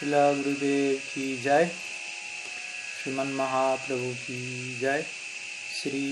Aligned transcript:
शिला 0.00 0.32
गुरुदेव 0.32 0.98
की 1.04 1.26
जय 1.42 1.66
श्रीमन 1.66 3.32
महाप्रभु 3.36 4.12
की 4.22 4.40
जय 4.80 5.04
श्री 5.76 6.02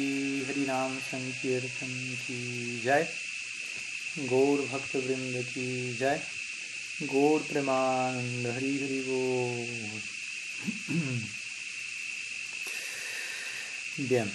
हरिनाम 0.49 0.99
संकीर्तन 1.03 1.95
की 2.23 2.81
जय 2.85 3.07
गौर 4.31 4.61
भक्त 4.73 4.97
वृंद 4.97 5.43
की 5.49 5.69
जय 5.99 6.21
गौर 7.13 7.47
प्रेमानंद 7.51 8.47
हरि 8.57 8.75
हरि 8.83 9.01
बोल 9.09 9.73
Bien. 13.97 14.29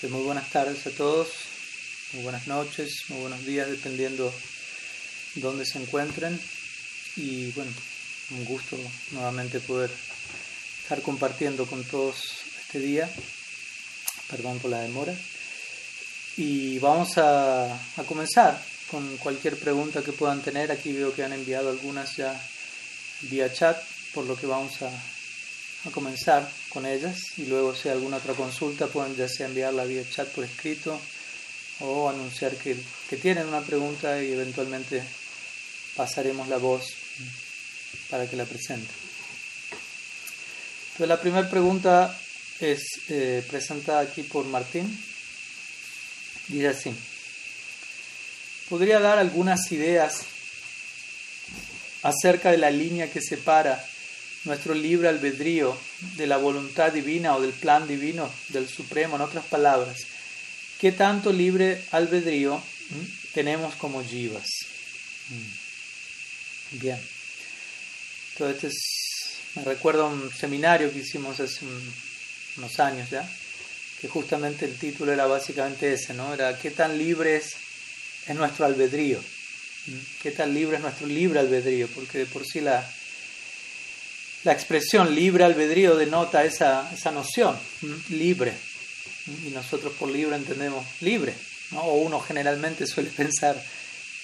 Pues 0.00 0.12
muy 0.12 0.22
buenas 0.24 0.50
tardes 0.50 0.86
a 0.86 0.90
todos, 0.90 1.28
muy 2.12 2.22
buenas 2.22 2.46
noches, 2.46 3.04
muy 3.08 3.20
buenos 3.20 3.44
días, 3.46 3.70
dependiendo 3.70 4.32
dónde 5.36 5.64
se 5.64 5.78
encuentren. 5.78 6.38
Y 7.15 7.51
bueno, 7.51 7.71
un 8.31 8.45
gusto 8.45 8.77
nuevamente 9.11 9.59
poder 9.59 9.91
estar 10.81 11.01
compartiendo 11.01 11.65
con 11.65 11.83
todos 11.83 12.15
este 12.65 12.79
día. 12.79 13.09
Perdón 14.29 14.59
por 14.59 14.71
la 14.71 14.81
demora. 14.81 15.13
Y 16.37 16.79
vamos 16.79 17.17
a, 17.17 17.73
a 17.73 18.03
comenzar 18.07 18.59
con 18.89 19.17
cualquier 19.17 19.57
pregunta 19.57 20.03
que 20.03 20.13
puedan 20.13 20.41
tener. 20.41 20.71
Aquí 20.71 20.91
veo 20.91 21.13
que 21.13 21.23
han 21.23 21.33
enviado 21.33 21.69
algunas 21.69 22.15
ya 22.15 22.33
vía 23.21 23.53
chat, 23.53 23.77
por 24.13 24.25
lo 24.25 24.35
que 24.35 24.47
vamos 24.47 24.81
a, 24.81 24.89
a 25.85 25.91
comenzar 25.91 26.49
con 26.69 26.85
ellas 26.85 27.19
y 27.37 27.45
luego 27.45 27.75
si 27.75 27.89
hay 27.89 27.95
alguna 27.95 28.17
otra 28.17 28.33
consulta 28.33 28.87
pueden 28.87 29.15
ya 29.15 29.27
sea 29.27 29.47
enviarla 29.47 29.83
vía 29.83 30.03
chat 30.09 30.27
por 30.29 30.43
escrito 30.43 30.99
o 31.81 32.09
anunciar 32.09 32.55
que, 32.55 32.77
que 33.09 33.17
tienen 33.17 33.47
una 33.47 33.61
pregunta 33.61 34.21
y 34.23 34.31
eventualmente 34.31 35.03
pasaremos 35.95 36.47
la 36.47 36.57
voz 36.57 37.02
para 38.09 38.29
que 38.29 38.35
la 38.35 38.45
presenten. 38.45 38.95
Entonces 40.93 41.07
la 41.07 41.21
primera 41.21 41.49
pregunta 41.49 42.17
es 42.59 42.83
eh, 43.09 43.43
presentada 43.49 44.01
aquí 44.01 44.23
por 44.23 44.45
Martín. 44.45 44.85
Dice 46.47 46.67
así, 46.67 46.93
¿podría 48.69 48.99
dar 48.99 49.17
algunas 49.17 49.71
ideas 49.71 50.25
acerca 52.03 52.51
de 52.51 52.57
la 52.57 52.69
línea 52.69 53.09
que 53.09 53.21
separa 53.21 53.83
nuestro 54.45 54.73
libre 54.73 55.07
albedrío 55.07 55.75
de 56.17 56.27
la 56.27 56.37
voluntad 56.37 56.91
divina 56.91 57.35
o 57.35 57.41
del 57.41 57.53
plan 57.53 57.87
divino 57.87 58.29
del 58.49 58.67
Supremo, 58.67 59.15
en 59.15 59.21
otras 59.21 59.45
palabras, 59.45 59.97
¿qué 60.79 60.91
tanto 60.91 61.31
libre 61.31 61.81
albedrío 61.91 62.61
tenemos 63.33 63.75
como 63.75 64.03
jivas? 64.03 64.45
Bien. 66.73 66.99
Entonces, 68.33 68.73
me 69.55 69.63
recuerdo 69.63 70.07
un 70.07 70.31
seminario 70.31 70.91
que 70.91 70.99
hicimos 70.99 71.39
hace 71.39 71.65
unos 72.57 72.79
años 72.79 73.09
ya, 73.09 73.29
que 74.01 74.07
justamente 74.07 74.65
el 74.65 74.75
título 74.75 75.11
era 75.11 75.27
básicamente 75.27 75.93
ese, 75.93 76.13
¿no? 76.13 76.33
Era 76.33 76.57
¿qué 76.57 76.71
tan 76.71 76.97
libre 76.97 77.35
es, 77.37 77.53
es 78.27 78.35
nuestro 78.35 78.65
albedrío? 78.65 79.19
¿Qué 80.21 80.31
tan 80.31 80.53
libre 80.53 80.77
es 80.77 80.81
nuestro 80.81 81.05
libre 81.07 81.39
albedrío? 81.39 81.87
Porque 81.89 82.19
de 82.19 82.25
por 82.25 82.45
sí 82.45 82.61
la, 82.61 82.83
la 84.43 84.51
expresión 84.51 85.13
libre 85.13 85.43
albedrío 85.43 85.95
denota 85.95 86.43
esa, 86.43 86.89
esa 86.91 87.11
noción, 87.11 87.57
libre. 88.09 88.53
Y 89.45 89.49
nosotros 89.51 89.93
por 89.93 90.09
libre 90.09 90.35
entendemos 90.35 90.85
libre. 91.01 91.33
¿no? 91.71 91.81
O 91.81 92.01
uno 92.01 92.19
generalmente 92.19 92.87
suele 92.87 93.09
pensar 93.15 93.61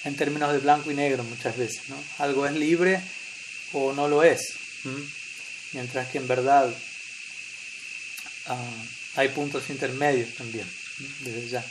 en 0.04 0.16
términos 0.16 0.52
de 0.52 0.58
blanco 0.58 0.90
y 0.90 0.94
negro 0.94 1.24
muchas 1.24 1.56
veces. 1.56 1.88
¿no? 1.88 1.96
Algo 2.18 2.46
es 2.46 2.54
libre 2.54 3.00
o 3.72 3.92
no 3.92 4.08
lo 4.08 4.22
es. 4.22 4.40
Mientras 5.72 6.08
que 6.08 6.18
en 6.18 6.28
verdad 6.28 6.72
uh, 8.48 8.84
hay 9.16 9.28
puntos 9.28 9.68
intermedios 9.70 10.34
también, 10.34 10.66
desde 11.20 11.48
ya. 11.48 11.64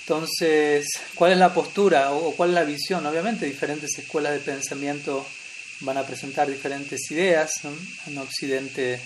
Entonces, 0.00 0.86
¿cuál 1.14 1.32
es 1.32 1.38
la 1.38 1.54
postura 1.54 2.12
o 2.12 2.34
cuál 2.34 2.50
es 2.50 2.54
la 2.54 2.64
visión? 2.64 3.06
Obviamente 3.06 3.46
diferentes 3.46 3.98
escuelas 3.98 4.32
de 4.32 4.40
pensamiento 4.40 5.26
van 5.80 5.96
a 5.96 6.06
presentar 6.06 6.50
diferentes 6.50 7.10
ideas 7.10 7.52
en 8.06 8.18
Occidente, 8.18 9.00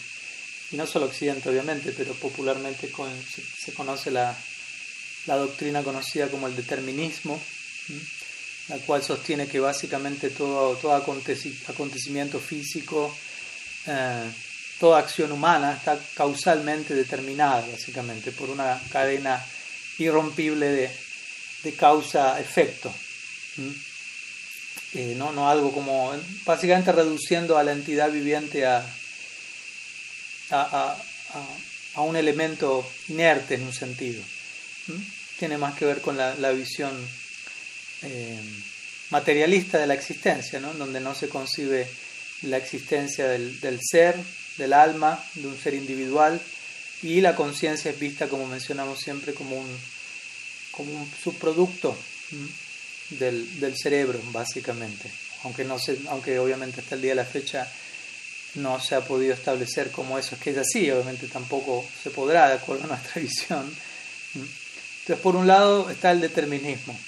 y 0.71 0.77
no 0.77 0.87
solo 0.87 1.07
Occidente 1.07 1.49
obviamente, 1.49 1.93
pero 1.93 2.15
popularmente 2.15 2.91
con, 2.91 3.11
se, 3.23 3.73
conoce 3.73 4.11
la, 4.11 4.37
la, 5.27 5.37
doctrina 5.37 5.83
conocida 5.83 6.28
como 6.28 6.47
el 6.47 6.57
determinismo, 6.57 7.41
la 8.69 8.79
cual 8.79 9.03
sostiene 9.03 9.47
que 9.47 9.61
básicamente 9.61 10.31
todo, 10.31 10.77
todo 10.77 10.95
acontecimiento 10.95 12.41
físico, 12.41 13.17
eh, 13.87 14.31
toda 14.81 14.99
acción 14.99 15.33
humana 15.33 15.75
está 15.75 15.99
causalmente 16.15 16.95
determinada, 16.95 17.67
básicamente, 17.71 18.33
por 18.33 18.51
una 18.51 18.81
cadena 18.91 19.45
irrompible 19.99 20.67
de, 20.67 20.91
de 21.63 21.73
causa-efecto. 21.75 22.93
Eh, 24.95 25.15
no, 25.17 25.33
no 25.33 25.49
algo 25.49 25.73
como, 25.73 26.13
básicamente 26.45 26.93
reduciendo 26.93 27.59
a 27.59 27.65
la 27.65 27.73
entidad 27.73 28.11
viviente 28.11 28.67
a, 28.67 28.85
a, 30.51 30.97
a, 31.95 32.01
un 32.03 32.17
elemento 32.17 32.89
inerte 33.09 33.55
en 33.55 33.63
un 33.63 33.73
sentido. 33.73 34.23
Tiene 35.39 35.59
más 35.59 35.75
que 35.75 35.87
ver 35.87 36.01
con 36.01 36.17
la, 36.17 36.35
la 36.37 36.51
visión 36.51 36.93
eh, 38.03 38.39
materialista 39.11 39.79
de 39.79 39.87
la 39.87 39.95
existencia, 39.95 40.61
¿no? 40.61 40.73
donde 40.75 41.01
no 41.01 41.15
se 41.15 41.29
concibe 41.29 41.87
la 42.43 42.57
existencia 42.57 43.29
del, 43.29 43.61
del, 43.61 43.81
ser, 43.83 44.17
del 44.59 44.73
alma, 44.73 45.23
de 45.34 45.47
un 45.47 45.59
ser 45.59 45.75
individual, 45.75 46.41
y 47.03 47.21
la 47.21 47.37
conciencia 47.37 47.91
es 47.91 47.99
vista, 47.99 48.29
como 48.29 48.47
mencionamos 48.47 49.01
siempre, 49.01 49.34
como 49.34 49.57
un, 49.57 49.79
como 50.71 50.93
un 50.93 51.11
subproducto 51.23 51.97
del, 53.11 53.61
del 53.61 53.77
cerebro, 53.77 54.21
básicamente. 54.33 55.11
Aunque, 55.45 55.65
no 55.65 55.78
se, 55.78 55.99
aunque 56.09 56.39
obviamente 56.39 56.81
hasta 56.81 56.95
el 56.95 57.03
día 57.03 57.13
de 57.13 57.17
la 57.17 57.25
fecha 57.25 57.71
no 58.55 58.81
se 58.81 58.95
ha 58.95 59.03
podido 59.03 59.34
establecer 59.34 59.91
como 59.91 60.19
eso 60.19 60.34
es 60.34 60.41
que 60.41 60.51
es 60.51 60.59
así, 60.59 60.91
obviamente 60.91 61.28
tampoco 61.28 61.87
se 62.03 62.11
podrá 62.11 62.49
de 62.49 62.55
acuerdo 62.55 62.84
a 62.84 62.89
nuestra 62.89 63.21
visión. 63.23 63.73
Entonces, 64.34 65.23
por 65.23 65.37
un 65.37 65.47
lado 65.47 65.89
está 65.91 66.11
el 66.11 66.21
determinismo. 66.21 66.99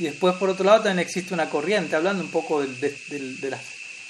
Y 0.00 0.04
después, 0.04 0.34
por 0.36 0.48
otro 0.48 0.64
lado, 0.64 0.84
también 0.84 1.06
existe 1.06 1.34
una 1.34 1.50
corriente, 1.50 1.94
hablando 1.94 2.24
un 2.24 2.30
poco 2.30 2.62
de, 2.62 2.96
las 3.42 3.60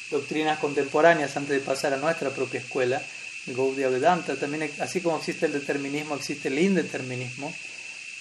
doctrinas 0.09 0.61
contemporáneas 0.61 1.37
antes 1.37 1.51
de 1.51 1.67
pasar 1.67 1.93
a 1.93 1.97
nuestra 1.97 2.31
propia 2.31 2.61
escuela, 2.61 3.03
el 3.49 3.57
Gaudiya 3.57 3.91
también 4.39 4.71
así 4.79 5.01
como 5.01 5.19
existe 5.19 5.47
el 5.47 5.53
determinismo, 5.53 6.15
existe 6.15 6.47
el 6.47 6.61
indeterminismo, 6.61 7.53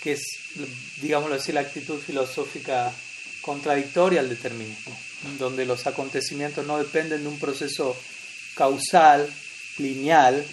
que 0.02 0.14
es, 0.14 0.24
digámoslo 1.00 1.36
así, 1.36 1.52
la 1.52 1.60
actitud 1.60 2.00
filosófica 2.00 2.92
contradictoria 3.42 4.22
al 4.22 4.30
determinismo, 4.30 4.98
donde 5.38 5.68
los 5.68 5.86
acontecimientos 5.86 6.66
no 6.66 6.80
dependen 6.80 7.22
de 7.22 7.30
un 7.30 7.38
proceso 7.38 7.96
causal, 8.56 9.30
lineal, 9.78 10.44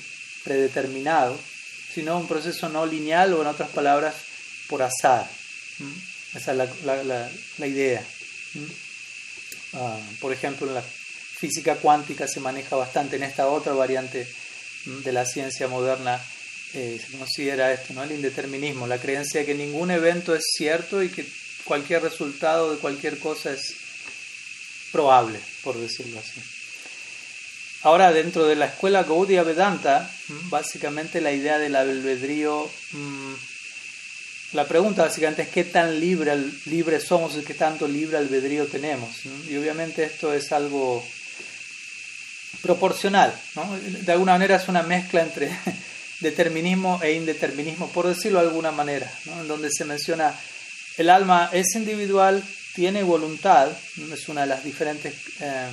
predeterminado, 0.45 1.39
sino 1.95 2.19
un 2.19 2.29
proceso 2.29 2.69
no 2.69 2.85
lineal 2.85 3.33
o 3.33 3.41
en 3.41 3.47
otras 3.47 3.71
palabras, 3.71 4.17
por 4.69 4.83
azar. 4.83 5.27
Esa 6.37 6.53
es 6.53 6.59
la, 6.85 7.03
la, 7.03 7.31
la, 7.59 7.67
idea. 7.67 8.05
Ah, 9.75 9.99
por 10.21 10.33
ejemplo, 10.33 10.67
en 10.67 10.75
la 10.75 10.83
física 10.83 11.77
cuántica 11.77 12.29
se 12.29 12.41
maneja 12.41 12.77
bastante 12.77 13.17
en 13.17 13.23
esta 13.23 13.49
otra 13.49 13.73
variante 13.73 14.27
de 14.87 15.13
la 15.13 15.25
ciencia 15.25 15.69
moderna 15.69 16.21
eh, 16.75 17.01
se 17.01 17.17
considera 17.17 17.73
esto, 17.73 17.95
¿no? 17.95 18.03
el 18.03 18.13
indeterminismo, 18.13 18.87
la 18.87 18.99
creencia 18.99 19.41
de 19.41 19.47
que 19.47 19.55
ningún 19.55 19.91
evento 19.91 20.35
es 20.35 20.45
cierto 20.57 21.03
y 21.03 21.09
que 21.09 21.27
cualquier 21.65 22.03
resultado 22.03 22.73
de 22.73 22.79
cualquier 22.79 23.19
cosa 23.19 23.53
es 23.53 23.75
probable, 24.93 25.39
por 25.63 25.77
decirlo 25.77 26.19
así. 26.19 26.43
Ahora, 27.83 28.13
dentro 28.13 28.47
de 28.47 28.57
la 28.57 28.67
escuela 28.67 29.05
Gaudiya 29.05 29.43
Vedanta, 29.43 30.11
básicamente 30.51 31.21
la 31.21 31.33
idea 31.33 31.59
del 31.59 31.77
albedrío, 31.77 32.69
mm, 32.93 33.35
la 34.53 34.67
pregunta 34.67 35.03
básicamente 35.03 35.43
es 35.43 35.49
qué 35.49 35.65
tan 35.65 35.99
libre, 35.99 37.01
somos 37.01 37.37
y 37.37 37.43
qué 37.43 37.55
tanto 37.55 37.89
libre 37.89 38.17
albedrío 38.17 38.67
tenemos. 38.67 39.25
Y 39.49 39.57
obviamente 39.57 40.05
esto 40.05 40.33
es 40.33 40.53
algo 40.53 41.05
proporcional, 42.63 43.35
de 44.03 44.13
alguna 44.13 44.33
manera 44.33 44.57
es 44.57 44.69
una 44.69 44.83
mezcla 44.83 45.23
entre 45.23 45.51
determinismo 46.21 47.01
e 47.03 47.13
indeterminismo, 47.13 47.89
por 47.89 48.07
decirlo 48.07 48.41
de 48.41 48.49
alguna 48.49 48.71
manera, 48.71 49.13
en 49.27 49.47
donde 49.47 49.71
se 49.71 49.85
menciona 49.85 50.35
el 50.97 51.11
alma 51.11 51.51
es 51.53 51.75
individual, 51.75 52.43
tiene 52.75 53.03
voluntad, 53.03 53.71
es 54.13 54.29
una 54.29 54.43
de 54.43 54.47
las 54.47 54.65
diferentes 54.65 55.15
eh, 55.41 55.69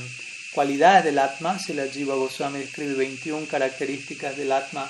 cualidades 0.51 1.05
del 1.05 1.19
Atma, 1.19 1.57
si 1.57 1.73
la 1.73 1.87
Jiva 1.87 2.15
Goswami 2.15 2.59
describe 2.59 2.93
21 2.95 3.47
características 3.47 4.35
del 4.35 4.51
Atma 4.51 4.89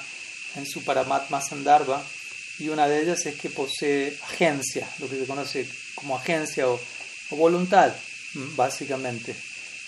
en 0.55 0.65
su 0.65 0.83
Paramatma 0.83 1.39
Sandarbha, 1.39 2.03
y 2.59 2.69
una 2.69 2.87
de 2.87 3.01
ellas 3.01 3.25
es 3.25 3.35
que 3.35 3.49
posee 3.49 4.17
agencia, 4.23 4.87
lo 4.99 5.09
que 5.09 5.19
se 5.19 5.25
conoce 5.25 5.67
como 5.95 6.15
agencia 6.15 6.67
o, 6.67 6.79
voluntad, 7.31 7.91
básicamente. 8.55 9.35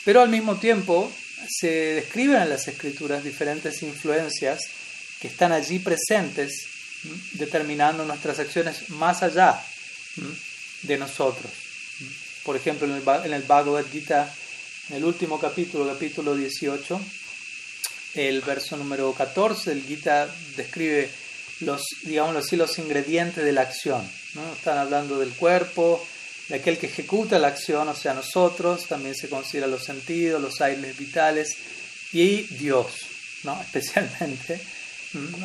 Pero 0.03 0.21
al 0.21 0.29
mismo 0.29 0.55
tiempo 0.55 1.11
se 1.47 1.67
describen 1.67 2.41
en 2.41 2.49
las 2.49 2.67
escrituras 2.67 3.23
diferentes 3.23 3.83
influencias 3.83 4.61
que 5.19 5.27
están 5.27 5.51
allí 5.51 5.77
presentes, 5.77 6.67
determinando 7.33 8.03
nuestras 8.03 8.39
acciones 8.39 8.89
más 8.89 9.21
allá 9.21 9.63
de 10.81 10.97
nosotros. 10.97 11.51
Por 12.43 12.55
ejemplo, 12.55 12.87
en 12.87 12.95
el, 12.95 13.33
el 13.33 13.43
Bhagavad 13.43 13.85
Gita, 13.91 14.33
en 14.89 14.95
el 14.95 15.05
último 15.05 15.39
capítulo, 15.39 15.87
capítulo 15.87 16.35
18, 16.35 16.99
el 18.15 18.41
verso 18.41 18.75
número 18.75 19.13
14 19.13 19.69
del 19.69 19.83
Gita 19.83 20.33
describe 20.55 21.11
los, 21.61 21.81
digamos 22.03 22.35
así, 22.35 22.55
los 22.55 22.77
ingredientes 22.79 23.43
de 23.43 23.51
la 23.51 23.61
acción. 23.61 24.07
¿no? 24.33 24.53
Están 24.53 24.77
hablando 24.77 25.19
del 25.19 25.31
cuerpo, 25.31 26.05
de 26.49 26.55
aquel 26.55 26.77
que 26.77 26.87
ejecuta 26.87 27.39
la 27.39 27.47
acción, 27.47 27.87
o 27.87 27.95
sea, 27.95 28.13
nosotros, 28.13 28.85
también 28.87 29.15
se 29.15 29.29
considera 29.29 29.67
los 29.67 29.83
sentidos, 29.83 30.41
los 30.41 30.61
aires 30.61 30.97
vitales 30.97 31.55
y 32.11 32.43
Dios, 32.43 32.87
¿no? 33.43 33.59
especialmente, 33.73 34.59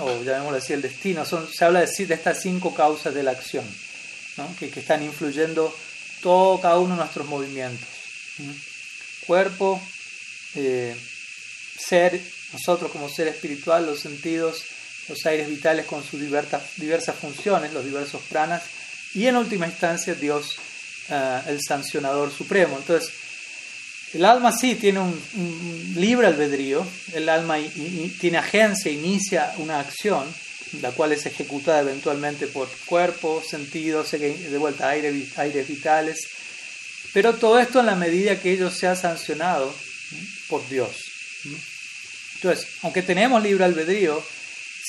o 0.01 0.23
llamémoslo 0.23 0.59
así, 0.59 0.73
el 0.73 0.83
destino. 0.83 1.25
Son, 1.25 1.49
se 1.51 1.65
habla 1.65 1.81
de, 1.81 2.07
de 2.07 2.15
estas 2.15 2.43
cinco 2.43 2.75
causas 2.75 3.15
de 3.15 3.23
la 3.23 3.31
acción, 3.31 3.65
¿no? 4.37 4.55
que, 4.59 4.69
que, 4.69 4.81
están 4.81 5.03
influyendo 5.03 5.75
todo, 6.23 6.61
cada 6.61 6.79
uno 6.79 6.95
de 6.95 7.01
nuestros 7.01 7.27
movimientos. 7.27 7.89
Cuerpo, 9.27 9.81
eh, 10.55 10.97
ser, 11.79 12.21
nosotros 12.53 12.91
como 12.91 13.09
ser 13.09 13.29
espiritual, 13.29 13.87
los 13.87 14.01
sentidos, 14.01 14.65
los 15.11 15.27
aires 15.27 15.49
vitales 15.49 15.85
con 15.85 16.03
sus 16.03 16.21
diversas, 16.21 16.63
diversas 16.77 17.17
funciones, 17.17 17.75
los 17.75 17.85
diversos 17.85 18.23
pranas, 18.31 18.63
y 19.13 19.27
en 19.27 19.37
última 19.37 19.67
instancia 19.67 20.15
Dios, 20.15 20.57
uh, 21.11 21.51
el 21.51 21.61
sancionador 21.61 22.33
supremo. 22.33 22.79
Entonces, 22.79 23.13
el 24.15 24.25
alma 24.25 24.53
sí 24.53 24.77
tiene 24.77 25.01
un, 25.01 25.23
un 25.35 25.95
libre 25.97 26.29
albedrío, 26.29 26.87
el 27.13 27.29
alma 27.29 27.59
tiene 28.21 28.39
agencia, 28.39 28.91
inicia 28.91 29.53
una 29.59 29.81
acción, 29.81 30.27
la 30.81 30.93
cual 30.93 31.13
es 31.13 31.27
ejecutada 31.27 31.81
eventualmente 31.81 32.47
por 32.47 32.69
cuerpo, 32.87 33.43
sentidos, 33.47 34.13
de 34.13 34.59
vuelta 34.59 34.89
aire, 34.89 35.27
aires 35.37 35.69
vitales, 35.69 36.19
pero 37.13 37.35
todo 37.35 37.59
esto 37.59 37.81
en 37.81 37.87
la 37.87 37.97
medida 37.97 38.41
que 38.41 38.53
ello 38.53 38.71
sea 38.71 38.95
sancionado 38.95 39.75
por 40.49 40.69
Dios. 40.69 40.91
Entonces, 42.37 42.69
aunque 42.83 43.03
tenemos 43.03 43.43
libre 43.43 43.65
albedrío, 43.65 44.23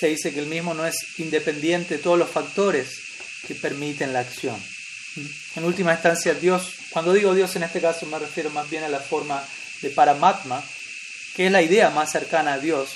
se 0.02 0.08
dice 0.08 0.34
que 0.34 0.40
el 0.40 0.48
mismo 0.48 0.74
no 0.74 0.84
es 0.84 1.20
independiente 1.20 1.98
de 1.98 2.04
todos 2.04 2.18
los 2.18 2.28
factores 2.28 2.90
que 3.48 3.54
permiten 3.54 4.14
la 4.14 4.22
acción. 4.22 4.60
En 5.56 5.64
última 5.64 5.94
instancia, 5.94 6.34
Dios, 6.34 6.74
cuando 6.90 7.14
digo 7.14 7.36
Dios 7.36 7.56
en 7.56 7.62
este 7.62 7.80
caso 7.80 8.08
me 8.08 8.18
refiero 8.18 8.50
más 8.50 8.68
bien 8.68 8.84
a 8.84 8.90
la 8.90 9.00
forma 9.00 9.44
de 9.80 9.92
Paramatma, 9.92 10.64
que 11.36 11.46
es 11.46 11.52
la 11.52 11.62
idea 11.62 11.92
más 11.92 12.12
cercana 12.12 12.54
a 12.54 12.58
Dios, 12.58 12.90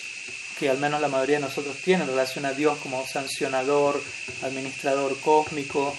que 0.58 0.68
al 0.68 0.80
menos 0.80 1.00
la 1.00 1.08
mayoría 1.08 1.36
de 1.36 1.44
nosotros 1.44 1.78
tiene 1.78 2.06
en 2.06 2.10
relación 2.10 2.44
a 2.44 2.54
Dios 2.54 2.80
como 2.80 3.06
sancionador, 3.06 4.02
administrador 4.42 5.16
cósmico, 5.20 5.96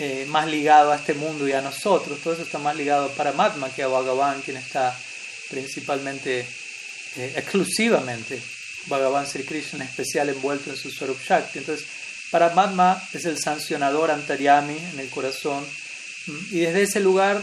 eh, 0.00 0.26
más 0.28 0.46
ligado 0.48 0.92
a 0.92 0.96
este 0.96 1.14
mundo 1.14 1.48
y 1.48 1.52
a 1.52 1.62
nosotros. 1.62 2.20
Todo 2.20 2.34
eso 2.34 2.42
está 2.42 2.58
más 2.58 2.76
ligado 2.76 3.06
a 3.06 3.14
Paramatma 3.14 3.70
que 3.70 3.84
a 3.84 3.88
Bhagavan, 3.88 4.42
quien 4.42 4.58
está 4.58 4.94
principalmente, 5.48 6.40
eh, 7.16 7.32
exclusivamente 7.36 8.38
Bhagavan 8.86 9.26
Sri 9.26 9.44
Krishna 9.44 9.84
especial 9.84 10.28
envuelto 10.28 10.70
en 10.70 10.76
su 10.76 10.90
Swarup. 10.90 11.18
Entonces, 11.54 11.86
Paramatma 12.30 13.02
es 13.12 13.24
el 13.26 13.38
sancionador 13.38 14.10
antaryami 14.10 14.76
en 14.76 15.00
el 15.00 15.10
corazón 15.10 15.64
y 16.50 16.60
desde 16.60 16.82
ese 16.82 17.00
lugar 17.00 17.42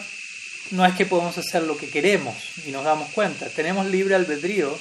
no 0.71 0.86
es 0.86 0.95
que 0.95 1.06
podemos 1.06 1.38
hacer 1.38 1.63
lo 1.63 1.77
que 1.77 1.89
queremos 1.89 2.36
y 2.65 2.71
nos 2.71 2.83
damos 2.83 3.12
cuenta. 3.12 3.50
Tenemos 3.50 3.86
libre 3.88 4.15
albedrío, 4.15 4.77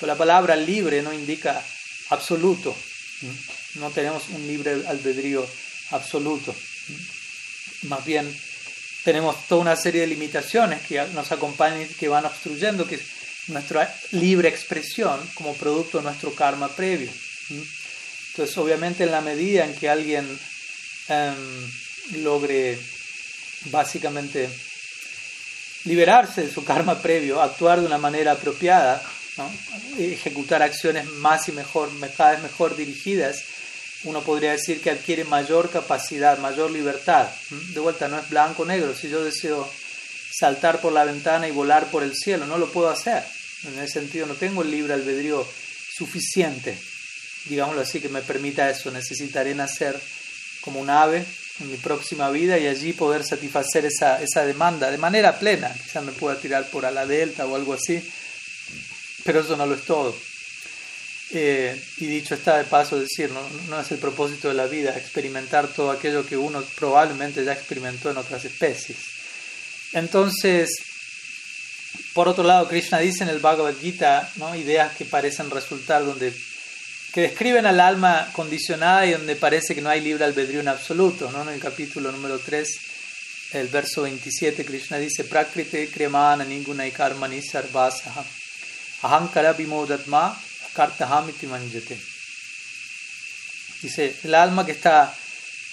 pero 0.00 0.12
la 0.12 0.18
palabra 0.18 0.56
libre 0.56 1.02
no 1.02 1.12
indica 1.12 1.62
absoluto. 2.10 2.76
No 3.74 3.90
tenemos 3.90 4.28
un 4.30 4.46
libre 4.46 4.82
albedrío 4.86 5.46
absoluto. 5.90 6.54
Más 7.82 8.04
bien 8.04 8.34
tenemos 9.04 9.46
toda 9.46 9.60
una 9.60 9.76
serie 9.76 10.00
de 10.00 10.08
limitaciones 10.08 10.82
que 10.82 11.00
nos 11.14 11.30
acompañan 11.30 11.82
y 11.82 11.86
que 11.86 12.08
van 12.08 12.26
obstruyendo, 12.26 12.86
que 12.86 12.98
nuestra 13.48 13.94
libre 14.12 14.48
expresión 14.48 15.18
como 15.34 15.54
producto 15.54 15.98
de 15.98 16.04
nuestro 16.04 16.34
karma 16.34 16.68
previo. 16.68 17.10
Entonces, 17.48 18.56
obviamente, 18.58 19.04
en 19.04 19.12
la 19.12 19.20
medida 19.20 19.64
en 19.64 19.74
que 19.74 19.88
alguien 19.88 20.26
um, 21.08 22.22
logre 22.22 22.78
básicamente 23.66 24.48
liberarse 25.84 26.42
de 26.42 26.52
su 26.52 26.64
karma 26.64 27.00
previo, 27.00 27.40
actuar 27.40 27.80
de 27.80 27.86
una 27.86 27.98
manera 27.98 28.32
apropiada, 28.32 29.02
ejecutar 29.98 30.62
acciones 30.62 31.06
más 31.06 31.48
y 31.48 31.52
mejor, 31.52 31.90
cada 32.16 32.32
vez 32.32 32.42
mejor 32.42 32.76
dirigidas, 32.76 33.44
uno 34.04 34.22
podría 34.22 34.52
decir 34.52 34.80
que 34.80 34.90
adquiere 34.90 35.24
mayor 35.24 35.70
capacidad, 35.70 36.38
mayor 36.38 36.70
libertad. 36.70 37.28
De 37.50 37.80
vuelta, 37.80 38.08
no 38.08 38.18
es 38.18 38.28
blanco 38.28 38.62
o 38.62 38.66
negro. 38.66 38.94
Si 38.94 39.08
yo 39.08 39.24
deseo 39.24 39.68
saltar 40.32 40.80
por 40.80 40.92
la 40.92 41.04
ventana 41.04 41.48
y 41.48 41.52
volar 41.52 41.90
por 41.90 42.02
el 42.02 42.14
cielo, 42.14 42.46
no 42.46 42.58
lo 42.58 42.70
puedo 42.70 42.88
hacer. 42.88 43.24
En 43.64 43.78
ese 43.78 43.94
sentido, 44.00 44.26
no 44.26 44.34
tengo 44.34 44.62
el 44.62 44.70
libre 44.70 44.94
albedrío 44.94 45.46
suficiente, 45.96 46.76
digámoslo 47.46 47.80
así, 47.80 48.00
que 48.00 48.08
me 48.08 48.22
permita 48.22 48.70
eso. 48.70 48.90
Necesitaré 48.90 49.54
nacer 49.54 49.98
como 50.60 50.80
un 50.80 50.90
ave 50.90 51.24
en 51.60 51.70
mi 51.70 51.76
próxima 51.76 52.30
vida 52.30 52.58
y 52.58 52.66
allí 52.66 52.92
poder 52.92 53.24
satisfacer 53.24 53.86
esa, 53.86 54.22
esa 54.22 54.44
demanda 54.44 54.90
de 54.90 54.98
manera 54.98 55.38
plena. 55.38 55.72
Quizás 55.72 56.04
me 56.04 56.12
pueda 56.12 56.38
tirar 56.38 56.68
por 56.68 56.84
ala 56.84 57.06
delta 57.06 57.46
o 57.46 57.56
algo 57.56 57.72
así, 57.72 58.02
pero 59.24 59.40
eso 59.40 59.56
no 59.56 59.66
lo 59.66 59.74
es 59.74 59.82
todo. 59.84 60.14
Eh, 61.30 61.80
y 61.96 62.06
dicho 62.06 62.34
está 62.34 62.58
de 62.58 62.64
paso 62.64 63.00
decir, 63.00 63.30
¿no? 63.30 63.40
no 63.68 63.80
es 63.80 63.90
el 63.90 63.98
propósito 63.98 64.48
de 64.48 64.54
la 64.54 64.66
vida 64.66 64.96
experimentar 64.96 65.66
todo 65.66 65.90
aquello 65.90 66.24
que 66.24 66.36
uno 66.36 66.62
probablemente 66.76 67.44
ya 67.44 67.52
experimentó 67.52 68.10
en 68.10 68.18
otras 68.18 68.44
especies. 68.44 68.98
Entonces, 69.92 70.70
por 72.14 72.28
otro 72.28 72.44
lado, 72.44 72.68
Krishna 72.68 72.98
dice 72.98 73.24
en 73.24 73.30
el 73.30 73.40
Bhagavad 73.40 73.74
Gita 73.76 74.30
¿no? 74.36 74.54
ideas 74.54 74.94
que 74.96 75.04
parecen 75.04 75.50
resultar 75.50 76.04
donde 76.04 76.32
que 77.12 77.22
describen 77.22 77.64
al 77.64 77.80
alma 77.80 78.28
condicionada 78.34 79.06
y 79.06 79.12
donde 79.12 79.36
parece 79.36 79.74
que 79.74 79.80
no 79.80 79.88
hay 79.88 80.02
libre 80.02 80.24
albedrío 80.24 80.60
en 80.60 80.68
absoluto. 80.68 81.30
¿no? 81.32 81.42
En 81.42 81.48
el 81.48 81.60
capítulo 81.60 82.12
número 82.12 82.38
3, 82.38 82.78
el 83.52 83.68
verso 83.68 84.02
27, 84.02 84.66
Krishna 84.66 84.98
dice, 84.98 85.24
Prakriti 85.24 85.86
kriyamana 85.86 86.44
ninguna 86.44 86.84
sarvasaha 86.90 88.22
ahankara 89.02 89.54
vimodatma 89.54 90.36
kartahamiti 90.74 91.46
manjate. 91.46 91.98
Dice, 93.80 94.16
el 94.24 94.34
alma 94.34 94.66
que 94.66 94.72
está 94.72 95.14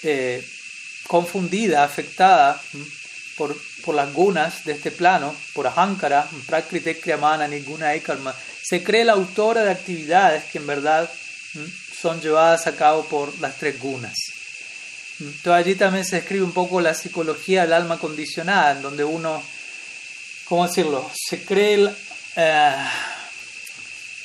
eh, 0.03 0.46
confundida, 1.08 1.84
afectada 1.84 2.62
por, 3.36 3.56
por, 3.84 3.96
las 3.96 4.13
gunas 4.13 4.63
de 4.66 4.74
este 4.74 4.92
plano, 4.92 5.36
por 5.54 5.68
ahankara, 5.68 6.28
prakriti 6.48 6.96
kriyamana 6.96 7.48
ninguna 7.48 7.98
karma, 8.00 8.34
se 8.62 8.84
cree 8.84 9.06
la 9.06 9.13
autora 9.13 9.63
de 9.63 9.72
actividades 9.72 10.46
que 10.46 10.60
en 10.60 10.68
verdad 10.68 11.10
son 12.02 12.22
llevadas 12.22 12.68
a 12.68 12.75
cabo 12.75 13.06
por 13.06 13.38
las 13.40 13.58
tres 13.58 13.80
gunas. 13.80 14.13
Entonces 15.20 15.54
allí 15.54 15.75
también 15.75 16.06
se 16.06 16.18
describe 16.18 16.44
un 16.44 16.52
poco 16.52 16.82
la 16.82 16.94
psicología 16.94 17.62
del 17.62 17.74
alma 17.74 18.00
condicionada, 18.00 18.72
en 18.72 18.82
donde 18.82 19.04
uno, 19.04 19.42
¿cómo 20.46 20.68
decirlo?, 20.68 21.10
se 21.13 21.44
cree 21.44 21.75
el, 21.75 21.96
eh, 22.36 22.75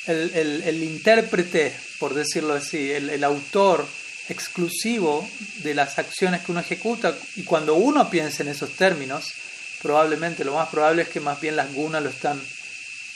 el, 0.07 0.31
el, 0.33 0.63
el, 0.63 0.83
intérprete, 0.83 1.73
por 1.99 2.13
decirlo 2.13 2.53
así, 2.53 2.91
el 2.91 3.23
autor 3.23 3.85
exclusivo 4.29 5.27
de 5.57 5.73
las 5.73 5.97
acciones 5.99 6.41
que 6.41 6.51
uno 6.51 6.61
ejecuta, 6.61 7.15
y 7.35 7.43
cuando 7.43 7.75
uno 7.75 8.09
piensa 8.09 8.43
en 8.43 8.49
esos 8.49 8.71
términos, 8.71 9.33
probablemente 9.81 10.43
lo 10.43 10.53
más 10.53 10.69
probable 10.69 11.03
es 11.03 11.09
que 11.09 11.19
más 11.19 11.39
bien 11.39 11.55
las 11.55 11.73
gunas 11.73 12.03
lo 12.03 12.09
están 12.09 12.41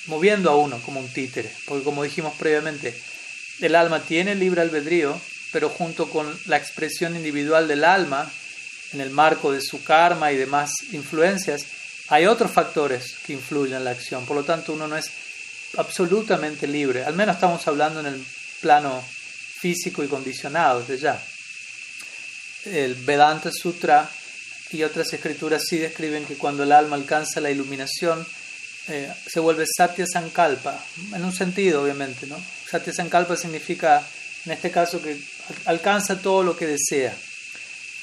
moviendo 0.07 0.49
a 0.49 0.55
uno 0.55 0.79
como 0.81 0.99
un 0.99 1.07
títere, 1.07 1.51
porque 1.65 1.83
como 1.83 2.03
dijimos 2.03 2.33
previamente, 2.37 2.93
el 3.61 3.75
alma 3.75 4.01
tiene 4.01 4.35
libre 4.35 4.61
albedrío, 4.61 5.19
pero 5.51 5.69
junto 5.69 6.09
con 6.09 6.37
la 6.45 6.57
expresión 6.57 7.15
individual 7.15 7.67
del 7.67 7.83
alma, 7.83 8.29
en 8.91 9.01
el 9.01 9.09
marco 9.09 9.51
de 9.51 9.61
su 9.61 9.83
karma 9.83 10.31
y 10.31 10.37
demás 10.37 10.71
influencias, 10.91 11.65
hay 12.09 12.25
otros 12.25 12.51
factores 12.51 13.15
que 13.25 13.33
influyen 13.33 13.77
en 13.77 13.85
la 13.85 13.91
acción. 13.91 14.25
Por 14.25 14.37
lo 14.37 14.43
tanto, 14.43 14.73
uno 14.73 14.87
no 14.87 14.97
es 14.97 15.09
absolutamente 15.77 16.67
libre. 16.67 17.03
Al 17.03 17.15
menos 17.15 17.35
estamos 17.35 17.65
hablando 17.67 18.01
en 18.01 18.07
el 18.07 18.25
plano 18.61 19.03
físico 19.03 20.03
y 20.03 20.07
condicionado 20.07 20.81
desde 20.81 20.97
ya. 20.97 21.23
El 22.65 22.95
Vedanta 22.95 23.51
Sutra 23.51 24.09
y 24.73 24.83
otras 24.83 25.13
escrituras 25.13 25.63
sí 25.67 25.77
describen 25.77 26.25
que 26.25 26.35
cuando 26.35 26.63
el 26.63 26.71
alma 26.71 26.95
alcanza 26.95 27.39
la 27.39 27.51
iluminación, 27.51 28.25
eh, 28.87 29.11
se 29.25 29.39
vuelve 29.39 29.65
Satya 29.65 30.05
Sankalpa, 30.05 30.83
en 31.13 31.23
un 31.23 31.31
sentido 31.31 31.83
obviamente, 31.83 32.27
¿no? 32.27 32.37
Satya 32.69 32.91
Sankalpa 32.91 33.35
significa, 33.37 34.05
en 34.45 34.51
este 34.51 34.71
caso, 34.71 35.01
que 35.01 35.17
alcanza 35.65 36.19
todo 36.19 36.43
lo 36.43 36.57
que 36.57 36.67
desea. 36.67 37.15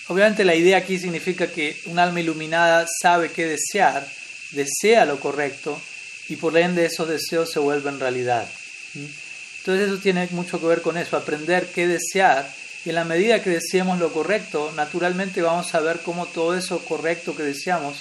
Obviamente 0.09 0.45
la 0.45 0.55
idea 0.55 0.79
aquí 0.79 0.99
significa 0.99 1.49
que 1.49 1.81
un 1.87 1.99
alma 1.99 2.21
iluminada 2.21 2.87
sabe 3.01 3.31
qué 3.31 3.47
desear, 3.47 4.07
desea 4.53 5.05
lo 5.05 5.21
correcto 5.21 5.81
y 6.29 6.37
por 6.37 6.57
ende 6.57 6.87
esos 6.87 7.09
deseos 7.09 7.51
se 7.51 7.59
vuelven 7.59 8.01
realidad. 8.01 8.49
Entonces 8.95 9.89
eso 9.89 9.99
tiene 9.99 10.27
mucho 10.31 10.61
que 10.61 10.67
ver 10.67 10.83
con 10.83 10.97
eso, 10.97 11.17
aprender 11.17 11.67
qué 11.67 11.87
desear 11.87 12.51
y 12.85 12.89
en 12.91 12.95
la 12.95 13.05
medida 13.05 13.43
que 13.43 13.51
deseemos 13.51 13.99
lo 13.99 14.13
correcto, 14.13 14.73
naturalmente 14.75 15.43
vamos 15.43 15.75
a 15.75 15.81
ver 15.81 16.01
cómo 16.01 16.27
todo 16.27 16.57
eso 16.57 16.83
correcto 16.85 17.37
que 17.37 17.43
deseamos 17.43 17.97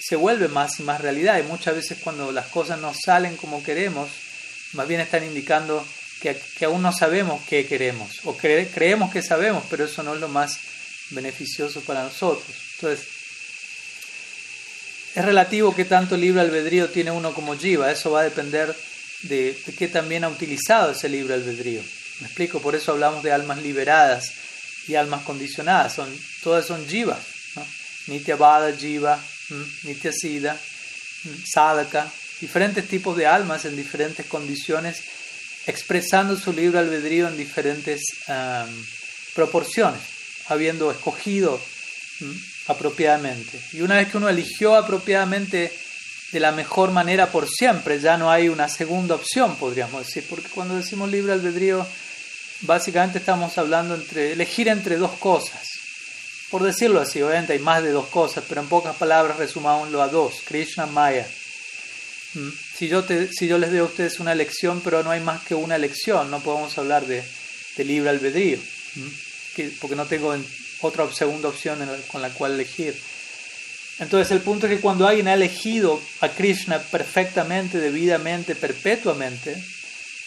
se 0.00 0.16
vuelve 0.16 0.48
más 0.48 0.80
y 0.80 0.82
más 0.82 1.00
realidad 1.00 1.38
y 1.38 1.42
muchas 1.42 1.74
veces 1.74 1.98
cuando 2.02 2.32
las 2.32 2.46
cosas 2.46 2.80
no 2.80 2.92
salen 2.94 3.36
como 3.36 3.62
queremos, 3.62 4.08
más 4.72 4.88
bien 4.88 5.00
están 5.00 5.24
indicando 5.24 5.86
que, 6.20 6.36
que 6.56 6.64
aún 6.64 6.82
no 6.82 6.92
sabemos 6.92 7.42
qué 7.48 7.66
queremos 7.66 8.20
o 8.24 8.36
creemos 8.36 9.12
que 9.12 9.22
sabemos, 9.22 9.64
pero 9.68 9.84
eso 9.84 10.02
no 10.02 10.14
es 10.14 10.20
lo 10.20 10.28
más 10.28 10.58
beneficioso 11.10 11.80
para 11.82 12.02
nosotros. 12.02 12.56
Entonces, 12.74 13.06
es 15.14 15.24
relativo 15.24 15.74
qué 15.74 15.84
tanto 15.84 16.16
libre 16.16 16.40
albedrío 16.40 16.88
tiene 16.90 17.10
uno 17.10 17.34
como 17.34 17.56
jiva, 17.56 17.90
eso 17.90 18.10
va 18.10 18.20
a 18.20 18.24
depender 18.24 18.74
de, 19.22 19.56
qué 19.76 19.88
también 19.88 20.24
ha 20.24 20.28
utilizado 20.28 20.92
ese 20.92 21.08
libre 21.08 21.34
albedrío. 21.34 21.82
Me 22.20 22.26
explico, 22.26 22.60
por 22.60 22.74
eso 22.74 22.92
hablamos 22.92 23.22
de 23.22 23.32
almas 23.32 23.62
liberadas 23.62 24.32
y 24.88 24.94
almas 24.94 25.22
condicionadas, 25.22 25.94
son, 25.94 26.08
todas 26.42 26.66
son 26.66 26.86
jiva, 26.88 27.18
¿no? 27.54 27.66
Nitya 28.08 28.36
Bada 28.36 28.74
Jiva, 28.74 29.20
Nitya 29.84 30.12
Siddha, 30.12 30.58
Sadhaka, 31.44 32.10
diferentes 32.40 32.88
tipos 32.88 33.16
de 33.16 33.26
almas 33.26 33.64
en 33.64 33.76
diferentes 33.76 34.26
condiciones, 34.26 35.02
expresando 35.66 36.36
su 36.36 36.52
libre 36.52 36.78
albedrío 36.78 37.28
en 37.28 37.36
diferentes 37.36 38.00
proporciones, 39.34 40.00
habiendo 40.48 40.90
escogido 40.90 41.60
apropiadamente. 42.66 43.60
Y 43.72 43.82
una 43.82 43.96
vez 43.96 44.08
que 44.08 44.16
uno 44.16 44.28
eligió 44.28 44.74
apropiadamente 44.76 45.72
de 46.32 46.40
la 46.40 46.52
mejor 46.52 46.90
manera 46.90 47.30
por 47.30 47.48
siempre, 47.48 48.00
ya 48.00 48.16
no 48.16 48.30
hay 48.30 48.48
una 48.48 48.68
segunda 48.68 49.14
opción, 49.14 49.56
podríamos 49.56 50.06
decir, 50.06 50.24
porque 50.28 50.48
cuando 50.48 50.76
decimos 50.76 51.10
libre 51.10 51.32
albedrío, 51.32 51.86
básicamente 52.62 53.18
estamos 53.18 53.56
hablando 53.58 53.94
entre 53.94 54.32
elegir 54.32 54.68
entre 54.68 54.96
dos 54.96 55.12
cosas. 55.12 55.68
Por 56.50 56.62
decirlo 56.62 57.00
así, 57.00 57.20
obviamente 57.20 57.52
hay 57.52 57.58
más 57.58 57.82
de 57.82 57.90
dos 57.90 58.06
cosas, 58.06 58.44
pero 58.48 58.62
en 58.62 58.68
pocas 58.68 58.96
palabras 58.96 59.36
resumámoslo 59.36 60.02
a 60.02 60.08
dos, 60.08 60.36
Krishna 60.46 60.86
Maya. 60.86 61.28
¿Mm? 62.34 62.48
Si 62.74 62.88
yo, 62.88 63.02
les 63.58 63.70
doy 63.70 63.78
a 63.78 63.84
ustedes 63.84 64.18
una 64.20 64.32
elección, 64.32 64.80
pero 64.82 65.02
no 65.02 65.10
hay 65.10 65.20
más 65.20 65.42
que 65.42 65.54
una 65.54 65.76
elección, 65.76 66.30
no 66.30 66.40
podemos 66.40 66.76
hablar 66.78 67.06
de, 67.06 67.22
de 67.76 67.84
libre 67.84 68.10
albedrío, 68.10 68.58
¿Mm? 68.94 69.08
que, 69.54 69.70
porque 69.80 69.96
no 69.96 70.06
tengo 70.06 70.34
otra 70.80 71.12
segunda 71.12 71.48
opción 71.48 71.78
con 72.10 72.22
la 72.22 72.30
cual 72.30 72.52
elegir. 72.52 72.96
Entonces 73.98 74.30
el 74.30 74.40
punto 74.40 74.66
es 74.66 74.76
que 74.76 74.80
cuando 74.80 75.06
alguien 75.06 75.28
ha 75.28 75.34
elegido 75.34 76.00
a 76.20 76.28
Krishna 76.28 76.78
perfectamente, 76.78 77.78
debidamente, 77.78 78.54
perpetuamente, 78.54 79.60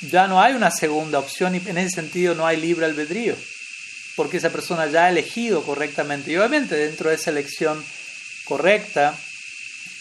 ya 0.01 0.27
no 0.27 0.41
hay 0.41 0.53
una 0.53 0.71
segunda 0.71 1.19
opción 1.19 1.55
y 1.55 1.61
en 1.65 1.77
ese 1.77 1.95
sentido 1.95 2.33
no 2.33 2.47
hay 2.47 2.57
libre 2.57 2.85
albedrío, 2.85 3.35
porque 4.15 4.37
esa 4.37 4.49
persona 4.49 4.87
ya 4.87 5.05
ha 5.05 5.09
elegido 5.09 5.63
correctamente. 5.63 6.31
Y 6.31 6.37
obviamente 6.37 6.75
dentro 6.75 7.09
de 7.09 7.15
esa 7.15 7.29
elección 7.29 7.83
correcta, 8.45 9.15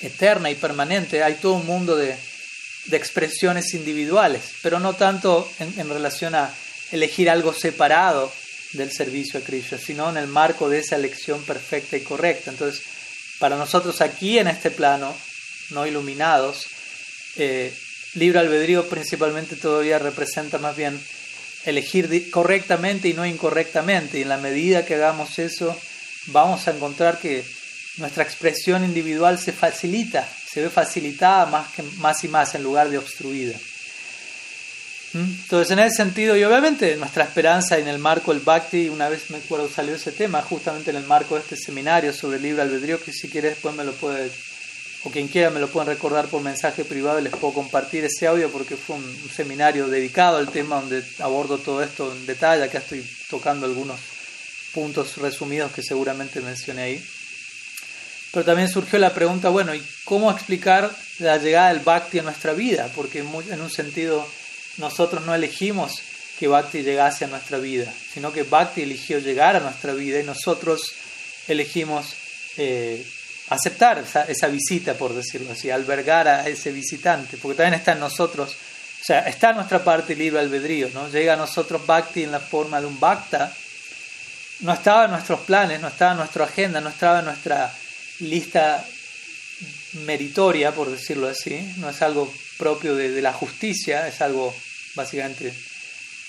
eterna 0.01 0.51
y 0.51 0.55
permanente, 0.55 1.23
hay 1.23 1.35
todo 1.35 1.55
un 1.55 1.67
mundo 1.67 1.97
de, 1.97 2.17
de 2.87 2.97
expresiones 2.97 3.75
individuales, 3.75 4.43
pero 4.63 4.81
no 4.81 4.95
tanto 4.95 5.51
en, 5.59 5.79
en 5.79 5.89
relación 5.89 6.35
a 6.35 6.53
elegir 6.91 7.29
algo 7.29 7.53
separado 7.53 8.33
del 8.73 8.91
servicio 8.93 9.41
a 9.41 9.43
Krishna, 9.43 9.79
sino 9.79 10.09
en 10.11 10.17
el 10.17 10.27
marco 10.27 10.69
de 10.69 10.79
esa 10.79 10.97
elección 10.97 11.43
perfecta 11.45 11.97
y 11.97 12.01
correcta. 12.01 12.51
Entonces, 12.51 12.83
para 13.39 13.57
nosotros 13.57 14.01
aquí 14.01 14.39
en 14.39 14.49
este 14.49 14.71
plano, 14.71 15.15
no 15.71 15.87
iluminados, 15.87 16.67
eh, 17.37 17.73
libre 18.15 18.41
albedrío 18.41 18.89
principalmente 18.89 19.57
todavía 19.57 19.99
representa 19.99 20.59
más 20.59 20.77
bien 20.77 21.01
elegir 21.65 22.31
correctamente 22.31 23.09
y 23.09 23.15
no 23.15 23.27
incorrectamente. 23.27 24.19
Y 24.19 24.23
en 24.23 24.29
la 24.29 24.39
medida 24.39 24.85
que 24.85 24.95
hagamos 24.95 25.39
eso, 25.39 25.77
vamos 26.27 26.67
a 26.67 26.73
encontrar 26.73 27.19
que 27.19 27.45
nuestra 27.99 28.25
expresión 28.25 28.85
individual 28.85 29.39
se 29.39 29.53
facilita, 29.53 30.27
se 30.49 30.63
ve 30.63 30.71
facilitada 30.71 31.47
más, 31.47 31.69
que, 31.73 31.83
más 31.99 32.23
y 32.25 32.29
más 32.29 32.55
en 32.55 32.63
lugar 32.63 32.89
de 32.91 32.99
obstruida. 32.99 33.57
Entonces, 35.13 35.73
en 35.73 35.81
ese 35.81 35.97
sentido, 35.97 36.37
y 36.37 36.45
obviamente 36.45 36.95
nuestra 36.97 37.25
esperanza 37.25 37.79
en 37.79 37.89
el 37.89 37.99
marco 37.99 38.33
del 38.33 38.43
Bhakti, 38.43 38.89
una 38.89 39.09
vez 39.09 39.29
me 39.31 39.39
acuerdo 39.39 39.69
salió 39.69 39.97
ese 39.97 40.13
tema, 40.13 40.41
justamente 40.41 40.91
en 40.91 40.97
el 40.97 41.05
marco 41.05 41.35
de 41.35 41.41
este 41.41 41.57
seminario 41.57 42.13
sobre 42.13 42.37
el 42.37 42.45
libre 42.45 42.63
albedrío, 42.63 43.03
que 43.03 43.13
si 43.13 43.29
quieres 43.29 43.55
después 43.55 43.75
me 43.75 43.85
lo 43.85 43.93
puede, 43.93 44.31
o 45.05 45.11
quien 45.11 45.29
quiera 45.29 45.51
me 45.51 45.61
lo 45.61 45.69
pueden 45.69 45.89
recordar 45.89 46.27
por 46.27 46.43
mensaje 46.43 46.85
privado 46.85 47.19
y 47.21 47.23
les 47.23 47.33
puedo 47.33 47.55
compartir 47.55 48.05
ese 48.05 48.27
audio 48.27 48.51
porque 48.51 48.77
fue 48.77 48.97
un, 48.97 49.31
seminario 49.35 49.89
dedicado 49.89 50.37
al 50.37 50.51
tema 50.51 50.81
donde 50.81 51.03
abordo 51.21 51.59
todo 51.59 51.83
esto 51.83 52.13
en 52.13 52.27
detalle, 52.27 52.65
acá 52.65 52.79
estoy 52.79 53.09
tocando 53.31 53.67
algunos 53.67 53.99
puntos 54.75 55.17
resumidos 55.17 55.73
que 55.73 55.83
seguramente 55.83 56.41
mencioné 56.41 56.83
ahí. 56.83 57.05
Pero 58.33 58.45
también 58.45 58.69
surgió 58.69 58.99
la 58.99 59.13
pregunta, 59.13 59.49
bueno, 59.49 59.75
¿y 59.75 59.83
cómo 60.05 60.31
explicar 60.31 60.91
la 61.19 61.39
llegada 61.39 61.73
del 61.73 61.81
Bhakti 61.81 62.21
a 62.21 62.23
nuestra 62.23 62.53
vida? 62.53 62.89
Porque 62.95 63.19
en 63.19 63.61
un 63.61 63.71
sentido 63.71 64.25
nosotros 64.77 65.25
no 65.25 65.35
elegimos 65.35 66.01
que 66.39 66.47
Bhakti 66.47 66.83
llegase 66.83 67.25
a 67.25 67.29
nuestra 67.29 67.59
vida, 67.59 67.93
sino 68.13 68.33
que 68.33 68.45
Bhakti 68.45 68.83
eligió 68.83 69.19
llegar 69.19 69.57
a 69.57 69.61
nuestra 69.61 69.93
vida 69.93 70.21
y 70.21 70.25
nosotros 70.25 70.93
elegimos 71.49 72.15
eh, 72.57 73.05
aceptar 73.51 74.03
esa, 74.29 74.47
visita, 74.47 74.95
por 74.95 75.13
decirlo 75.13 75.53
así, 75.53 75.71
albergar 75.71 76.29
a 76.29 76.49
ese 76.49 76.71
visitante, 76.71 77.37
porque 77.37 77.57
también 77.57 77.75
está 77.75 77.93
en 77.93 78.01
nosotros, 78.01 78.53
o 78.53 79.05
sea, 79.05 79.21
está 79.29 79.53
nuestra 79.53 79.83
parte 79.83 80.15
libre 80.15 80.39
albedrío, 80.39 80.89
¿no? 80.95 81.09
Llega 81.09 81.35
a 81.35 81.37
nosotros 81.37 81.85
Bhakti 81.85 82.23
en 82.23 82.31
la 82.31 82.39
forma 82.39 82.81
de 82.81 82.87
un 82.87 83.01
Bhakta, 83.01 83.53
no 84.61 84.73
estaba 84.73 85.07
en 85.07 85.11
nuestros 85.11 85.41
planes, 85.41 85.81
no 85.81 85.89
estaba 85.89 86.13
en 86.13 86.19
nuestra 86.19 86.45
agenda, 86.45 86.81
no 86.81 86.91
estaba 86.91 87.19
en 87.19 87.25
nuestra 87.25 87.75
lista 88.21 88.85
meritoria, 90.05 90.73
por 90.73 90.89
decirlo 90.89 91.29
así, 91.29 91.75
no 91.79 91.91
es 91.91 92.01
algo 92.03 92.33
propio 92.57 92.95
de 92.95 93.21
la 93.21 93.33
justicia, 93.33 94.07
es 94.07 94.21
algo 94.21 94.55
básicamente, 94.95 95.53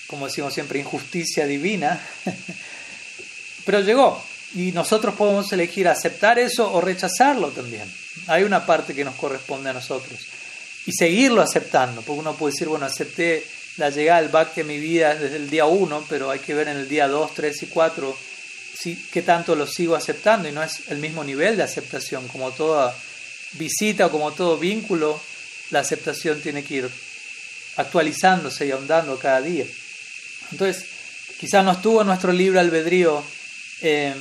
como 0.07 0.25
decimos 0.25 0.53
siempre, 0.53 0.79
injusticia 0.79 1.45
divina, 1.45 2.01
pero 3.65 3.81
llegó 3.81 4.30
y 4.53 4.71
nosotros 4.71 5.15
podemos 5.15 5.51
elegir 5.53 5.87
aceptar 5.87 6.39
eso 6.39 6.71
o 6.73 6.81
rechazarlo 6.81 7.49
también. 7.49 7.91
Hay 8.27 8.43
una 8.43 8.65
parte 8.65 8.93
que 8.93 9.05
nos 9.05 9.15
corresponde 9.15 9.69
a 9.69 9.73
nosotros 9.73 10.19
y 10.85 10.91
seguirlo 10.91 11.41
aceptando, 11.41 12.01
porque 12.01 12.19
uno 12.19 12.35
puede 12.35 12.53
decir, 12.53 12.67
bueno, 12.67 12.85
acepté 12.85 13.45
la 13.77 13.89
llegada 13.89 14.21
del 14.21 14.31
Bhakti 14.31 14.61
a 14.61 14.65
mi 14.65 14.77
vida 14.77 15.15
desde 15.15 15.37
el 15.37 15.49
día 15.49 15.65
1, 15.65 16.05
pero 16.09 16.29
hay 16.29 16.39
que 16.39 16.53
ver 16.53 16.67
en 16.67 16.77
el 16.77 16.89
día 16.89 17.07
2, 17.07 17.33
3 17.33 17.63
y 17.63 17.65
4 17.67 18.17
si, 18.77 18.95
qué 18.95 19.21
tanto 19.21 19.55
lo 19.55 19.67
sigo 19.67 19.95
aceptando 19.95 20.49
y 20.49 20.51
no 20.51 20.63
es 20.63 20.89
el 20.89 20.97
mismo 20.97 21.23
nivel 21.23 21.55
de 21.55 21.63
aceptación, 21.63 22.27
como 22.27 22.51
toda 22.51 22.95
visita 23.53 24.07
o 24.07 24.11
como 24.11 24.31
todo 24.31 24.57
vínculo, 24.57 25.19
la 25.69 25.79
aceptación 25.79 26.41
tiene 26.41 26.63
que 26.63 26.75
ir 26.75 26.89
actualizándose 27.77 28.65
y 28.65 28.71
ahondando 28.71 29.17
cada 29.17 29.41
día. 29.41 29.65
Entonces, 30.51 30.85
quizás 31.39 31.63
no 31.63 31.71
estuvo 31.71 32.03
nuestro 32.03 32.31
libre 32.33 32.59
albedrío 32.59 33.23
em, 33.81 34.17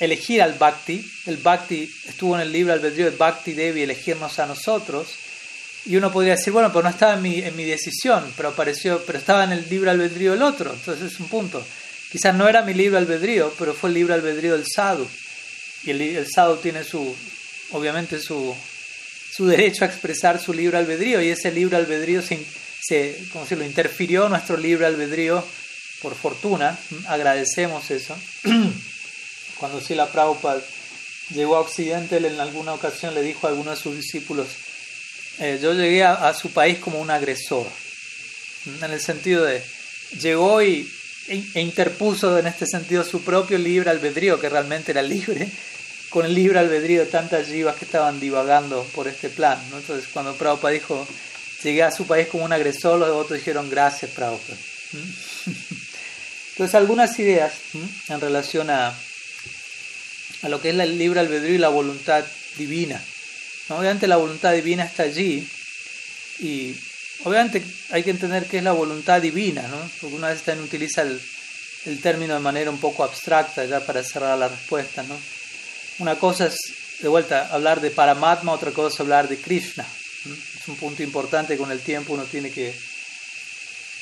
elegir 0.00 0.42
al 0.42 0.54
Bhakti, 0.54 1.04
el 1.26 1.36
Bhakti 1.36 1.90
estuvo 2.06 2.34
en 2.34 2.42
el 2.42 2.52
libre 2.52 2.72
albedrío 2.72 3.10
de 3.10 3.16
Bhakti 3.16 3.52
Devi 3.52 3.82
elegirnos 3.82 4.38
a 4.38 4.46
nosotros, 4.46 5.08
y 5.86 5.96
uno 5.96 6.12
podría 6.12 6.36
decir, 6.36 6.52
bueno, 6.52 6.70
pero 6.72 6.82
no 6.82 6.90
estaba 6.90 7.14
en 7.14 7.22
mi, 7.22 7.64
decisión, 7.64 8.32
pero 8.36 8.50
apareció, 8.50 9.02
pero 9.06 9.18
estaba 9.18 9.44
en 9.44 9.52
el 9.52 9.68
libre 9.68 9.90
albedrío 9.90 10.32
del 10.32 10.42
otro, 10.42 10.72
entonces 10.72 11.12
es 11.12 11.20
un 11.20 11.28
punto. 11.28 11.64
Quizás 12.10 12.34
no 12.34 12.48
era 12.48 12.62
mi 12.62 12.74
libre 12.74 12.98
albedrío, 12.98 13.54
pero 13.58 13.72
fue 13.72 13.88
el 13.88 13.94
libre 13.94 14.14
albedrío 14.14 14.52
del 14.52 14.66
sadhu. 14.66 15.08
Y 15.84 15.90
el, 15.90 16.00
el 16.02 16.26
sadhu 16.30 16.56
tiene 16.56 16.84
su, 16.84 17.14
obviamente 17.70 18.18
su, 18.18 18.54
su 19.30 19.46
derecho 19.46 19.84
a 19.84 19.88
expresar 19.88 20.40
su 20.40 20.52
libre 20.52 20.76
albedrío 20.76 21.22
y 21.22 21.28
ese 21.28 21.52
libre 21.52 21.76
albedrío 21.76 22.20
se, 22.20 22.44
se 22.80 23.16
¿cómo 23.32 23.44
decirlo? 23.44 23.64
interfirió 23.64 24.28
nuestro 24.28 24.56
libre 24.56 24.86
albedrío 24.86 25.42
por 26.02 26.14
fortuna, 26.14 26.78
agradecemos 27.06 27.90
eso. 27.90 28.16
Cuando 29.58 29.80
Sila 29.80 30.06
Prabhupada 30.10 30.62
llegó 31.34 31.56
a 31.56 31.60
Occidente, 31.60 32.16
él 32.16 32.24
en 32.26 32.40
alguna 32.40 32.72
ocasión 32.72 33.14
le 33.14 33.22
dijo 33.22 33.46
a 33.46 33.50
algunos 33.50 33.78
de 33.78 33.82
sus 33.82 33.96
discípulos, 33.96 34.48
eh, 35.38 35.58
yo 35.62 35.72
llegué 35.72 36.04
a, 36.04 36.32
su 36.34 36.50
país 36.50 36.78
como 36.78 37.00
un 37.00 37.10
agresor, 37.10 37.66
en 38.82 38.90
el 38.90 39.00
sentido 39.00 39.44
de, 39.44 39.62
llegó 40.20 40.62
y, 40.62 40.90
e, 41.28 41.42
e 41.54 41.60
interpuso 41.60 42.38
en 42.38 42.46
este 42.46 42.66
sentido 42.66 43.04
su 43.04 43.22
propio 43.22 43.56
libre 43.58 43.90
albedrío, 43.90 44.40
que 44.40 44.48
realmente 44.48 44.92
era 44.92 45.02
libre, 45.02 45.48
con 46.10 46.26
el 46.26 46.34
libre 46.34 46.58
albedrío 46.58 47.00
de 47.00 47.06
tantas 47.06 47.48
yivas 47.48 47.76
que 47.76 47.84
estaban 47.84 48.18
divagando 48.18 48.84
por 48.94 49.08
este 49.08 49.30
plan. 49.30 49.58
¿no? 49.70 49.78
Entonces, 49.78 50.08
cuando 50.12 50.34
Prabhupada 50.34 50.74
dijo, 50.74 51.06
llegué 51.62 51.82
a 51.84 51.90
su 51.90 52.06
país 52.06 52.28
como 52.28 52.44
un 52.44 52.52
agresor, 52.52 52.98
los 52.98 53.08
devotos 53.08 53.36
dijeron, 53.36 53.70
gracias 53.70 54.10
Prabhupada. 54.10 54.58
Entonces, 56.60 56.74
algunas 56.74 57.18
ideas 57.18 57.54
en 58.08 58.20
relación 58.20 58.68
a, 58.68 58.88
a 60.42 60.48
lo 60.50 60.60
que 60.60 60.68
es 60.68 60.78
el 60.78 60.98
libre 60.98 61.20
albedrío 61.20 61.54
y 61.54 61.58
la 61.58 61.70
voluntad 61.70 62.22
divina. 62.58 63.00
Obviamente 63.70 64.06
la 64.06 64.18
voluntad 64.18 64.52
divina 64.52 64.84
está 64.84 65.04
allí, 65.04 65.48
Y 66.38 66.76
obviamente 67.24 67.62
hay 67.92 68.02
que 68.02 68.10
entender 68.10 68.44
qué 68.44 68.58
es 68.58 68.62
la 68.62 68.72
voluntad 68.72 69.22
divina, 69.22 69.62
¿no? 69.68 69.78
Porque 70.02 70.14
una 70.14 70.28
vez 70.28 70.42
también 70.42 70.66
utiliza 70.66 71.00
el, 71.00 71.18
el 71.86 71.98
término 72.02 72.34
de 72.34 72.40
manera 72.40 72.70
un 72.70 72.78
poco 72.78 73.04
abstracta 73.04 73.64
ya 73.64 73.80
para 73.80 74.04
cerrar 74.04 74.36
la 74.36 74.48
respuesta, 74.48 75.02
¿no? 75.02 75.18
Una 75.98 76.16
cosa 76.16 76.48
es, 76.48 76.58
de 77.00 77.08
vuelta, 77.08 77.48
hablar 77.54 77.80
de 77.80 77.90
Paramatma, 77.90 78.52
otra 78.52 78.72
cosa 78.72 78.92
es 78.92 79.00
hablar 79.00 79.28
de 79.30 79.38
Krishna. 79.38 79.86
Es 80.60 80.68
un 80.68 80.76
punto 80.76 81.02
importante 81.02 81.56
con 81.56 81.72
el 81.72 81.80
tiempo 81.80 82.12
uno 82.12 82.24
tiene 82.24 82.50
que, 82.50 82.74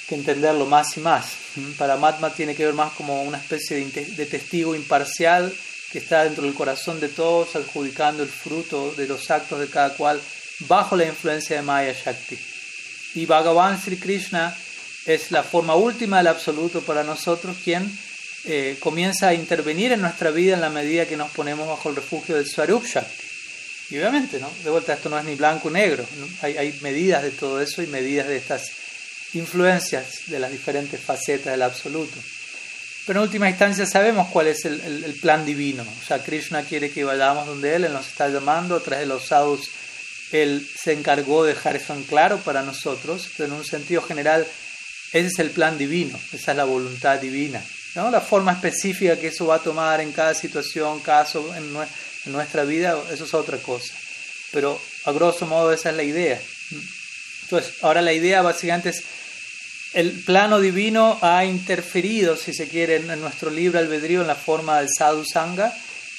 que 0.09 0.15
entenderlo 0.15 0.65
más 0.65 0.97
y 0.97 1.01
más. 1.01 1.33
Paramatma 1.77 2.33
tiene 2.33 2.55
que 2.55 2.65
ver 2.65 2.75
más 2.75 2.93
como 2.93 3.23
una 3.23 3.39
especie 3.39 3.85
de, 3.85 4.27
testigo 4.27 4.75
imparcial 4.75 5.53
que 5.93 5.99
está 5.99 6.25
dentro 6.25 6.45
del 6.45 6.55
corazón 6.55 6.99
de 6.99 7.09
todos, 7.09 7.55
adjudicando 7.57 8.23
el 8.23 8.29
fruto 8.29 8.93
de 8.97 9.07
los 9.07 9.31
actos 9.31 9.61
de 9.61 9.69
cada 9.69 9.91
cual 9.91 10.21
bajo 10.61 10.97
la 10.97 11.05
influencia 11.05 11.57
de 11.57 11.63
Maya 11.63 11.93
Shakti. 11.93 12.39
Y 13.15 13.27
Bhagavan 13.27 13.81
Sri 13.81 13.99
Krishna 13.99 14.57
es 15.05 15.31
la 15.31 15.43
forma 15.43 15.75
última 15.75 16.19
del 16.19 16.29
absoluto 16.29 16.81
para 16.81 17.05
nosotros, 17.05 17.57
quien 17.63 17.91
eh, 18.45 18.77
comienza 18.81 19.29
a 19.29 19.35
intervenir 19.35 19.93
en 19.93 20.01
nuestra 20.01 20.31
vida 20.31 20.55
en 20.55 20.61
la 20.63 20.71
medida 20.71 21.07
que 21.07 21.17
nos 21.17 21.31
ponemos 21.31 21.69
bajo 21.69 21.91
el 21.91 21.97
refugio 21.97 22.37
del 22.37 22.47
Swarup 22.47 22.87
Shakti. 22.87 23.25
Y 23.91 23.99
obviamente, 23.99 24.39
¿no? 24.39 24.51
de 24.65 24.71
vuelta, 24.71 24.95
esto 24.95 25.09
no 25.09 25.19
es 25.19 25.25
ni 25.25 25.35
blanco 25.35 25.71
ni 25.71 25.81
negro, 25.81 26.05
hay 26.43 26.79
medidas 26.83 27.23
de 27.23 27.31
todo 27.31 27.61
eso 27.61 27.83
y 27.83 27.87
medidas 27.87 28.29
de 28.29 28.37
estas 28.37 28.78
influencias 29.35 30.27
de 30.27 30.39
las 30.39 30.51
diferentes 30.51 31.01
facetas 31.01 31.53
del 31.53 31.63
absoluto. 31.63 32.19
Pero 33.07 33.21
en 33.21 33.25
última 33.27 33.49
instancia 33.49 33.87
sabemos 33.87 34.29
cuál 34.29 34.49
es 34.49 34.65
el, 34.67 34.81
el, 34.81 35.15
plan 35.15 35.47
divino. 35.47 35.83
O 35.83 36.07
sea, 36.07 36.23
Krishna 36.23 36.63
quiere 36.63 36.91
que 36.91 37.05
vayamos 37.05 37.47
donde 37.47 37.75
Él, 37.75 37.85
Él 37.85 37.93
nos 37.93 38.07
está 38.07 38.29
llamando, 38.29 38.77
a 38.77 38.81
través 38.81 39.01
de 39.01 39.15
los 39.15 39.27
sadhus, 39.27 39.71
Él 40.31 40.69
se 40.79 40.93
encargó 40.93 41.45
de 41.45 41.55
dejar 41.55 41.77
eso 41.77 41.95
en 41.95 42.03
claro 42.05 42.37
para 42.39 42.63
nosotros, 42.63 43.31
pero 43.37 43.49
en 43.49 43.61
un 43.61 43.65
sentido 43.65 44.03
general, 44.03 44.47
ese 45.13 45.27
es 45.27 45.39
el 45.39 45.51
plan 45.51 45.79
divino, 45.79 46.21
esa 46.33 46.51
es 46.51 46.57
la 46.59 46.65
voluntad 46.65 47.19
divina. 47.19 47.63
¿no? 47.95 48.11
La 48.11 48.21
forma 48.21 48.53
específica 48.53 49.17
que 49.17 49.29
eso 49.29 49.47
va 49.47 49.57
a 49.57 49.63
tomar 49.63 50.03
en 50.03 50.13
cada 50.13 50.35
situación, 50.35 51.01
caso, 51.01 51.55
en, 51.57 51.65
en 52.27 52.33
nuestra 52.33 52.65
vida, 52.65 52.95
eso 53.11 53.25
es 53.25 53.33
otra 53.33 53.57
cosa. 53.57 53.95
Pero 54.53 54.79
a 55.05 55.13
grosso 55.13 55.47
modo 55.47 55.73
esa 55.73 55.91
es 55.91 55.97
la 55.97 56.03
idea. 56.03 56.39
Entonces, 57.51 57.75
ahora 57.83 58.03
la 58.03 58.13
idea 58.13 58.43
básicamente 58.43 58.91
es 58.91 59.03
el 59.95 60.13
plano 60.13 60.61
divino 60.61 61.19
ha 61.23 61.47
interferido, 61.47 62.37
si 62.37 62.53
se 62.53 62.69
quiere, 62.69 62.97
en 62.97 63.21
nuestro 63.21 63.51
libre 63.51 63.79
albedrío 63.79 64.21
en 64.21 64.27
la 64.27 64.35
forma 64.35 64.79
del 64.79 64.89
sadhu 64.97 65.25
sangha 65.25 65.73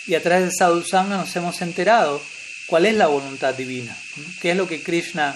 y 0.07 0.15
a 0.15 0.23
través 0.23 0.45
del 0.45 0.55
sadhu 0.57 0.83
sangha 0.83 1.17
nos 1.17 1.35
hemos 1.35 1.61
enterado 1.61 2.19
cuál 2.65 2.87
es 2.87 2.95
la 2.95 3.07
voluntad 3.07 3.53
divina, 3.53 3.95
qué 4.41 4.51
es 4.51 4.57
lo 4.57 4.67
que 4.67 4.81
Krishna 4.81 5.35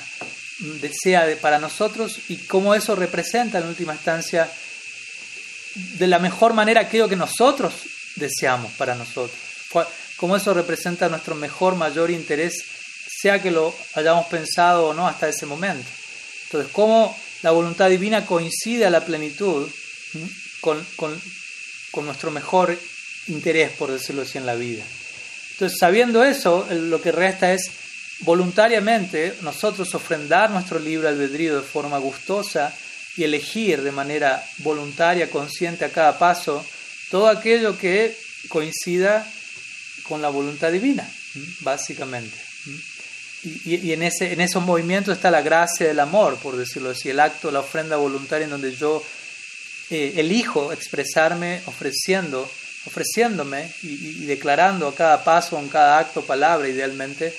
desea 0.82 1.28
para 1.42 1.60
nosotros 1.60 2.18
y 2.30 2.38
cómo 2.38 2.74
eso 2.74 2.96
representa 2.96 3.60
en 3.60 3.68
última 3.68 3.94
instancia 3.94 4.50
de 5.76 6.08
la 6.08 6.20
mejor 6.20 6.54
manera 6.54 6.82
aquello 6.82 7.10
que 7.10 7.16
nosotros 7.16 7.74
deseamos 8.16 8.72
para 8.74 8.96
nosotros, 8.96 9.38
cómo 10.18 10.36
eso 10.36 10.54
representa 10.54 11.10
nuestro 11.10 11.36
mejor, 11.36 11.76
mayor 11.76 12.10
interés, 12.10 12.66
sea 13.24 13.42
que 13.42 13.52
lo 13.52 13.74
hayamos 13.96 14.26
pensado 14.26 14.90
o 14.90 14.94
no 14.94 15.08
hasta 15.08 15.30
ese 15.30 15.46
momento. 15.46 15.90
Entonces, 16.44 16.70
cómo 16.74 17.18
la 17.42 17.52
voluntad 17.52 17.90
divina 17.90 18.26
coincide 18.26 18.86
a 18.86 18.90
la 18.90 19.06
plenitud 19.06 19.66
con, 20.60 20.86
con, 20.98 22.06
nuestro 22.06 22.32
mejor 22.32 22.78
interés, 23.28 23.72
por 23.78 23.90
decirlo 23.90 24.24
así, 24.24 24.40
en 24.40 24.46
la 24.46 24.56
vida. 24.56 24.84
Entonces, 25.54 25.78
sabiendo 25.80 26.26
eso, 26.26 26.68
lo 26.70 27.02
que 27.02 27.14
resta 27.14 27.54
es 27.54 27.72
voluntariamente 28.20 29.38
nosotros 29.40 29.96
ofrendar 29.96 30.50
nuestro 30.50 30.78
libre 30.78 31.08
albedrío 31.08 31.56
de 31.56 31.62
forma 31.66 32.00
gustosa 32.00 32.76
y 33.16 33.24
elegir 33.24 33.84
de 33.84 33.94
manera 33.94 34.44
voluntaria, 34.58 35.32
consciente 35.32 35.86
a 35.86 35.94
cada 35.94 36.20
paso, 36.20 36.66
todo 37.10 37.30
aquello 37.30 37.78
que 37.78 38.18
coincida 38.50 39.26
con 40.04 40.22
la 40.22 40.28
voluntad 40.28 40.74
divina, 40.74 41.10
básicamente. 41.62 42.53
Y, 43.44 43.92
en, 43.92 44.04
ese, 44.04 44.32
en 44.32 44.40
esos 44.40 44.64
movimientos 44.64 45.16
está 45.16 45.30
la 45.30 45.42
gracia 45.42 45.88
del 45.88 46.00
amor, 46.00 46.38
por 46.38 46.56
decirlo 46.56 46.92
así, 46.92 47.10
el 47.10 47.20
acto, 47.20 47.52
la 47.52 47.60
ofrenda 47.60 47.98
voluntaria 47.98 48.46
en 48.46 48.52
donde 48.52 48.74
yo 48.74 49.04
eh, 49.90 50.14
elijo 50.16 50.72
expresarme 50.72 51.62
ofreciendo, 51.66 52.50
ofreciéndome 52.86 53.70
y, 53.82 54.26
declarando 54.26 54.88
a 54.88 54.96
cada 54.96 55.24
paso, 55.26 55.60
en 55.60 55.68
cada 55.68 56.00
acto, 56.00 56.24
palabra, 56.24 56.70
idealmente, 56.70 57.34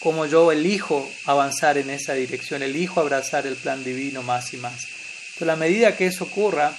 como 0.00 0.24
yo 0.24 0.50
elijo 0.52 1.10
avanzar 1.26 1.76
en 1.76 1.90
esa 1.90 2.14
dirección, 2.14 2.62
elijo 2.62 3.00
abrazar 3.00 3.46
el 3.46 3.56
plan 3.56 3.84
divino 3.84 4.22
más 4.22 4.54
y 4.54 4.56
más. 4.56 4.86
Entonces, 5.34 5.48
a 5.48 5.56
medida 5.56 5.96
que 5.96 6.06
eso 6.06 6.24
ocurra, 6.24 6.72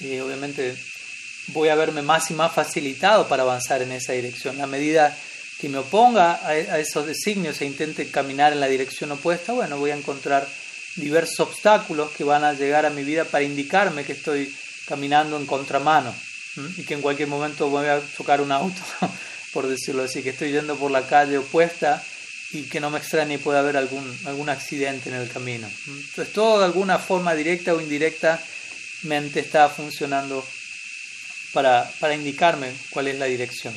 eh, 0.00 0.22
obviamente 0.22 0.74
voy 1.48 1.68
a 1.68 1.74
verme 1.74 2.00
más 2.00 2.30
y 2.30 2.34
más 2.34 2.52
facilitado 2.52 3.28
para 3.28 3.42
avanzar 3.42 3.82
en 3.82 3.92
esa 3.92 4.14
dirección. 4.14 4.60
A 4.62 4.66
medida 4.66 5.14
que 5.58 5.68
me 5.68 5.78
oponga 5.78 6.46
a, 6.46 6.78
esos 6.78 7.06
designios 7.06 7.60
e 7.60 7.66
intente 7.66 8.10
caminar 8.10 8.52
en 8.52 8.60
la 8.60 8.68
dirección 8.68 9.12
opuesta, 9.12 9.52
bueno, 9.52 9.78
voy 9.78 9.90
a 9.90 9.96
encontrar 9.96 10.48
diversos 10.96 11.40
obstáculos 11.40 12.10
que 12.12 12.24
van 12.24 12.44
a 12.44 12.52
llegar 12.52 12.86
a 12.86 12.90
mi 12.90 13.04
vida 13.04 13.24
para 13.24 13.44
indicarme 13.44 14.04
que 14.04 14.12
estoy 14.12 14.54
caminando 14.86 15.36
en 15.36 15.46
contramano 15.46 16.14
y 16.76 16.84
que 16.84 16.94
en 16.94 17.02
cualquier 17.02 17.28
momento 17.28 17.68
voy 17.68 17.86
a 17.86 18.00
chocar 18.16 18.40
un 18.40 18.52
auto, 18.52 18.80
por 19.52 19.66
decirlo 19.66 20.04
así, 20.04 20.22
que 20.22 20.30
estoy 20.30 20.52
yendo 20.52 20.76
por 20.76 20.90
la 20.90 21.06
calle 21.06 21.38
opuesta 21.38 22.02
y 22.52 22.62
que 22.64 22.80
no 22.80 22.90
me 22.90 22.98
extrañe 22.98 23.38
pueda 23.38 23.60
haber 23.60 23.76
algún, 23.76 24.16
algún 24.26 24.48
accidente 24.48 25.08
en 25.08 25.16
el 25.16 25.28
camino. 25.28 25.68
Entonces 25.86 26.32
todo 26.32 26.60
de 26.60 26.66
alguna 26.66 26.98
forma 26.98 27.34
directa 27.34 27.74
o 27.74 27.80
indirectamente 27.80 29.40
está 29.40 29.68
funcionando 29.68 30.46
para, 31.52 31.90
para 31.98 32.14
indicarme 32.14 32.72
cuál 32.90 33.08
es 33.08 33.18
la 33.18 33.26
dirección. 33.26 33.74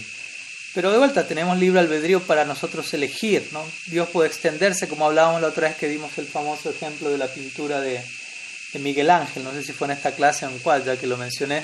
Pero 0.78 0.92
de 0.92 1.00
vuelta 1.00 1.28
tenemos 1.28 1.58
libre 1.58 1.80
albedrío 1.80 2.22
para 2.22 2.46
nosotros 2.46 2.94
elegir, 2.94 3.50
¿no? 3.52 3.66
Dios 3.88 4.10
puede 4.10 4.28
extenderse, 4.28 4.88
como 4.88 5.08
hablábamos 5.08 5.42
la 5.42 5.48
otra 5.48 5.70
vez 5.70 5.78
que 5.78 5.88
dimos 5.88 6.16
el 6.20 6.28
famoso 6.28 6.70
ejemplo 6.70 7.10
de 7.10 7.18
la 7.18 7.26
pintura 7.26 7.82
de, 7.82 8.00
de 8.74 8.80
Miguel 8.80 9.10
Ángel, 9.10 9.44
no 9.44 9.52
sé 9.54 9.64
si 9.64 9.74
fue 9.74 9.88
en 9.88 9.94
esta 9.94 10.12
clase 10.12 10.46
o 10.46 10.52
en 10.52 10.86
ya 10.86 10.96
que 10.96 11.08
lo 11.08 11.18
mencioné 11.18 11.64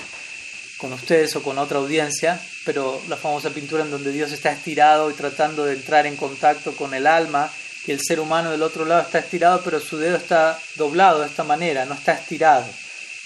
con 0.78 0.94
ustedes 0.94 1.36
o 1.36 1.44
con 1.44 1.60
otra 1.60 1.78
audiencia, 1.78 2.42
pero 2.66 3.00
la 3.08 3.16
famosa 3.16 3.52
pintura 3.52 3.84
en 3.84 3.92
donde 3.92 4.12
Dios 4.12 4.32
está 4.32 4.52
estirado 4.52 5.12
y 5.12 5.14
tratando 5.14 5.64
de 5.64 5.74
entrar 5.74 6.08
en 6.08 6.16
contacto 6.16 6.76
con 6.76 6.96
el 6.96 7.06
alma 7.06 7.52
y 7.86 7.92
el 7.92 8.00
ser 8.02 8.20
humano 8.20 8.50
del 8.50 8.64
otro 8.64 8.84
lado 8.84 9.04
está 9.04 9.20
estirado, 9.20 9.62
pero 9.64 9.80
su 9.80 10.00
dedo 10.00 10.18
está 10.18 10.60
doblado 10.74 11.22
de 11.22 11.28
esta 11.28 11.44
manera, 11.44 11.86
no 11.86 11.94
está 11.94 12.14
estirado. 12.14 12.66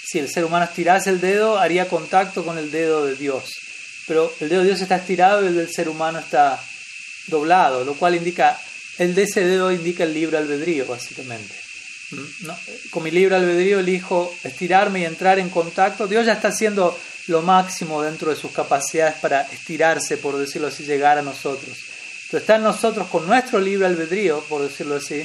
Si 0.04 0.18
el 0.18 0.28
ser 0.28 0.44
humano 0.44 0.66
estirase 0.66 1.08
el 1.08 1.22
dedo, 1.22 1.58
haría 1.58 1.88
contacto 1.88 2.44
con 2.44 2.58
el 2.58 2.70
dedo 2.70 3.06
de 3.06 3.16
Dios 3.16 3.67
pero 4.08 4.32
el 4.40 4.48
dedo 4.48 4.62
de 4.62 4.68
Dios 4.68 4.80
está 4.80 4.96
estirado 4.96 5.44
y 5.44 5.48
el 5.48 5.56
del 5.56 5.70
ser 5.70 5.88
humano 5.88 6.18
está 6.18 6.58
doblado, 7.26 7.84
lo 7.84 7.94
cual 7.94 8.14
indica, 8.14 8.58
el 8.96 9.14
de 9.14 9.24
ese 9.24 9.44
dedo 9.44 9.70
indica 9.70 10.04
el 10.04 10.14
libre 10.14 10.38
albedrío, 10.38 10.86
básicamente. 10.86 11.54
Con 12.90 13.02
mi 13.02 13.10
libre 13.10 13.36
albedrío 13.36 13.80
elijo 13.80 14.34
estirarme 14.42 15.00
y 15.00 15.04
entrar 15.04 15.38
en 15.38 15.50
contacto. 15.50 16.06
Dios 16.06 16.24
ya 16.24 16.32
está 16.32 16.48
haciendo 16.48 16.98
lo 17.26 17.42
máximo 17.42 18.02
dentro 18.02 18.30
de 18.30 18.36
sus 18.36 18.50
capacidades 18.50 19.16
para 19.16 19.42
estirarse, 19.42 20.16
por 20.16 20.38
decirlo 20.38 20.68
así, 20.68 20.84
llegar 20.84 21.18
a 21.18 21.22
nosotros. 21.22 21.76
Entonces 21.76 22.40
está 22.40 22.56
en 22.56 22.62
nosotros 22.62 23.08
con 23.08 23.26
nuestro 23.26 23.60
libre 23.60 23.86
albedrío, 23.86 24.40
por 24.48 24.62
decirlo 24.62 24.96
así, 24.96 25.22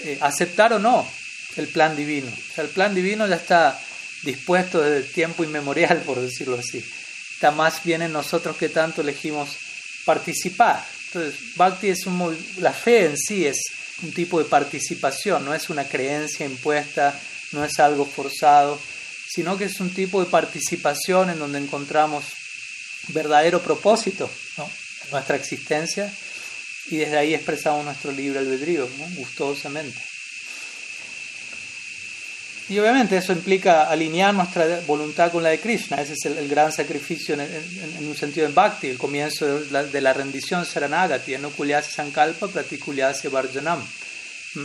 eh, 0.00 0.18
aceptar 0.20 0.72
o 0.72 0.80
no 0.80 1.08
el 1.56 1.68
plan 1.68 1.94
divino. 1.94 2.28
O 2.28 2.54
sea, 2.54 2.64
el 2.64 2.70
plan 2.70 2.92
divino 2.92 3.28
ya 3.28 3.36
está 3.36 3.80
dispuesto 4.24 4.80
desde 4.80 5.08
tiempo 5.08 5.44
inmemorial, 5.44 5.98
por 6.06 6.18
decirlo 6.18 6.58
así 6.58 6.84
más 7.50 7.82
bien 7.82 8.02
en 8.02 8.12
nosotros 8.12 8.56
que 8.56 8.68
tanto 8.68 9.00
elegimos 9.00 9.56
participar. 10.04 10.84
Entonces, 11.06 11.56
Bhakti 11.56 11.88
es 11.88 12.06
un, 12.06 12.36
la 12.58 12.72
fe 12.72 13.06
en 13.06 13.16
sí 13.16 13.46
es 13.46 13.62
un 14.02 14.12
tipo 14.12 14.38
de 14.38 14.44
participación, 14.44 15.44
no 15.44 15.54
es 15.54 15.70
una 15.70 15.84
creencia 15.84 16.44
impuesta, 16.46 17.18
no 17.52 17.64
es 17.64 17.78
algo 17.80 18.04
forzado, 18.04 18.78
sino 19.28 19.56
que 19.56 19.64
es 19.64 19.80
un 19.80 19.90
tipo 19.90 20.22
de 20.22 20.30
participación 20.30 21.30
en 21.30 21.38
donde 21.38 21.58
encontramos 21.58 22.24
verdadero 23.08 23.62
propósito 23.62 24.30
en 24.58 25.10
nuestra 25.10 25.36
existencia 25.36 26.12
y 26.90 26.96
desde 26.98 27.16
ahí 27.16 27.34
expresamos 27.34 27.84
nuestro 27.84 28.12
libre 28.12 28.40
albedrío, 28.40 28.88
gustosamente. 29.16 30.09
Y 32.70 32.78
obviamente 32.78 33.16
eso 33.16 33.32
implica 33.32 33.90
alinear 33.90 34.32
nuestra 34.32 34.80
voluntad 34.86 35.32
con 35.32 35.42
la 35.42 35.48
de 35.48 35.58
Krishna. 35.58 36.00
Ese 36.00 36.12
es 36.12 36.24
el, 36.24 36.48
gran 36.48 36.70
sacrificio 36.70 37.34
en, 37.34 38.06
un 38.06 38.16
sentido 38.16 38.46
en 38.46 38.54
Bhakti, 38.54 38.86
el 38.86 38.96
comienzo 38.96 39.60
de 39.60 40.00
la, 40.00 40.12
rendición 40.12 40.64
Saranagati, 40.64 41.36
no 41.38 41.50
kulyase 41.50 41.90
sankalpa 41.90 42.46
pratikulyase 42.46 43.28
varjanam. 43.28 43.80
¿Mm? 44.54 44.60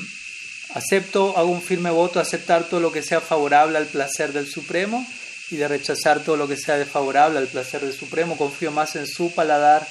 Acepto, 0.75 1.35
hago 1.35 1.49
un 1.49 1.63
firme 1.63 1.89
voto 1.89 2.19
aceptar 2.19 2.65
todo 2.69 2.79
lo 2.79 2.91
que 2.91 3.01
sea 3.01 3.21
favorable 3.21 3.79
al 3.79 3.87
placer 3.87 4.33
del 4.33 4.45
Supremo 4.45 5.03
y 5.49 5.55
de 5.55 5.67
rechazar 5.67 6.23
todo 6.23 6.37
lo 6.37 6.47
que 6.47 6.57
sea 6.57 6.77
desfavorable 6.77 7.39
al 7.39 7.47
placer 7.47 7.81
del 7.81 7.93
Supremo. 7.93 8.37
Confío 8.37 8.71
más 8.71 8.95
en 8.97 9.07
su 9.07 9.33
paladar 9.33 9.87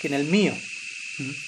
que 0.00 0.06
en 0.06 0.14
el 0.14 0.24
mío. 0.26 0.54
¿Mm? 1.18 1.45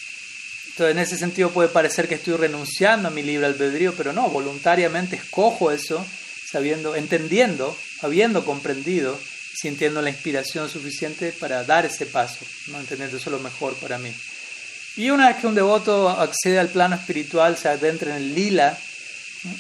Entonces, 0.79 0.97
en 0.97 1.03
ese 1.03 1.19
sentido 1.19 1.51
puede 1.51 1.71
parecer 1.71 2.07
que 2.07 2.14
estoy 2.14 2.37
renunciando 2.37 3.09
a 3.09 3.11
mi 3.11 3.25
libre 3.25 3.47
albedrío, 3.47 3.95
pero 3.97 4.12
no, 4.12 4.31
voluntariamente 4.31 5.17
escojo 5.17 5.73
eso, 5.73 6.07
sabiendo, 6.49 6.95
entendiendo, 6.95 7.77
habiendo 8.01 8.45
comprendido, 8.45 9.19
sintiendo 9.61 10.01
la 10.03 10.11
inspiración 10.11 10.69
suficiente 10.69 11.33
para 11.33 11.64
dar 11.64 11.85
ese 11.85 12.07
paso, 12.07 12.47
¿no? 12.69 12.79
eso 12.79 13.31
lo 13.31 13.41
mejor 13.41 13.75
para 13.75 13.99
mí. 13.99 14.14
Y 14.95 15.11
una 15.11 15.27
vez 15.27 15.38
que 15.38 15.49
un 15.49 15.57
devoto 15.57 16.11
accede 16.11 16.61
al 16.61 16.69
plano 16.69 16.95
espiritual, 16.95 17.57
se 17.57 17.69
adentra 17.69 18.17
en 18.17 18.23
el 18.23 18.35
lila, 18.37 18.79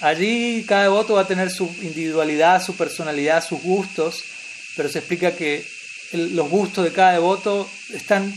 allí 0.02 0.64
cada 0.68 0.84
devoto 0.84 1.14
va 1.14 1.22
a 1.22 1.26
tener 1.26 1.50
su 1.50 1.64
individualidad, 1.82 2.64
su 2.64 2.76
personalidad, 2.76 3.44
sus 3.44 3.60
gustos, 3.60 4.22
pero 4.76 4.88
se 4.88 5.00
explica 5.00 5.34
que 5.34 5.66
los 6.12 6.48
gustos 6.48 6.84
de 6.84 6.92
cada 6.92 7.14
devoto 7.14 7.68
están 7.92 8.32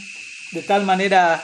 de 0.49 0.63
tal 0.63 0.83
manera 0.83 1.43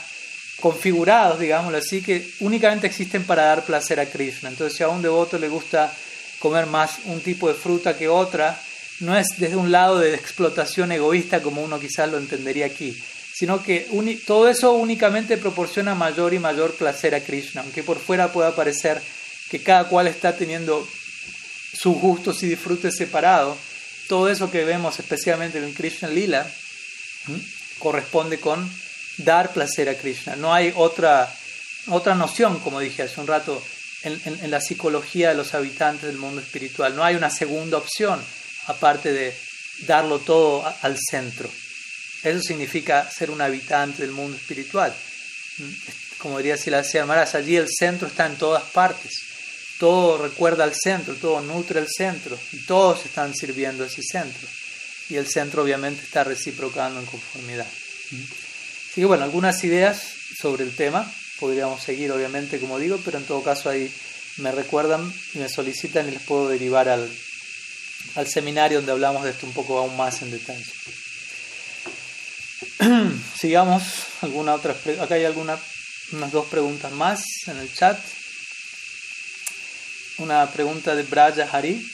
configurados, 0.60 1.40
digámoslo 1.40 1.78
así, 1.78 2.02
que 2.02 2.28
únicamente 2.40 2.88
existen 2.88 3.24
para 3.24 3.44
dar 3.44 3.66
placer 3.66 4.00
a 4.00 4.06
Krishna. 4.06 4.50
Entonces, 4.50 4.78
si 4.78 4.84
a 4.84 4.90
un 4.90 5.02
devoto 5.02 5.38
le 5.38 5.50
gusta 5.50 5.94
comer 6.40 6.66
más 6.66 7.00
un 7.06 7.22
tipo 7.22 7.48
de 7.48 7.54
fruta 7.54 7.98
que 7.98 8.08
otra, 8.08 8.60
no 9.00 9.18
es 9.18 9.28
desde 9.38 9.56
un 9.56 9.72
lado 9.72 10.00
de 10.00 10.14
explotación 10.16 10.92
egoísta 10.92 11.42
como 11.42 11.64
uno 11.64 11.80
quizás 11.80 12.10
lo 12.10 12.18
entendería 12.18 12.66
aquí, 12.66 12.98
sino 13.34 13.62
que 13.62 13.88
todo 14.26 14.50
eso 14.50 14.74
únicamente 14.74 15.38
proporciona 15.38 15.94
mayor 15.94 16.34
y 16.34 16.40
mayor 16.40 16.74
placer 16.74 17.14
a 17.14 17.22
Krishna, 17.22 17.62
aunque 17.62 17.84
por 17.84 18.00
fuera 18.00 18.32
pueda 18.34 18.56
parecer 18.56 19.02
que 19.50 19.62
cada 19.62 19.88
cual 19.88 20.08
está 20.08 20.36
teniendo 20.36 20.88
sus 21.74 21.96
gustos 21.98 22.42
y 22.42 22.48
disfrutes 22.48 22.96
separados. 22.96 23.58
Todo 24.08 24.30
eso 24.30 24.50
que 24.50 24.66
vemos 24.66 24.98
especialmente 25.00 25.60
en 25.60 25.74
Krishna 25.74 26.08
Lila 26.08 26.50
corresponde 27.78 28.40
con 28.40 28.68
dar 29.18 29.52
placer 29.54 29.90
a 29.90 29.96
Krishna. 29.96 30.36
No 30.36 30.54
hay 30.54 30.74
otra, 30.76 31.32
otra 31.88 32.16
noción, 32.16 32.60
como 32.60 32.80
dije 32.80 33.04
hace 33.04 33.20
un 33.20 33.28
rato, 33.28 33.62
en, 34.04 34.52
la 34.52 34.62
psicología 34.62 35.30
de 35.30 35.36
los 35.36 35.54
habitantes 35.54 36.08
del 36.08 36.18
mundo 36.18 36.42
espiritual. 36.42 36.96
No 36.96 37.04
hay 37.04 37.16
una 37.16 37.30
segunda 37.30 37.78
opción 37.78 38.22
aparte 38.68 39.12
de 39.12 39.34
darlo 39.86 40.20
todo 40.20 40.66
al 40.82 40.98
centro. 40.98 41.50
Eso 42.24 42.42
significa 42.42 43.10
ser 43.10 43.30
un 43.32 43.42
habitante 43.42 44.02
del 44.02 44.12
mundo 44.12 44.38
espiritual. 44.38 44.94
Como 46.18 46.38
diría 46.38 46.58
Silasya 46.58 47.06
Maharaj, 47.06 47.36
allí 47.36 47.56
el 47.56 47.68
centro 47.70 48.08
está 48.08 48.26
en 48.26 48.38
todas 48.38 48.64
partes. 48.64 49.12
Todo 49.80 50.18
recuerda 50.18 50.64
al 50.64 50.74
centro, 50.74 51.14
todo 51.16 51.42
nutre 51.42 51.80
el 51.80 51.88
centro 51.88 52.38
y 52.52 52.66
todos 52.66 53.06
están 53.06 53.36
sirviendo 53.36 53.84
a 53.84 53.88
ese 53.88 54.02
centro. 54.02 54.48
Y 55.10 55.16
el 55.16 55.28
centro 55.28 55.64
obviamente 55.64 56.04
está 56.04 56.24
reciprocando 56.24 57.00
en 57.00 57.06
conformidad. 57.06 57.68
Así 58.98 59.04
que 59.04 59.06
bueno, 59.06 59.26
algunas 59.26 59.64
ideas 59.64 60.02
sobre 60.42 60.64
el 60.64 60.76
tema. 60.76 61.06
Podríamos 61.40 61.84
seguir 61.84 62.12
obviamente 62.12 62.60
como 62.60 62.80
digo, 62.80 63.00
pero 63.06 63.20
en 63.20 63.26
todo 63.26 63.44
caso 63.44 63.70
ahí 63.70 63.94
me 64.38 64.52
recuerdan 64.52 65.14
y 65.36 65.38
me 65.38 65.50
solicitan 65.50 66.08
y 66.08 66.14
les 66.14 66.24
puedo 66.24 66.50
derivar 66.50 66.90
al, 66.90 67.08
al 68.16 68.28
seminario 68.28 68.80
donde 68.80 68.94
hablamos 68.94 69.24
de 69.24 69.30
esto 69.30 69.46
un 69.46 69.54
poco 69.54 69.78
aún 69.78 69.96
más 69.96 70.24
en 70.24 70.32
detalle. 70.32 70.66
Sigamos 73.40 73.84
alguna 74.22 74.56
otra 74.56 74.76
acá 75.00 75.14
hay 75.14 75.26
alguna 75.26 75.60
unas 76.14 76.32
dos 76.32 76.48
preguntas 76.48 76.92
más 76.92 77.24
en 77.46 77.58
el 77.58 77.72
chat. 77.72 78.00
Una 80.18 80.52
pregunta 80.52 80.96
de 80.96 81.04
Braja 81.04 81.48
Hari 81.52 81.88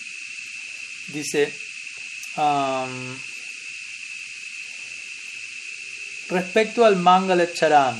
dice 1.08 1.54
respecto 6.30 6.86
al 6.86 6.96
Mangala 6.96 7.52
Charan 7.52 7.96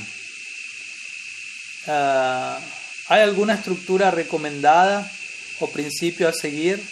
ah, 1.86 2.58
¿hay 3.08 3.22
alguna 3.22 3.54
estructura 3.54 4.10
recomendada 4.10 5.10
o 5.60 5.70
principio 5.70 6.28
a 6.28 6.32
seguir 6.32 6.82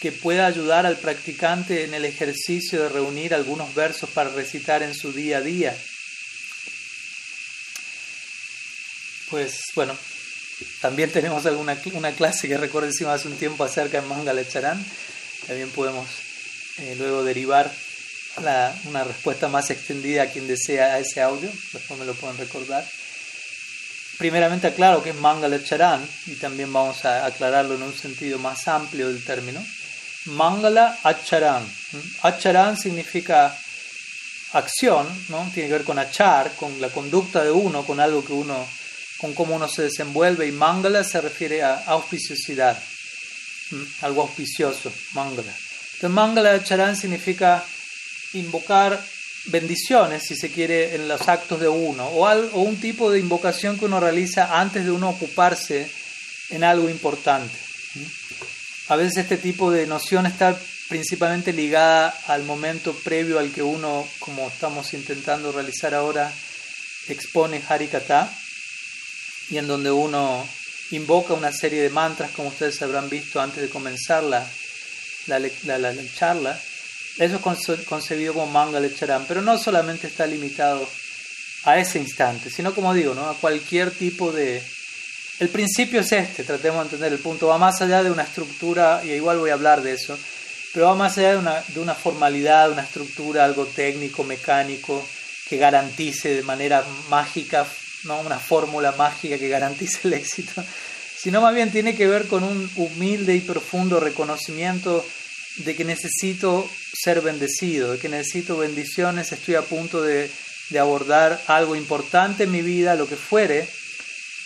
que 0.00 0.12
pueda 0.12 0.46
ayudar 0.46 0.84
al 0.86 0.98
practicante 0.98 1.84
en 1.84 1.94
el 1.94 2.04
ejercicio 2.04 2.82
de 2.82 2.88
reunir 2.88 3.34
algunos 3.34 3.74
versos 3.74 4.10
para 4.10 4.30
recitar 4.30 4.82
en 4.82 4.94
su 4.94 5.12
día 5.12 5.38
a 5.38 5.40
día. 5.40 5.76
Pues 9.30 9.60
bueno, 9.74 9.96
también 10.80 11.10
tenemos 11.10 11.46
alguna 11.46 11.76
una 11.94 12.12
clase 12.12 12.46
que 12.46 12.58
recuerdo 12.58 12.88
hicimos 12.88 13.14
hace 13.14 13.28
un 13.28 13.36
tiempo 13.36 13.64
acerca 13.64 14.00
de 14.00 14.06
Mangala 14.06 14.46
Charan. 14.46 14.84
También 15.46 15.70
podemos 15.70 16.06
eh, 16.78 16.94
luego 16.98 17.24
derivar 17.24 17.72
una 18.38 19.04
respuesta 19.04 19.48
más 19.48 19.70
extendida 19.70 20.24
a 20.24 20.26
quien 20.26 20.46
desea 20.46 20.94
a 20.94 20.98
ese 20.98 21.22
audio. 21.22 21.50
Después 21.72 21.98
me 21.98 22.06
lo 22.06 22.14
pueden 22.14 22.38
recordar. 22.38 22.84
Primeramente 24.18 24.68
aclaro 24.68 25.02
que 25.02 25.10
es 25.10 25.16
Mangala 25.16 25.62
Charan 25.62 26.06
y 26.26 26.36
también 26.36 26.72
vamos 26.72 27.04
a 27.04 27.26
aclararlo 27.26 27.74
en 27.74 27.82
un 27.82 27.94
sentido 27.94 28.38
más 28.38 28.66
amplio 28.66 29.08
del 29.08 29.22
término. 29.22 29.62
Mangala 30.26 30.98
Acharan. 31.02 31.64
Acharan 32.22 32.76
significa 32.76 33.56
acción, 34.52 35.06
¿no? 35.28 35.50
Tiene 35.52 35.68
que 35.68 35.74
ver 35.74 35.84
con 35.84 35.98
achar, 35.98 36.52
con 36.52 36.80
la 36.80 36.88
conducta 36.88 37.44
de 37.44 37.50
uno, 37.50 37.84
con 37.84 38.00
algo 38.00 38.24
que 38.24 38.32
uno, 38.32 38.66
con 39.18 39.34
cómo 39.34 39.54
uno 39.54 39.68
se 39.68 39.82
desenvuelve. 39.82 40.46
Y 40.46 40.52
Mangala 40.52 41.04
se 41.04 41.20
refiere 41.20 41.62
a 41.62 41.84
auspiciosidad, 41.86 42.76
algo 44.02 44.22
auspicioso, 44.22 44.92
Mangala. 45.12 45.52
Entonces, 45.52 46.10
Mangala 46.10 46.52
Acharan 46.52 46.96
significa 46.96 47.64
invocar 48.38 49.02
bendiciones, 49.46 50.24
si 50.24 50.36
se 50.36 50.50
quiere, 50.50 50.94
en 50.94 51.08
los 51.08 51.28
actos 51.28 51.60
de 51.60 51.68
uno, 51.68 52.06
o, 52.06 52.60
un 52.60 52.76
tipo 52.80 53.10
de 53.10 53.18
invocación 53.18 53.78
que 53.78 53.84
uno 53.84 54.00
realiza 54.00 54.58
antes 54.58 54.84
de 54.84 54.90
uno 54.90 55.10
ocuparse 55.10 55.90
en 56.50 56.64
algo 56.64 56.88
importante. 56.88 57.54
A 58.88 58.96
veces 58.96 59.18
este 59.18 59.36
tipo 59.36 59.70
de 59.70 59.86
noción 59.86 60.26
está 60.26 60.56
principalmente 60.88 61.52
ligada 61.52 62.14
al 62.26 62.44
momento 62.44 62.94
previo 62.94 63.38
al 63.38 63.50
que 63.50 63.62
uno, 63.62 64.06
como 64.20 64.48
estamos 64.48 64.94
intentando 64.94 65.50
realizar 65.52 65.94
ahora, 65.94 66.32
expone 67.08 67.62
Harikata, 67.68 68.30
y 69.50 69.58
en 69.58 69.66
donde 69.66 69.90
uno 69.90 70.46
invoca 70.90 71.34
una 71.34 71.52
serie 71.52 71.82
de 71.82 71.90
mantras, 71.90 72.30
como 72.32 72.48
ustedes 72.48 72.80
habrán 72.82 73.08
visto 73.08 73.40
antes 73.40 73.62
de 73.62 73.68
comenzar 73.68 74.22
la, 74.22 74.46
la, 75.26 75.94
charla. 76.14 76.60
Eso 77.18 77.40
es 77.72 77.84
concebido 77.86 78.34
como 78.34 78.46
manga 78.46 78.78
lecharam, 78.78 79.24
pero 79.26 79.40
no 79.40 79.58
solamente 79.58 80.06
está 80.06 80.26
limitado 80.26 80.86
a 81.64 81.78
ese 81.78 81.98
instante, 81.98 82.50
sino 82.50 82.74
como 82.74 82.94
digo, 82.94 83.14
¿no? 83.14 83.28
a 83.28 83.34
cualquier 83.34 83.90
tipo 83.90 84.32
de, 84.32 84.62
el 85.38 85.48
principio 85.48 86.00
es 86.00 86.12
este, 86.12 86.44
tratemos 86.44 86.78
de 86.78 86.84
entender 86.84 87.12
el 87.12 87.18
punto, 87.18 87.48
va 87.48 87.58
más 87.58 87.82
allá 87.82 88.02
de 88.02 88.10
una 88.10 88.22
estructura, 88.22 89.02
y 89.04 89.10
igual 89.10 89.38
voy 89.38 89.50
a 89.50 89.54
hablar 89.54 89.82
de 89.82 89.92
eso, 89.92 90.18
pero 90.72 90.86
va 90.86 90.94
más 90.94 91.18
allá 91.18 91.32
de 91.32 91.38
una, 91.38 91.62
de 91.68 91.80
una 91.80 91.94
formalidad, 91.94 92.70
una 92.70 92.82
estructura, 92.82 93.44
algo 93.44 93.66
técnico, 93.66 94.24
mecánico, 94.24 95.06
que 95.48 95.58
garantice 95.58 96.34
de 96.34 96.42
manera 96.42 96.84
mágica, 97.10 97.66
no 98.04 98.20
una 98.20 98.38
fórmula 98.38 98.92
mágica 98.92 99.38
que 99.38 99.48
garantice 99.48 100.00
el 100.04 100.14
éxito, 100.14 100.64
sino 101.16 101.40
más 101.40 101.54
bien 101.54 101.70
tiene 101.70 101.94
que 101.94 102.06
ver 102.06 102.28
con 102.28 102.42
un 102.42 102.70
humilde 102.76 103.34
y 103.34 103.40
profundo 103.40 104.00
reconocimiento 104.00 105.04
de 105.58 105.74
que 105.74 105.84
necesito 105.84 106.68
ser 106.92 107.20
bendecido, 107.20 107.92
de 107.92 107.98
que 107.98 108.08
necesito 108.08 108.58
bendiciones, 108.58 109.32
estoy 109.32 109.54
a 109.54 109.62
punto 109.62 110.02
de, 110.02 110.30
de 110.70 110.78
abordar 110.78 111.42
algo 111.46 111.76
importante 111.76 112.44
en 112.44 112.52
mi 112.52 112.62
vida, 112.62 112.94
lo 112.94 113.08
que 113.08 113.16
fuere, 113.16 113.66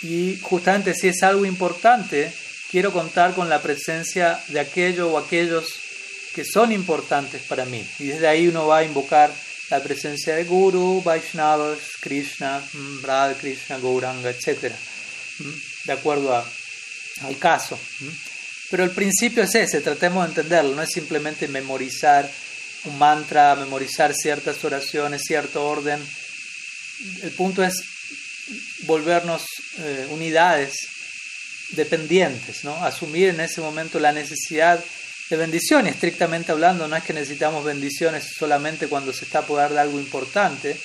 y 0.03 0.39
justamente 0.41 0.95
si 0.95 1.09
es 1.09 1.23
algo 1.23 1.45
importante, 1.45 2.33
quiero 2.71 2.93
contar 2.93 3.35
con 3.35 3.49
la 3.49 3.61
presencia 3.61 4.41
de 4.49 4.61
aquello 4.61 5.11
o 5.11 5.19
aquellos 5.19 5.67
que 6.35 6.45
son 6.45 6.73
importantes 6.73 7.43
para 7.43 7.65
mí. 7.65 7.85
Y 7.99 8.07
desde 8.07 8.29
ahí 8.29 8.49
uno 8.49 8.67
va 8.67 8.79
a 8.79 8.85
invocar 8.85 9.33
la 9.71 9.83
presencia 9.83 10.35
de 10.35 10.45
Guru, 10.45 11.03
Vaishnavas, 11.03 11.79
Krishna, 12.01 12.63
mm, 12.73 13.03
Radha 13.03 13.35
Krishna, 13.35 13.79
Gauranga, 13.79 14.31
etc. 14.31 14.73
Mm, 15.39 15.51
de 15.85 15.93
acuerdo 15.93 16.35
al 16.35 17.39
caso. 17.39 17.79
Pero 18.71 18.85
el 18.85 18.91
principio 18.91 19.43
es 19.43 19.55
ese, 19.55 19.81
tratemos 19.81 20.25
de 20.25 20.31
entenderlo, 20.31 20.77
no 20.77 20.83
es 20.83 20.91
simplemente 20.91 21.49
memorizar 21.49 22.31
un 22.85 22.99
mantra, 22.99 23.57
memorizar 23.57 24.15
ciertas 24.15 24.65
oraciones, 24.65 25.23
cierto 25.27 25.67
orden. 25.67 26.01
El 27.23 27.31
punto 27.33 27.65
es 27.65 27.75
volvernos 28.83 29.43
eh, 29.79 30.07
unidades 30.11 30.75
dependientes, 31.71 32.65
¿no? 32.65 32.75
asumir 32.85 33.31
en 33.31 33.41
ese 33.41 33.61
momento 33.61 33.99
la 33.99 34.13
necesidad 34.13 34.83
de 35.29 35.37
bendiciones, 35.37 35.95
estrictamente 35.95 36.51
hablando, 36.51 36.89
no 36.89 36.97
es 36.97 37.05
que 37.05 37.13
necesitamos 37.13 37.65
bendiciones 37.65 38.33
solamente 38.37 38.89
cuando 38.89 39.13
se 39.13 39.25
está 39.25 39.43
por 39.43 39.59
dar 39.59 39.73
de 39.73 39.79
algo 39.79 40.01
importante, 40.01 40.77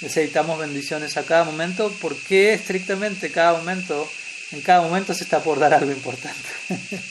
necesitamos 0.00 0.58
bendiciones 0.58 1.16
a 1.16 1.22
cada 1.22 1.44
momento, 1.44 1.94
porque 2.00 2.54
estrictamente 2.54 3.30
cada 3.30 3.56
momento, 3.56 4.10
en 4.54 4.62
cada 4.62 4.80
momento 4.82 5.12
se 5.14 5.24
está 5.24 5.42
por 5.42 5.58
dar 5.58 5.74
algo 5.74 5.90
importante. 5.90 6.48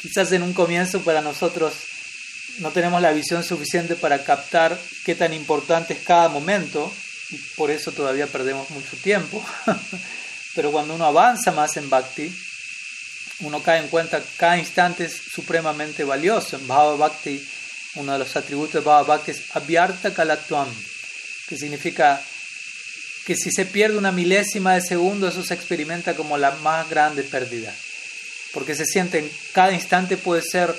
Quizás 0.00 0.30
en 0.32 0.42
un 0.42 0.52
comienzo 0.52 1.00
para 1.00 1.20
nosotros 1.20 1.74
no 2.58 2.70
tenemos 2.70 3.02
la 3.02 3.12
visión 3.12 3.42
suficiente 3.42 3.96
para 3.96 4.22
captar 4.24 4.78
qué 5.04 5.14
tan 5.14 5.34
importante 5.34 5.94
es 5.94 6.00
cada 6.00 6.28
momento, 6.28 6.92
y 7.30 7.36
por 7.56 7.70
eso 7.70 7.92
todavía 7.92 8.26
perdemos 8.28 8.70
mucho 8.70 8.96
tiempo. 8.96 9.44
pero 10.54 10.70
cuando 10.70 10.94
uno 10.94 11.06
avanza 11.06 11.50
más 11.52 11.76
en 11.76 11.90
Bhakti, 11.90 12.32
uno 13.40 13.62
cae 13.62 13.80
en 13.80 13.88
cuenta 13.88 14.20
que 14.20 14.36
cada 14.36 14.56
instante 14.56 15.04
es 15.04 15.14
supremamente 15.34 16.04
valioso. 16.04 16.56
En 16.56 16.66
Bhava 16.66 16.96
Bhakti, 16.96 17.46
uno 17.96 18.12
de 18.12 18.20
los 18.20 18.36
atributos 18.36 18.74
de 18.74 18.80
Bhava 18.80 19.02
Bhakti 19.02 19.32
es 19.32 19.42
Abhyarta 19.54 20.14
Kalatvam, 20.14 20.68
que 21.48 21.58
significa 21.58 22.22
que 23.26 23.36
si 23.36 23.50
se 23.50 23.66
pierde 23.66 23.98
una 23.98 24.12
milésima 24.12 24.74
de 24.74 24.80
segundo, 24.80 25.28
eso 25.28 25.42
se 25.42 25.54
experimenta 25.54 26.14
como 26.14 26.38
la 26.38 26.52
más 26.52 26.88
grande 26.88 27.22
pérdida. 27.24 27.74
Porque 28.52 28.74
se 28.74 28.86
siente 28.86 29.18
en 29.18 29.30
cada 29.52 29.72
instante 29.72 30.16
puede 30.16 30.42
ser 30.42 30.74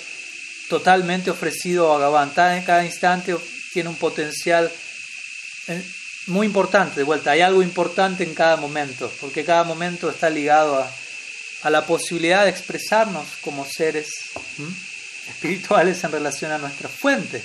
totalmente 0.70 1.30
ofrecido 1.30 1.94
a. 1.94 2.24
En 2.58 2.64
cada 2.64 2.86
instante 2.86 3.36
tiene 3.74 3.90
un 3.90 3.96
potencial 3.96 4.72
eh, 5.68 5.84
muy 6.28 6.48
importante. 6.48 7.02
De 7.02 7.04
vuelta, 7.04 7.32
hay 7.32 7.42
algo 7.42 7.62
importante 7.62 8.24
en 8.24 8.34
cada 8.34 8.56
momento, 8.56 9.12
porque 9.20 9.46
cada 9.46 9.64
momento 9.64 10.10
está 10.10 10.30
ligado 10.30 10.78
a 10.78 10.92
a 11.64 11.70
la 11.70 11.86
posibilidad 11.86 12.44
de 12.44 12.50
expresarnos 12.50 13.26
como 13.42 13.66
seres 13.66 14.08
espirituales 15.28 16.04
en 16.04 16.12
relación 16.12 16.52
a 16.52 16.58
nuestra 16.58 16.88
fuente. 16.88 17.42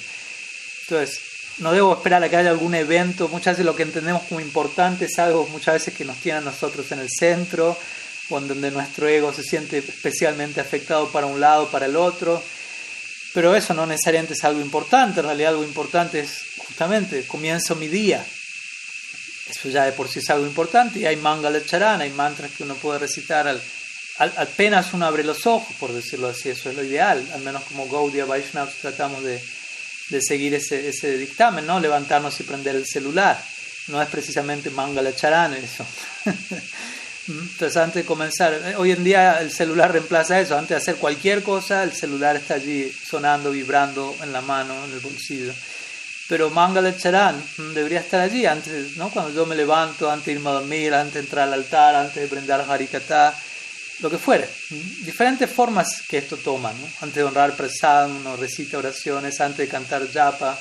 Entonces, 0.82 1.20
no 1.58 1.72
debo 1.72 1.94
esperar 1.94 2.22
a 2.22 2.28
que 2.28 2.36
haya 2.36 2.50
algún 2.50 2.74
evento, 2.74 3.28
muchas 3.28 3.54
veces 3.54 3.66
lo 3.66 3.76
que 3.76 3.82
entendemos 3.82 4.22
como 4.24 4.40
importante 4.40 5.06
es 5.06 5.18
algo 5.18 5.46
muchas 5.48 5.74
veces 5.74 5.94
que 5.94 6.04
nos 6.04 6.16
tiene 6.18 6.38
a 6.38 6.42
nosotros 6.42 6.90
en 6.92 7.00
el 7.00 7.08
centro, 7.10 7.76
o 8.30 8.38
en 8.38 8.48
donde 8.48 8.70
nuestro 8.70 9.08
ego 9.08 9.32
se 9.32 9.42
siente 9.42 9.78
especialmente 9.78 10.60
afectado 10.60 11.08
para 11.10 11.26
un 11.26 11.40
lado, 11.40 11.68
para 11.70 11.86
el 11.86 11.96
otro, 11.96 12.42
pero 13.34 13.54
eso 13.54 13.74
no 13.74 13.86
necesariamente 13.86 14.34
es 14.34 14.44
algo 14.44 14.60
importante, 14.60 15.20
en 15.20 15.26
realidad 15.26 15.50
algo 15.50 15.64
importante 15.64 16.20
es 16.20 16.42
justamente, 16.58 17.26
comienzo 17.26 17.74
mi 17.74 17.88
día, 17.88 18.24
eso 19.48 19.68
ya 19.68 19.84
de 19.84 19.92
por 19.92 20.08
sí 20.08 20.20
es 20.20 20.30
algo 20.30 20.46
importante, 20.46 21.00
y 21.00 21.06
hay 21.06 21.16
mangala 21.16 21.64
charana, 21.64 22.04
hay 22.04 22.10
mantras 22.10 22.50
que 22.52 22.62
uno 22.62 22.74
puede 22.74 23.00
recitar 23.00 23.48
al 23.48 23.60
apenas 24.18 24.92
uno 24.92 25.06
abre 25.06 25.24
los 25.24 25.46
ojos, 25.46 25.74
por 25.78 25.92
decirlo 25.92 26.28
así, 26.28 26.50
eso 26.50 26.70
es 26.70 26.76
lo 26.76 26.84
ideal, 26.84 27.26
al 27.32 27.40
menos 27.40 27.62
como 27.64 27.88
Gaudiya 27.88 28.24
Vaishnavas 28.24 28.74
tratamos 28.74 29.22
de, 29.24 29.42
de 30.12 30.22
seguir 30.22 30.54
ese, 30.54 30.88
ese, 30.88 31.16
dictamen, 31.16 31.66
¿no? 31.66 31.80
levantarnos 31.80 32.38
y 32.38 32.44
prender 32.44 32.76
el 32.76 32.86
celular, 32.86 33.42
no 33.88 34.00
es 34.00 34.08
precisamente 34.08 34.70
Mangala 34.70 35.14
Charan 35.14 35.54
eso. 35.54 35.84
Entonces 37.28 37.76
antes 37.76 38.02
de 38.02 38.04
comenzar, 38.04 38.52
eh, 38.52 38.74
hoy 38.76 38.90
en 38.92 39.04
día 39.04 39.40
el 39.40 39.50
celular 39.50 39.92
reemplaza 39.92 40.40
eso, 40.40 40.56
antes 40.56 40.70
de 40.70 40.76
hacer 40.76 40.96
cualquier 40.96 41.42
cosa, 41.42 41.82
el 41.82 41.92
celular 41.92 42.36
está 42.36 42.54
allí 42.54 42.92
sonando, 42.92 43.50
vibrando 43.50 44.14
en 44.22 44.32
la 44.32 44.40
mano, 44.40 44.84
en 44.84 44.92
el 44.92 45.00
bolsillo. 45.00 45.52
Pero 46.28 46.50
Mangala 46.50 46.96
Charan 46.96 47.42
debería 47.74 48.00
estar 48.00 48.20
allí 48.20 48.46
antes, 48.46 48.96
¿no? 48.96 49.10
Cuando 49.10 49.32
yo 49.32 49.46
me 49.46 49.54
levanto, 49.54 50.10
antes 50.10 50.26
de 50.26 50.32
irme 50.32 50.50
a 50.50 50.54
dormir, 50.54 50.94
antes 50.94 51.14
de 51.14 51.20
entrar 51.20 51.48
al 51.48 51.54
altar, 51.54 51.94
antes 51.94 52.22
de 52.22 52.28
prender 52.28 52.60
Harikata, 52.60 53.34
lo 54.02 54.10
que 54.10 54.18
fuere. 54.18 54.48
Diferentes 55.00 55.48
formas 55.48 56.02
que 56.08 56.18
esto 56.18 56.36
toma. 56.36 56.72
¿no? 56.72 56.86
Antes 57.00 57.16
de 57.16 57.24
honrar 57.24 57.56
prasad, 57.56 58.10
uno 58.10 58.36
recita 58.36 58.78
oraciones, 58.78 59.40
antes 59.40 59.58
de 59.58 59.68
cantar 59.68 60.10
japa, 60.12 60.58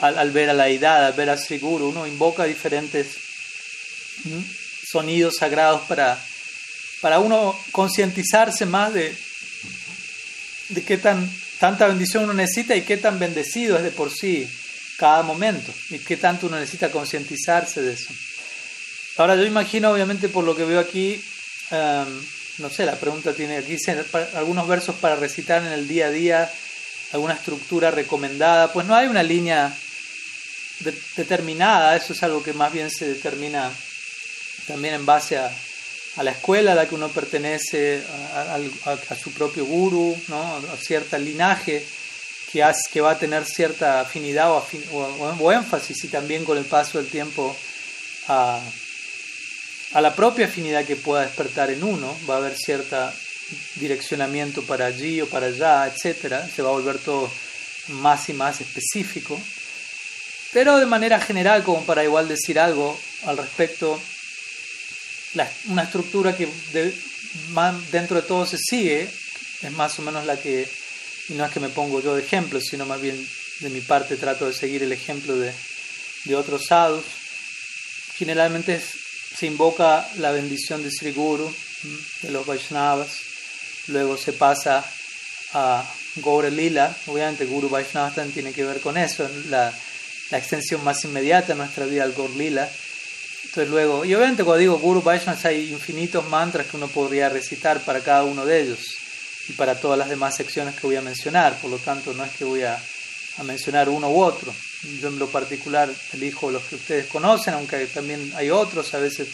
al, 0.00 0.30
ver 0.30 0.50
a 0.50 0.54
la 0.54 0.68
Idad, 0.68 1.06
al 1.06 1.12
ver 1.14 1.30
a 1.30 1.36
Sri 1.36 1.58
uno 1.62 2.06
invoca 2.06 2.44
diferentes 2.44 3.16
sonidos 4.90 5.36
sagrados 5.36 5.82
para, 5.82 6.18
para 7.00 7.20
uno 7.20 7.58
concientizarse 7.72 8.66
más 8.66 8.92
de, 8.92 9.16
de 10.70 10.84
qué 10.84 10.98
tan, 10.98 11.30
tanta 11.58 11.86
bendición 11.86 12.24
uno 12.24 12.34
necesita 12.34 12.74
y 12.74 12.82
qué 12.82 12.96
tan 12.96 13.18
bendecido 13.18 13.76
es 13.76 13.82
de 13.82 13.90
por 13.90 14.10
sí 14.10 14.48
cada 14.98 15.22
momento 15.22 15.72
y 15.90 15.98
qué 16.00 16.16
tanto 16.16 16.46
uno 16.46 16.58
necesita 16.58 16.90
concientizarse 16.90 17.82
de 17.82 17.92
eso. 17.92 18.12
Ahora 19.16 19.36
yo 19.36 19.44
imagino, 19.44 19.90
obviamente, 19.90 20.28
por 20.28 20.44
lo 20.44 20.56
que 20.56 20.64
veo 20.64 20.78
aquí, 20.78 21.20
um, 21.70 22.22
no 22.58 22.70
sé, 22.70 22.84
la 22.84 22.96
pregunta 22.96 23.32
tiene 23.32 23.58
aquí 23.58 23.76
algunos 24.34 24.66
versos 24.66 24.96
para 24.96 25.16
recitar 25.16 25.62
en 25.64 25.72
el 25.72 25.86
día 25.86 26.06
a 26.06 26.10
día, 26.10 26.52
alguna 27.12 27.34
estructura 27.34 27.90
recomendada. 27.90 28.72
Pues 28.72 28.86
no 28.86 28.94
hay 28.94 29.06
una 29.06 29.22
línea 29.22 29.72
determinada, 31.16 31.96
eso 31.96 32.12
es 32.12 32.22
algo 32.22 32.42
que 32.42 32.52
más 32.52 32.72
bien 32.72 32.90
se 32.90 33.06
determina 33.06 33.70
también 34.66 34.94
en 34.94 35.06
base 35.06 35.38
a, 35.38 35.50
la 36.22 36.32
escuela 36.32 36.72
a 36.72 36.74
la 36.74 36.88
que 36.88 36.96
uno 36.96 37.08
pertenece, 37.08 38.02
a, 38.34 39.14
su 39.14 39.32
propio 39.32 39.64
guru, 39.64 40.16
¿no? 40.26 40.56
a 40.56 40.76
cierta 40.76 41.16
linaje 41.16 41.84
que, 42.50 42.64
que 42.92 43.00
va 43.00 43.12
a 43.12 43.18
tener 43.18 43.44
cierta 43.44 44.00
afinidad 44.00 44.50
o, 44.50 44.66
o 44.92 45.52
énfasis 45.52 46.04
y 46.04 46.08
también 46.08 46.44
con 46.44 46.58
el 46.58 46.64
paso 46.64 46.98
del 46.98 47.06
tiempo 47.06 47.56
a 48.26 48.60
a 49.92 50.00
la 50.00 50.14
propia 50.14 50.46
afinidad 50.46 50.84
que 50.84 50.96
pueda 50.96 51.22
despertar 51.22 51.70
en 51.70 51.82
uno, 51.82 52.16
va 52.28 52.34
a 52.34 52.38
haber 52.38 52.56
cierto 52.56 52.96
direccionamiento 53.76 54.62
para 54.62 54.86
allí 54.86 55.20
o 55.20 55.28
para 55.28 55.46
allá, 55.46 55.86
etc. 55.86 56.44
Se 56.54 56.62
va 56.62 56.68
a 56.68 56.72
volver 56.72 56.98
todo 56.98 57.30
más 57.88 58.28
y 58.28 58.34
más 58.34 58.60
específico. 58.60 59.40
Pero 60.52 60.78
de 60.78 60.86
manera 60.86 61.20
general, 61.20 61.62
como 61.62 61.84
para 61.84 62.04
igual 62.04 62.28
decir 62.28 62.58
algo 62.58 62.98
al 63.24 63.36
respecto, 63.36 64.00
una 65.68 65.82
estructura 65.82 66.36
que 66.36 66.48
dentro 67.90 68.20
de 68.20 68.26
todo 68.26 68.46
se 68.46 68.58
sigue 68.58 69.08
es 69.62 69.72
más 69.72 69.98
o 69.98 70.02
menos 70.02 70.24
la 70.24 70.40
que, 70.40 70.68
y 71.28 71.34
no 71.34 71.44
es 71.44 71.52
que 71.52 71.60
me 71.60 71.68
pongo 71.68 72.00
yo 72.00 72.14
de 72.14 72.22
ejemplo, 72.22 72.60
sino 72.60 72.86
más 72.86 73.00
bien 73.00 73.28
de 73.60 73.70
mi 73.70 73.80
parte 73.80 74.16
trato 74.16 74.46
de 74.46 74.54
seguir 74.54 74.82
el 74.82 74.92
ejemplo 74.92 75.36
de, 75.36 75.52
de 76.24 76.36
otros 76.36 76.66
sadhus. 76.66 77.04
Generalmente 78.16 78.76
es 78.76 79.07
se 79.38 79.46
invoca 79.46 80.08
la 80.16 80.32
bendición 80.32 80.82
de 80.82 80.90
Sri 80.90 81.12
Guru, 81.12 81.48
de 82.22 82.30
los 82.32 82.44
Vaishnavas, 82.44 83.20
luego 83.86 84.16
se 84.16 84.32
pasa 84.32 84.84
a 85.52 85.88
Gaura 86.16 86.50
Lila, 86.50 86.92
obviamente 87.06 87.44
Guru 87.44 87.68
Vaishnava 87.68 88.10
también 88.10 88.34
tiene 88.34 88.52
que 88.52 88.64
ver 88.64 88.80
con 88.80 88.96
eso, 88.96 89.30
la, 89.48 89.72
extensión 90.32 90.82
más 90.82 91.04
inmediata 91.04 91.52
de 91.52 91.54
nuestra 91.54 91.86
vida 91.86 92.02
al 92.02 92.14
Gaur 92.14 92.30
Lila. 92.30 92.68
Entonces 93.44 93.68
luego, 93.68 94.04
y 94.04 94.12
obviamente 94.12 94.42
cuando 94.42 94.58
digo 94.58 94.78
Guru 94.78 95.02
Vaishnava 95.02 95.38
hay 95.44 95.72
infinitos 95.72 96.26
mantras 96.26 96.66
que 96.66 96.76
uno 96.76 96.88
podría 96.88 97.28
recitar 97.28 97.80
para 97.84 98.00
cada 98.00 98.24
uno 98.24 98.44
de 98.44 98.62
ellos 98.62 98.80
y 99.48 99.52
para 99.52 99.78
todas 99.78 99.96
las 100.00 100.08
demás 100.08 100.34
secciones 100.34 100.74
que 100.74 100.88
voy 100.88 100.96
a 100.96 101.00
mencionar, 101.00 101.54
por 101.60 101.70
lo 101.70 101.78
tanto 101.78 102.12
no 102.12 102.24
es 102.24 102.32
que 102.32 102.44
voy 102.44 102.64
a 102.64 102.76
mencionar 103.44 103.88
uno 103.88 104.10
u 104.10 104.20
otro. 104.20 104.52
Yo 105.00 105.08
en 105.08 105.18
lo 105.18 105.28
particular 105.28 105.92
elijo 106.12 106.50
los 106.50 106.62
que 106.64 106.76
ustedes 106.76 107.06
conocen, 107.06 107.54
aunque 107.54 107.86
también 107.86 108.32
hay 108.36 108.50
otros, 108.50 108.94
a 108.94 108.98
veces 108.98 109.28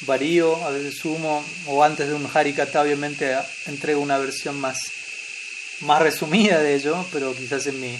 varío, 0.00 0.56
a 0.64 0.70
veces 0.70 0.96
sumo, 0.96 1.44
o 1.66 1.84
antes 1.84 2.08
de 2.08 2.14
un 2.14 2.28
Harikata 2.32 2.82
obviamente 2.82 3.36
entrego 3.66 4.00
una 4.00 4.18
versión 4.18 4.58
más, 4.58 4.78
más 5.80 6.02
resumida 6.02 6.60
de 6.60 6.74
ello, 6.74 7.06
pero 7.12 7.32
quizás 7.34 7.66
en 7.68 7.80
mi, 7.80 7.96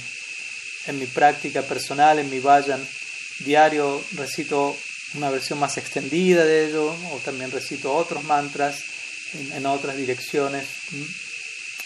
en 0.86 0.98
mi 0.98 1.06
práctica 1.06 1.62
personal, 1.62 2.18
en 2.18 2.28
mi 2.28 2.40
vayan 2.40 2.84
diario, 3.38 4.02
recito 4.12 4.76
una 5.14 5.30
versión 5.30 5.60
más 5.60 5.76
extendida 5.76 6.44
de 6.44 6.66
ello, 6.66 6.88
o 7.12 7.18
también 7.24 7.52
recito 7.52 7.94
otros 7.94 8.24
mantras 8.24 8.82
en, 9.34 9.52
en 9.52 9.66
otras 9.66 9.96
direcciones, 9.96 10.66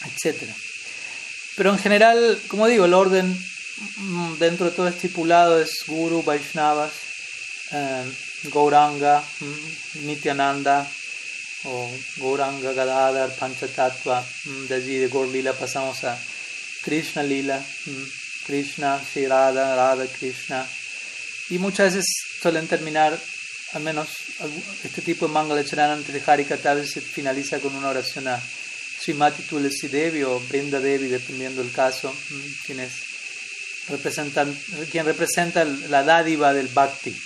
etc. 0.06 0.42
Pero 1.54 1.72
en 1.72 1.78
general, 1.78 2.38
como 2.48 2.66
digo, 2.66 2.86
el 2.86 2.94
orden 2.94 3.36
Mm, 3.36 3.55
dentro 4.38 4.66
de 4.66 4.72
todo 4.72 4.88
estipulado 4.88 5.60
es 5.60 5.84
Guru, 5.86 6.22
Vaishnavas, 6.22 6.92
eh, 7.72 8.04
Gauranga, 8.44 9.22
mm, 9.40 10.06
Nityananda, 10.06 10.86
o 11.64 11.90
Gauranga, 12.18 12.72
Gadadhar, 12.72 13.34
Panchatattva. 13.36 14.24
Mm, 14.44 14.66
de 14.66 14.74
allí 14.74 14.98
de 14.98 15.08
Gaur 15.08 15.28
Lila 15.28 15.52
pasamos 15.52 16.04
a 16.04 16.18
Krishna 16.82 17.22
Lila, 17.22 17.62
Krishna, 18.46 19.00
Sri 19.00 19.26
Radha, 19.26 19.74
Radha 19.74 20.06
Krishna. 20.06 20.66
Y 21.50 21.58
muchas 21.58 21.94
veces 21.94 22.06
suelen 22.40 22.68
terminar, 22.68 23.18
al 23.72 23.82
menos 23.82 24.08
este 24.84 25.02
tipo 25.02 25.26
de 25.26 25.32
Mangalacharan 25.32 25.90
antes 25.90 26.14
de 26.14 26.22
Harikata, 26.24 26.70
a 26.70 26.74
veces 26.74 26.92
se 26.92 27.00
finaliza 27.00 27.58
con 27.58 27.74
una 27.74 27.88
oración 27.88 28.28
a 28.28 28.40
Srimati 28.40 29.42
Tulsi 29.42 29.88
Devi 29.88 30.22
o 30.22 30.40
Brinda 30.40 30.80
Devi, 30.80 31.08
dependiendo 31.08 31.62
del 31.62 31.72
caso, 31.72 32.14
quien 32.64 32.80
es 32.80 33.05
representan, 33.88 34.56
quien 34.90 35.04
representa 35.04 35.64
la 35.64 36.02
dádiva 36.02 36.52
del 36.52 36.68
bhakti. 36.68 37.16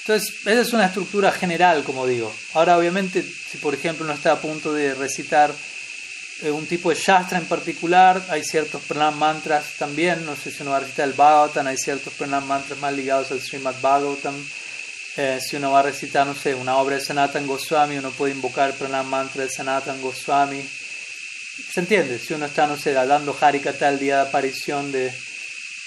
Entonces, 0.00 0.36
esa 0.46 0.60
es 0.62 0.72
una 0.72 0.86
estructura 0.86 1.30
general, 1.32 1.84
como 1.84 2.06
digo. 2.06 2.34
Ahora, 2.54 2.78
obviamente, 2.78 3.22
si 3.22 3.58
por 3.58 3.74
ejemplo 3.74 4.04
uno 4.04 4.14
está 4.14 4.32
a 4.32 4.40
punto 4.40 4.72
de 4.72 4.94
recitar 4.94 5.52
eh, 6.42 6.50
un 6.50 6.66
tipo 6.66 6.88
de 6.88 6.96
shastra 6.96 7.36
en 7.36 7.44
particular, 7.44 8.24
hay 8.30 8.42
ciertos 8.42 8.82
pranam 8.84 9.18
mantras 9.18 9.74
también, 9.76 10.24
no 10.24 10.34
sé 10.34 10.50
si 10.50 10.62
uno 10.62 10.70
va 10.70 10.78
a 10.78 10.80
recitar 10.80 11.08
el 11.08 11.14
Bhagavatam, 11.14 11.66
hay 11.66 11.76
ciertos 11.76 12.14
pranam 12.14 12.46
mantras 12.46 12.78
más 12.78 12.94
ligados 12.94 13.32
al 13.32 13.40
Srimad 13.40 13.74
Bhagavatam. 13.82 14.34
Eh, 15.16 15.40
si 15.46 15.56
uno 15.56 15.72
va 15.72 15.80
a 15.80 15.82
recitar, 15.82 16.26
no 16.26 16.34
sé, 16.34 16.54
una 16.54 16.76
obra 16.76 16.94
de 16.94 17.02
Sanatan 17.02 17.46
Goswami, 17.46 17.98
uno 17.98 18.10
puede 18.10 18.32
invocar 18.32 18.70
el 18.70 18.76
pranam 18.76 19.08
mantra 19.08 19.42
de 19.42 19.50
Sanatan 19.50 20.00
Goswami. 20.00 20.64
¿Se 21.72 21.80
entiende? 21.80 22.18
Si 22.18 22.34
uno 22.34 22.46
está, 22.46 22.66
no 22.66 22.76
sé, 22.76 22.92
dando 22.92 23.36
Harikata 23.38 23.88
el 23.88 23.98
día 23.98 24.16
de 24.16 24.28
aparición 24.28 24.92
de, 24.92 25.12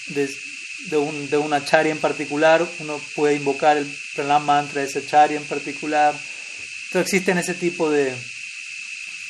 de 0.07 0.97
un, 0.97 1.29
de 1.29 1.37
una 1.37 1.63
charya 1.63 1.91
en 1.91 1.99
particular, 1.99 2.65
uno 2.79 2.99
puede 3.15 3.35
invocar 3.35 3.77
el 3.77 3.87
pranam 4.15 4.45
mantra 4.45 4.81
de 4.81 4.87
esa 4.87 5.05
charya 5.05 5.37
en 5.37 5.45
particular. 5.45 6.13
Entonces 6.13 7.13
existen 7.13 7.37
ese 7.37 7.53
tipo 7.53 7.89
de, 7.89 8.13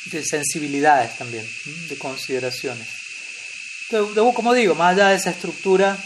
de 0.06 0.24
sensibilidades 0.24 1.16
también, 1.16 1.46
de 1.88 1.96
consideraciones. 1.96 2.88
Entonces, 3.90 4.34
como 4.34 4.54
digo, 4.54 4.74
más 4.74 4.94
allá 4.94 5.08
de 5.08 5.16
esa 5.16 5.30
estructura 5.30 5.96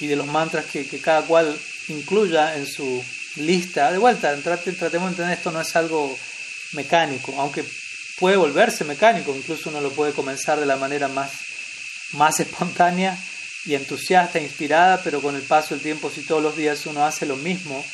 y 0.00 0.06
de 0.06 0.16
los 0.16 0.26
mantras 0.26 0.66
que, 0.66 0.86
que 0.86 1.00
cada 1.00 1.22
cual 1.22 1.58
incluya 1.88 2.56
en 2.56 2.66
su 2.66 3.02
lista, 3.36 3.90
de 3.90 3.98
vuelta, 3.98 4.34
tratemos 4.36 4.90
de 4.90 4.96
entender 4.96 5.38
esto 5.38 5.50
no 5.50 5.60
es 5.60 5.76
algo 5.76 6.16
mecánico, 6.72 7.34
aunque 7.38 7.64
puede 8.18 8.36
volverse 8.36 8.84
mecánico, 8.84 9.34
incluso 9.34 9.70
uno 9.70 9.80
lo 9.80 9.90
puede 9.90 10.12
comenzar 10.12 10.58
de 10.58 10.66
la 10.66 10.76
manera 10.76 11.08
más, 11.08 11.32
más 12.12 12.40
espontánea 12.40 13.16
y 13.64 13.74
entusiasta, 13.74 14.38
inspirada, 14.38 15.02
pero 15.02 15.20
con 15.20 15.34
el 15.34 15.42
paso 15.42 15.74
del 15.74 15.82
tiempo, 15.82 16.10
si 16.10 16.22
todos 16.22 16.42
los 16.42 16.56
días 16.56 16.86
uno 16.86 17.04
hace 17.04 17.26
lo 17.26 17.36
mismo, 17.36 17.84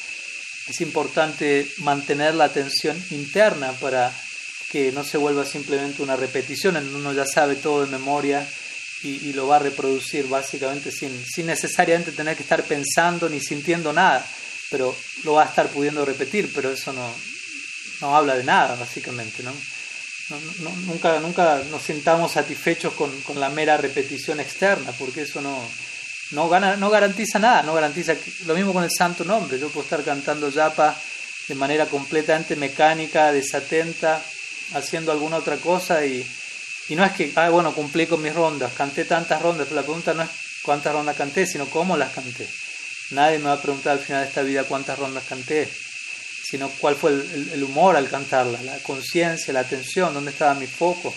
es 0.69 0.81
importante 0.81 1.67
mantener 1.79 2.35
la 2.35 2.45
atención 2.45 3.03
interna 3.11 3.73
para 3.73 4.13
que 4.71 4.93
no 4.93 5.05
se 5.05 5.19
vuelva 5.19 5.45
simplemente 5.45 6.03
una 6.03 6.17
repetición, 6.17 6.77
en 6.77 6.95
uno 6.95 7.13
ya 7.13 7.27
sabe 7.27 7.57
todo 7.57 7.85
de 7.85 7.91
memoria 7.91 8.47
y, 9.03 9.33
lo 9.33 9.49
va 9.49 9.57
a 9.57 9.59
reproducir 9.59 10.29
básicamente 10.29 10.93
sin, 10.93 11.11
sin 11.27 11.47
necesariamente 11.47 12.13
tener 12.13 12.37
que 12.37 12.45
estar 12.45 12.63
pensando 12.63 13.29
ni 13.29 13.41
sintiendo 13.41 13.93
nada, 13.93 14.25
pero 14.71 14.97
lo 15.25 15.35
va 15.35 15.43
a 15.43 15.47
estar 15.47 15.69
pudiendo 15.69 16.05
repetir, 16.05 16.53
pero 16.55 16.71
eso 16.71 16.93
no, 16.93 17.13
no 18.01 18.17
habla 18.17 18.37
de 18.37 18.45
nada, 18.45 18.77
básicamente, 18.77 19.43
¿no? 19.43 19.53
Nunca, 20.87 21.21
nunca 21.21 21.63
nos 21.71 21.83
sintamos 21.83 22.33
satisfechos 22.33 22.95
con, 22.95 23.11
con, 23.23 23.39
la 23.41 23.49
mera 23.49 23.77
repetición 23.77 24.41
externa, 24.41 24.93
porque 24.99 25.23
eso 25.23 25.41
no, 25.41 25.59
no, 26.33 26.49
gana, 26.49 26.77
no 26.77 26.91
garantiza 26.91 27.39
nada, 27.39 27.63
no 27.63 27.75
garantiza 27.75 28.15
lo 28.47 28.55
mismo 28.55 28.73
con 28.73 28.85
el 28.85 28.91
santo 28.91 29.25
nombre. 29.25 29.59
Yo 29.59 29.69
puedo 29.69 29.85
estar 29.85 30.03
cantando 30.03 30.49
yapa 30.51 30.97
de 31.49 31.55
manera 31.55 31.87
completamente 31.87 32.57
mecánica, 32.57 33.33
desatenta, 33.33 34.23
haciendo 34.75 35.13
alguna 35.13 35.37
otra 35.37 35.57
cosa 35.57 36.05
y, 36.05 36.27
y 36.89 36.95
no 36.95 37.05
es 37.05 37.13
que, 37.13 37.33
ah, 37.37 37.49
bueno, 37.51 37.75
cumplí 37.75 38.07
con 38.07 38.23
mis 38.23 38.35
rondas, 38.35 38.73
canté 38.73 39.05
tantas 39.05 39.43
rondas, 39.43 39.67
pero 39.69 39.81
la 39.81 39.87
pregunta 39.87 40.15
no 40.15 40.23
es 40.23 40.31
cuántas 40.63 40.93
rondas 40.93 41.17
canté, 41.17 41.47
sino 41.47 41.67
cómo 41.67 41.97
las 41.97 42.13
canté. 42.13 42.49
Nadie 43.11 43.39
me 43.39 43.47
va 43.47 43.55
a 43.55 43.63
preguntar 43.63 43.93
al 43.93 43.99
final 43.99 44.23
de 44.23 44.29
esta 44.29 44.43
vida 44.43 44.65
cuántas 44.65 44.99
rondas 44.99 45.25
canté 45.29 45.69
sino 46.53 46.69
cuál 46.69 46.97
fue 46.97 47.13
el, 47.13 47.65
humor 47.65 47.97
al 47.97 48.11
cantarla, 48.11 48.63
la 48.63 48.77
conciencia, 48.81 49.55
la 49.55 49.61
atención, 49.61 50.13
dónde 50.13 50.33
estaba 50.33 50.53
mi 50.53 50.67
foco. 50.67 51.15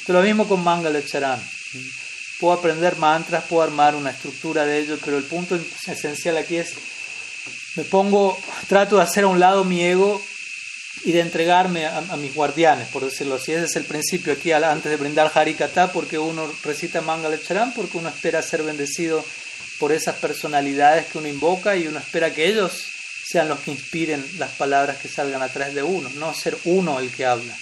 Esto 0.00 0.12
lo 0.12 0.20
mismo 0.20 0.48
con 0.48 0.64
Mangala 0.64 1.00
Charan. 1.06 1.40
Puedo 2.40 2.54
aprender 2.54 2.96
mantras, 2.96 3.44
puedo 3.44 3.62
armar 3.62 3.94
una 3.94 4.10
estructura 4.10 4.66
de 4.66 4.78
ello, 4.80 4.98
pero 5.04 5.16
el 5.16 5.22
punto 5.22 5.56
esencial 5.86 6.38
aquí 6.38 6.56
es, 6.56 6.74
me 7.76 7.84
pongo, 7.84 8.36
trato 8.66 8.96
de 8.96 9.02
hacer 9.02 9.22
a 9.22 9.28
un 9.28 9.38
lado 9.38 9.62
mi 9.62 9.80
ego 9.80 10.20
y 11.04 11.12
de 11.12 11.20
entregarme 11.20 11.86
a, 11.86 12.16
mis 12.16 12.34
guardianes, 12.34 12.88
por 12.88 13.04
decirlo 13.04 13.36
así. 13.36 13.52
Ese 13.52 13.66
es 13.66 13.76
el 13.76 13.84
principio 13.84 14.32
aquí 14.32 14.50
antes 14.50 14.90
de 14.90 14.96
brindar 14.96 15.30
Harikata, 15.32 15.92
porque 15.92 16.18
uno 16.18 16.52
recita 16.64 17.00
Mangala 17.00 17.40
Charan, 17.40 17.72
porque 17.74 17.96
uno 17.96 18.08
espera 18.08 18.42
ser 18.42 18.64
bendecido 18.64 19.24
por 19.78 19.92
esas 19.92 20.16
personalidades 20.16 21.06
que 21.06 21.18
uno 21.18 21.28
invoca 21.28 21.76
y 21.76 21.86
uno 21.86 22.00
espera 22.00 22.34
que 22.34 22.48
ellos 22.48 22.97
sean 23.28 23.48
los 23.48 23.60
que 23.60 23.72
inspiren 23.72 24.24
las 24.38 24.52
palabras 24.52 24.96
que 24.96 25.08
salgan 25.08 25.42
a 25.42 25.48
través 25.48 25.74
de 25.74 25.82
uno, 25.82 26.08
no 26.14 26.32
ser 26.32 26.56
uno 26.64 26.98
el 26.98 27.10
que 27.10 27.26
habla. 27.26 27.54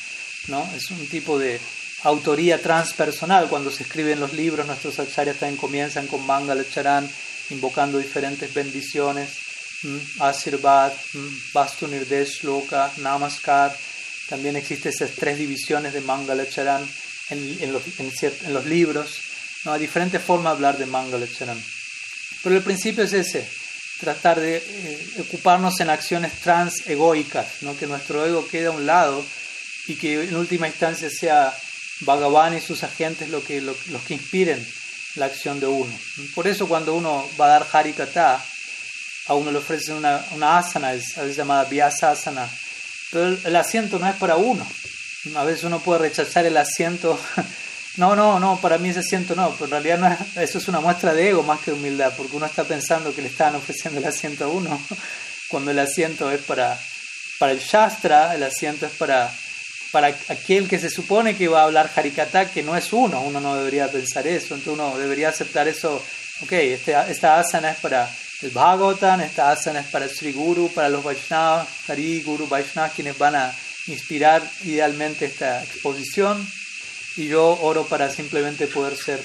¿no? 0.46 0.68
Es 0.76 0.92
un 0.92 1.08
tipo 1.08 1.40
de 1.40 1.60
autoría 2.04 2.62
transpersonal. 2.62 3.48
Cuando 3.48 3.72
se 3.72 3.82
escriben 3.82 4.20
los 4.20 4.32
libros, 4.32 4.64
nuestros 4.68 5.00
acharyas 5.00 5.38
también 5.38 5.56
comienzan 5.56 6.06
con 6.06 6.24
Mangala 6.24 6.62
Charan, 6.68 7.10
invocando 7.50 7.98
diferentes 7.98 8.54
bendiciones, 8.54 9.28
Asirvad, 10.20 10.92
Vastu 11.52 11.88
Nirdesh 11.88 12.44
Loka, 12.44 12.92
Namaskar. 12.98 13.76
También 14.28 14.54
existen 14.54 14.92
esas 14.92 15.16
tres 15.16 15.36
divisiones 15.36 15.92
de 15.92 16.00
Mangala 16.00 16.48
Charan 16.48 16.88
en, 17.30 17.72
los, 17.72 18.66
libros. 18.66 19.18
¿no? 19.64 19.72
Hay 19.72 19.80
diferentes 19.80 20.22
formas 20.22 20.52
de 20.52 20.56
hablar 20.56 20.78
de 20.78 20.86
Mangala 20.86 21.26
Charan. 21.26 21.60
Pero 22.44 22.54
el 22.54 22.62
principio 22.62 23.02
es 23.02 23.12
ese 23.12 23.65
tratar 24.00 24.40
de 24.40 24.56
eh, 24.56 25.08
ocuparnos 25.20 25.80
en 25.80 25.90
acciones 25.90 26.32
trans 26.40 26.86
egoicas, 26.86 27.62
¿no? 27.62 27.76
que 27.76 27.86
nuestro 27.86 28.24
ego 28.26 28.46
quede 28.46 28.66
a 28.66 28.72
un 28.72 28.86
lado 28.86 29.24
y 29.86 29.94
que 29.96 30.24
en 30.24 30.36
última 30.36 30.66
instancia 30.68 31.08
sea 31.10 31.56
Bhagavan 32.00 32.56
y 32.56 32.60
sus 32.60 32.82
agentes 32.82 33.30
lo 33.30 33.42
que, 33.42 33.60
los 33.60 34.02
que 34.06 34.14
inspiren 34.14 34.64
la 35.14 35.26
acción 35.26 35.60
de 35.60 35.66
uno. 35.66 35.92
Por 36.34 36.46
eso 36.46 36.68
cuando 36.68 36.94
uno 36.94 37.28
va 37.40 37.46
a 37.46 37.58
dar 37.58 37.66
Harikata, 37.72 38.42
a 39.28 39.34
uno 39.34 39.50
le 39.50 39.58
ofrecen 39.58 39.96
una, 39.96 40.24
una 40.32 40.58
asana, 40.58 40.92
es 40.92 41.16
a 41.16 41.22
veces 41.22 41.36
llamada 41.36 41.64
Vyasasana, 41.64 42.48
pero 43.10 43.36
el 43.44 43.56
asiento 43.56 43.98
no 43.98 44.08
es 44.08 44.16
para 44.16 44.36
uno. 44.36 44.66
A 45.34 45.44
veces 45.44 45.64
uno 45.64 45.80
puede 45.80 46.00
rechazar 46.00 46.46
el 46.46 46.56
asiento 46.56 47.18
no, 47.96 48.14
no, 48.14 48.38
no, 48.38 48.60
para 48.60 48.76
mí 48.76 48.90
ese 48.90 49.00
asiento 49.00 49.34
no, 49.34 49.52
pero 49.52 49.64
en 49.64 49.70
realidad 49.70 49.98
no 49.98 50.42
eso 50.42 50.58
es 50.58 50.68
una 50.68 50.80
muestra 50.80 51.14
de 51.14 51.30
ego 51.30 51.42
más 51.42 51.60
que 51.60 51.70
de 51.70 51.78
humildad, 51.78 52.12
porque 52.16 52.36
uno 52.36 52.44
está 52.44 52.64
pensando 52.64 53.14
que 53.14 53.22
le 53.22 53.28
están 53.28 53.54
ofreciendo 53.54 54.00
el 54.00 54.06
asiento 54.06 54.44
a 54.44 54.48
uno, 54.48 54.80
cuando 55.48 55.70
el 55.70 55.78
asiento 55.78 56.30
es 56.30 56.42
para, 56.42 56.78
para 57.38 57.52
el 57.52 57.58
Shastra, 57.58 58.34
el 58.34 58.42
asiento 58.42 58.84
es 58.84 58.92
para, 58.92 59.32
para 59.92 60.08
aquel 60.08 60.68
que 60.68 60.78
se 60.78 60.90
supone 60.90 61.36
que 61.36 61.48
va 61.48 61.62
a 61.62 61.64
hablar 61.64 61.90
Harikata, 61.94 62.50
que 62.50 62.62
no 62.62 62.76
es 62.76 62.92
uno, 62.92 63.22
uno 63.22 63.40
no 63.40 63.56
debería 63.56 63.90
pensar 63.90 64.26
eso, 64.26 64.54
entonces 64.54 64.74
uno 64.74 64.98
debería 64.98 65.30
aceptar 65.30 65.66
eso, 65.66 66.02
ok, 66.42 66.52
este, 66.52 66.94
esta 67.08 67.38
asana 67.38 67.70
es 67.70 67.78
para 67.78 68.10
el 68.42 68.50
Bhagavatam, 68.50 69.22
esta 69.22 69.50
asana 69.50 69.80
es 69.80 69.86
para 69.86 70.04
el 70.04 70.10
Sri 70.10 70.32
Guru, 70.32 70.70
para 70.74 70.90
los 70.90 71.02
Vaishnavas, 71.02 71.66
Hari 71.88 72.20
Guru, 72.20 72.46
Vaishnavas, 72.46 72.92
quienes 72.92 73.16
van 73.16 73.36
a 73.36 73.54
inspirar 73.86 74.42
idealmente 74.64 75.24
esta 75.24 75.62
exposición 75.62 76.46
y 77.16 77.28
yo 77.28 77.58
oro 77.62 77.86
para 77.86 78.10
simplemente 78.10 78.66
poder 78.66 78.96
ser 78.96 79.22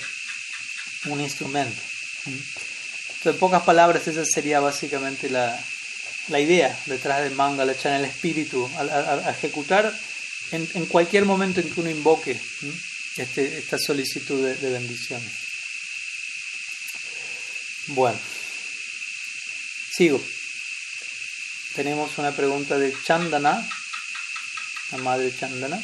un 1.05 1.19
instrumento. 1.19 1.81
Entonces, 2.25 3.25
en 3.25 3.37
pocas 3.37 3.63
palabras, 3.63 4.07
esa 4.07 4.23
sería 4.25 4.59
básicamente 4.59 5.29
la, 5.29 5.59
la 6.29 6.39
idea 6.39 6.77
detrás 6.85 7.23
del 7.23 7.35
manga, 7.35 7.65
la 7.65 7.73
echar 7.73 7.93
en 7.93 8.03
el 8.03 8.09
espíritu, 8.09 8.69
a, 8.77 9.31
ejecutar 9.31 9.93
en, 10.51 10.69
en, 10.73 10.85
cualquier 10.85 11.25
momento 11.25 11.59
en 11.59 11.71
que 11.71 11.81
uno 11.81 11.89
invoque 11.89 12.39
este, 13.17 13.57
esta 13.57 13.77
solicitud 13.77 14.43
de, 14.43 14.55
de 14.55 14.69
bendiciones. 14.71 15.33
Bueno, 17.87 18.19
sigo. 19.91 20.21
Tenemos 21.75 22.17
una 22.17 22.31
pregunta 22.31 22.77
de 22.77 22.93
Chandana, 23.05 23.67
la 24.91 24.97
madre 24.97 25.33
Chandana 25.37 25.81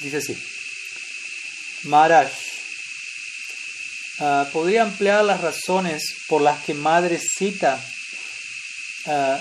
dice 0.00 0.18
así, 0.18 0.36
Maharaj, 1.84 2.30
uh, 4.20 4.50
¿podría 4.52 4.82
emplear 4.82 5.24
las 5.24 5.40
razones 5.40 6.02
por 6.28 6.42
las 6.42 6.62
que 6.64 6.74
Madre 6.74 7.18
Sita 7.18 7.82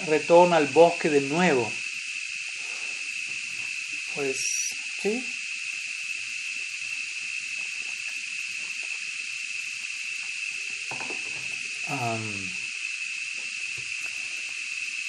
retorna 0.07 0.57
al 0.57 0.67
bosque 0.67 1.09
de 1.09 1.21
nuevo? 1.21 1.71
Pues 4.15 4.37
sí. 5.01 5.23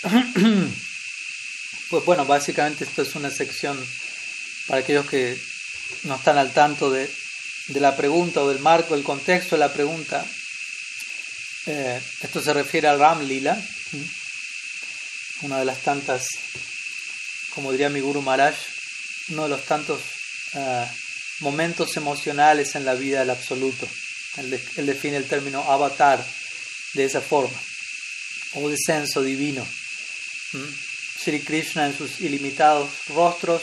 Pues 1.90 2.04
bueno, 2.06 2.24
básicamente 2.24 2.84
esto 2.84 3.02
es 3.02 3.14
una 3.16 3.28
sección 3.28 3.78
para 4.66 4.80
aquellos 4.80 5.08
que 5.08 5.38
no 6.04 6.16
están 6.16 6.38
al 6.38 6.52
tanto 6.52 6.90
de, 6.90 7.10
la 7.68 7.96
pregunta 7.96 8.42
o 8.42 8.48
del 8.48 8.58
marco, 8.58 8.94
del 8.94 9.04
contexto 9.04 9.56
de 9.56 9.60
la 9.60 9.72
pregunta. 9.72 10.24
Eh, 11.66 12.00
esto 12.20 12.42
se 12.42 12.52
refiere 12.52 12.88
al 12.88 12.98
Ram 12.98 13.22
Lila, 13.22 13.60
una 15.42 15.58
de 15.58 15.64
las 15.64 15.78
tantas, 15.78 16.26
como 17.54 17.72
diría 17.72 17.88
mi 17.88 18.00
Guru 18.00 18.22
Maharaj, 18.22 18.56
uno 19.28 19.44
de 19.44 19.48
los 19.48 19.64
tantos 19.64 20.00
eh, 20.54 20.86
momentos 21.40 21.96
emocionales 21.96 22.74
en 22.74 22.84
la 22.84 22.94
vida 22.94 23.20
del 23.20 23.30
absoluto. 23.30 23.88
Él, 24.38 24.60
él, 24.76 24.86
define 24.86 25.16
el 25.16 25.28
término 25.28 25.62
avatar 25.70 26.24
de 26.94 27.04
esa 27.04 27.20
forma, 27.20 27.58
o 28.54 28.68
descenso 28.68 29.22
divino. 29.22 29.66
Sri 31.22 31.40
Krishna 31.40 31.86
en 31.86 31.96
sus 31.96 32.20
ilimitados 32.20 32.90
rostros. 33.08 33.62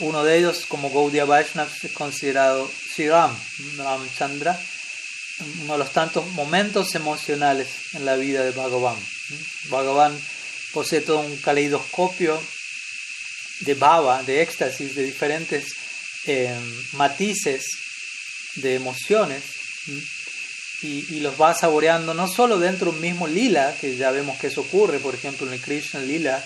Uno 0.00 0.24
de 0.24 0.38
ellos, 0.38 0.64
como 0.66 0.90
Gaudiya 0.90 1.24
Vaishnava, 1.24 1.70
es 1.82 1.92
considerado 1.92 2.70
Sri 2.94 3.08
Ram, 3.08 3.36
Ramchandra, 3.76 4.58
uno 5.62 5.74
de 5.74 5.78
los 5.78 5.92
tantos 5.92 6.26
momentos 6.28 6.94
emocionales 6.94 7.68
en 7.92 8.06
la 8.06 8.16
vida 8.16 8.42
de 8.42 8.52
Bhagavan. 8.52 8.96
Bhagavan 9.68 10.18
posee 10.72 11.02
todo 11.02 11.20
un 11.20 11.36
caleidoscopio 11.38 12.40
de 13.60 13.74
bhava, 13.74 14.22
de 14.22 14.42
éxtasis, 14.42 14.94
de 14.94 15.04
diferentes 15.04 15.74
eh, 16.26 16.54
matices 16.92 17.66
de 18.56 18.74
emociones 18.74 19.42
y, 20.82 21.20
los 21.20 21.40
va 21.40 21.54
saboreando 21.54 22.14
no 22.14 22.28
solo 22.28 22.58
dentro 22.58 22.90
de 22.90 22.96
un 22.96 23.02
mismo 23.02 23.26
lila, 23.26 23.74
que 23.80 23.96
ya 23.96 24.10
vemos 24.10 24.38
que 24.38 24.48
eso 24.48 24.60
ocurre, 24.60 24.98
por 24.98 25.14
ejemplo 25.14 25.46
en 25.46 25.54
el 25.54 25.60
Krishna 25.60 26.00
lila, 26.00 26.44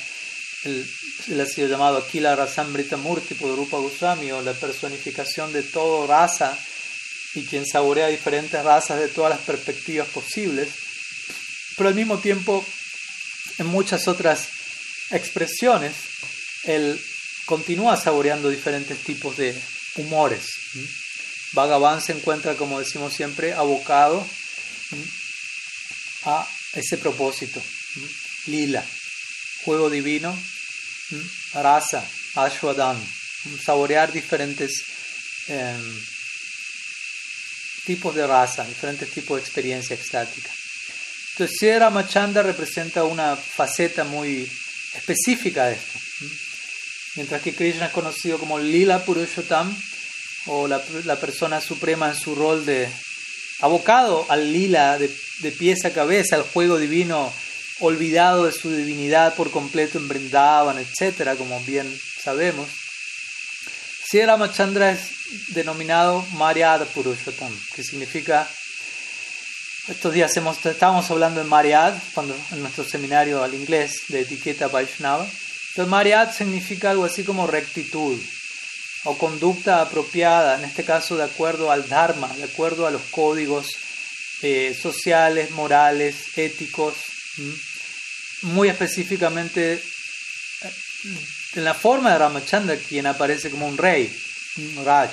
el, 0.65 1.41
ha 1.41 1.47
sido 1.47 1.69
llamado 1.69 1.99
Akila 1.99 2.37
Rasambrita 2.37 2.97
Murti 2.97 3.35
por 3.35 3.55
Rupa 3.57 3.79
Goswami, 3.79 4.31
o 4.33 4.43
la 4.43 4.53
personificación 4.53 5.53
de 5.53 5.63
todo 5.63 6.07
raza, 6.07 6.57
y 7.35 7.45
quien 7.45 7.67
saborea 7.67 8.09
diferentes 8.09 8.63
razas 8.63 8.99
de 8.99 9.09
todas 9.09 9.31
las 9.31 9.41
perspectivas 9.41 10.09
posibles, 10.09 10.69
pero 11.77 11.89
al 11.89 11.95
mismo 11.95 12.19
tiempo 12.19 12.65
en 13.59 13.67
muchas 13.67 14.09
otras 14.09 14.49
expresiones, 15.11 15.93
él 16.65 17.01
continúa 17.47 17.97
saboreando 17.97 18.49
diferentes 18.49 18.99
tipos 18.99 19.37
de 19.37 19.55
humores. 19.97 20.47
Bhagavan 21.53 22.01
se 22.01 22.13
encuentra, 22.13 22.55
como 22.55 22.79
decimos 22.79 23.13
siempre, 23.13 23.53
abocado 23.53 24.27
a 26.25 26.49
ese 26.75 26.97
propósito. 26.99 27.63
Lila, 28.47 28.85
juego 29.65 29.91
divino, 29.91 30.37
rasa, 31.55 32.05
ashwadam, 32.35 32.99
saborear 33.65 34.13
diferentes 34.13 34.85
em, 35.49 36.05
tipos 37.85 38.15
de 38.15 38.27
raza, 38.27 38.65
diferentes 38.65 39.11
tipos 39.11 39.39
de 39.39 39.43
experiencia 39.43 39.95
extática. 39.95 40.51
Entonces, 41.33 41.57
Sierra 41.59 41.91
Machanda 41.91 42.43
representa 42.43 43.05
una 43.05 43.37
faceta 43.37 44.05
muy 44.05 44.51
específica 44.95 45.67
de 45.67 45.75
esto. 45.75 45.99
Mientras 47.17 47.43
que 47.43 47.55
Krishna 47.55 47.87
es 47.87 47.93
conocido 47.93 48.39
como 48.39 48.59
Lila 48.59 49.05
Purushottam, 49.05 49.77
o 50.47 50.67
la, 50.67 50.81
persona 51.21 51.61
suprema 51.61 52.09
en 52.09 52.15
su 52.15 52.35
rol 52.35 52.65
de 52.65 52.89
abocado 53.61 54.25
al 54.29 54.53
lila 54.53 54.99
de, 54.99 55.11
de 55.41 55.53
pies 55.53 55.85
a 55.85 55.93
cabeza, 55.93 56.37
al 56.37 56.43
juego 56.43 56.79
divino, 56.79 57.33
olvidado 57.81 58.47
de 58.47 58.53
su 58.53 58.71
divinidad 58.71 59.35
por 59.35 59.51
completo 59.51 59.99
en 59.99 60.09
Brindavan, 60.09 60.79
etc., 60.79 61.37
como 61.37 61.59
bien 61.61 61.99
sabemos. 62.23 62.69
Sri 64.07 64.25
Ramachandra 64.25 64.93
es 64.93 65.11
denominado 65.49 66.25
Maryada 66.33 66.85
Purushottam, 66.85 67.53
que 67.75 67.83
significa, 67.83 68.49
estos 69.89 70.13
días 70.13 70.37
hemos, 70.37 70.65
estábamos 70.67 71.11
hablando 71.11 71.41
en 71.41 71.49
Maryad, 71.49 71.95
cuando, 72.15 72.37
en 72.51 72.61
nuestro 72.61 72.85
seminario 72.85 73.43
al 73.43 73.55
inglés 73.55 74.03
de 74.09 74.21
etiqueta 74.21 74.69
Vaishnava, 74.69 75.25
entonces 75.25 75.89
Maryad 75.89 76.35
significa 76.35 76.91
algo 76.91 77.05
así 77.05 77.23
como 77.23 77.47
rectitud, 77.47 78.21
o 79.05 79.17
conducta 79.17 79.81
apropiada, 79.81 80.59
en 80.59 80.65
este 80.65 80.85
caso 80.85 81.17
de 81.17 81.25
acuerdo 81.25 81.71
al 81.71 81.89
Dharma, 81.89 82.29
de 82.37 82.45
acuerdo 82.45 82.87
a 82.87 82.91
los 82.91 83.03
códigos 83.11 83.67
eh, 84.43 84.77
sociales, 84.79 85.53
morales, 85.53 86.37
éticos, 86.37 86.97
muy 88.43 88.69
específicamente 88.69 89.75
eh, 89.75 90.73
en 91.55 91.65
la 91.65 91.75
forma 91.75 92.13
de 92.13 92.19
Ramachandra, 92.19 92.77
quien 92.77 93.07
aparece 93.07 93.51
como 93.51 93.67
un 93.67 93.77
rey, 93.77 94.15
un 94.57 94.85
Raj, 94.85 95.11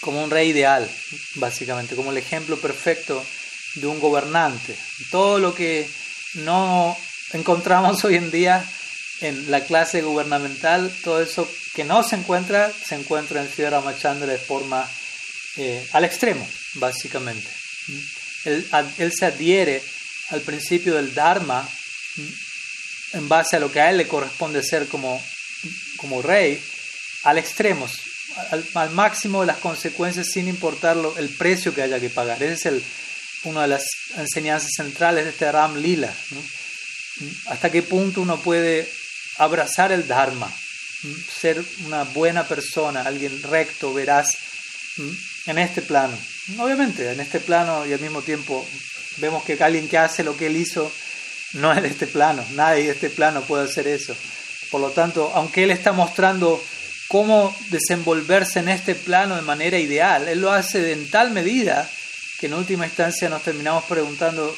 como 0.00 0.22
un 0.22 0.30
rey 0.30 0.50
ideal, 0.50 0.88
básicamente, 1.34 1.96
como 1.96 2.10
el 2.10 2.18
ejemplo 2.18 2.58
perfecto 2.58 3.24
de 3.74 3.86
un 3.86 4.00
gobernante. 4.00 4.76
Todo 5.10 5.38
lo 5.38 5.54
que 5.54 5.88
no 6.34 6.96
encontramos 7.32 8.04
hoy 8.04 8.16
en 8.16 8.30
día 8.30 8.64
en 9.20 9.50
la 9.50 9.64
clase 9.64 10.02
gubernamental, 10.02 10.92
todo 11.02 11.20
eso 11.20 11.50
que 11.74 11.84
no 11.84 12.02
se 12.02 12.16
encuentra, 12.16 12.72
se 12.72 12.94
encuentra 12.94 13.42
en 13.42 13.50
Sri 13.50 13.64
Ramachandra 13.64 14.28
de 14.28 14.38
forma 14.38 14.88
eh, 15.56 15.84
al 15.92 16.04
extremo, 16.04 16.48
básicamente. 16.74 17.48
Él, 18.44 18.66
él, 18.98 19.12
se 19.12 19.26
adhiere 19.26 19.82
al 20.30 20.40
principio 20.42 20.94
del 20.94 21.14
Dharma 21.14 21.68
en 23.12 23.28
base 23.28 23.56
a 23.56 23.60
lo 23.60 23.70
que 23.72 23.80
a 23.80 23.90
él 23.90 23.96
le 23.96 24.08
corresponde 24.08 24.62
ser 24.62 24.86
como, 24.88 25.22
como 25.96 26.22
rey, 26.22 26.62
al 27.24 27.38
extremo, 27.38 27.88
al, 28.74 28.90
máximo 28.90 29.40
de 29.40 29.46
las 29.46 29.58
consecuencias 29.58 30.28
sin 30.32 30.48
importar 30.48 30.96
el 31.16 31.28
precio 31.30 31.74
que 31.74 31.82
haya 31.82 32.00
que 32.00 32.10
pagar. 32.10 32.42
Esa 32.42 32.54
es 32.54 32.66
el, 32.66 32.84
una 33.44 33.62
de 33.62 33.68
las 33.68 33.84
enseñanzas 34.16 34.70
centrales 34.76 35.24
de 35.24 35.30
este 35.30 35.50
Ram 35.50 35.76
Lila. 35.76 36.12
Hasta 37.46 37.70
qué 37.70 37.82
punto 37.82 38.20
uno 38.20 38.38
puede 38.40 38.88
abrazar 39.38 39.92
el 39.92 40.06
Dharma, 40.06 40.52
ser 41.40 41.64
una 41.86 42.04
buena 42.04 42.46
persona, 42.46 43.02
alguien 43.02 43.42
recto, 43.42 43.94
veraz, 43.94 44.36
en 45.46 45.58
este 45.58 45.82
plano. 45.82 46.18
Obviamente, 46.58 47.10
en 47.10 47.20
este 47.20 47.40
plano 47.40 47.86
y 47.86 47.92
al 47.92 48.00
mismo 48.00 48.22
tiempo 48.22 48.66
vemos 49.20 49.44
que 49.44 49.62
alguien 49.62 49.88
que 49.88 49.98
hace 49.98 50.24
lo 50.24 50.36
que 50.36 50.46
él 50.46 50.56
hizo 50.56 50.90
no 51.54 51.72
es 51.72 51.82
de 51.82 51.88
este 51.88 52.06
plano, 52.06 52.44
nadie 52.52 52.84
de 52.84 52.90
este 52.90 53.10
plano 53.10 53.42
puede 53.42 53.64
hacer 53.64 53.86
eso. 53.88 54.14
Por 54.70 54.80
lo 54.80 54.90
tanto, 54.90 55.32
aunque 55.34 55.64
él 55.64 55.70
está 55.70 55.92
mostrando 55.92 56.62
cómo 57.08 57.56
desenvolverse 57.70 58.60
en 58.60 58.68
este 58.68 58.94
plano 58.94 59.36
de 59.36 59.42
manera 59.42 59.78
ideal, 59.78 60.28
él 60.28 60.40
lo 60.40 60.52
hace 60.52 60.92
en 60.92 61.08
tal 61.10 61.30
medida 61.30 61.88
que 62.38 62.46
en 62.46 62.54
última 62.54 62.84
instancia 62.84 63.28
nos 63.28 63.42
terminamos 63.42 63.84
preguntando 63.84 64.56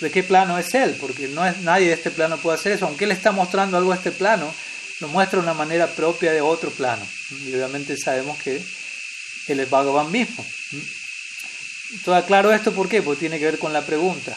de 0.00 0.10
qué 0.10 0.22
plano 0.22 0.58
es 0.58 0.74
él, 0.74 0.96
porque 0.98 1.28
no 1.28 1.46
es 1.46 1.58
nadie 1.58 1.88
de 1.88 1.94
este 1.94 2.10
plano 2.10 2.38
puede 2.38 2.58
hacer 2.58 2.72
eso, 2.72 2.86
aunque 2.86 3.04
él 3.04 3.12
está 3.12 3.30
mostrando 3.30 3.76
algo 3.76 3.92
de 3.92 3.98
este 3.98 4.10
plano, 4.10 4.52
lo 5.00 5.08
muestra 5.08 5.38
de 5.38 5.44
una 5.44 5.54
manera 5.54 5.86
propia 5.86 6.32
de 6.32 6.40
otro 6.40 6.70
plano. 6.70 7.06
Y 7.44 7.54
obviamente 7.54 7.96
sabemos 7.96 8.40
que 8.42 8.60
él 9.48 9.60
es 9.60 9.70
Bhagavan 9.70 10.10
mismo. 10.10 10.44
Todo 12.04 12.24
claro 12.24 12.52
esto, 12.52 12.72
¿por 12.72 12.88
qué? 12.88 13.02
Porque 13.02 13.20
tiene 13.20 13.38
que 13.38 13.44
ver 13.44 13.58
con 13.58 13.72
la 13.72 13.84
pregunta. 13.84 14.36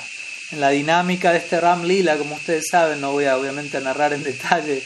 En 0.51 0.59
la 0.59 0.69
dinámica 0.69 1.31
de 1.31 1.39
este 1.39 1.59
Ram 1.59 1.83
Lila, 1.83 2.17
como 2.17 2.35
ustedes 2.35 2.65
saben, 2.69 3.01
no 3.01 3.13
voy 3.13 3.25
a 3.25 3.37
obviamente 3.37 3.77
a 3.77 3.81
narrar 3.81 4.13
en 4.13 4.23
detalle 4.23 4.83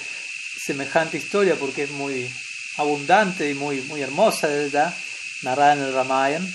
semejante 0.63 1.17
historia 1.17 1.55
porque 1.55 1.83
es 1.83 1.91
muy 1.91 2.29
abundante 2.77 3.49
y 3.49 3.55
muy, 3.55 3.81
muy 3.81 4.01
hermosa, 4.01 4.47
¿verdad? 4.47 4.93
Narrada 5.41 5.73
en 5.73 5.79
el 5.79 5.93
Ramayana. 5.93 6.47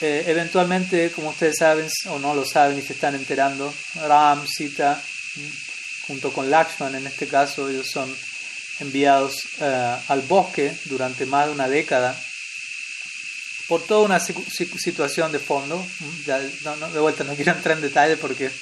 Eh, 0.00 0.24
eventualmente, 0.28 1.10
como 1.10 1.30
ustedes 1.30 1.56
saben 1.58 1.86
o 2.06 2.18
no 2.18 2.34
lo 2.34 2.46
saben 2.46 2.78
y 2.78 2.82
se 2.82 2.94
están 2.94 3.14
enterando, 3.14 3.74
Ram, 4.06 4.46
Sita, 4.46 5.02
junto 6.06 6.32
con 6.32 6.48
Lakshman 6.48 6.94
en 6.94 7.06
este 7.06 7.26
caso, 7.26 7.68
ellos 7.68 7.90
son 7.90 8.14
enviados 8.78 9.34
eh, 9.60 9.96
al 10.08 10.22
bosque 10.22 10.72
durante 10.86 11.26
más 11.26 11.46
de 11.46 11.52
una 11.52 11.68
década 11.68 12.18
por 13.70 13.82
toda 13.82 14.00
una 14.00 14.18
situación 14.18 15.30
de 15.30 15.38
fondo. 15.38 15.80
de 16.26 16.98
vuelta, 16.98 17.22
no 17.22 17.36
quiero 17.36 17.52
entrar 17.52 17.76
en 17.76 17.82
detalle 17.82 18.16
porque 18.16 18.46
es 18.46 18.52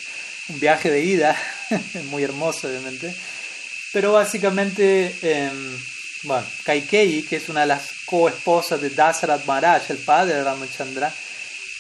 un 0.51 0.61
viaje 0.61 0.91
de 0.91 1.03
ida, 1.03 1.35
muy 2.11 2.25
hermoso 2.25 2.69
obviamente. 2.69 3.15
Pero 3.95 4.13
básicamente, 4.13 5.17
eh, 5.23 5.51
bueno, 6.25 6.45
Kaikeyi, 6.63 7.23
que 7.23 7.37
es 7.37 7.49
una 7.49 7.63
de 7.63 7.69
las 7.69 7.89
coesposas 8.05 8.83
de 8.83 8.91
Dasarat 8.91 9.47
Maharaj, 9.47 9.91
el 9.91 9.97
padre 9.97 10.35
de 10.35 10.45
Ramachandra, 10.45 11.11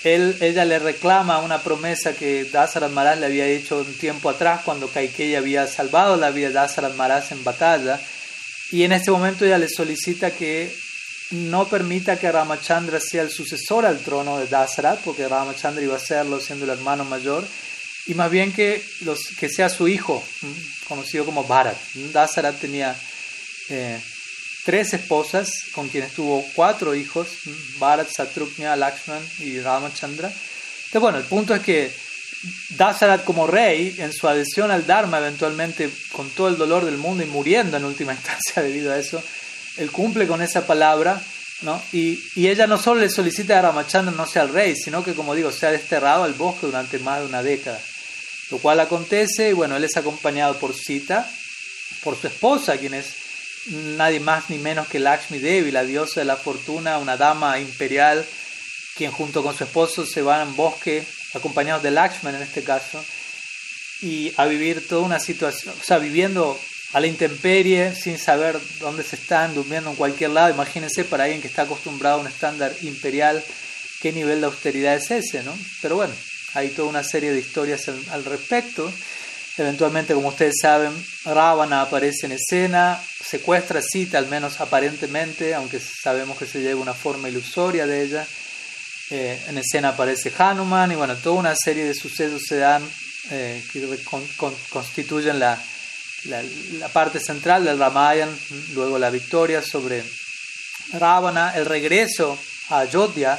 él, 0.04 0.34
ella 0.40 0.64
le 0.64 0.78
reclama 0.78 1.40
una 1.40 1.62
promesa 1.62 2.14
que 2.14 2.46
Dasarat 2.46 2.90
Maharaj 2.90 3.18
le 3.18 3.26
había 3.26 3.44
hecho 3.44 3.80
un 3.80 3.92
tiempo 3.98 4.30
atrás 4.30 4.62
cuando 4.64 4.88
Kaikeyi 4.88 5.34
había 5.34 5.66
salvado 5.66 6.16
la 6.16 6.30
vida 6.30 6.48
de 6.48 6.54
Dasarat 6.54 6.94
Maharaj 6.94 7.32
en 7.32 7.44
batalla. 7.44 8.00
Y 8.70 8.84
en 8.84 8.92
este 8.92 9.10
momento 9.10 9.44
ella 9.44 9.58
le 9.58 9.68
solicita 9.68 10.30
que 10.30 10.74
no 11.30 11.68
permita 11.68 12.18
que 12.18 12.32
Ramachandra 12.32 13.00
sea 13.00 13.22
el 13.22 13.30
sucesor 13.30 13.84
al 13.84 13.98
trono 13.98 14.38
de 14.38 14.46
Dasarat, 14.46 15.00
porque 15.00 15.28
Ramachandra 15.28 15.82
iba 15.82 15.96
a 15.96 16.00
serlo 16.00 16.40
siendo 16.40 16.64
el 16.64 16.70
hermano 16.70 17.04
mayor, 17.04 17.46
y 18.06 18.14
más 18.14 18.30
bien 18.30 18.52
que, 18.52 18.82
los, 19.02 19.20
que 19.38 19.50
sea 19.50 19.68
su 19.68 19.86
hijo, 19.86 20.24
conocido 20.88 21.26
como 21.26 21.44
Bharat. 21.44 21.76
Dasarat 22.12 22.58
tenía 22.58 22.96
eh, 23.68 24.00
tres 24.64 24.94
esposas 24.94 25.50
con 25.72 25.88
quienes 25.88 26.12
tuvo 26.12 26.42
cuatro 26.54 26.94
hijos, 26.94 27.28
Bharat, 27.78 28.08
Satruknya, 28.10 28.76
Lakshman 28.76 29.22
y 29.40 29.60
Ramachandra. 29.60 30.28
Entonces, 30.28 31.00
bueno, 31.02 31.18
el 31.18 31.24
punto 31.24 31.54
es 31.54 31.60
que 31.60 31.92
Dasarat 32.70 33.24
como 33.24 33.46
rey, 33.46 33.96
en 33.98 34.12
su 34.12 34.26
adhesión 34.26 34.70
al 34.70 34.86
Dharma, 34.86 35.18
eventualmente 35.18 35.90
con 36.12 36.30
todo 36.30 36.48
el 36.48 36.56
dolor 36.56 36.86
del 36.86 36.96
mundo 36.96 37.24
y 37.24 37.26
muriendo 37.26 37.76
en 37.76 37.84
última 37.84 38.12
instancia 38.14 38.62
debido 38.62 38.92
a 38.92 38.98
eso, 38.98 39.22
él 39.78 39.90
cumple 39.90 40.26
con 40.26 40.42
esa 40.42 40.66
palabra, 40.66 41.20
¿no? 41.62 41.80
Y, 41.92 42.20
ella 42.36 42.66
no 42.66 42.78
solo 42.78 43.00
le 43.00 43.08
solicita 43.08 43.58
a 43.58 43.62
Ramachandra 43.62 44.14
no 44.14 44.26
sea 44.26 44.42
el 44.42 44.50
rey, 44.50 44.76
sino 44.76 45.02
que, 45.04 45.14
como 45.14 45.34
digo, 45.34 45.50
sea 45.50 45.70
desterrado 45.70 46.24
al 46.24 46.34
bosque 46.34 46.66
durante 46.66 46.98
más 46.98 47.20
de 47.20 47.26
una 47.26 47.42
década. 47.42 47.80
Lo 48.50 48.58
cual 48.58 48.80
acontece, 48.80 49.50
y 49.50 49.52
bueno, 49.52 49.76
él 49.76 49.84
es 49.84 49.96
acompañado 49.96 50.58
por 50.58 50.74
Sita, 50.74 51.28
por 52.02 52.18
su 52.18 52.26
esposa, 52.26 52.78
quien 52.78 52.94
es 52.94 53.14
nadie 53.66 54.20
más 54.20 54.50
ni 54.50 54.58
menos 54.58 54.88
que 54.88 54.98
Lakshmi 54.98 55.38
Devi, 55.38 55.70
la 55.70 55.84
diosa 55.84 56.20
de 56.20 56.26
la 56.26 56.36
fortuna, 56.36 56.98
una 56.98 57.16
dama 57.16 57.58
imperial, 57.58 58.24
quien 58.96 59.10
junto 59.10 59.42
con 59.42 59.56
su 59.56 59.64
esposo 59.64 60.06
se 60.06 60.22
van 60.22 60.48
en 60.48 60.56
bosque, 60.56 61.04
acompañados 61.34 61.82
de 61.82 61.90
Lakshman 61.90 62.34
en 62.34 62.42
este 62.42 62.64
caso, 62.64 63.04
y 64.00 64.32
a 64.36 64.46
vivir 64.46 64.86
toda 64.86 65.02
una 65.02 65.20
situación, 65.20 65.74
o 65.78 65.84
sea, 65.84 65.98
viviendo 65.98 66.58
a 66.92 67.00
la 67.00 67.06
intemperie, 67.06 67.94
sin 67.94 68.18
saber 68.18 68.58
dónde 68.80 69.02
se 69.02 69.16
están, 69.16 69.54
durmiendo 69.54 69.90
en 69.90 69.96
cualquier 69.96 70.30
lado. 70.30 70.50
Imagínense 70.50 71.04
para 71.04 71.24
alguien 71.24 71.42
que 71.42 71.48
está 71.48 71.62
acostumbrado 71.62 72.16
a 72.16 72.20
un 72.20 72.26
estándar 72.26 72.74
imperial 72.82 73.42
qué 74.00 74.12
nivel 74.12 74.40
de 74.40 74.46
austeridad 74.46 74.94
es 74.94 75.10
ese, 75.10 75.42
¿no? 75.42 75.56
Pero 75.82 75.96
bueno, 75.96 76.14
hay 76.54 76.70
toda 76.70 76.88
una 76.88 77.02
serie 77.02 77.32
de 77.32 77.40
historias 77.40 77.88
al, 77.88 78.24
respecto. 78.24 78.90
Eventualmente, 79.56 80.14
como 80.14 80.28
ustedes 80.28 80.54
saben, 80.62 80.92
Ravana 81.24 81.82
aparece 81.82 82.26
en 82.26 82.32
escena, 82.32 83.02
secuestra 83.24 83.80
a 83.80 83.82
Sita, 83.82 84.18
al 84.18 84.28
menos 84.28 84.60
aparentemente, 84.60 85.54
aunque 85.54 85.80
sabemos 85.80 86.38
que 86.38 86.46
se 86.46 86.60
lleva 86.60 86.80
una 86.80 86.94
forma 86.94 87.28
ilusoria 87.28 87.86
de 87.86 88.02
ella. 88.02 88.26
Eh, 89.10 89.42
en 89.48 89.58
escena 89.58 89.90
aparece 89.90 90.32
Hanuman 90.38 90.92
y 90.92 90.94
bueno, 90.94 91.16
toda 91.16 91.40
una 91.40 91.56
serie 91.56 91.84
de 91.84 91.94
sucesos 91.94 92.42
se 92.46 92.58
dan 92.58 92.88
eh, 93.30 93.64
que 93.72 93.98
constituyen 94.70 95.38
la, 95.40 95.60
la, 96.24 96.88
parte 96.88 97.20
central 97.20 97.64
del 97.64 97.78
Ramayana, 97.78 98.32
luego 98.74 98.98
la 98.98 99.10
victoria 99.10 99.62
sobre 99.62 100.02
Ravana, 100.92 101.52
el 101.56 101.66
regreso 101.66 102.38
a 102.70 102.80
Ayodhya, 102.80 103.38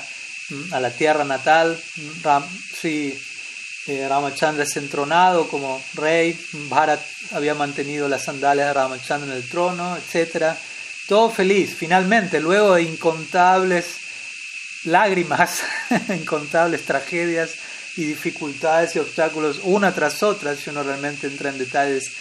a 0.71 0.79
la 0.79 0.89
tierra 0.91 1.23
natal, 1.23 1.79
Ram, 2.23 2.43
eh, 2.83 4.07
Ramachandra 4.07 4.63
es 4.63 4.77
entronado 4.77 5.47
como 5.47 5.81
rey, 5.95 6.39
Bharat 6.69 7.01
había 7.31 7.55
mantenido 7.55 8.07
las 8.07 8.23
sandalias 8.23 8.67
de 8.67 8.73
Ramachandra 8.73 9.31
en 9.31 9.37
el 9.37 9.49
trono, 9.49 9.97
etc. 9.97 10.55
Todo 11.07 11.31
feliz, 11.31 11.75
finalmente, 11.75 12.39
luego 12.39 12.75
de 12.75 12.83
incontables 12.83 13.85
lágrimas, 14.85 15.61
incontables 16.09 16.85
tragedias 16.85 17.51
y 17.95 18.03
dificultades 18.05 18.95
y 18.95 18.99
obstáculos 18.99 19.59
una 19.63 19.93
tras 19.93 20.23
otra, 20.23 20.55
si 20.55 20.69
uno 20.69 20.83
realmente 20.83 21.27
entra 21.27 21.49
en 21.49 21.57
detalles, 21.57 22.11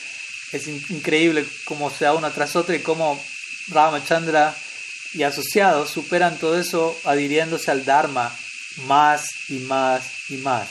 es 0.53 0.66
increíble 0.68 1.44
cómo 1.64 1.90
se 1.90 2.05
da 2.05 2.14
una 2.14 2.30
tras 2.30 2.57
otra 2.57 2.76
y 2.76 2.80
cómo 2.80 3.22
Ramachandra 3.68 4.57
y 5.12 5.22
asociados 5.22 5.90
superan 5.90 6.38
todo 6.38 6.59
eso 6.59 6.99
adhiriéndose 7.05 7.70
al 7.70 7.84
Dharma 7.84 8.34
más 8.86 9.28
y 9.49 9.59
más 9.61 10.30
y 10.30 10.36
más. 10.38 10.68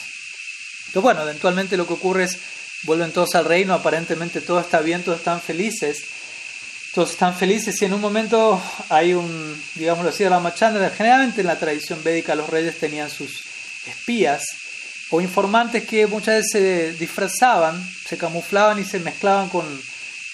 Entonces, 0.88 1.02
bueno, 1.02 1.22
eventualmente 1.24 1.78
lo 1.78 1.86
que 1.86 1.94
ocurre 1.94 2.24
es, 2.24 2.38
vuelven 2.84 3.12
todos 3.12 3.36
al 3.36 3.46
reino, 3.46 3.74
aparentemente 3.74 4.42
todo 4.42 4.60
está 4.60 4.80
bien, 4.80 5.04
todos 5.04 5.20
están 5.20 5.42
felices, 5.42 6.06
todos 6.94 7.12
están 7.12 7.36
felices 7.36 7.82
y 7.82 7.86
en 7.86 7.94
un 7.94 8.02
momento 8.02 8.62
hay 8.90 9.14
un, 9.14 9.62
digámoslo 9.76 10.10
así, 10.10 10.28
Ramachandra, 10.28 10.90
generalmente 10.92 11.42
en 11.42 11.48
la 11.48 11.60
tradición 11.60 12.04
védica 12.04 12.36
los 12.36 12.50
reyes 12.50 12.78
tenían 12.78 13.10
sus 13.10 13.44
espías 13.86 14.67
o 15.10 15.22
informantes 15.22 15.86
que 15.86 16.08
muchas 16.08 16.36
veces 16.36 16.52
se 16.52 16.94
disfrazaban, 16.94 17.82
se 18.06 18.18
camuflaban 18.18 18.80
y 18.80 18.84
se 18.84 19.00
mezclaban 19.00 19.50
con 19.50 19.66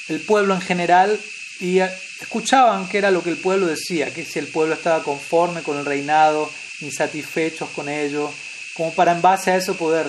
el 0.10 0.20
pueblo 0.22 0.56
en 0.56 0.62
general 0.62 1.20
y 1.60 1.80
escuchaban 1.80 2.88
qué 2.90 2.98
era 2.98 3.12
lo 3.12 3.24
que 3.24 3.30
el 3.30 3.38
pueblo 3.38 3.68
decía, 3.68 4.14
que 4.14 4.26
si 4.26 4.40
el 4.40 4.48
pueblo 4.48 4.74
estaba 4.74 5.04
conforme 5.04 5.62
con 5.62 5.78
el 5.78 5.86
reinado, 5.86 6.52
insatisfechos 6.82 7.70
con 7.70 7.88
ello, 7.90 8.32
como 8.74 8.94
para 8.94 9.12
en 9.12 9.22
base 9.22 9.52
a 9.52 9.58
eso 9.58 9.76
poder 9.76 10.08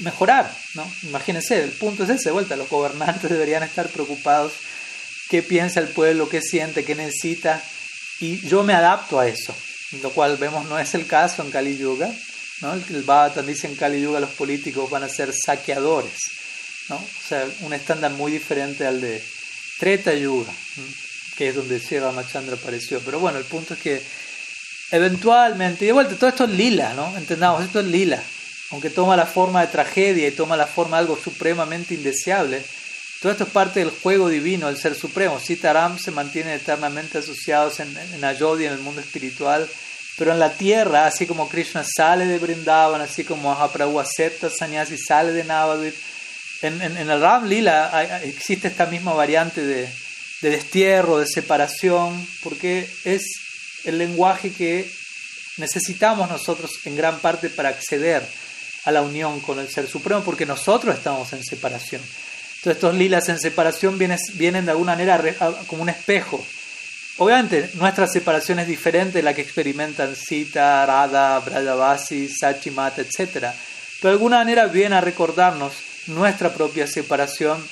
mejorar, 0.00 0.52
¿no? 0.74 0.90
Imagínense, 1.04 1.62
el 1.62 1.70
punto 1.70 2.04
es 2.04 2.10
ese, 2.10 2.30
vuelta, 2.30 2.56
los 2.56 2.68
gobernantes 2.68 3.30
deberían 3.30 3.62
estar 3.62 3.88
preocupados 3.88 4.52
qué 5.28 5.42
piensa 5.42 5.80
el 5.80 5.88
pueblo, 5.88 6.28
qué 6.28 6.42
siente, 6.42 6.84
qué 6.84 6.94
necesita, 6.94 7.62
y 8.18 8.40
yo 8.46 8.62
me 8.62 8.74
adapto 8.74 9.18
a 9.18 9.28
eso, 9.28 9.54
lo 10.02 10.10
cual 10.10 10.36
vemos 10.36 10.66
no 10.66 10.78
es 10.78 10.94
el 10.94 11.06
caso 11.06 11.42
en 11.42 11.50
Kali 11.50 11.76
Yuga, 11.76 12.10
¿no? 12.62 12.72
El 12.72 13.02
Bhattan 13.02 13.46
dice 13.46 13.66
en 13.66 13.76
Kali 13.76 14.00
Yuga 14.00 14.20
los 14.20 14.30
políticos 14.30 14.88
van 14.88 15.02
a 15.02 15.08
ser 15.08 15.32
saqueadores, 15.34 16.14
¿no? 16.88 16.96
O 16.96 17.28
sea, 17.28 17.46
un 17.60 17.72
estándar 17.74 18.12
muy 18.12 18.32
diferente 18.32 18.86
al 18.86 19.00
de 19.00 19.22
Treta 19.78 20.14
Yuga, 20.14 20.52
que 21.36 21.48
es 21.48 21.54
donde 21.54 21.80
Sri 21.80 21.98
Ramachandra 21.98 22.54
apareció. 22.54 23.00
Pero 23.00 23.18
bueno, 23.18 23.38
el 23.38 23.44
punto 23.44 23.74
es 23.74 23.80
que 23.80 24.02
eventualmente, 24.92 25.84
y 25.84 25.88
de 25.88 25.92
vuelta, 25.92 26.14
todo 26.14 26.30
esto 26.30 26.44
es 26.44 26.50
lila, 26.50 26.94
¿no? 26.94 27.16
Entendamos, 27.16 27.64
esto 27.64 27.80
es 27.80 27.86
lila. 27.86 28.22
Aunque 28.70 28.90
toma 28.90 29.16
la 29.16 29.26
forma 29.26 29.60
de 29.60 29.66
tragedia 29.66 30.28
y 30.28 30.32
toma 30.32 30.56
la 30.56 30.66
forma 30.66 30.96
de 30.96 31.02
algo 31.02 31.18
supremamente 31.22 31.94
indeseable, 31.94 32.62
todo 33.20 33.32
esto 33.32 33.44
es 33.44 33.50
parte 33.50 33.80
del 33.80 33.90
juego 33.90 34.28
divino 34.28 34.66
del 34.66 34.76
Ser 34.76 34.94
Supremo. 34.94 35.38
Sitaram 35.38 35.98
se 35.98 36.10
mantiene 36.10 36.54
eternamente 36.54 37.18
asociados 37.18 37.80
en, 37.80 37.96
en 37.96 38.24
Ayodhya, 38.24 38.68
en 38.68 38.74
el 38.74 38.80
mundo 38.80 39.00
espiritual, 39.00 39.68
pero 40.18 40.32
en 40.32 40.38
la 40.38 40.52
tierra, 40.52 41.06
así 41.06 41.26
como 41.26 41.48
Krishna 41.48 41.84
sale 41.84 42.26
de 42.26 42.38
Brindavan, 42.38 43.00
así 43.00 43.24
como 43.24 43.54
Mahaprabhu 43.54 43.98
acepta 43.98 44.50
sannyasi, 44.50 44.98
sale 44.98 45.32
de 45.32 45.44
Navadvip, 45.44 45.94
en, 46.62 46.80
el 46.80 47.20
Ram 47.20 47.46
Lila 47.46 48.20
existe 48.22 48.68
esta 48.68 48.86
misma 48.86 49.12
variante 49.14 49.64
de, 49.64 49.88
destierro, 50.40 51.18
de 51.18 51.26
separación, 51.26 52.26
porque 52.42 52.88
es 53.04 53.22
el 53.84 53.98
lenguaje 53.98 54.52
que 54.52 54.88
necesitamos 55.56 56.28
nosotros 56.28 56.70
en 56.84 56.96
gran 56.96 57.18
parte 57.18 57.50
para 57.50 57.70
acceder 57.70 58.22
a 58.84 58.92
la 58.92 59.02
unión 59.02 59.40
con 59.40 59.58
el 59.58 59.68
Ser 59.68 59.88
Supremo, 59.88 60.22
porque 60.22 60.46
nosotros 60.46 60.96
estamos 60.96 61.32
en 61.32 61.42
separación. 61.44 62.02
Entonces 62.02 62.76
estos 62.76 62.94
lilas 62.94 63.28
en 63.28 63.40
separación 63.40 63.98
vienen, 63.98 64.18
vienen 64.34 64.64
de 64.64 64.70
alguna 64.70 64.92
manera 64.92 65.20
como 65.66 65.82
un 65.82 65.88
espejo. 65.88 66.44
Obviamente 67.18 67.70
nuestra 67.74 68.06
separación 68.06 68.58
es 68.58 68.66
diferente 68.66 69.18
de 69.18 69.22
la 69.22 69.34
que 69.34 69.42
experimentan 69.42 70.16
Sita, 70.16 70.84
Radha, 70.86 71.38
Brajavasi, 71.40 72.28
Sachimata, 72.28 73.02
etc. 73.02 73.28
Pero 73.30 73.54
de 74.00 74.10
alguna 74.10 74.38
manera 74.38 74.66
viene 74.66 74.96
a 74.96 75.00
recordarnos 75.00 75.72
nuestra 76.06 76.52
propia 76.54 76.86
separación 76.86 77.62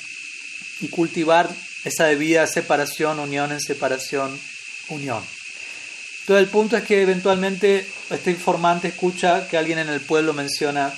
y 0.81 0.89
cultivar 0.89 1.49
esa 1.85 2.05
debida 2.05 2.47
separación, 2.47 3.19
unión 3.19 3.53
en 3.53 3.61
separación, 3.61 4.39
unión. 4.89 5.25
Todo 6.27 6.39
el 6.39 6.47
punto 6.47 6.77
es 6.77 6.85
que 6.85 7.03
eventualmente 7.03 7.87
este 8.11 8.31
informante 8.31 8.89
escucha 8.89 9.49
que 9.49 9.57
alguien 9.57 9.79
en 9.79 9.89
el 9.89 10.01
pueblo 10.01 10.33
menciona 10.33 10.93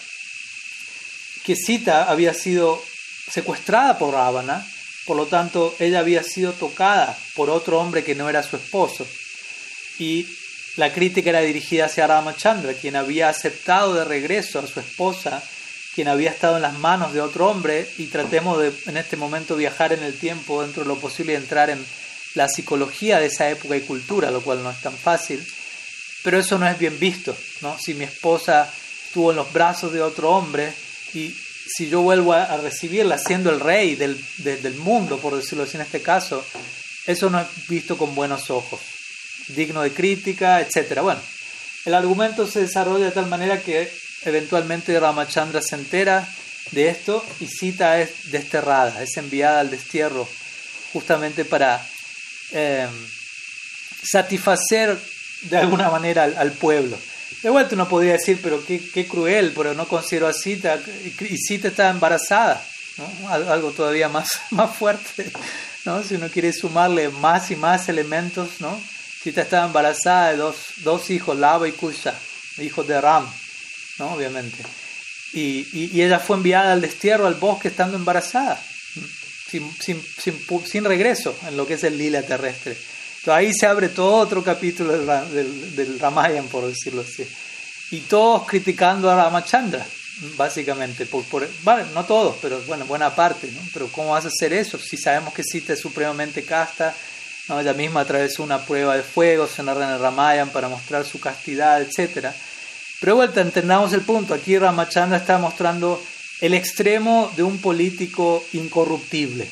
que 1.44 1.56
Sita 1.56 2.04
había 2.04 2.34
sido 2.34 2.82
secuestrada 3.30 3.98
por 3.98 4.14
Ravana, 4.14 4.66
por 5.06 5.16
lo 5.16 5.26
tanto 5.26 5.74
ella 5.78 6.00
había 6.00 6.22
sido 6.22 6.52
tocada 6.52 7.16
por 7.34 7.50
otro 7.50 7.80
hombre 7.80 8.04
que 8.04 8.14
no 8.14 8.28
era 8.28 8.42
su 8.42 8.56
esposo. 8.56 9.06
Y 9.98 10.26
la 10.76 10.92
crítica 10.92 11.30
era 11.30 11.40
dirigida 11.40 11.86
hacia 11.86 12.06
Ramachandra, 12.06 12.74
quien 12.74 12.96
había 12.96 13.28
aceptado 13.28 13.94
de 13.94 14.04
regreso 14.04 14.58
a 14.58 14.66
su 14.66 14.80
esposa 14.80 15.42
quien 15.94 16.08
había 16.08 16.30
estado 16.30 16.56
en 16.56 16.62
las 16.62 16.78
manos 16.78 17.12
de 17.12 17.20
otro 17.20 17.50
hombre 17.50 17.86
y 17.98 18.06
tratemos 18.06 18.58
de 18.58 18.72
en 18.86 18.96
este 18.96 19.16
momento 19.16 19.56
viajar 19.56 19.92
en 19.92 20.02
el 20.02 20.18
tiempo 20.18 20.62
dentro 20.62 20.82
de 20.82 20.88
lo 20.88 20.98
posible 20.98 21.34
y 21.34 21.36
entrar 21.36 21.70
en 21.70 21.84
la 22.34 22.48
psicología 22.48 23.20
de 23.20 23.26
esa 23.26 23.50
época 23.50 23.76
y 23.76 23.82
cultura, 23.82 24.30
lo 24.30 24.40
cual 24.40 24.62
no 24.62 24.70
es 24.70 24.80
tan 24.80 24.96
fácil. 24.96 25.44
Pero 26.22 26.38
eso 26.38 26.58
no 26.58 26.66
es 26.66 26.78
bien 26.78 26.98
visto, 26.98 27.36
¿no? 27.60 27.78
Si 27.78 27.92
mi 27.94 28.04
esposa 28.04 28.72
estuvo 29.06 29.30
en 29.30 29.36
los 29.36 29.52
brazos 29.52 29.92
de 29.92 30.00
otro 30.00 30.30
hombre 30.30 30.72
y 31.12 31.34
si 31.74 31.88
yo 31.88 32.02
vuelvo 32.02 32.32
a, 32.32 32.56
recibirla 32.56 33.18
siendo 33.18 33.50
el 33.50 33.60
rey 33.60 33.94
del, 33.94 34.22
del 34.38 34.74
mundo, 34.74 35.18
por 35.18 35.36
decirlo 35.36 35.64
así 35.64 35.76
en 35.76 35.82
este 35.82 36.02
caso, 36.02 36.44
eso 37.06 37.30
no 37.30 37.40
es 37.40 37.46
visto 37.68 37.96
con 37.96 38.14
buenos 38.14 38.50
ojos, 38.50 38.80
digno 39.48 39.82
de 39.82 39.92
crítica, 39.92 40.60
etc. 40.60 41.00
Bueno, 41.00 41.20
el 41.84 41.94
argumento 41.94 42.46
se 42.46 42.60
desarrolla 42.60 43.06
de 43.06 43.12
tal 43.12 43.26
manera 43.26 43.60
que 43.60 43.90
Eventualmente 44.24 44.98
Ramachandra 44.98 45.60
se 45.60 45.74
entera 45.74 46.26
de 46.70 46.88
esto 46.88 47.24
y 47.40 47.46
Sita 47.48 48.00
es 48.00 48.30
desterrada, 48.30 49.02
es 49.02 49.16
enviada 49.16 49.60
al 49.60 49.70
destierro 49.70 50.28
justamente 50.92 51.44
para 51.44 51.84
em, 52.52 52.88
satisfacer 54.02 54.96
de 55.42 55.56
alguna 55.58 55.90
manera 55.90 56.24
al, 56.24 56.52
pueblo. 56.52 56.96
De 57.42 57.50
vuelta 57.50 57.74
uno 57.74 57.88
podría 57.88 58.12
decir, 58.12 58.38
pero 58.42 58.64
qué, 58.64 58.80
qué, 58.90 59.06
cruel, 59.06 59.52
pero 59.54 59.74
no 59.74 59.88
considero 59.88 60.28
a 60.28 60.32
Sita, 60.32 60.80
y 61.20 61.36
Sita 61.36 61.68
está 61.68 61.90
embarazada, 61.90 62.64
algo 63.28 63.72
todavía 63.72 64.08
más, 64.08 64.40
más 64.50 64.76
fuerte, 64.76 65.30
¿no? 65.84 66.02
si 66.02 66.14
uno 66.14 66.28
quiere 66.28 66.52
sumarle 66.52 67.08
más 67.08 67.50
y 67.50 67.56
más 67.56 67.88
elementos, 67.88 68.60
¿no? 68.60 68.80
Sita 69.22 69.42
estaba 69.42 69.66
embarazada 69.66 70.30
de 70.30 70.36
dos, 70.36 70.56
dos 70.78 71.10
hijos, 71.10 71.36
Lava 71.36 71.68
y 71.68 71.72
Kusha, 71.72 72.14
hijos 72.58 72.86
de 72.88 73.00
Ram. 73.00 73.26
¿no? 73.98 74.12
Obviamente. 74.12 74.62
Y, 75.32 75.66
y, 75.72 76.02
ella 76.02 76.18
fue 76.18 76.36
enviada 76.36 76.72
al 76.72 76.80
destierro, 76.80 77.26
al 77.26 77.36
bosque, 77.36 77.68
estando 77.68 77.96
embarazada, 77.96 78.62
sin, 79.48 79.72
sin, 79.80 80.02
sin, 80.66 80.84
regreso 80.84 81.34
en 81.46 81.56
lo 81.56 81.66
que 81.66 81.74
es 81.74 81.84
el 81.84 81.96
lila 81.96 82.22
terrestre. 82.22 82.76
Ahí 83.26 83.52
se 83.52 83.66
abre 83.66 83.88
todo 83.88 84.16
otro 84.16 84.42
capítulo 84.42 84.98
del, 84.98 85.76
del, 85.76 85.98
Ramayan, 85.98 86.46
por 86.48 86.66
decirlo 86.66 87.02
así. 87.02 87.26
Y 87.90 88.00
todos 88.00 88.46
criticando 88.46 89.10
a 89.10 89.16
Ramachandra, 89.16 89.86
básicamente. 90.36 91.06
Por, 91.06 91.24
por, 91.24 91.48
no 91.94 92.04
todos, 92.04 92.36
pero 92.42 92.60
bueno, 92.62 92.84
buena 92.84 93.14
parte. 93.14 93.48
¿no? 93.52 93.60
Pero 93.72 93.88
¿cómo 93.88 94.10
vas 94.10 94.24
a 94.24 94.28
hacer 94.28 94.52
eso? 94.52 94.78
Si 94.78 94.96
sabemos 94.96 95.34
que 95.34 95.42
es 95.42 95.80
supremamente 95.80 96.42
casta, 96.44 96.94
¿no? 97.48 97.60
ella 97.60 97.74
misma 97.74 98.00
atravesó 98.00 98.42
una 98.42 98.64
prueba 98.64 98.96
de 98.96 99.02
fuego, 99.02 99.46
se 99.46 99.62
narra 99.62 99.86
en 99.86 99.94
el 99.94 100.00
Ramayan 100.00 100.50
para 100.50 100.68
mostrar 100.68 101.04
su 101.04 101.20
castidad, 101.20 101.80
etcétera 101.80 102.34
pero 103.02 103.16
vuelta, 103.16 103.40
entendamos 103.40 103.92
el 103.94 104.02
punto. 104.02 104.32
Aquí 104.32 104.56
Ramachandra 104.56 105.18
está 105.18 105.36
mostrando 105.36 106.00
el 106.40 106.54
extremo 106.54 107.32
de 107.34 107.42
un 107.42 107.58
político 107.58 108.44
incorruptible, 108.52 109.50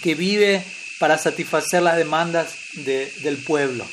que 0.00 0.14
vive 0.14 0.62
para 0.98 1.18
satisfacer 1.18 1.82
las 1.82 1.96
demandas 1.96 2.54
del 2.74 3.36
pueblo. 3.38 3.86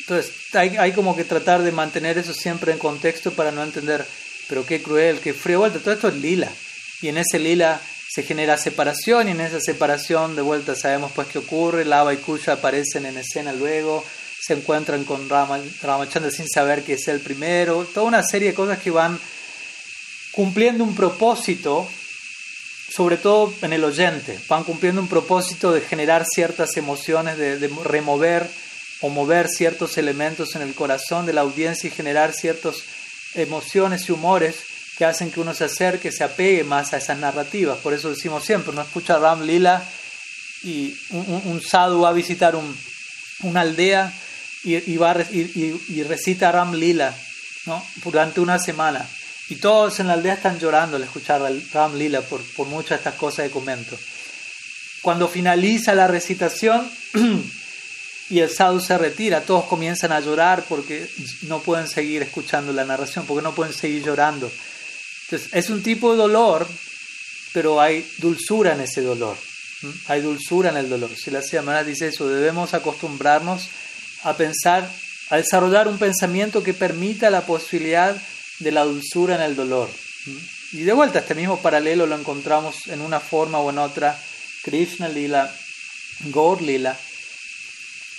Entonces, 0.00 0.32
hay, 0.54 0.76
hay, 0.76 0.92
como 0.92 1.14
que 1.14 1.24
tratar 1.24 1.62
de 1.62 1.72
mantener 1.72 2.16
eso 2.16 2.32
siempre 2.32 2.72
en 2.72 2.78
contexto 2.78 3.32
para 3.32 3.52
no 3.52 3.62
entender, 3.62 4.06
pero 4.48 4.64
qué 4.64 4.82
cruel, 4.82 5.20
qué 5.20 5.34
frío. 5.34 5.58
Vuelta, 5.58 5.78
todo 5.80 5.92
esto 5.92 6.08
es 6.08 6.14
lila. 6.14 6.50
Y 7.02 7.08
en 7.08 7.18
ese 7.18 7.38
lila 7.38 7.80
se 8.08 8.22
genera 8.22 8.56
separación 8.56 9.28
y 9.28 9.32
en 9.32 9.40
esa 9.42 9.60
separación 9.60 10.34
de 10.34 10.42
vuelta 10.42 10.74
sabemos 10.74 11.12
pues 11.14 11.28
qué 11.28 11.38
ocurre. 11.38 11.84
Lava 11.84 12.14
y 12.14 12.16
Kusha 12.16 12.54
aparecen 12.54 13.04
en 13.04 13.18
escena 13.18 13.52
luego, 13.52 14.04
se 14.40 14.54
encuentran 14.54 15.04
con 15.04 15.28
Rama, 15.28 15.60
Ramachandra 15.82 16.30
sin 16.30 16.48
saber 16.48 16.82
que 16.82 16.94
es 16.94 17.06
el 17.08 17.20
primero. 17.20 17.84
Toda 17.84 18.06
una 18.06 18.22
serie 18.22 18.48
de 18.48 18.54
cosas 18.54 18.78
que 18.78 18.90
van 18.90 19.20
cumpliendo 20.32 20.84
un 20.84 20.94
propósito, 20.94 21.88
sobre 22.98 23.16
todo 23.16 23.54
en 23.62 23.72
el 23.72 23.84
oyente, 23.84 24.36
van 24.48 24.64
cumpliendo 24.64 25.00
un 25.00 25.06
propósito 25.06 25.70
de 25.70 25.80
generar 25.80 26.24
ciertas 26.26 26.76
emociones, 26.76 27.38
de, 27.38 27.70
remover 27.84 28.50
o 29.02 29.08
mover 29.08 29.46
ciertos 29.46 29.98
elementos 29.98 30.56
en 30.56 30.62
el 30.62 30.74
corazón 30.74 31.24
de 31.24 31.32
la 31.32 31.42
audiencia 31.42 31.86
y 31.86 31.92
generar 31.92 32.32
ciertas 32.32 32.74
emociones 33.34 34.08
y 34.08 34.10
humores 34.12 34.56
que 34.96 35.04
hacen 35.04 35.30
que 35.30 35.38
uno 35.38 35.54
se 35.54 35.66
acerque, 35.66 36.10
se 36.10 36.24
apegue 36.24 36.64
más 36.64 36.92
a 36.92 36.96
esas 36.96 37.16
narrativas. 37.18 37.78
Por 37.78 37.94
eso 37.94 38.10
decimos 38.10 38.44
siempre, 38.44 38.72
uno 38.72 38.82
escucha 38.82 39.16
Ram 39.16 39.42
Lila 39.42 39.80
y 40.64 40.98
un, 41.10 41.62
sadhu 41.62 42.00
va 42.00 42.08
a 42.08 42.12
visitar 42.12 42.56
un, 42.56 42.76
una 43.44 43.60
aldea 43.60 44.12
y, 44.64 44.96
va 44.96 45.16
y, 45.30 46.02
recita 46.02 46.50
Ram 46.50 46.74
Lila 46.74 47.14
durante 48.02 48.40
una 48.40 48.58
semana. 48.58 49.08
Y 49.50 49.56
todos 49.56 49.98
en 50.00 50.08
la 50.08 50.14
aldea 50.14 50.34
están 50.34 50.58
llorando 50.58 50.96
al 50.96 51.02
escuchar 51.02 51.40
Ram 51.72 51.96
Lila 51.96 52.20
por, 52.20 52.42
por 52.54 52.66
muchas 52.66 52.90
de 52.90 52.96
estas 52.96 53.14
cosas 53.14 53.46
que 53.46 53.50
comento. 53.50 53.96
Cuando 55.00 55.28
finaliza 55.28 55.94
la 55.94 56.06
recitación, 56.06 56.90
y 58.30 58.40
el 58.40 58.50
sadhu 58.50 58.80
se 58.80 58.98
retira, 58.98 59.40
todos 59.40 59.64
comienzan 59.64 60.12
a 60.12 60.20
llorar 60.20 60.64
porque 60.68 61.08
no 61.42 61.60
pueden 61.60 61.88
seguir 61.88 62.22
escuchando 62.22 62.72
la 62.72 62.84
narración, 62.84 63.24
porque 63.26 63.42
no 63.42 63.54
pueden 63.54 63.72
seguir 63.72 64.04
llorando. 64.04 64.50
Entonces, 65.24 65.48
es 65.54 65.70
un 65.70 65.82
tipo 65.82 66.12
de 66.12 66.18
dolor, 66.18 66.66
pero 67.52 67.80
hay 67.80 68.06
dulzura 68.18 68.74
en 68.74 68.82
ese 68.82 69.00
dolor. 69.00 69.36
Hay 70.08 70.20
dulzura 70.20 70.70
en 70.70 70.76
el 70.76 70.88
dolor. 70.88 71.10
Si 71.16 71.30
la 71.30 71.42
semana 71.42 71.84
dice 71.84 72.08
eso, 72.08 72.28
debemos 72.28 72.74
acostumbrarnos 72.74 73.68
a 74.24 74.36
pensar, 74.36 74.90
a 75.30 75.36
desarrollar 75.36 75.88
un 75.88 75.98
pensamiento 75.98 76.62
que 76.62 76.74
permita 76.74 77.30
la 77.30 77.46
posibilidad 77.46 78.16
de 78.58 78.72
la 78.72 78.84
dulzura 78.84 79.36
en 79.36 79.42
el 79.42 79.56
dolor. 79.56 79.88
Y 80.72 80.82
de 80.82 80.92
vuelta, 80.92 81.20
este 81.20 81.34
mismo 81.34 81.60
paralelo 81.60 82.06
lo 82.06 82.18
encontramos 82.18 82.88
en 82.88 83.00
una 83.00 83.20
forma 83.20 83.58
o 83.58 83.70
en 83.70 83.78
otra, 83.78 84.20
Krishna 84.62 85.08
Lila, 85.08 85.52
Gaur 86.26 86.60
Lila, 86.60 86.96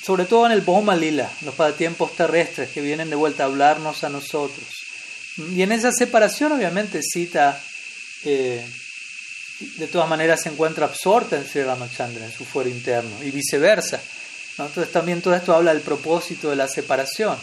sobre 0.03 0.25
todo 0.25 0.45
en 0.45 0.53
el 0.53 0.61
Bhoma 0.61 0.95
Lila, 0.95 1.29
los 1.41 1.53
pasatiempos 1.55 2.15
terrestres 2.15 2.69
que 2.69 2.81
vienen 2.81 3.09
de 3.09 3.15
vuelta 3.15 3.43
a 3.43 3.47
hablarnos 3.47 4.03
a 4.03 4.09
nosotros. 4.09 4.65
Y 5.53 5.61
en 5.61 5.71
esa 5.71 5.91
separación, 5.91 6.51
obviamente, 6.51 7.01
cita, 7.03 7.61
eh, 8.23 8.65
de 9.77 9.87
todas 9.87 10.09
maneras, 10.09 10.41
se 10.41 10.49
encuentra 10.49 10.85
absorta 10.85 11.37
en 11.37 11.45
Sri 11.45 11.63
Ramachandra, 11.63 12.25
en 12.25 12.31
su 12.31 12.45
fuero 12.45 12.69
interno, 12.69 13.23
y 13.23 13.31
viceversa. 13.31 14.01
Entonces, 14.57 14.91
también 14.91 15.21
todo 15.21 15.35
esto 15.35 15.53
habla 15.53 15.73
del 15.73 15.83
propósito 15.83 16.49
de 16.49 16.55
la 16.55 16.67
separación, 16.67 17.37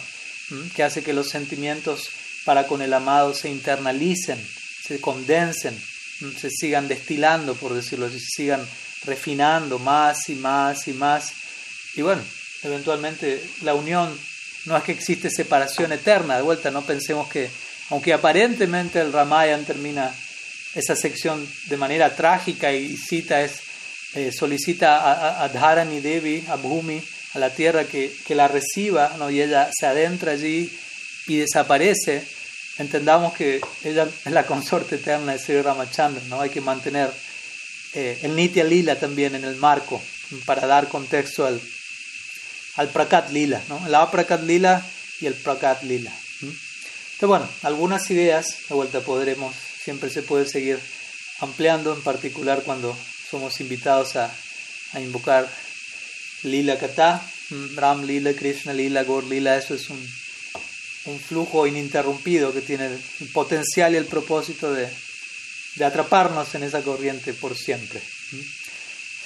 que 0.75 0.83
hace 0.83 1.03
que 1.03 1.13
los 1.13 1.29
sentimientos 1.29 2.09
para 2.47 2.65
con 2.65 2.81
el 2.81 2.93
amado 2.93 3.33
se 3.33 3.49
internalicen, 3.49 4.39
se 4.81 5.01
condensen, 5.01 5.77
se 6.39 6.49
sigan 6.49 6.87
destilando, 6.87 7.55
por 7.55 7.73
decirlo 7.73 8.05
así, 8.05 8.21
se 8.21 8.43
sigan 8.43 8.65
refinando 9.03 9.79
más 9.79 10.29
y 10.29 10.35
más 10.35 10.87
y 10.87 10.93
más. 10.93 11.33
Y 11.95 12.03
bueno, 12.03 12.21
eventualmente 12.63 13.43
la 13.63 13.73
unión 13.73 14.17
no 14.63 14.77
es 14.77 14.83
que 14.85 14.93
existe 14.93 15.29
separación 15.29 15.91
eterna, 15.91 16.37
de 16.37 16.41
vuelta, 16.41 16.71
no 16.71 16.83
pensemos 16.83 17.27
que, 17.27 17.49
aunque 17.89 18.13
aparentemente 18.13 19.01
el 19.01 19.11
Ramayan 19.11 19.65
termina 19.65 20.09
esa 20.73 20.95
sección 20.95 21.45
de 21.65 21.75
manera 21.75 22.15
trágica 22.15 22.71
y 22.71 22.95
cita 22.95 23.41
es, 23.41 23.59
eh, 24.13 24.31
solicita 24.31 24.99
a, 24.99 25.43
a, 25.43 25.49
Dharani 25.49 25.99
Devi, 25.99 26.45
a 26.47 26.55
Bhumi, 26.55 27.03
a 27.33 27.39
la 27.39 27.53
tierra 27.53 27.83
que, 27.83 28.09
que 28.25 28.35
la 28.35 28.47
reciba, 28.47 29.17
¿no? 29.19 29.29
y 29.29 29.41
ella 29.41 29.69
se 29.77 29.85
adentra 29.85 30.31
allí 30.31 30.71
y 31.27 31.37
desaparece, 31.39 32.36
entendamos 32.77 33.33
que 33.33 33.61
ella 33.83 34.07
es 34.25 34.31
la 34.31 34.45
consorte 34.45 34.95
eterna 34.95 35.33
de 35.33 35.39
Sri 35.39 35.61
Ramachandra, 35.61 36.21
¿no? 36.27 36.41
hay 36.41 36.49
que 36.49 36.61
mantener 36.61 37.11
eh, 37.93 38.19
el 38.23 38.35
Nitya 38.35 38.63
Lila 38.63 38.99
también 38.99 39.35
en 39.35 39.43
el 39.43 39.55
marco 39.55 40.01
para 40.45 40.67
dar 40.67 40.87
contexto 40.87 41.45
al, 41.45 41.59
al 42.75 42.89
Prakat 42.89 43.31
Lila, 43.31 43.61
¿no? 43.69 43.85
el 43.85 43.95
Aprakat 43.95 44.43
Lila 44.43 44.85
y 45.19 45.25
el 45.25 45.33
Prakat 45.33 45.83
Lila. 45.83 46.11
Entonces, 46.41 47.27
bueno, 47.27 47.49
algunas 47.63 48.09
ideas, 48.11 48.57
de 48.69 48.75
vuelta 48.75 49.01
podremos, 49.01 49.55
siempre 49.83 50.09
se 50.11 50.21
puede 50.21 50.45
seguir 50.45 50.79
ampliando, 51.39 51.93
en 51.93 52.01
particular 52.01 52.61
cuando 52.63 52.95
somos 53.29 53.59
invitados 53.59 54.15
a, 54.15 54.31
a 54.93 54.99
invocar 54.99 55.49
Lila 56.43 56.77
Kata, 56.77 57.21
Ram 57.75 58.03
Lila, 58.03 58.33
Krishna 58.33 58.73
Lila, 58.73 59.03
Gaur 59.03 59.23
Lila, 59.23 59.57
eso 59.57 59.73
es 59.73 59.89
un, 59.89 59.97
un 61.07 61.19
flujo 61.19 61.65
ininterrumpido 61.67 62.53
que 62.53 62.61
tiene 62.61 62.85
el 62.87 63.27
potencial 63.33 63.93
y 63.93 63.97
el 63.97 64.05
propósito 64.05 64.71
de, 64.73 64.87
de 65.75 65.85
atraparnos 65.85 66.53
en 66.55 66.63
esa 66.63 66.81
corriente 66.81 67.33
por 67.33 67.57
siempre. 67.57 68.01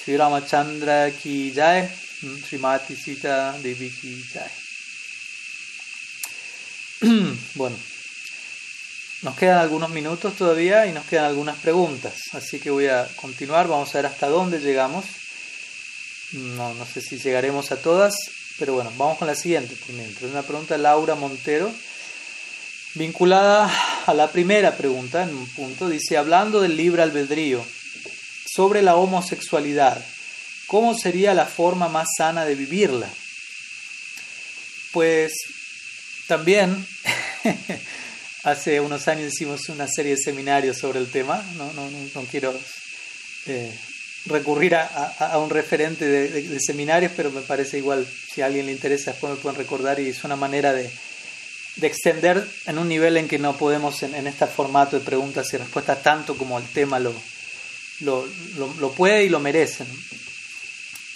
Sri 0.02 0.16
Ramachandra 0.16 1.10
ki 1.10 1.52
jai. 1.54 1.88
Srimati 2.22 2.94
Sita 2.94 3.58
Devi 3.60 3.90
Ki 3.90 4.24
bueno, 7.54 7.76
nos 9.22 9.36
quedan 9.36 9.58
algunos 9.58 9.90
minutos 9.90 10.36
todavía 10.36 10.86
y 10.86 10.92
nos 10.92 11.04
quedan 11.06 11.24
algunas 11.24 11.58
preguntas, 11.58 12.14
así 12.32 12.60
que 12.60 12.70
voy 12.70 12.86
a 12.86 13.08
continuar, 13.16 13.66
vamos 13.66 13.92
a 13.92 13.98
ver 13.98 14.06
hasta 14.06 14.28
dónde 14.28 14.60
llegamos. 14.60 15.04
No, 16.32 16.74
no 16.74 16.86
sé 16.86 17.00
si 17.00 17.18
llegaremos 17.18 17.72
a 17.72 17.82
todas, 17.82 18.14
pero 18.58 18.74
bueno, 18.74 18.92
vamos 18.96 19.18
con 19.18 19.26
la 19.26 19.34
siguiente 19.34 19.74
Es 19.74 20.22
Una 20.22 20.42
pregunta 20.42 20.76
de 20.76 20.82
Laura 20.82 21.14
Montero, 21.14 21.72
vinculada 22.94 23.72
a 24.06 24.14
la 24.14 24.30
primera 24.30 24.76
pregunta 24.76 25.22
en 25.22 25.34
un 25.34 25.46
punto, 25.48 25.88
dice, 25.88 26.16
hablando 26.16 26.60
del 26.60 26.76
libre 26.76 27.02
albedrío, 27.02 27.64
sobre 28.46 28.82
la 28.82 28.96
homosexualidad, 28.96 30.04
¿Cómo 30.72 30.96
sería 30.96 31.34
la 31.34 31.44
forma 31.44 31.88
más 31.88 32.08
sana 32.16 32.46
de 32.46 32.54
vivirla? 32.54 33.06
Pues 34.92 35.34
también 36.26 36.86
hace 38.44 38.80
unos 38.80 39.06
años 39.06 39.34
hicimos 39.34 39.68
una 39.68 39.86
serie 39.86 40.12
de 40.12 40.22
seminarios 40.22 40.78
sobre 40.78 40.98
el 40.98 41.10
tema, 41.10 41.44
no, 41.56 41.70
no, 41.74 41.90
no 41.90 42.22
quiero 42.22 42.58
eh, 43.44 43.78
recurrir 44.26 44.74
a, 44.74 44.84
a, 44.84 45.38
un 45.38 45.50
referente 45.50 46.06
de, 46.06 46.60
seminarios, 46.60 47.12
pero 47.16 47.30
me 47.30 47.40
parece 47.40 47.78
igual, 47.78 48.06
si 48.06 48.40
a 48.40 48.46
alguien 48.46 48.66
le 48.66 48.72
interesa, 48.72 49.12
después 49.12 49.32
me 49.32 49.38
pueden 49.38 49.58
recordar 49.58 49.98
y 49.98 50.08
es 50.08 50.22
una 50.24 50.36
manera 50.36 50.72
de, 50.72 50.90
de 51.76 51.86
extender 51.86 52.46
en 52.66 52.78
un 52.78 52.88
nivel 52.88 53.16
en 53.16 53.28
que 53.28 53.38
no 53.38 53.56
podemos 53.56 54.02
en, 54.02 54.14
en, 54.14 54.26
este 54.26 54.46
formato 54.46 54.98
de 54.98 55.04
preguntas 55.04 55.52
y 55.52 55.56
respuestas 55.56 56.02
tanto 56.02 56.36
como 56.36 56.58
el 56.58 56.64
tema 56.66 57.00
lo, 57.00 57.12
lo, 58.00 58.26
lo, 58.56 58.72
lo 58.74 58.92
puede 58.92 59.24
y 59.24 59.28
lo 59.28 59.40
merece. 59.40 59.84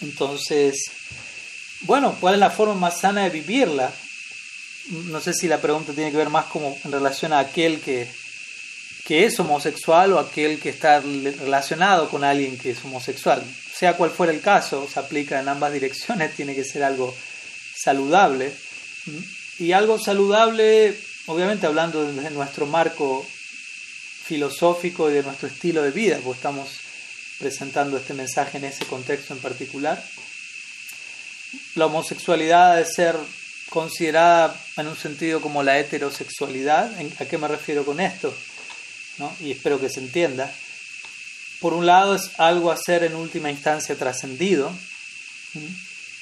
Entonces, 0.03 0.91
bueno, 1.83 2.17
¿cuál 2.21 2.35
es 2.35 2.41
la 2.41 2.51
forma 2.51 2.75
más 2.75 3.01
sana 3.01 3.25
de 3.25 3.31
vivirla? 3.31 3.93
No 4.89 5.21
sé 5.21 5.33
si 5.33 5.49
la 5.49 5.61
pregunta 5.61 5.93
tiene 5.93 6.11
que 6.11 6.17
ver 6.17 6.31
más 6.31 6.47
como 6.47 6.77
en 6.85 6.93
relación 6.93 7.33
a 7.33 7.39
aquel 7.39 7.81
que, 7.81 8.09
que 9.07 9.25
es 9.25 9.39
homosexual 9.39 10.15
o 10.15 10.19
aquel 10.19 10.59
que 10.59 10.71
está 10.71 11.01
relacionado 11.01 12.09
con 12.09 12.25
alguien 12.25 12.59
que 12.59 12.73
es 12.73 12.85
homosexual. 12.85 13.41
Sea 13.73 13.97
cual 13.97 14.11
fuera 14.11 14.33
el 14.33 14.41
caso, 14.41 14.89
se 14.93 14.99
aplica 14.99 15.39
en 15.39 15.49
ambas 15.49 15.73
direcciones, 15.73 16.35
tiene 16.35 16.57
que 16.57 16.65
ser 16.65 16.83
algo 16.83 17.15
saludable. 17.77 18.53
Y 19.61 19.71
algo 19.71 20.01
saludable, 20.01 20.93
obviamente 21.27 21.69
hablando 21.69 22.05
desde 22.05 22.31
nuestro 22.31 22.67
marco 22.67 23.25
filosófico 24.25 25.09
y 25.09 25.15
de 25.15 25.23
nuestro 25.23 25.47
estilo 25.47 25.83
de 25.83 25.93
vida, 25.93 26.19
pues 26.25 26.39
estamos 26.39 26.69
presentando 27.39 27.99
este 27.99 28.13
mensaje 28.13 28.59
en 28.59 28.65
ese 28.65 28.87
contexto 28.87 29.35
en 29.35 29.39
particular. 29.39 30.03
La 31.77 31.87
homosexualidad 31.87 32.75
debe 32.75 32.89
ser 32.89 33.17
considerada 33.71 34.61
en 34.77 34.89
un 34.89 34.97
sentido 34.97 35.41
como 35.41 35.63
la 35.63 35.79
heterosexualidad. 35.79 36.91
¿A 37.21 37.25
qué 37.25 37.39
me 37.39 37.47
refiero 37.47 37.85
con 37.85 38.01
esto? 38.01 38.35
¿No? 39.19 39.35
Y 39.41 39.51
espero 39.53 39.81
que 39.81 39.89
se 39.89 40.01
entienda. 40.01 40.53
Por 41.61 41.73
un 41.73 41.87
lado 41.87 42.15
es 42.15 42.31
algo 42.39 42.71
a 42.71 42.77
ser 42.77 43.05
en 43.05 43.15
última 43.15 43.51
instancia 43.51 43.95
trascendido, 43.95 44.71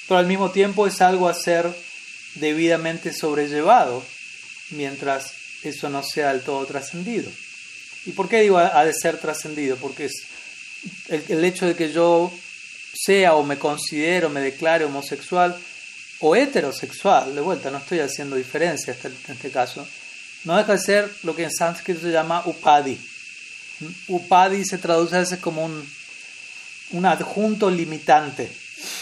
pero 0.07 0.18
al 0.18 0.26
mismo 0.26 0.51
tiempo 0.51 0.86
es 0.86 1.01
algo 1.01 1.28
a 1.28 1.34
ser 1.34 1.74
debidamente 2.36 3.12
sobrellevado 3.12 4.05
mientras 4.70 5.32
eso 5.62 5.88
no 5.88 6.03
sea 6.03 6.32
del 6.32 6.42
todo 6.42 6.64
trascendido. 6.66 7.30
¿Y 8.07 8.12
por 8.12 8.28
qué 8.28 8.42
digo 8.42 8.59
ha 8.59 8.84
de 8.84 8.92
ser 8.92 9.18
trascendido? 9.18 9.76
Porque 9.76 10.05
es 10.05 10.26
el, 11.09 11.45
hecho 11.45 11.66
de 11.66 11.74
que 11.74 11.92
yo 11.92 12.32
sea 12.95 13.34
o 13.34 13.42
me 13.42 13.59
considero, 13.59 14.28
me 14.28 14.40
declare 14.40 14.84
homosexual, 14.84 15.57
o 16.20 16.36
heterosexual, 16.36 17.34
de 17.34 17.40
vuelta, 17.40 17.70
no 17.70 17.78
estoy 17.78 18.01
haciendo 18.01 18.36
diferencia 18.36 18.97
en 19.03 19.32
este 19.34 19.51
caso, 19.51 19.86
no 20.45 20.57
deja 20.57 20.72
de 20.72 20.78
ser 20.78 21.11
lo 21.22 21.34
que 21.34 21.45
en 21.45 21.53
sánscrito 21.53 22.01
se 22.01 22.12
llama 22.12 22.42
upadi. 22.47 22.99
Upadi 24.09 24.64
se 24.64 24.78
traduce 24.78 25.16
a 25.16 25.20
veces 25.20 25.38
como 25.40 25.64
un, 25.64 25.86
un 26.92 27.07
adjunto 27.07 27.70
limitante, 27.70 28.51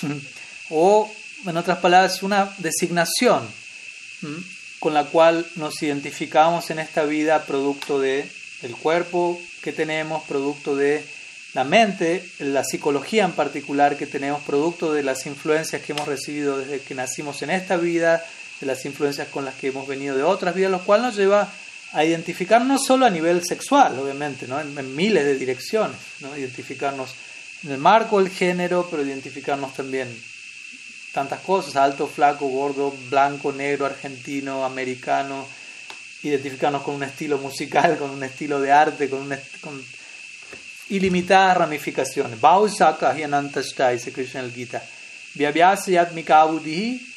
o 0.70 1.12
en 1.46 1.56
otras 1.56 1.78
palabras, 1.78 2.22
una 2.22 2.52
designación 2.58 3.46
con 4.78 4.94
la 4.94 5.04
cual 5.04 5.46
nos 5.56 5.82
identificamos 5.82 6.70
en 6.70 6.78
esta 6.78 7.04
vida 7.04 7.44
producto 7.44 8.00
de 8.00 8.28
el 8.62 8.76
cuerpo 8.76 9.40
que 9.60 9.72
tenemos, 9.72 10.22
producto 10.24 10.76
de 10.76 11.04
la 11.54 11.64
mente, 11.64 12.24
la 12.38 12.64
psicología 12.64 13.24
en 13.24 13.32
particular 13.32 13.96
que 13.96 14.06
tenemos, 14.06 14.42
producto 14.42 14.92
de 14.92 15.02
las 15.02 15.26
influencias 15.26 15.82
que 15.82 15.92
hemos 15.92 16.08
recibido 16.08 16.58
desde 16.58 16.80
que 16.80 16.94
nacimos 16.94 17.42
en 17.42 17.50
esta 17.50 17.76
vida, 17.76 18.24
de 18.62 18.66
las 18.66 18.84
influencias 18.84 19.28
con 19.28 19.44
las 19.44 19.54
que 19.56 19.68
hemos 19.68 19.86
venido 19.86 20.16
de 20.16 20.22
otras 20.22 20.54
vidas, 20.54 20.70
lo 20.70 20.84
cual 20.84 21.02
nos 21.02 21.16
lleva 21.16 21.48
a 21.92 22.04
identificarnos 22.04 22.68
no 22.68 22.78
solo 22.78 23.06
a 23.06 23.10
nivel 23.10 23.44
sexual, 23.44 23.98
obviamente, 23.98 24.46
¿no? 24.46 24.60
en, 24.60 24.96
miles 24.96 25.24
de 25.24 25.36
direcciones, 25.36 25.96
¿no? 26.20 26.36
identificarnos 26.36 27.10
en 27.64 27.72
el 27.72 27.78
marco 27.78 28.22
del 28.22 28.30
género, 28.30 28.86
pero 28.90 29.04
identificarnos 29.04 29.74
también 29.74 30.08
tantas 31.12 31.40
cosas, 31.40 31.76
alto, 31.76 32.06
flaco, 32.06 32.48
gordo, 32.48 32.94
blanco, 33.10 33.52
negro, 33.52 33.84
argentino, 33.84 34.64
americano, 34.64 35.46
identificarnos 36.22 36.82
con 36.82 36.94
un 36.94 37.02
estilo 37.02 37.38
musical, 37.38 37.98
con 37.98 38.10
un 38.10 38.22
estilo 38.22 38.60
de 38.60 38.72
arte, 38.72 39.10
con, 39.10 39.28
con 39.60 39.84
ilimitadas 40.88 41.56
ramificaciones. 41.58 42.40
Bhausaka 42.40 43.12
Hyanantashta, 43.14 43.90
dice 43.90 44.12
Krishna 44.12 44.40
en 44.40 44.46
el 44.46 44.52
Gita. 44.52 44.82
Vyabhyasa 45.34 45.90
yatmika 45.90 46.44
buddhi 46.44 47.11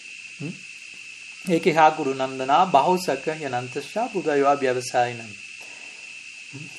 ekeha 1.47 1.95
kurunandana 1.95 2.65
Bhausaka 2.65 3.35
Hyanantashta 3.35 4.09
budayva 4.13 4.55
vyavasainam. 4.55 5.27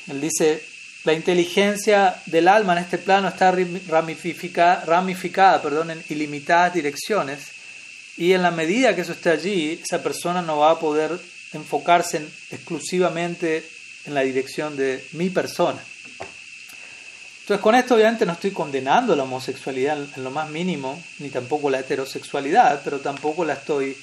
Él 0.08 0.20
dice, 0.20 0.62
la 1.04 1.12
inteligencia 1.12 2.20
del 2.26 2.48
alma 2.48 2.72
en 2.72 2.84
este 2.84 2.98
plano 2.98 3.28
está 3.28 3.54
ramificada, 3.88 4.84
ramificada 4.84 5.62
perdón, 5.62 5.90
en 5.90 6.04
ilimitadas 6.08 6.74
direcciones 6.74 7.40
y 8.16 8.32
en 8.32 8.42
la 8.42 8.50
medida 8.50 8.94
que 8.94 9.02
eso 9.02 9.12
esté 9.12 9.30
allí, 9.30 9.80
esa 9.82 10.02
persona 10.02 10.40
no 10.42 10.58
va 10.58 10.72
a 10.72 10.78
poder 10.78 11.18
enfocarse 11.52 12.26
exclusivamente 12.50 13.64
en 14.06 14.14
la 14.14 14.22
dirección 14.22 14.76
de 14.76 15.04
mi 15.12 15.30
persona. 15.30 15.78
Entonces 17.42 17.62
con 17.62 17.76
esto 17.76 17.94
obviamente 17.94 18.26
no 18.26 18.32
estoy 18.32 18.50
condenando 18.50 19.14
la 19.14 19.22
homosexualidad 19.22 19.98
en 20.16 20.24
lo 20.24 20.32
más 20.32 20.50
mínimo, 20.50 21.00
ni 21.20 21.28
tampoco 21.28 21.70
la 21.70 21.78
heterosexualidad, 21.78 22.80
pero 22.82 22.98
tampoco 22.98 23.44
la 23.44 23.52
estoy, 23.52 23.96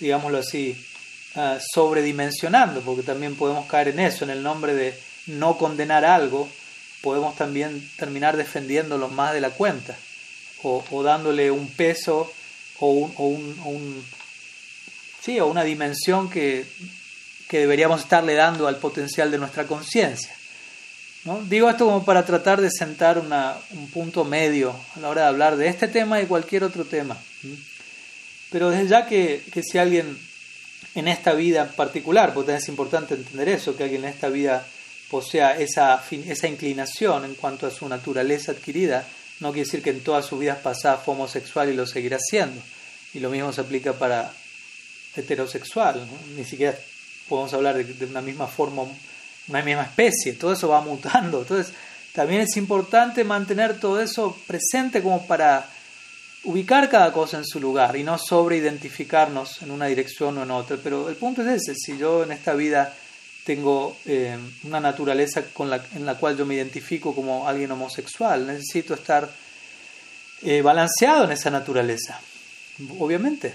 digámoslo 0.00 0.38
así, 0.38 0.76
uh, 1.36 1.58
sobredimensionando, 1.72 2.80
porque 2.80 3.02
también 3.02 3.36
podemos 3.36 3.66
caer 3.66 3.88
en 3.88 4.00
eso, 4.00 4.24
en 4.24 4.30
el 4.30 4.42
nombre 4.42 4.74
de 4.74 4.94
no 5.26 5.56
condenar 5.56 6.04
algo, 6.04 6.48
podemos 7.00 7.36
también 7.36 7.86
terminar 7.96 8.36
defendiéndolo 8.36 9.08
más 9.08 9.34
de 9.34 9.40
la 9.40 9.50
cuenta, 9.50 9.96
o, 10.62 11.02
dándole 11.02 11.50
un 11.50 11.68
peso 11.68 12.32
o, 12.80 12.90
un, 12.90 14.04
sí, 15.20 15.38
o 15.38 15.46
una 15.46 15.62
dimensión 15.62 16.30
que, 16.30 16.64
que 17.48 17.58
deberíamos 17.58 18.00
estarle 18.00 18.34
dando 18.34 18.66
al 18.66 18.76
potencial 18.76 19.30
de 19.30 19.38
nuestra 19.38 19.66
conciencia. 19.66 20.34
¿no? 21.24 21.42
Digo 21.42 21.68
esto 21.68 21.84
como 21.84 22.04
para 22.04 22.24
tratar 22.24 22.60
de 22.60 22.70
sentar 22.70 23.18
una, 23.18 23.56
un 23.72 23.88
punto 23.90 24.24
medio 24.24 24.74
a 24.96 25.00
la 25.00 25.08
hora 25.10 25.22
de 25.22 25.28
hablar 25.28 25.56
de 25.56 25.68
este 25.68 25.88
tema 25.88 26.20
y 26.20 26.26
cualquier 26.26 26.64
otro 26.64 26.84
tema. 26.84 27.18
Pero 28.54 28.70
desde 28.70 28.86
ya 28.86 29.04
que, 29.04 29.42
que 29.52 29.64
si 29.64 29.78
alguien 29.78 30.16
en 30.94 31.08
esta 31.08 31.32
vida 31.32 31.62
en 31.62 31.72
particular, 31.72 32.32
porque 32.32 32.54
es 32.54 32.68
importante 32.68 33.14
entender 33.14 33.48
eso, 33.48 33.76
que 33.76 33.82
alguien 33.82 34.04
en 34.04 34.10
esta 34.10 34.28
vida 34.28 34.64
posea 35.10 35.58
esa, 35.58 36.00
esa 36.08 36.46
inclinación 36.46 37.24
en 37.24 37.34
cuanto 37.34 37.66
a 37.66 37.72
su 37.72 37.88
naturaleza 37.88 38.52
adquirida, 38.52 39.08
no 39.40 39.50
quiere 39.50 39.64
decir 39.64 39.82
que 39.82 39.90
en 39.90 40.04
todas 40.04 40.26
sus 40.26 40.38
vidas 40.38 40.58
pasadas 40.58 41.00
fue 41.04 41.14
homosexual 41.14 41.68
y 41.68 41.74
lo 41.74 41.84
seguirá 41.84 42.18
siendo. 42.20 42.62
Y 43.12 43.18
lo 43.18 43.28
mismo 43.28 43.52
se 43.52 43.62
aplica 43.62 43.92
para 43.92 44.32
heterosexual. 45.16 46.06
Ni 46.36 46.44
siquiera 46.44 46.78
podemos 47.28 47.52
hablar 47.54 47.84
de, 47.84 48.06
una 48.06 48.20
misma 48.20 48.46
forma, 48.46 48.84
una 49.48 49.62
misma 49.62 49.82
especie. 49.82 50.34
Todo 50.34 50.52
eso 50.52 50.68
va 50.68 50.80
mutando. 50.80 51.40
Entonces, 51.40 51.74
también 52.12 52.42
es 52.42 52.56
importante 52.56 53.24
mantener 53.24 53.80
todo 53.80 54.00
eso 54.00 54.38
presente 54.46 55.02
como 55.02 55.26
para 55.26 55.73
ubicar 56.44 56.88
cada 56.88 57.12
cosa 57.12 57.38
en 57.38 57.44
su 57.44 57.60
lugar 57.60 57.96
y 57.96 58.02
no 58.02 58.18
sobreidentificarnos 58.18 59.62
en 59.62 59.70
una 59.70 59.86
dirección 59.86 60.38
o 60.38 60.42
en 60.42 60.50
otra. 60.50 60.76
Pero 60.82 61.08
el 61.08 61.16
punto 61.16 61.42
es 61.42 61.62
ese, 61.62 61.74
si 61.74 61.98
yo 61.98 62.22
en 62.24 62.32
esta 62.32 62.54
vida 62.54 62.94
tengo 63.44 63.96
eh, 64.06 64.36
una 64.64 64.80
naturaleza 64.80 65.42
con 65.52 65.68
la, 65.68 65.84
en 65.94 66.06
la 66.06 66.16
cual 66.16 66.36
yo 66.36 66.46
me 66.46 66.54
identifico 66.54 67.14
como 67.14 67.46
alguien 67.46 67.70
homosexual. 67.70 68.46
Necesito 68.46 68.94
estar 68.94 69.30
eh, 70.42 70.62
balanceado 70.62 71.24
en 71.24 71.32
esa 71.32 71.50
naturaleza. 71.50 72.20
Obviamente, 72.98 73.54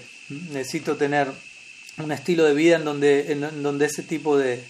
necesito 0.50 0.96
tener 0.96 1.28
un 1.98 2.12
estilo 2.12 2.44
de 2.44 2.54
vida 2.54 2.76
en 2.76 2.84
donde, 2.84 3.32
en, 3.32 3.62
donde 3.62 3.86
ese 3.86 4.04
tipo 4.04 4.38
de, 4.38 4.62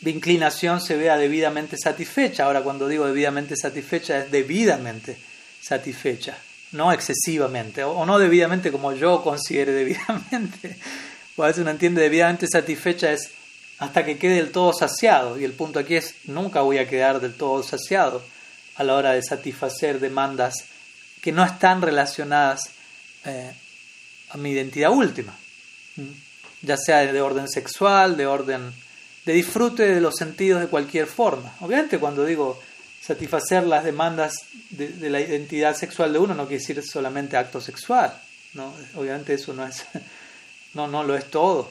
de 0.00 0.10
inclinación 0.10 0.80
se 0.80 0.96
vea 0.96 1.18
debidamente 1.18 1.76
satisfecha. 1.76 2.44
Ahora, 2.44 2.62
cuando 2.62 2.88
digo 2.88 3.06
debidamente 3.06 3.56
satisfecha, 3.56 4.18
es 4.18 4.30
debidamente 4.30 5.16
satisfecha, 5.60 6.38
no 6.76 6.92
excesivamente, 6.92 7.82
o, 7.84 8.04
no 8.06 8.18
debidamente 8.18 8.70
como 8.70 8.92
yo 8.92 9.22
considere 9.22 9.72
debidamente. 9.72 10.76
O 11.38 11.42
a 11.42 11.48
veces 11.48 11.60
uno 11.60 11.70
entiende 11.70 12.00
debidamente 12.00 12.46
satisfecha 12.50 13.12
es 13.12 13.30
hasta 13.78 14.06
que 14.06 14.16
quede 14.16 14.36
del 14.36 14.52
todo 14.52 14.72
saciado. 14.72 15.38
Y 15.38 15.44
el 15.44 15.52
punto 15.52 15.78
aquí 15.78 15.94
es, 15.94 16.14
nunca 16.24 16.62
voy 16.62 16.78
a 16.78 16.88
quedar 16.88 17.20
del 17.20 17.34
todo 17.34 17.62
saciado 17.62 18.22
a 18.76 18.84
la 18.84 18.94
hora 18.94 19.12
de 19.12 19.22
satisfacer 19.22 20.00
demandas 20.00 20.54
que 21.20 21.32
no 21.32 21.44
están 21.44 21.82
relacionadas 21.82 22.70
eh, 23.26 23.52
a 24.30 24.38
mi 24.38 24.52
identidad 24.52 24.92
última, 24.92 25.36
ya 26.62 26.78
sea 26.78 27.00
de 27.00 27.20
orden 27.20 27.48
sexual, 27.48 28.16
de 28.16 28.26
orden 28.26 28.72
de 29.26 29.32
disfrute 29.32 29.82
de 29.82 30.00
los 30.00 30.14
sentidos 30.14 30.60
de 30.60 30.68
cualquier 30.68 31.06
forma. 31.06 31.52
Obviamente 31.60 31.98
cuando 31.98 32.24
digo 32.24 32.60
satisfacer 33.06 33.64
las 33.64 33.84
demandas 33.84 34.34
de, 34.70 35.08
la 35.10 35.20
identidad 35.20 35.76
sexual 35.76 36.12
de 36.12 36.18
uno 36.18 36.34
no 36.34 36.46
quiere 36.48 36.60
decir 36.60 36.82
solamente 36.82 37.36
acto 37.36 37.60
sexual, 37.60 38.12
¿no? 38.54 38.74
obviamente 38.96 39.34
eso 39.34 39.52
no 39.52 39.64
es, 39.64 39.84
no, 40.74 40.88
no 40.88 41.04
lo 41.04 41.16
es 41.16 41.26
todo. 41.26 41.70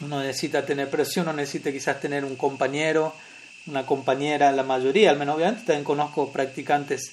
Uno 0.00 0.20
necesita 0.20 0.64
tener 0.64 0.88
presión, 0.88 1.26
uno 1.26 1.36
necesita 1.36 1.70
quizás 1.70 2.00
tener 2.00 2.24
un 2.24 2.36
compañero, 2.36 3.14
una 3.66 3.84
compañera, 3.84 4.50
la 4.52 4.62
mayoría, 4.62 5.10
al 5.10 5.18
menos 5.18 5.36
obviamente 5.36 5.64
también 5.66 5.84
conozco 5.84 6.32
practicantes 6.32 7.12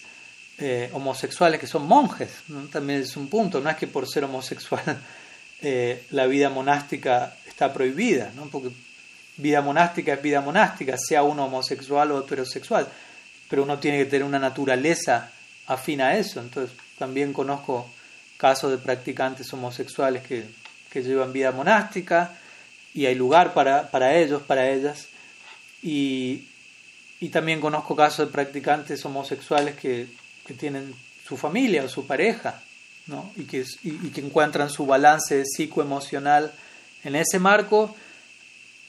eh, 0.58 0.90
homosexuales 0.94 1.60
que 1.60 1.68
son 1.68 1.86
monjes, 1.86 2.30
también 2.72 3.02
es 3.02 3.18
un 3.18 3.28
punto, 3.28 3.60
no 3.60 3.70
es 3.70 3.76
que 3.76 3.88
por 3.88 4.08
ser 4.08 4.24
homosexual 4.24 4.84
eh, 5.62 6.06
la 6.12 6.26
vida 6.26 6.50
monástica 6.50 7.36
está 7.46 7.74
prohibida, 7.74 8.32
¿no? 8.36 8.46
porque 8.46 8.70
vida 9.38 9.62
monástica 9.62 10.14
es 10.14 10.22
vida 10.22 10.42
monástica, 10.42 10.96
sea 10.98 11.24
uno 11.24 11.46
homosexual 11.46 12.12
o 12.12 12.20
heterosexual, 12.20 12.88
pero 13.50 13.64
uno 13.64 13.80
tiene 13.80 14.00
que 14.00 14.06
tener 14.06 14.26
una 14.26 14.40
naturaleza 14.40 15.32
afín 15.68 16.02
a 16.02 16.18
eso, 16.18 16.40
entonces 16.40 16.76
también 16.98 17.34
conozco 17.34 17.90
casos 18.38 18.72
de 18.72 18.78
practicantes 18.78 19.52
homosexuales 19.54 20.24
que, 20.24 20.46
que 20.92 21.02
llevan 21.02 21.34
vida 21.34 21.52
monástica, 21.52 22.38
y 22.94 23.06
hay 23.06 23.16
lugar 23.16 23.54
para, 23.54 23.90
para 23.90 24.16
ellos, 24.16 24.42
para 24.44 24.70
ellas. 24.70 25.08
Y, 25.82 26.48
y, 27.20 27.30
también 27.30 27.60
conozco 27.60 27.96
casos 27.96 28.28
de 28.28 28.32
practicantes 28.32 29.04
homosexuales 29.06 29.76
que, 29.76 30.08
que 30.46 30.54
tienen 30.54 30.94
su 31.28 31.36
familia 31.36 31.84
o 31.84 31.90
su 31.90 32.06
pareja 32.06 32.62
¿no? 33.08 33.32
y, 33.36 33.44
que, 33.44 33.66
y, 33.84 34.10
que 34.10 34.22
encuentran 34.22 34.70
su 34.70 34.86
balance 34.86 35.44
psicoemocional 35.46 36.54
en 37.04 37.16
ese 37.16 37.40
marco 37.40 37.96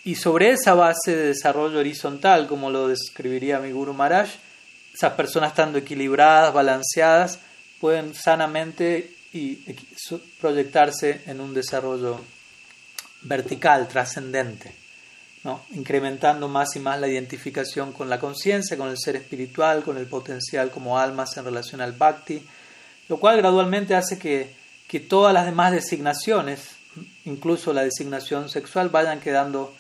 y 0.04 0.16
sobre 0.16 0.50
esa 0.50 0.74
base 0.74 1.16
de 1.16 1.26
desarrollo 1.28 1.78
horizontal, 1.78 2.46
como 2.46 2.70
lo 2.70 2.88
describiría 2.88 3.58
mi 3.58 3.72
Guru 3.72 3.94
Maharaj, 3.94 4.28
esas 4.92 5.14
personas 5.14 5.50
estando 5.50 5.78
equilibradas, 5.78 6.52
balanceadas, 6.52 7.38
pueden 7.80 8.14
sanamente 8.14 9.14
y 9.32 9.64
proyectarse 10.40 11.22
en 11.26 11.40
un 11.40 11.54
desarrollo 11.54 12.20
vertical, 13.22 13.88
trascendente, 13.88 14.72
¿no? 15.42 15.64
incrementando 15.72 16.48
más 16.48 16.76
y 16.76 16.80
más 16.80 17.00
la 17.00 17.08
identificación 17.08 17.92
con 17.92 18.08
la 18.08 18.20
conciencia, 18.20 18.76
con 18.76 18.88
el 18.90 18.98
ser 18.98 19.16
espiritual, 19.16 19.82
con 19.82 19.96
el 19.96 20.06
potencial 20.06 20.70
como 20.70 20.98
almas 20.98 21.36
en 21.36 21.46
relación 21.46 21.80
al 21.80 21.92
bhakti, 21.92 22.46
lo 23.08 23.18
cual 23.18 23.38
gradualmente 23.38 23.94
hace 23.94 24.18
que, 24.18 24.54
que 24.86 25.00
todas 25.00 25.32
las 25.32 25.46
demás 25.46 25.72
designaciones, 25.72 26.76
incluso 27.24 27.72
la 27.72 27.82
designación 27.82 28.50
sexual, 28.50 28.90
vayan 28.90 29.20
quedando 29.20 29.74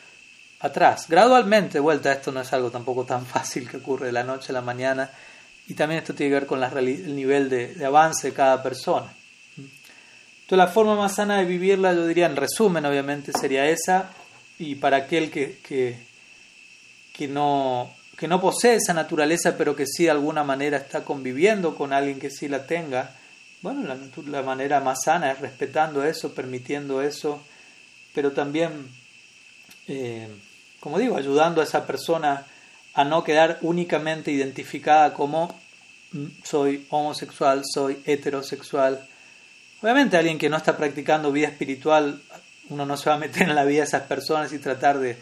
atrás. 0.64 1.06
Gradualmente, 1.08 1.78
vuelta, 1.78 2.12
esto 2.12 2.32
no 2.32 2.40
es 2.40 2.52
algo 2.52 2.70
tampoco 2.70 3.04
tan 3.04 3.26
fácil 3.34 3.68
que 3.68 3.78
ocurre 3.78 4.06
de 4.06 4.12
la 4.12 4.24
noche 4.24 4.50
a 4.50 4.54
la 4.54 4.60
mañana, 4.60 5.10
y 5.66 5.74
también 5.74 6.00
esto 6.00 6.14
tiene 6.14 6.30
que 6.30 6.40
ver 6.40 6.46
con 6.46 6.62
el 6.62 7.16
nivel 7.16 7.48
de, 7.48 7.84
avance 7.84 8.28
de 8.28 8.34
cada 8.34 8.62
persona. 8.62 9.12
Entonces 9.56 10.58
la 10.58 10.68
forma 10.68 10.94
más 10.94 11.14
sana 11.14 11.38
de 11.38 11.46
vivirla, 11.46 11.94
yo 11.94 12.06
diría 12.06 12.26
en 12.26 12.36
resumen, 12.36 12.84
obviamente, 12.84 13.32
sería 13.32 13.66
esa. 13.66 14.10
Y 14.58 14.74
para 14.74 14.98
aquel 14.98 15.30
que, 15.30 15.58
que, 15.66 15.96
que, 17.14 17.28
no, 17.28 17.90
que 18.18 18.28
no 18.28 18.42
posee 18.42 18.74
esa 18.74 18.92
naturaleza, 18.92 19.56
pero 19.56 19.74
que 19.74 19.86
sí 19.86 20.04
de 20.04 20.10
alguna 20.10 20.44
manera 20.44 20.76
está 20.76 21.02
conviviendo 21.02 21.74
con 21.74 21.94
alguien 21.94 22.20
que 22.20 22.30
sí 22.30 22.46
la 22.48 22.66
tenga, 22.66 23.16
bueno, 23.62 23.82
la, 23.84 23.96
la 24.26 24.42
manera 24.42 24.80
más 24.80 25.04
sana 25.04 25.32
es 25.32 25.40
respetando 25.40 26.04
eso, 26.04 26.34
permitiendo 26.34 27.00
eso, 27.00 27.42
pero 28.14 28.32
también, 28.32 28.86
eh, 29.88 30.28
como 30.84 30.98
digo, 30.98 31.16
ayudando 31.16 31.62
a 31.62 31.64
esa 31.64 31.86
persona 31.86 32.44
a 32.92 33.04
no 33.04 33.24
quedar 33.24 33.56
únicamente 33.62 34.30
identificada 34.30 35.14
como 35.14 35.48
mm, 36.12 36.26
soy 36.44 36.86
homosexual, 36.90 37.62
soy 37.64 38.02
heterosexual. 38.04 39.08
Obviamente 39.80 40.18
alguien 40.18 40.36
que 40.36 40.50
no 40.50 40.58
está 40.58 40.76
practicando 40.76 41.32
vida 41.32 41.48
espiritual, 41.48 42.20
uno 42.68 42.84
no 42.84 42.98
se 42.98 43.08
va 43.08 43.16
a 43.16 43.18
meter 43.18 43.48
en 43.48 43.54
la 43.54 43.64
vida 43.64 43.78
de 43.78 43.86
esas 43.86 44.02
personas 44.02 44.52
y 44.52 44.58
tratar 44.58 44.98
de 44.98 45.16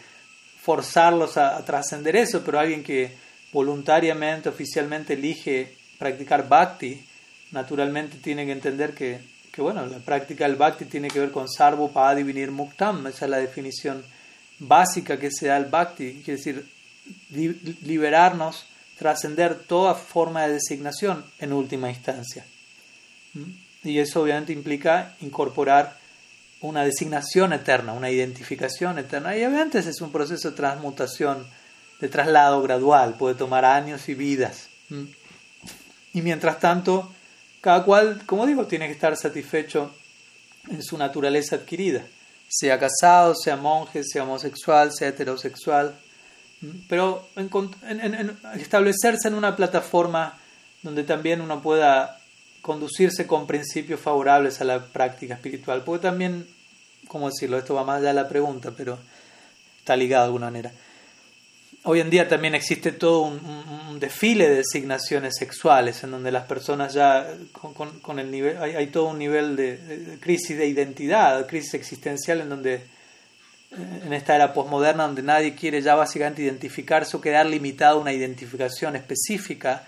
forzarlos 0.61 1.37
a, 1.37 1.63
trascender 1.63 2.17
eso, 2.17 2.43
pero 2.43 2.59
alguien 2.59 2.83
que 2.83 3.15
voluntariamente, 3.53 4.49
oficialmente 4.49 5.13
elige 5.13 5.77
practicar 5.97 6.49
bhakti, 6.49 7.05
naturalmente 7.51 8.17
tiene 8.17 8.45
que 8.45 8.51
entender 8.51 8.93
que, 8.93 9.21
bueno, 9.59 9.85
la 9.85 9.99
práctica 9.99 10.43
del 10.43 10.57
bhakti 10.57 10.83
tiene 10.83 11.07
que 11.07 11.21
ver 11.21 11.31
con 11.31 11.47
sarvo 11.47 11.89
para 11.89 12.15
divinir 12.15 12.51
muktam, 12.51 13.07
esa 13.07 13.23
es 13.23 13.31
la 13.31 13.37
definición 13.37 14.03
básica 14.67 15.19
que 15.19 15.31
se 15.31 15.47
da 15.47 15.55
al 15.55 15.65
bhakti, 15.65 16.21
quiere 16.23 16.37
decir 16.37 16.65
liberarnos, 17.29 18.65
trascender 18.97 19.55
toda 19.55 19.95
forma 19.95 20.43
de 20.43 20.53
designación 20.53 21.25
en 21.39 21.53
última 21.53 21.89
instancia. 21.89 22.45
¿Mm? 23.33 23.43
Y 23.83 23.99
eso 23.99 24.21
obviamente 24.21 24.53
implica 24.53 25.15
incorporar 25.21 25.97
una 26.61 26.85
designación 26.85 27.51
eterna, 27.51 27.93
una 27.93 28.09
identificación 28.09 28.97
eterna. 28.97 29.35
Y 29.35 29.43
obviamente 29.43 29.79
ese 29.79 29.89
es 29.89 29.99
un 29.99 30.11
proceso 30.11 30.51
de 30.51 30.55
transmutación, 30.55 31.45
de 31.99 32.07
traslado 32.07 32.61
gradual, 32.61 33.15
puede 33.15 33.35
tomar 33.35 33.65
años 33.65 34.07
y 34.07 34.13
vidas. 34.13 34.69
¿Mm? 34.89 35.03
Y 36.13 36.21
mientras 36.21 36.59
tanto, 36.59 37.11
cada 37.59 37.83
cual, 37.83 38.21
como 38.25 38.45
digo, 38.45 38.67
tiene 38.67 38.87
que 38.87 38.93
estar 38.93 39.17
satisfecho 39.17 39.93
en 40.69 40.81
su 40.81 40.97
naturaleza 40.97 41.57
adquirida, 41.57 42.05
sea 42.55 42.79
casado, 42.79 43.33
sea 43.35 43.55
monje, 43.55 44.03
sea 44.03 44.23
homosexual, 44.23 44.91
sea 44.93 45.09
heterosexual 45.09 45.95
pero 46.87 47.27
establecerse 48.55 49.27
en 49.27 49.35
una 49.35 49.55
plataforma 49.55 50.37
donde 50.81 51.03
también 51.03 51.41
uno 51.41 51.61
pueda 51.61 52.19
conducirse 52.61 53.27
con 53.27 53.47
principios 53.47 53.99
favorables 53.99 54.61
a 54.61 54.65
la 54.65 54.85
práctica 54.85 55.33
espiritual. 55.33 55.83
Porque 55.83 56.03
también, 56.03 56.47
¿cómo 57.07 57.29
decirlo? 57.29 57.57
Esto 57.57 57.73
va 57.73 57.83
más 57.83 57.97
allá 57.97 58.09
de 58.09 58.13
la 58.13 58.29
pregunta, 58.29 58.71
pero 58.75 58.97
está 59.79 59.95
ligado 59.95 60.23
de 60.23 60.27
alguna 60.27 60.47
manera. 60.47 60.71
Hoy 61.83 61.99
en 61.99 62.09
día 62.09 62.27
también 62.27 62.55
existe 62.55 62.91
todo 62.91 63.23
un, 63.23 63.99
desfile 63.99 64.49
de 64.49 64.55
designaciones 64.55 65.35
sexuales 65.37 66.03
en 66.03 66.11
donde 66.11 66.31
las 66.31 66.45
personas 66.45 66.93
ya 66.93 67.27
con, 68.01 68.19
el 68.19 68.31
nivel 68.31 68.57
hay, 68.57 68.87
todo 68.87 69.05
un 69.05 69.19
nivel 69.19 69.55
de, 69.55 70.17
crisis 70.19 70.57
de 70.57 70.67
identidad, 70.67 71.45
crisis 71.47 71.75
existencial 71.75 72.41
en 72.41 72.49
donde 72.49 72.81
en 74.05 74.11
esta 74.11 74.35
era 74.35 74.53
posmoderna 74.53 75.05
donde 75.05 75.21
nadie 75.21 75.55
quiere 75.55 75.81
ya 75.81 75.95
básicamente 75.95 76.41
identificarse 76.41 77.15
o 77.15 77.21
quedar 77.21 77.45
limitado 77.45 77.97
a 77.97 78.01
una 78.01 78.13
identificación 78.13 78.95
específica, 78.95 79.85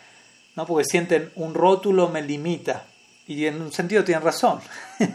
¿no? 0.55 0.65
porque 0.65 0.85
sienten 0.85 1.31
un 1.35 1.53
rótulo 1.53 2.09
me 2.09 2.21
limita. 2.21 2.85
Y 3.27 3.45
en 3.45 3.61
un 3.61 3.71
sentido 3.71 4.03
tienen 4.03 4.23
razón. 4.23 4.59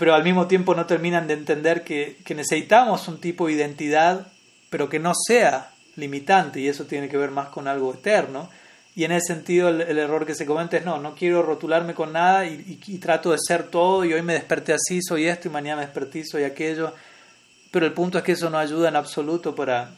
pero 0.00 0.14
al 0.14 0.24
mismo 0.24 0.46
tiempo 0.46 0.74
no 0.74 0.86
terminan 0.86 1.26
de 1.26 1.34
entender 1.34 1.84
que, 1.84 2.16
necesitamos 2.34 3.06
un 3.06 3.20
tipo 3.20 3.46
de 3.46 3.52
identidad, 3.52 4.28
pero 4.70 4.88
que 4.88 4.98
no 4.98 5.12
sea 5.14 5.72
limitante, 5.96 6.60
y 6.60 6.68
eso 6.68 6.86
tiene 6.86 7.08
que 7.08 7.16
ver 7.16 7.30
más 7.30 7.48
con 7.48 7.68
algo 7.68 7.92
eterno. 7.92 8.48
Y 8.96 9.04
en 9.04 9.12
ese 9.12 9.34
sentido 9.34 9.68
el, 9.68 9.98
error 9.98 10.26
que 10.26 10.34
se 10.34 10.46
comenta 10.46 10.76
es 10.76 10.84
no, 10.84 10.98
no 10.98 11.14
quiero 11.14 11.42
rotularme 11.42 11.94
con 11.94 12.12
nada 12.12 12.46
y, 12.46 12.76
trato 12.98 13.30
de 13.32 13.38
ser 13.38 13.64
todo 13.64 14.04
y 14.04 14.12
hoy 14.12 14.22
me 14.22 14.34
desperté 14.34 14.72
así, 14.72 15.00
soy 15.00 15.26
esto 15.26 15.48
y 15.48 15.50
mañana 15.50 15.76
me 15.76 15.86
desperté, 15.86 16.24
soy 16.24 16.44
aquello. 16.44 16.94
Pero 17.70 17.86
el 17.86 17.92
punto 17.92 18.18
es 18.18 18.24
que 18.24 18.32
eso 18.32 18.50
no 18.50 18.58
ayuda 18.58 18.88
en 18.88 18.96
absoluto 18.96 19.54
para, 19.54 19.92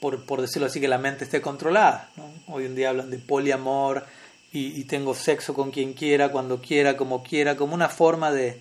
por, 0.00 0.24
por 0.24 0.40
decirlo 0.40 0.66
así, 0.66 0.80
que 0.80 0.88
la 0.88 0.98
mente 0.98 1.24
esté 1.24 1.40
controlada. 1.40 2.10
Hoy 2.48 2.66
en 2.66 2.74
día 2.74 2.90
hablan 2.90 3.10
de 3.10 3.18
poliamor 3.18 4.04
y, 4.52 4.84
tengo 4.84 5.14
sexo 5.14 5.54
con 5.54 5.70
quien 5.70 5.92
quiera, 5.92 6.30
cuando 6.30 6.60
quiera, 6.60 6.96
como 6.96 7.22
quiera, 7.22 7.56
como 7.56 7.74
una 7.74 7.88
forma 7.88 8.32
de, 8.32 8.60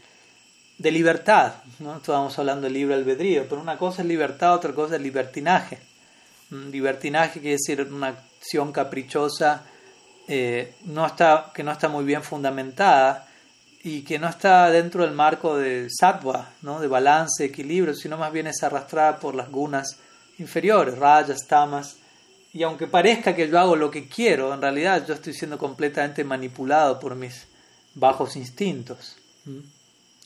de 0.80 0.92
libertad. 0.92 1.54
¿no? 1.78 1.98
Estábamos 1.98 2.40
hablando 2.40 2.64
del 2.64 2.74
libre 2.74 2.96
albedrío, 2.96 3.46
pero 3.48 3.62
una 3.62 3.78
cosa 3.78 4.02
es 4.02 4.08
libertad, 4.08 4.56
otra 4.56 4.74
cosa 4.74 4.96
es 4.96 5.02
libertinaje. 5.02 5.78
Libertinaje 6.50 7.40
quiere 7.40 7.58
decir 7.58 7.82
una 7.92 8.08
acción 8.08 8.72
caprichosa 8.72 9.64
eh, 10.32 10.76
no 10.86 11.08
está, 11.08 11.52
que 11.54 11.64
no 11.64 11.72
está 11.72 11.90
muy 11.90 12.06
bien 12.06 12.22
fundamentada 12.22 13.28
y 13.84 14.04
que 14.04 14.20
no 14.20 14.30
está 14.30 14.70
dentro 14.70 15.04
del 15.04 15.14
marco 15.14 15.58
de 15.58 15.88
sattva, 15.90 16.50
¿no? 16.62 16.80
de 16.80 16.88
balance, 16.88 17.44
equilibrio, 17.44 17.96
sino 17.96 18.16
más 18.16 18.32
bien 18.32 18.46
es 18.46 18.62
arrastrada 18.62 19.20
por 19.20 19.34
las 19.34 19.50
gunas 19.50 19.98
inferiores, 20.38 21.00
rayas, 21.00 21.48
tamas. 21.48 21.98
Y 22.54 22.62
aunque 22.62 22.86
parezca 22.86 23.36
que 23.36 23.50
yo 23.50 23.60
hago 23.60 23.76
lo 23.76 23.90
que 23.90 24.08
quiero, 24.08 24.54
en 24.54 24.62
realidad 24.62 25.04
yo 25.08 25.16
estoy 25.16 25.34
siendo 25.34 25.58
completamente 25.58 26.24
manipulado 26.24 27.00
por 27.00 27.16
mis 27.16 27.48
bajos 27.96 28.36
instintos. 28.36 29.18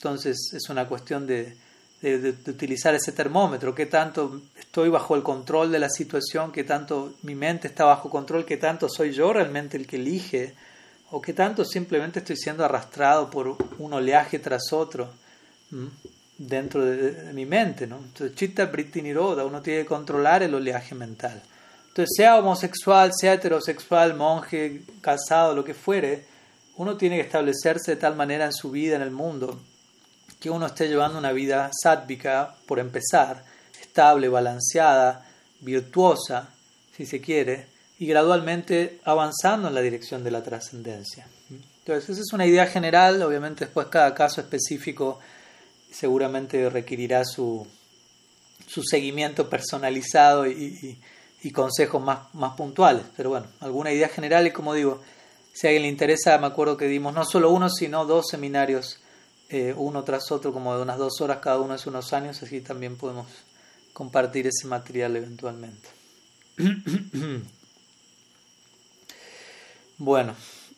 Entonces 0.04 0.52
es 0.52 0.68
una 0.68 0.86
cuestión 0.86 1.26
de, 1.26 1.56
de, 2.02 2.34
utilizar 2.50 2.94
ese 2.94 3.12
termómetro, 3.12 3.74
qué 3.74 3.86
tanto 3.86 4.42
estoy 4.54 4.90
bajo 4.90 5.16
el 5.16 5.22
control 5.22 5.72
de 5.72 5.78
la 5.78 5.88
situación, 5.88 6.52
qué 6.52 6.62
tanto 6.62 7.14
mi 7.22 7.34
mente 7.34 7.68
está 7.68 7.86
bajo 7.86 8.10
control, 8.10 8.44
qué 8.44 8.58
tanto 8.58 8.90
soy 8.90 9.12
yo 9.12 9.32
realmente 9.32 9.78
el 9.78 9.86
que 9.86 9.96
elige, 9.96 10.52
o 11.10 11.22
qué 11.22 11.32
tanto 11.32 11.64
simplemente 11.64 12.18
estoy 12.18 12.36
siendo 12.36 12.66
arrastrado 12.66 13.30
por 13.30 13.56
un 13.78 13.92
oleaje 13.94 14.38
tras 14.40 14.74
otro 14.74 15.08
dentro 16.36 16.84
de, 16.84 17.32
mi 17.32 17.46
mente. 17.46 17.86
¿no? 17.86 17.96
Entonces, 17.96 18.36
chitta 18.36 18.66
britti 18.66 19.00
niroda, 19.00 19.46
uno 19.46 19.62
tiene 19.62 19.80
que 19.80 19.86
controlar 19.86 20.42
el 20.42 20.54
oleaje 20.54 20.94
mental. 20.94 21.40
Entonces, 21.88 22.12
sea 22.14 22.36
homosexual, 22.36 23.10
sea 23.18 23.32
heterosexual, 23.32 24.12
monje, 24.12 24.82
casado, 25.00 25.54
lo 25.54 25.64
que 25.64 25.72
fuere, 25.72 26.26
uno 26.76 26.98
tiene 26.98 27.16
que 27.16 27.22
establecerse 27.22 27.92
de 27.92 27.96
tal 27.96 28.16
manera 28.16 28.44
en 28.44 28.52
su 28.52 28.70
vida, 28.70 28.96
en 28.96 29.02
el 29.02 29.10
mundo, 29.10 29.58
que 30.44 30.50
uno 30.50 30.66
esté 30.66 30.88
llevando 30.88 31.18
una 31.18 31.32
vida 31.32 31.70
sádvica, 31.72 32.54
por 32.66 32.78
empezar, 32.78 33.42
estable, 33.80 34.28
balanceada, 34.28 35.24
virtuosa, 35.60 36.50
si 36.94 37.06
se 37.06 37.22
quiere, 37.22 37.68
y 37.98 38.04
gradualmente 38.04 39.00
avanzando 39.04 39.68
en 39.68 39.74
la 39.74 39.80
dirección 39.80 40.22
de 40.22 40.30
la 40.30 40.42
trascendencia. 40.42 41.26
Entonces, 41.78 42.10
esa 42.10 42.20
es 42.20 42.32
una 42.34 42.44
idea 42.44 42.66
general, 42.66 43.22
obviamente 43.22 43.64
después 43.64 43.86
cada 43.86 44.14
caso 44.14 44.42
específico 44.42 45.18
seguramente 45.90 46.68
requerirá 46.68 47.24
su, 47.24 47.66
su 48.66 48.82
seguimiento 48.82 49.48
personalizado 49.48 50.46
y, 50.46 50.98
y, 51.42 51.50
consejos 51.52 52.02
más, 52.02 52.34
más 52.34 52.54
puntuales, 52.54 53.04
pero 53.16 53.30
bueno, 53.30 53.46
alguna 53.60 53.92
idea 53.92 54.10
general 54.10 54.46
y 54.46 54.50
como 54.50 54.74
digo, 54.74 55.00
si 55.54 55.66
a 55.66 55.70
alguien 55.70 55.84
le 55.84 55.88
interesa, 55.88 56.36
me 56.36 56.48
acuerdo 56.48 56.76
que 56.76 56.86
dimos 56.86 57.14
no 57.14 57.24
solo 57.24 57.50
uno, 57.50 57.70
sino 57.70 58.04
dos 58.04 58.26
seminarios 58.28 59.00
eh, 59.56 59.72
uno 59.72 60.02
tras 60.02 60.32
otro, 60.32 60.52
como 60.52 60.74
de 60.74 60.82
unas 60.82 60.98
dos 60.98 61.20
horas 61.20 61.38
cada 61.38 61.60
uno 61.60 61.74
hace 61.74 61.88
unos 61.88 62.12
años, 62.12 62.42
así 62.42 62.60
también 62.60 62.96
podemos 62.96 63.28
compartir 63.92 64.48
ese 64.48 64.66
material 64.66 65.14
eventualmente. 65.14 65.90
bueno, 69.98 70.34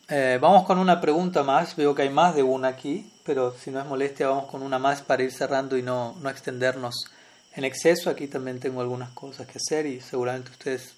eh, 0.09 0.37
vamos 0.39 0.67
con 0.67 0.79
una 0.79 1.01
pregunta 1.01 1.43
más, 1.43 1.75
veo 1.75 1.95
que 1.95 2.03
hay 2.03 2.11
más 2.11 2.35
de 2.35 2.43
una 2.43 2.69
aquí, 2.69 3.11
pero 3.25 3.55
si 3.59 3.71
no 3.71 3.81
es 3.81 3.87
molestia 3.87 4.29
vamos 4.29 4.45
con 4.45 4.63
una 4.63 4.79
más 4.79 5.01
para 5.01 5.23
ir 5.23 5.33
cerrando 5.33 5.79
y 5.79 5.83
no, 5.83 6.15
no 6.21 6.29
extendernos 6.29 7.07
en 7.55 7.65
exceso. 7.65 8.11
Aquí 8.11 8.27
también 8.27 8.61
tengo 8.61 8.83
algunas 8.83 9.09
cosas 9.13 9.47
que 9.47 9.57
hacer 9.57 9.87
y 9.87 10.03
seguramente 10.03 10.51
ustedes 10.51 10.93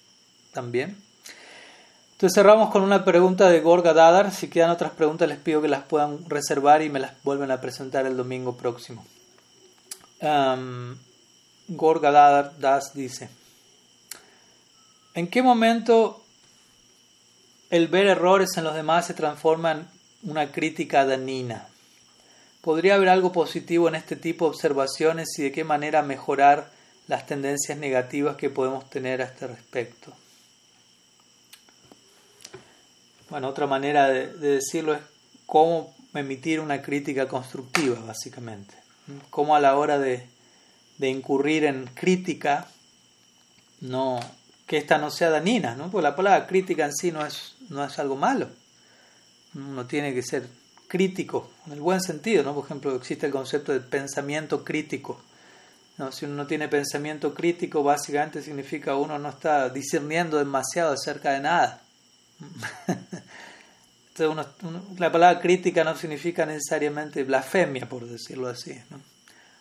también. 0.51 0.97
Entonces 2.19 2.35
cerramos 2.35 2.69
con 2.69 2.83
una 2.83 3.05
pregunta 3.05 3.49
de 3.49 3.61
Gorga 3.61 3.93
Dadar. 3.93 4.33
Si 4.33 4.49
quedan 4.49 4.71
otras 4.71 4.91
preguntas 4.91 5.29
les 5.29 5.37
pido 5.37 5.61
que 5.61 5.69
las 5.69 5.83
puedan 5.83 6.29
reservar 6.29 6.81
y 6.81 6.89
me 6.89 6.99
las 6.99 7.13
vuelven 7.23 7.49
a 7.49 7.61
presentar 7.61 8.05
el 8.05 8.17
domingo 8.17 8.57
próximo. 8.57 9.05
Gorga 11.69 12.11
Dadar 12.11 12.59
Das 12.59 12.93
dice, 12.93 13.29
¿en 15.13 15.29
qué 15.29 15.41
momento 15.41 16.21
el 17.69 17.87
ver 17.87 18.07
errores 18.07 18.57
en 18.57 18.65
los 18.65 18.75
demás 18.75 19.07
se 19.07 19.13
transforma 19.13 19.71
en 19.71 19.87
una 20.23 20.51
crítica 20.51 21.05
dañina? 21.05 21.69
¿Podría 22.59 22.95
haber 22.95 23.07
algo 23.07 23.31
positivo 23.31 23.87
en 23.87 23.95
este 23.95 24.17
tipo 24.17 24.43
de 24.43 24.49
observaciones 24.49 25.29
y 25.37 25.43
de 25.43 25.53
qué 25.53 25.63
manera 25.63 26.01
mejorar 26.01 26.69
las 27.07 27.25
tendencias 27.25 27.77
negativas 27.77 28.35
que 28.35 28.49
podemos 28.49 28.89
tener 28.89 29.21
a 29.21 29.25
este 29.27 29.47
respecto? 29.47 30.11
Bueno, 33.29 33.47
otra 33.47 33.67
manera 33.67 34.09
de, 34.09 34.27
decirlo 34.33 34.93
es 34.93 35.01
cómo 35.45 35.93
emitir 36.13 36.59
una 36.59 36.81
crítica 36.81 37.27
constructiva, 37.27 37.99
básicamente. 37.99 38.73
Cómo 39.29 39.55
a 39.55 39.59
la 39.59 39.77
hora 39.77 39.99
de, 39.99 40.27
de 40.97 41.09
incurrir 41.09 41.65
en 41.65 41.85
crítica, 41.87 42.67
no, 43.81 44.19
que 44.65 44.77
esta 44.77 44.97
no 44.97 45.09
sea 45.09 45.29
dañina, 45.29 45.75
¿no? 45.75 45.89
porque 45.89 46.03
la 46.03 46.15
palabra 46.15 46.45
crítica 46.45 46.85
en 46.85 46.93
sí 46.93 47.11
no 47.11 47.25
es, 47.25 47.55
no 47.69 47.83
es 47.83 47.97
algo 47.99 48.15
malo. 48.15 48.49
Uno 49.55 49.85
tiene 49.85 50.13
que 50.13 50.21
ser 50.21 50.47
crítico, 50.87 51.49
en 51.67 51.73
el 51.73 51.81
buen 51.81 52.01
sentido, 52.01 52.43
¿no? 52.43 52.53
Por 52.53 52.65
ejemplo, 52.65 52.95
existe 52.95 53.27
el 53.27 53.31
concepto 53.31 53.71
de 53.71 53.79
pensamiento 53.79 54.63
crítico. 54.63 55.21
¿no? 55.97 56.11
Si 56.11 56.25
uno 56.25 56.35
no 56.35 56.47
tiene 56.47 56.67
pensamiento 56.67 57.33
crítico, 57.33 57.83
básicamente 57.83 58.41
significa 58.41 58.95
uno 58.95 59.17
no 59.19 59.29
está 59.29 59.69
discerniendo 59.69 60.37
demasiado 60.37 60.93
acerca 60.93 61.31
de 61.31 61.41
nada. 61.41 61.81
La 64.97 65.13
palabra 65.13 65.39
crítica 65.39 65.85
no 65.85 65.95
significa 65.95 66.45
necesariamente 66.45 67.23
blasfemia, 67.23 67.87
por 67.87 68.05
decirlo 68.05 68.49
así, 68.49 68.77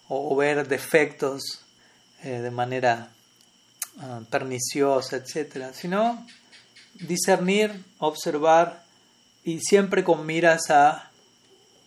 o, 0.09 0.35
ver 0.35 0.67
defectos 0.67 1.61
eh, 2.25 2.41
de 2.41 2.51
manera 2.51 3.09
uh, 3.99 4.25
perniciosa, 4.25 5.17
etc., 5.17 5.73
sino 5.73 6.27
discernir, 6.95 7.85
observar 7.99 8.83
y 9.45 9.61
siempre 9.61 10.03
con 10.03 10.27
miras 10.27 10.71
a 10.71 11.11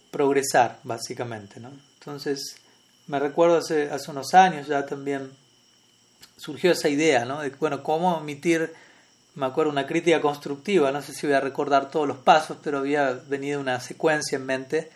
progresar, 0.10 0.80
básicamente. 0.84 1.60
Entonces, 2.00 2.56
me 3.08 3.20
recuerdo 3.20 3.58
hace, 3.58 3.90
hace 3.90 4.12
unos 4.12 4.34
años 4.34 4.68
ya 4.68 4.86
también 4.86 5.32
surgió 6.38 6.72
esa 6.72 6.90
idea, 6.90 7.26
¿no? 7.26 7.42
De, 7.42 7.50
bueno, 7.50 7.84
cómo 7.84 8.20
emitir, 8.20 8.74
me 9.36 9.46
acuerdo, 9.46 9.72
una 9.72 9.88
crítica 9.88 10.22
constructiva, 10.22 10.92
no 10.92 11.02
sé 11.02 11.14
si 11.14 11.26
voy 11.26 11.36
a 11.36 11.40
recordar 11.40 11.90
todos 11.90 12.08
los 12.08 12.18
pasos, 12.18 12.58
pero 12.62 12.80
había 12.80 13.14
venido 13.28 13.60
una 13.60 13.80
secuencia 13.80 14.36
en 14.36 14.46
mente 14.46 14.92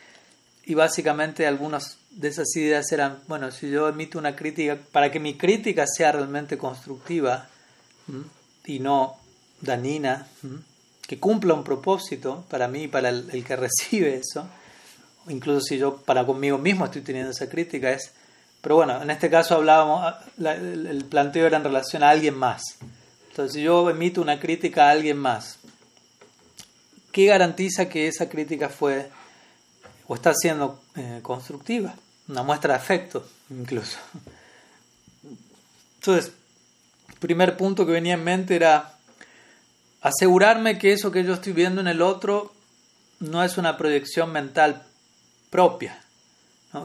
y 0.65 0.73
básicamente 0.73 1.47
algunas 1.47 1.97
de 2.09 2.27
esas 2.27 2.53
ideas 2.55 2.91
eran, 2.91 3.19
bueno, 3.27 3.51
si 3.51 3.69
yo 3.69 3.87
emito 3.87 4.17
una 4.17 4.35
crítica, 4.35 4.77
para 4.91 5.11
que 5.11 5.19
mi 5.19 5.35
crítica 5.35 5.85
sea 5.87 6.11
realmente 6.11 6.57
constructiva 6.57 7.47
y 8.65 8.79
no 8.79 9.15
dañina, 9.61 10.27
que 11.07 11.19
cumpla 11.19 11.53
un 11.53 11.63
propósito 11.63 12.45
para 12.49 12.67
mí 12.67 12.83
y 12.83 12.87
para 12.87 13.09
el, 13.09 13.43
que 13.45 13.55
recibe 13.55 14.15
eso, 14.15 14.47
incluso 15.29 15.61
si 15.61 15.77
yo 15.77 15.97
para 15.97 16.25
conmigo 16.25 16.57
mismo 16.57 16.85
estoy 16.85 17.01
teniendo 17.01 17.31
esa 17.31 17.47
crítica, 17.47 17.91
es, 17.91 18.11
pero 18.59 18.75
bueno, 18.75 19.01
en 19.01 19.11
este 19.11 19.29
caso 19.29 19.55
hablábamos, 19.55 20.01
ah, 20.03 20.19
el 20.37 21.05
planteo 21.05 21.45
era 21.45 21.57
en 21.57 21.63
relación 21.63 22.03
a 22.03 22.09
alguien 22.09 22.35
más. 22.35 22.77
Entonces, 23.35 23.55
si 23.55 23.63
yo 23.63 23.89
emito 23.89 24.21
una 24.21 24.39
crítica 24.39 24.87
a 24.87 24.91
alguien 24.91 25.17
más, 25.17 25.59
¿qué 27.11 27.25
garantiza 27.25 27.89
que 27.89 28.07
esa 28.07 28.29
crítica 28.29 28.69
fue 28.69 29.09
o 30.07 30.15
está 30.15 30.33
siendo 30.33 30.81
eh, 30.95 31.19
constructiva? 31.21 31.95
Una 32.29 32.43
muestra 32.43 32.75
de 32.75 32.79
afecto, 32.79 33.27
incluso. 33.49 33.97
Entonces, 35.95 36.31
el 37.09 37.15
primer 37.15 37.57
punto 37.57 37.85
que 37.85 37.91
venía 37.91 38.13
en 38.13 38.23
mente 38.23 38.55
era 38.55 38.93
asegurarme 39.99 40.79
que 40.79 40.93
eso 40.93 41.11
que 41.11 41.25
yo 41.25 41.33
estoy 41.33 41.51
viendo 41.51 41.81
en 41.81 41.87
el 41.87 42.01
otro 42.01 42.53
no 43.19 43.43
es 43.43 43.57
una 43.57 43.75
proyección 43.75 44.31
mental 44.31 44.81
propia, 45.49 46.01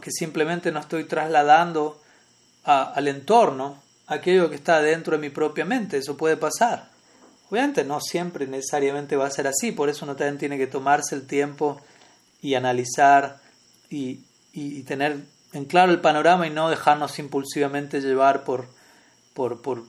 que 0.02 0.10
simplemente 0.10 0.72
no 0.72 0.80
estoy 0.80 1.04
trasladando 1.04 2.02
al 2.64 3.06
entorno 3.06 3.80
aquello 4.10 4.50
que 4.50 4.56
está 4.56 4.82
dentro 4.82 5.16
de 5.16 5.22
mi 5.22 5.30
propia 5.30 5.64
mente. 5.64 5.96
Eso 5.96 6.16
puede 6.16 6.36
pasar. 6.36 6.90
Obviamente 7.48 7.84
no 7.84 8.00
siempre 8.00 8.46
necesariamente 8.46 9.16
va 9.16 9.26
a 9.26 9.30
ser 9.30 9.46
así, 9.46 9.72
por 9.72 9.88
eso 9.88 10.04
uno 10.04 10.14
también 10.14 10.38
tiene 10.38 10.58
que 10.58 10.66
tomarse 10.66 11.14
el 11.14 11.26
tiempo 11.26 11.80
y 12.42 12.54
analizar 12.54 13.40
y, 13.88 14.20
y 14.52 14.82
tener 14.82 15.18
en 15.52 15.64
claro 15.64 15.90
el 15.90 16.00
panorama 16.00 16.46
y 16.46 16.50
no 16.50 16.70
dejarnos 16.70 17.18
impulsivamente 17.18 18.00
llevar 18.00 18.44
por, 18.44 18.68
por, 19.34 19.62
por 19.62 19.82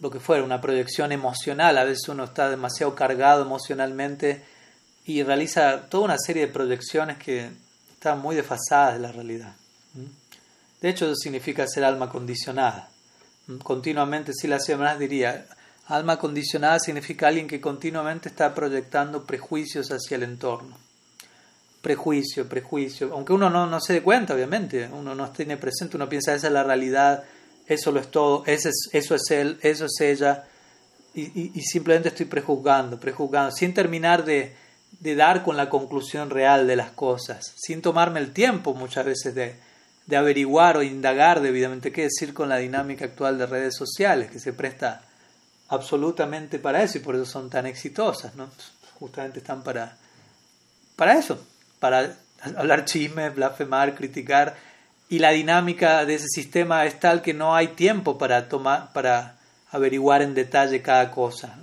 lo 0.00 0.10
que 0.10 0.20
fuera, 0.20 0.44
una 0.44 0.60
proyección 0.60 1.12
emocional. 1.12 1.76
A 1.76 1.84
veces 1.84 2.08
uno 2.08 2.24
está 2.24 2.48
demasiado 2.48 2.94
cargado 2.94 3.42
emocionalmente 3.42 4.44
y 5.04 5.22
realiza 5.22 5.88
toda 5.88 6.04
una 6.04 6.18
serie 6.18 6.46
de 6.46 6.52
proyecciones 6.52 7.18
que 7.18 7.50
están 7.92 8.20
muy 8.20 8.36
desfasadas 8.36 8.94
de 8.94 9.00
la 9.00 9.12
realidad. 9.12 9.54
De 10.80 10.88
hecho, 10.88 11.06
eso 11.06 11.16
significa 11.16 11.66
ser 11.66 11.84
alma 11.84 12.08
condicionada. 12.08 12.88
Continuamente, 13.62 14.32
si 14.32 14.46
la 14.46 14.58
más 14.76 14.98
diría, 14.98 15.46
alma 15.86 16.18
condicionada 16.18 16.78
significa 16.78 17.28
alguien 17.28 17.48
que 17.48 17.60
continuamente 17.60 18.28
está 18.28 18.54
proyectando 18.54 19.24
prejuicios 19.24 19.90
hacia 19.90 20.16
el 20.16 20.24
entorno. 20.24 20.76
Prejuicio, 21.80 22.48
prejuicio. 22.48 23.10
Aunque 23.12 23.32
uno 23.32 23.48
no, 23.48 23.66
no 23.66 23.80
se 23.80 23.94
dé 23.94 24.02
cuenta, 24.02 24.34
obviamente, 24.34 24.88
uno 24.92 25.14
no 25.14 25.30
tiene 25.30 25.56
presente, 25.56 25.96
uno 25.96 26.08
piensa 26.08 26.34
esa 26.34 26.48
es 26.48 26.52
la 26.52 26.64
realidad 26.64 27.24
eso 27.68 27.92
lo 27.92 28.00
es 28.00 28.10
todo, 28.10 28.42
eso 28.46 28.70
es, 28.70 28.88
eso 28.92 29.14
es 29.14 29.30
él, 29.30 29.58
eso 29.62 29.84
es 29.84 30.00
ella, 30.00 30.44
y, 31.14 31.60
simplemente 31.62 32.08
estoy 32.08 32.26
prejuzgando, 32.26 32.98
prejuzgando, 32.98 33.50
sin 33.50 33.74
terminar 33.74 34.24
de, 34.24 34.54
dar 35.00 35.42
con 35.42 35.56
la 35.56 35.68
conclusión 35.68 36.30
real 36.30 36.66
de 36.66 36.76
las 36.76 36.92
cosas, 36.92 37.52
sin 37.56 37.82
tomarme 37.82 38.20
el 38.20 38.32
tiempo 38.32 38.72
muchas 38.72 39.04
veces 39.04 39.34
de, 39.34 39.56
de 40.08 40.16
averiguar 40.16 40.78
o 40.78 40.82
indagar 40.82 41.42
debidamente 41.42 41.92
qué 41.92 42.04
decir 42.04 42.32
con 42.32 42.48
la 42.48 42.56
dinámica 42.56 43.04
actual 43.04 43.36
de 43.36 43.44
redes 43.44 43.76
sociales, 43.76 44.30
que 44.30 44.40
se 44.40 44.54
presta 44.54 45.02
absolutamente 45.68 46.58
para 46.58 46.82
eso 46.82 46.96
y 46.96 47.02
por 47.02 47.14
eso 47.14 47.26
son 47.26 47.50
tan 47.50 47.66
exitosas, 47.66 48.34
¿no? 48.34 48.48
Justamente 48.98 49.40
están 49.40 49.62
para, 49.62 49.98
para 50.96 51.18
eso, 51.18 51.38
para 51.78 52.16
hablar 52.56 52.86
chismes, 52.86 53.34
blasfemar, 53.34 53.94
criticar 53.94 54.56
y 55.10 55.18
la 55.18 55.30
dinámica 55.30 56.06
de 56.06 56.14
ese 56.14 56.28
sistema 56.28 56.86
es 56.86 56.98
tal 56.98 57.20
que 57.20 57.34
no 57.34 57.54
hay 57.54 57.68
tiempo 57.68 58.16
para 58.16 58.48
tomar 58.48 58.92
para 58.92 59.36
averiguar 59.70 60.22
en 60.22 60.34
detalle 60.34 60.82
cada 60.82 61.10
cosa 61.10 61.56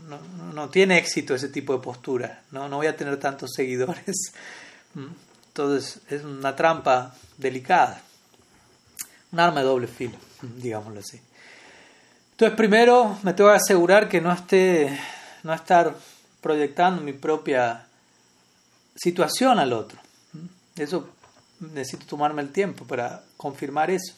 no, 0.53 0.69
tiene 0.69 0.97
éxito 0.97 1.35
ese 1.35 1.49
tipo 1.49 1.73
de 1.73 1.79
postura 1.79 2.41
no 2.51 2.67
no 2.67 2.77
voy 2.77 2.87
a 2.87 2.95
tener 2.95 3.17
tantos 3.17 3.51
seguidores 3.55 4.33
mm. 4.95 5.05
entonces 5.47 5.99
es 6.09 6.23
una 6.23 6.55
trampa 6.55 7.13
delicada 7.37 8.01
un 9.31 9.39
arma 9.39 9.61
de 9.61 9.65
doble 9.65 9.87
filo 9.87 10.17
digámoslo 10.57 10.99
así 10.99 11.19
entonces 12.31 12.57
primero 12.57 13.17
me 13.23 13.33
tengo 13.33 13.49
que 13.49 13.57
asegurar 13.57 14.09
que 14.09 14.21
no 14.21 14.31
esté 14.31 14.99
no 15.43 15.53
estar 15.53 15.95
proyectando 16.41 17.01
mi 17.01 17.13
propia 17.13 17.87
situación 18.95 19.59
al 19.59 19.73
otro 19.73 19.99
eso 20.75 21.07
necesito 21.59 22.05
tomarme 22.05 22.41
el 22.41 22.51
tiempo 22.51 22.85
para 22.85 23.23
confirmar 23.37 23.89
eso. 23.89 24.13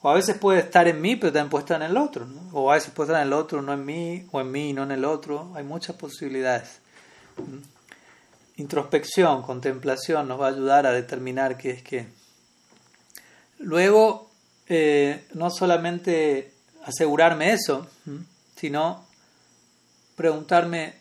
O 0.00 0.10
a 0.10 0.14
veces 0.14 0.36
puede 0.36 0.60
estar 0.60 0.88
en 0.88 1.00
mí, 1.00 1.16
pero 1.16 1.32
también 1.32 1.50
puede 1.50 1.62
estar 1.62 1.80
en 1.80 1.90
el 1.90 1.96
otro. 1.96 2.26
O 2.52 2.70
a 2.70 2.74
veces 2.74 2.90
puede 2.92 3.08
estar 3.08 3.22
en 3.22 3.28
el 3.28 3.32
otro, 3.32 3.62
no 3.62 3.72
en 3.72 3.84
mí, 3.84 4.26
o 4.32 4.40
en 4.40 4.50
mí, 4.50 4.72
no 4.72 4.82
en 4.82 4.90
el 4.90 5.04
otro. 5.04 5.52
Hay 5.54 5.64
muchas 5.64 5.96
posibilidades. 5.96 6.80
Introspección, 8.56 9.42
contemplación 9.42 10.28
nos 10.28 10.40
va 10.40 10.46
a 10.46 10.50
ayudar 10.50 10.86
a 10.86 10.92
determinar 10.92 11.56
qué 11.56 11.70
es 11.70 11.82
qué. 11.82 12.08
Luego, 13.62 14.30
eh, 14.68 15.24
no 15.34 15.50
solamente 15.50 16.52
asegurarme 16.84 17.52
eso, 17.52 17.88
sino 18.56 19.06
preguntarme 20.14 20.94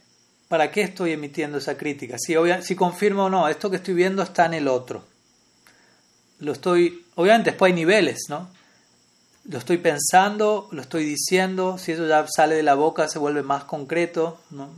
para 0.47 0.71
qué 0.71 0.81
estoy 0.81 1.11
emitiendo 1.11 1.57
esa 1.57 1.77
crítica. 1.77 2.17
Si, 2.17 2.35
si 2.61 2.75
confirmo 2.75 3.25
o 3.25 3.29
no, 3.29 3.47
esto 3.47 3.69
que 3.69 3.77
estoy 3.77 3.93
viendo 3.93 4.23
está 4.23 4.45
en 4.45 4.55
el 4.55 4.67
otro 4.67 5.03
lo 6.41 6.51
estoy, 6.51 7.05
obviamente 7.15 7.51
después 7.51 7.69
hay 7.69 7.75
niveles, 7.75 8.25
¿no? 8.27 8.49
Lo 9.45 9.57
estoy 9.57 9.77
pensando, 9.77 10.67
lo 10.71 10.81
estoy 10.81 11.05
diciendo, 11.05 11.77
si 11.77 11.93
eso 11.93 12.07
ya 12.07 12.25
sale 12.27 12.55
de 12.55 12.63
la 12.63 12.75
boca 12.75 13.07
se 13.07 13.19
vuelve 13.19 13.41
más 13.41 13.63
concreto, 13.63 14.39
¿no? 14.51 14.69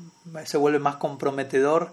se 0.46 0.58
vuelve 0.58 0.80
más 0.80 0.98
comprometedor 0.98 1.92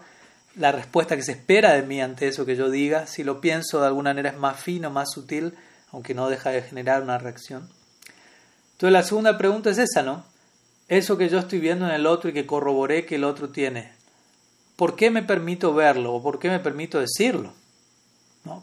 la 0.55 0.71
respuesta 0.71 1.15
que 1.15 1.23
se 1.23 1.33
espera 1.33 1.73
de 1.73 1.81
mí 1.83 2.01
ante 2.01 2.27
eso 2.27 2.45
que 2.45 2.55
yo 2.55 2.69
diga, 2.69 3.07
si 3.07 3.23
lo 3.23 3.41
pienso 3.41 3.81
de 3.81 3.87
alguna 3.87 4.11
manera 4.11 4.29
es 4.29 4.37
más 4.37 4.59
fino, 4.59 4.89
más 4.89 5.09
sutil, 5.11 5.53
aunque 5.91 6.13
no 6.13 6.29
deja 6.29 6.51
de 6.51 6.61
generar 6.61 7.01
una 7.03 7.17
reacción. 7.17 7.69
Entonces 8.73 8.93
la 8.93 9.03
segunda 9.03 9.37
pregunta 9.37 9.69
es 9.69 9.77
esa, 9.77 10.01
¿no? 10.01 10.23
Eso 10.87 11.17
que 11.17 11.29
yo 11.29 11.39
estoy 11.39 11.59
viendo 11.59 11.85
en 11.85 11.91
el 11.91 12.05
otro 12.05 12.29
y 12.29 12.33
que 12.33 12.45
corroboré 12.45 13.05
que 13.05 13.15
el 13.15 13.23
otro 13.23 13.49
tiene, 13.49 13.93
¿por 14.75 14.95
qué 14.95 15.09
me 15.09 15.23
permito 15.23 15.73
verlo 15.73 16.13
o 16.13 16.23
por 16.23 16.39
qué 16.39 16.49
me 16.49 16.59
permito 16.59 16.99
decirlo? 16.99 17.53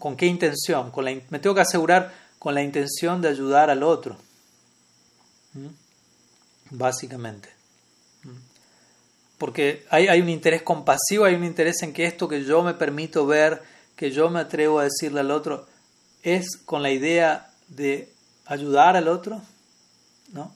¿Con 0.01 0.17
qué 0.17 0.27
intención? 0.27 0.91
Con 0.91 1.05
la, 1.05 1.17
me 1.31 1.39
tengo 1.39 1.55
que 1.55 1.61
asegurar 1.61 2.13
con 2.39 2.55
la 2.55 2.63
intención 2.63 3.23
de 3.23 3.29
ayudar 3.29 3.71
al 3.71 3.83
otro. 3.83 4.17
Básicamente. 6.71 7.49
Porque 9.39 9.87
hay, 9.89 10.09
hay, 10.09 10.21
un 10.21 10.29
interés 10.29 10.63
compasivo, 10.63 11.25
hay 11.25 11.37
un 11.37 11.45
interés 11.45 11.83
en 11.83 11.93
que 11.93 12.05
esto 12.05 12.29
que 12.29 12.43
yo 12.43 12.65
me 12.65 12.75
permito 12.75 13.25
ver, 13.25 13.63
que 13.95 14.11
yo 14.11 14.31
me 14.31 14.41
atrevo 14.41 14.81
a 14.81 14.85
decirle 14.85 15.21
al 15.21 15.31
otro, 15.31 15.67
es 16.23 16.57
con 16.57 16.83
la 16.83 16.91
idea 16.91 17.51
de 17.69 18.13
ayudar 18.47 18.97
al 18.97 19.09
otro. 19.09 19.41
¿no? 20.33 20.53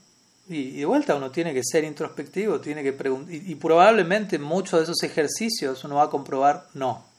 Y, 0.49 0.79
de 0.79 0.87
vuelta 0.87 1.15
uno 1.15 1.31
tiene 1.31 1.55
que 1.55 1.63
ser 1.65 1.85
introspectivo, 1.85 2.61
tiene 2.61 2.83
que 2.83 2.93
preguntar. 2.93 3.35
Y, 3.35 3.53
y 3.53 3.55
probablemente 3.55 4.39
muchos 4.39 4.81
de 4.81 4.85
esos 4.85 5.03
ejercicios 5.03 5.83
uno 5.85 5.97
va 5.97 6.05
a 6.05 6.11
comprobar 6.11 6.69
no 6.75 7.13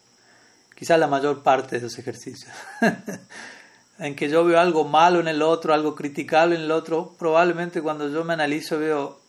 quizás 0.75 0.99
la 0.99 1.07
mayor 1.07 1.43
parte 1.43 1.79
de 1.79 1.85
esos 1.85 1.97
ejercicios. 1.97 2.51
en 3.99 4.15
que 4.15 4.29
yo 4.29 4.43
veo 4.43 4.59
algo 4.59 4.83
malo 4.83 5.19
en 5.19 5.27
el 5.27 5.41
otro, 5.41 5.73
algo 5.73 5.95
criticable 5.95 6.55
en 6.55 6.63
el 6.63 6.71
otro, 6.71 7.15
probablemente 7.17 7.81
cuando 7.81 8.09
yo 8.09 8.23
me 8.23 8.33
analizo 8.33 8.79
veo, 8.79 9.19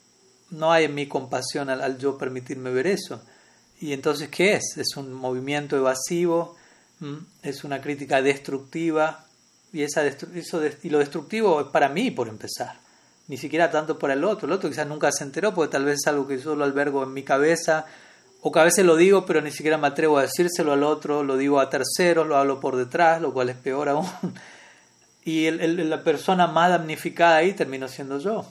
no 0.51 0.73
hay 0.73 0.87
en 0.87 0.95
mí 0.95 1.07
compasión 1.07 1.71
al, 1.71 1.99
yo 1.99 2.19
permitirme 2.19 2.71
ver 2.71 2.87
eso. 2.87 3.23
Y 3.81 3.93
entonces, 3.93 4.29
¿qué 4.31 4.55
es? 4.55 4.77
Es 4.77 4.97
un 4.97 5.13
movimiento 5.13 5.77
evasivo, 5.77 6.57
es 7.43 7.65
una 7.65 7.81
crítica 7.81 8.23
destructiva, 8.23 9.27
y, 9.73 9.83
esa 9.83 10.07
eso 10.07 10.63
y 10.83 10.89
lo 10.89 10.99
destructivo 10.99 11.61
es 11.61 11.67
para 11.67 11.89
mí, 11.89 12.11
por 12.11 12.29
empezar. 12.29 12.79
Ni 13.27 13.37
siquiera 13.37 13.71
tanto 13.71 13.99
para 13.99 14.15
el 14.15 14.25
otro. 14.25 14.47
El 14.47 14.53
otro 14.53 14.71
quizás 14.71 14.87
nunca 14.87 15.11
se 15.11 15.25
enteró 15.25 15.55
porque 15.55 15.73
tal 15.73 15.85
vez 15.85 15.99
es 16.01 16.07
algo 16.07 16.29
que 16.29 16.39
yo 16.39 16.55
lo 16.55 16.65
albergo 16.65 17.03
en 17.03 17.13
mi 17.13 17.23
cabeza 17.23 17.87
o 18.43 18.53
que 18.53 18.61
a 18.61 18.65
veces 18.65 18.85
lo 18.85 18.97
digo 18.97 19.25
pero 19.25 19.41
ni 19.41 19.51
siquiera 19.51 19.79
me 19.79 19.87
atrevo 19.87 20.19
a 20.19 20.23
decírselo 20.23 20.73
al 20.73 20.83
otro, 20.83 21.25
lo 21.25 21.37
digo 21.37 21.59
a 21.59 21.71
terceros, 21.71 22.27
lo 22.27 22.37
hablo 22.37 22.61
por 22.61 22.77
detrás, 22.77 23.21
lo 23.21 23.33
cual 23.33 23.49
es 23.51 23.57
peor 23.57 23.89
aún. 23.89 24.07
Y 25.27 25.47
el, 25.47 25.89
la 25.89 26.05
persona 26.05 26.47
más 26.47 26.69
damnificada 26.69 27.37
ahí 27.37 27.55
terminó 27.55 27.89
siendo 27.89 28.19
yo. 28.19 28.45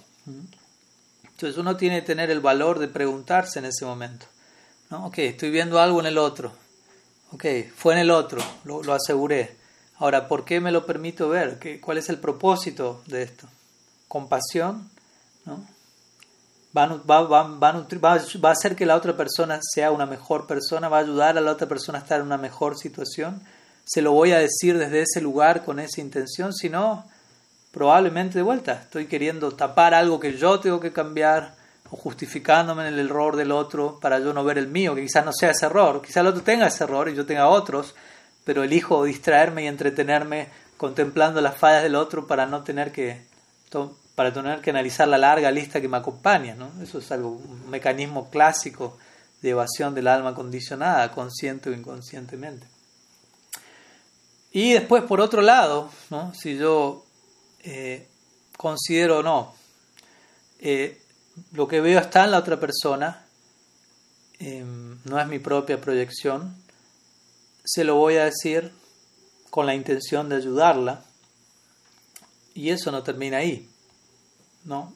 Entonces 1.24 1.56
uno 1.60 1.78
tiene 1.78 2.00
que 2.00 2.08
tener 2.08 2.32
el 2.32 2.40
valor 2.40 2.80
de 2.80 2.88
preguntarse 2.88 3.60
en 3.60 3.66
ese 3.66 3.86
momento. 3.86 4.26
¿no? 4.90 5.06
Ok, 5.06 5.20
estoy 5.20 5.52
viendo 5.52 5.80
algo 5.80 6.00
en 6.00 6.08
el 6.08 6.18
otro. 6.18 6.52
Ok, 7.34 7.46
fue 7.76 7.94
en 7.94 8.00
el 8.00 8.12
otro, 8.12 8.40
lo, 8.64 8.94
aseguré. 8.94 9.56
Ahora, 9.98 10.28
¿por 10.28 10.46
qué 10.46 10.60
me 10.60 10.72
lo 10.72 10.86
permito 10.86 11.30
ver? 11.30 11.58
¿Qué, 11.58 11.82
¿Cuál 11.82 11.98
es 11.98 12.10
el 12.10 12.20
propósito 12.20 13.02
de 13.08 13.24
esto? 13.24 13.48
¿Compasión? 14.08 14.88
¿no? 15.46 15.66
Va, 16.78 16.86
va, 16.88 17.22
va, 17.24 17.44
va, 17.44 18.50
a 18.50 18.52
hacer 18.52 18.76
que 18.76 18.86
la 18.86 18.96
otra 18.96 19.18
persona 19.18 19.60
sea 19.62 19.92
una 19.92 20.06
mejor 20.06 20.46
persona, 20.46 20.90
va 20.90 20.98
a 20.98 21.02
ayudar 21.02 21.38
a 21.38 21.42
la 21.42 21.52
otra 21.52 21.68
persona 21.68 21.98
a 21.98 22.02
estar 22.02 22.20
en 22.20 22.28
una 22.28 22.38
mejor 22.38 22.78
situación. 22.78 23.42
Se 23.84 24.04
lo 24.04 24.12
voy 24.12 24.32
a 24.32 24.38
decir 24.38 24.78
desde 24.78 25.02
ese 25.02 25.20
lugar 25.20 25.66
con 25.66 25.80
esa 25.80 26.02
intención, 26.02 26.54
si 26.54 26.70
no, 26.70 27.04
probablemente 27.72 28.38
de 28.38 28.44
vuelta 28.44 28.74
estoy 28.74 29.08
queriendo 29.08 29.52
tapar 29.52 29.96
algo 29.96 30.20
que 30.20 30.38
yo 30.38 30.60
tengo 30.60 30.80
que 30.80 30.94
cambiar 30.94 31.56
o 31.94 31.96
justificándome 31.96 32.88
en 32.88 32.96
el 32.96 33.06
error 33.06 33.36
del 33.36 33.52
otro 33.52 34.00
para 34.02 34.18
yo 34.18 34.34
no 34.34 34.44
ver 34.44 34.58
el 34.58 34.68
mío, 34.68 34.96
que 34.96 35.04
quizás 35.04 35.24
no 35.24 35.32
sea 35.32 35.52
ese 35.52 35.68
error, 35.68 36.02
quizás 36.02 36.18
el 36.18 36.28
otro 36.28 36.42
tenga 36.42 36.66
ese 36.66 36.84
error 36.84 37.08
y 37.08 37.14
yo 37.14 37.24
tenga 37.24 37.48
otros, 37.48 37.94
pero 38.44 38.64
elijo 38.64 39.04
distraerme 39.04 39.64
y 39.64 39.68
entretenerme 39.68 40.48
contemplando 40.76 41.40
las 41.40 41.56
fallas 41.56 41.84
del 41.84 41.96
otro 41.96 42.26
para 42.26 42.48
no 42.48 42.64
tener 42.64 42.92
que 42.92 43.32
para 44.16 44.32
tener 44.32 44.62
que 44.62 44.70
analizar 44.70 45.08
la 45.08 45.18
larga 45.18 45.50
lista 45.50 45.82
que 45.82 45.88
me 45.88 45.98
acompaña, 45.98 46.56
¿no? 46.56 46.72
Eso 46.82 47.00
es 47.00 47.12
algo 47.12 47.30
un 47.30 47.70
mecanismo 47.70 48.30
clásico 48.30 48.98
de 49.42 49.50
evasión 49.50 49.96
del 49.96 50.08
alma 50.08 50.34
condicionada, 50.34 51.12
consciente 51.12 51.70
o 51.70 51.74
inconscientemente. 51.74 52.68
Y 54.52 54.74
después, 54.74 55.04
por 55.04 55.20
otro 55.20 55.42
lado, 55.42 55.90
¿no? 56.12 56.34
si 56.36 56.58
yo 56.58 57.04
eh, 57.64 58.08
considero 58.56 59.24
no, 59.24 59.56
eh, 60.60 61.03
lo 61.52 61.68
que 61.68 61.82
veo 61.82 62.00
está 62.00 62.26
en 62.26 62.32
la 62.32 62.40
otra 62.40 62.60
persona, 62.60 63.26
em, 64.40 65.00
no 65.06 65.20
es 65.20 65.28
mi 65.28 65.40
propia 65.40 65.80
proyección, 65.80 66.56
se 67.64 67.84
lo 67.84 67.96
voy 67.96 68.18
a 68.18 68.26
decir 68.26 68.72
con 69.50 69.66
la 69.66 69.76
intención 69.76 70.30
de 70.30 70.36
ayudarla 70.36 71.04
y 72.54 72.70
eso 72.70 72.92
no 72.92 73.04
termina 73.04 73.38
ahí, 73.38 73.70
¿no? 74.64 74.94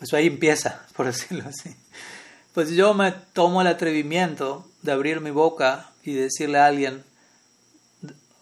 Eso 0.00 0.16
ahí 0.16 0.26
empieza, 0.26 0.86
por 0.96 1.06
decirlo 1.06 1.48
así. 1.48 1.74
Pues 2.52 2.70
yo 2.70 2.94
me 2.94 3.12
tomo 3.32 3.60
el 3.60 3.66
atrevimiento 3.66 4.68
de 4.82 4.92
abrir 4.92 5.20
mi 5.20 5.30
boca 5.30 5.90
y 6.04 6.12
decirle 6.12 6.58
a 6.58 6.66
alguien, 6.66 7.02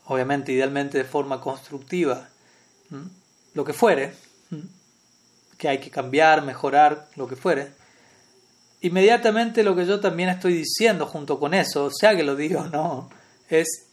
obviamente, 0.04 0.52
idealmente 0.52 0.98
de 0.98 1.04
forma 1.04 1.40
constructiva, 1.40 2.28
lo 3.54 3.64
que 3.64 3.72
fuere, 3.72 4.14
que 5.62 5.68
hay 5.68 5.78
que 5.78 5.90
cambiar, 5.90 6.42
mejorar, 6.42 7.06
lo 7.14 7.28
que 7.28 7.36
fuere, 7.36 7.68
inmediatamente 8.80 9.62
lo 9.62 9.76
que 9.76 9.86
yo 9.86 10.00
también 10.00 10.28
estoy 10.28 10.54
diciendo 10.54 11.06
junto 11.06 11.38
con 11.38 11.54
eso, 11.54 11.88
sea 11.88 12.16
que 12.16 12.24
lo 12.24 12.34
diga 12.34 12.62
o 12.62 12.66
no, 12.66 13.08
es 13.48 13.86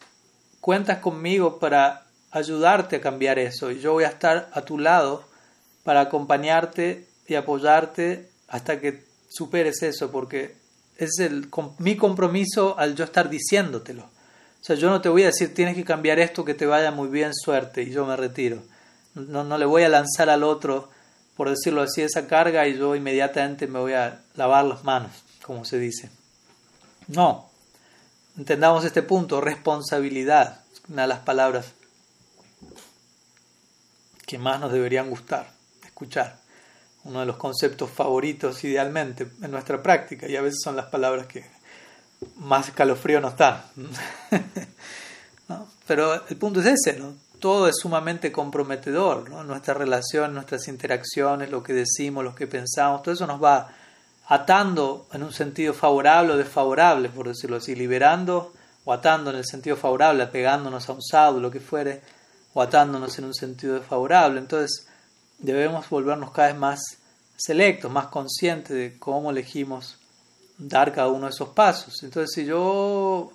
cuentas 0.62 0.98
conmigo 0.98 1.60
para 1.60 2.08
ayudarte 2.32 2.96
a 2.96 3.02
cambiar 3.02 3.38
eso 3.38 3.70
y 3.70 3.80
yo 3.80 3.94
voy 3.94 4.06
a 4.06 4.08
estar 4.08 4.50
a 4.52 4.62
tu 4.62 4.80
lado 4.80 5.26
para 5.84 6.02
acompañarte 6.02 7.06
y 7.28 7.36
apoyarte 7.36 8.32
hasta 8.48 8.80
que 8.80 9.04
superes 9.30 9.84
eso 9.84 10.10
porque 10.10 10.56
es 10.98 11.20
el, 11.20 11.50
mi 11.78 11.98
compromiso 11.98 12.80
al 12.80 12.96
yo 12.96 13.04
estar 13.04 13.30
diciéndotelo. 13.30 14.06
O 14.06 14.64
sea, 14.64 14.76
yo 14.76 14.90
no 14.90 15.02
te 15.02 15.10
voy 15.10 15.22
a 15.22 15.28
decir 15.28 15.54
tienes 15.54 15.76
que 15.76 15.86
cambiar 15.86 16.18
esto, 16.18 16.44
que 16.44 16.56
te 16.56 16.66
vaya 16.66 16.90
muy 16.90 17.10
bien, 17.10 17.32
suerte, 17.36 17.84
y 17.84 17.92
yo 17.92 18.08
me 18.08 18.16
retiro. 18.16 18.58
No, 19.14 19.44
no 19.44 19.60
le 19.60 19.66
voy 19.66 19.84
a 19.84 19.90
lanzar 19.90 20.32
al 20.32 20.42
otro, 20.42 20.90
por 21.40 21.50
decirlo 21.50 21.82
así, 21.82 22.02
esa 22.02 22.28
carga 22.28 22.68
y 22.68 22.78
yo 22.78 22.98
inmediatamente 22.98 23.66
me 23.66 23.80
voy 23.80 23.94
a 23.94 24.20
lavar 24.36 24.66
las 24.66 24.84
manos, 24.84 25.24
como 25.42 25.64
se 25.64 25.80
dice. 25.80 26.10
No, 27.08 27.50
Entendamos 28.38 28.84
este 28.84 29.04
punto, 29.04 29.40
responsabilidad, 29.40 30.66
una 30.90 31.04
de 31.04 31.08
las 31.08 31.20
palabras 31.20 31.72
que 34.26 34.38
más 34.38 34.60
nos 34.60 34.74
deberían 34.74 35.10
gustar, 35.10 35.50
escuchar. 35.86 36.42
Uno 37.06 37.22
de 37.22 37.26
los 37.26 37.38
conceptos 37.38 37.90
favoritos 37.90 38.62
idealmente 38.66 39.32
en 39.42 39.52
nuestra 39.52 39.82
práctica 39.82 40.28
y 40.28 40.36
a 40.36 40.42
veces 40.42 40.60
son 40.62 40.76
las 40.76 40.88
palabras 40.88 41.28
que 41.28 41.46
más 42.36 42.68
escalofrío 42.68 43.22
nos 43.22 43.38
dan. 43.38 43.64
Pero 45.88 46.28
el 46.28 46.36
punto 46.36 46.60
es 46.60 46.66
ese, 46.66 47.00
¿no? 47.00 47.29
Todo 47.40 47.68
es 47.68 47.78
sumamente 47.78 48.32
comprometedor, 48.32 49.30
¿no? 49.30 49.44
nuestra 49.44 49.74
relación, 49.74 50.34
nuestras 50.34 50.68
interacciones, 50.68 51.50
lo 51.50 51.64
que 51.64 51.74
decimos, 51.74 52.24
lo 52.24 52.36
que 52.36 52.48
pensamos, 52.48 53.02
todo 53.02 53.14
eso 53.14 53.28
nos 53.28 53.44
va 53.44 53.70
atando 54.28 55.08
en 55.12 55.24
un 55.24 55.34
sentido 55.34 55.74
favorable 55.74 56.34
o 56.34 56.38
desfavorable, 56.38 57.10
por 57.10 57.28
decirlo 57.28 57.58
así, 57.58 57.74
liberando 57.76 58.54
o 58.86 58.94
atando 58.94 59.32
en 59.32 59.38
el 59.38 59.46
sentido 59.46 59.76
favorable, 59.76 60.28
pegándonos 60.28 60.88
a 60.88 60.94
un 60.94 61.02
sábado, 61.02 61.40
lo 61.40 61.50
que 61.50 61.60
fuere, 61.60 62.02
o 62.54 62.62
atándonos 62.62 63.18
en 63.18 63.26
un 63.26 63.34
sentido 63.34 63.76
desfavorable. 63.76 64.40
Entonces 64.40 64.88
debemos 65.40 65.90
volvernos 65.90 66.32
cada 66.32 66.50
vez 66.50 66.58
más 66.58 66.80
selectos, 67.38 67.92
más 67.92 68.08
conscientes 68.08 68.76
de 68.76 69.00
cómo 69.00 69.32
elegimos 69.32 69.98
dar 70.58 70.94
cada 70.94 71.08
uno 71.08 71.26
de 71.26 71.32
esos 71.32 71.50
pasos. 71.50 72.04
Entonces 72.04 72.32
si 72.36 72.46
yo 72.46 73.32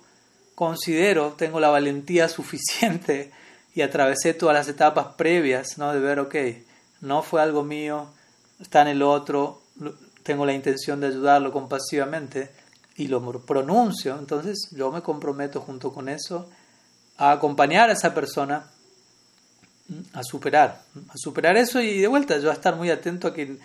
considero, 0.53 1.33
tengo 1.33 1.59
la 1.59 1.69
valentía 1.69 2.29
suficiente 2.29 3.31
y 3.75 3.81
atravesé 3.81 4.33
todas 4.33 4.55
las 4.55 4.69
etapas 4.69 5.15
previas, 5.15 5.77
¿no? 5.77 5.93
De 5.93 5.99
ver, 5.99 6.19
ok, 6.19 6.35
no 7.01 7.21
fue 7.21 7.41
algo 7.41 7.63
mío, 7.63 8.07
está 8.59 8.81
en 8.81 8.87
el 8.87 9.03
otro, 9.03 9.61
tengo 10.23 10.45
la 10.45 10.53
intención 10.53 11.01
de 11.01 11.07
ayudarlo 11.07 11.51
compasivamente 11.51 12.49
y 12.95 13.09
lo 13.09 13.21
pronuncio, 13.41 14.17
entonces 14.17 14.69
yo 14.71 14.91
me 14.91 15.01
comprometo 15.01 15.59
junto 15.59 15.93
con 15.93 16.07
eso 16.07 16.49
a 17.17 17.31
acompañar 17.31 17.89
a 17.89 17.93
esa 17.93 18.13
persona 18.13 18.71
a 20.13 20.23
superar, 20.23 20.81
a 21.09 21.13
superar 21.15 21.57
eso 21.57 21.79
y 21.79 21.99
de 21.99 22.07
vuelta 22.07 22.39
yo 22.39 22.49
a 22.49 22.53
estar 22.53 22.75
muy 22.75 22.89
atento 22.89 23.27
a 23.27 23.33
que 23.33 23.57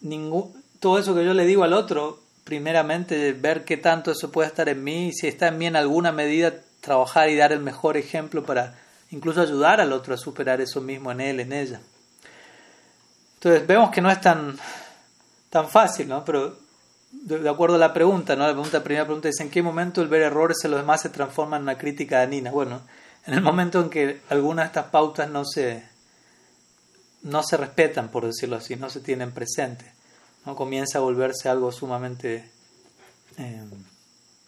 ningún, 0.00 0.52
todo 0.78 0.98
eso 0.98 1.14
que 1.14 1.24
yo 1.24 1.34
le 1.34 1.44
digo 1.44 1.64
al 1.64 1.74
otro, 1.74 2.20
primeramente 2.44 3.32
ver 3.32 3.64
qué 3.64 3.76
tanto 3.76 4.12
eso 4.12 4.30
puede 4.30 4.48
estar 4.48 4.68
en 4.68 4.82
mí 4.82 5.08
y 5.08 5.12
si 5.12 5.26
está 5.26 5.48
en 5.48 5.58
mí 5.58 5.66
en 5.66 5.76
alguna 5.76 6.12
medida 6.12 6.54
trabajar 6.80 7.28
y 7.28 7.36
dar 7.36 7.52
el 7.52 7.60
mejor 7.60 7.96
ejemplo 7.96 8.44
para 8.46 8.78
incluso 9.10 9.40
ayudar 9.40 9.80
al 9.80 9.92
otro 9.92 10.14
a 10.14 10.18
superar 10.18 10.60
eso 10.60 10.80
mismo 10.80 11.10
en 11.12 11.20
él, 11.20 11.40
en 11.40 11.52
ella. 11.52 11.80
Entonces 13.34 13.66
vemos 13.66 13.90
que 13.90 14.00
no 14.00 14.10
es 14.10 14.20
tan 14.20 14.58
tan 15.50 15.68
fácil, 15.68 16.08
¿no? 16.08 16.24
Pero 16.24 16.56
de, 17.10 17.48
acuerdo 17.48 17.74
a 17.74 17.78
la 17.78 17.92
pregunta, 17.92 18.36
¿no? 18.36 18.46
La 18.46 18.52
pregunta, 18.52 18.82
primera 18.82 19.04
pregunta 19.04 19.28
es 19.28 19.40
¿en 19.40 19.50
qué 19.50 19.62
momento 19.62 20.00
el 20.00 20.08
ver 20.08 20.22
errores 20.22 20.58
en 20.64 20.70
los 20.70 20.80
demás 20.80 21.02
se 21.02 21.10
transforma 21.10 21.56
en 21.56 21.64
una 21.64 21.76
crítica 21.76 22.18
danina? 22.18 22.50
Bueno, 22.50 22.82
en 23.26 23.34
el 23.34 23.42
momento 23.42 23.80
en 23.80 23.90
que 23.90 24.20
algunas 24.30 24.64
de 24.64 24.66
estas 24.68 24.86
pautas 24.86 25.28
no 25.28 25.44
se, 25.44 25.82
no 27.22 27.42
se 27.42 27.56
respetan, 27.56 28.08
por 28.08 28.24
decirlo 28.24 28.56
así, 28.56 28.76
no 28.76 28.88
se 28.88 29.00
tienen 29.00 29.32
presente, 29.32 29.84
¿no? 30.46 30.54
Comienza 30.54 30.98
a 30.98 31.02
volverse 31.02 31.48
algo 31.48 31.72
sumamente 31.72 32.48
eh, 33.38 33.64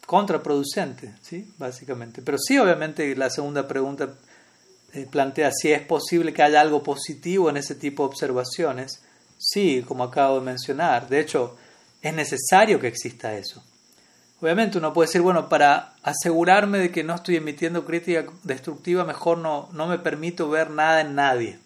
contraproducente, 0.05 1.13
¿sí? 1.21 1.53
Básicamente. 1.57 2.21
Pero 2.21 2.37
sí, 2.37 2.57
obviamente, 2.57 3.13
la 3.15 3.29
segunda 3.29 3.67
pregunta 3.67 4.13
eh, 4.93 5.07
plantea 5.09 5.51
si 5.51 5.71
es 5.71 5.81
posible 5.81 6.33
que 6.33 6.43
haya 6.43 6.61
algo 6.61 6.83
positivo 6.83 7.49
en 7.49 7.57
ese 7.57 7.75
tipo 7.75 8.03
de 8.03 8.07
observaciones 8.09 9.01
Sí, 9.45 9.83
como 9.85 10.05
acabo 10.05 10.39
de 10.39 10.45
mencionar. 10.45 11.09
De 11.09 11.19
hecho, 11.19 11.57
es 12.01 12.13
necesario 12.13 12.79
que 12.79 12.87
exista 12.87 13.33
eso. 13.33 13.61
Obviamente 14.39 14.77
uno 14.77 14.93
puede 14.93 15.07
decir, 15.07 15.21
bueno, 15.21 15.49
para 15.49 15.95
asegurarme 16.01 16.77
de 16.77 16.91
que 16.91 17.03
no 17.03 17.15
estoy 17.15 17.35
emitiendo 17.35 17.83
crítica 17.83 18.25
destructiva, 18.43 19.03
mejor 19.03 19.39
no, 19.39 19.67
no 19.73 19.87
me 19.87 19.99
permito 19.99 20.49
ver 20.49 20.69
nada 20.69 21.01
en 21.01 21.15
nadie. 21.15 21.59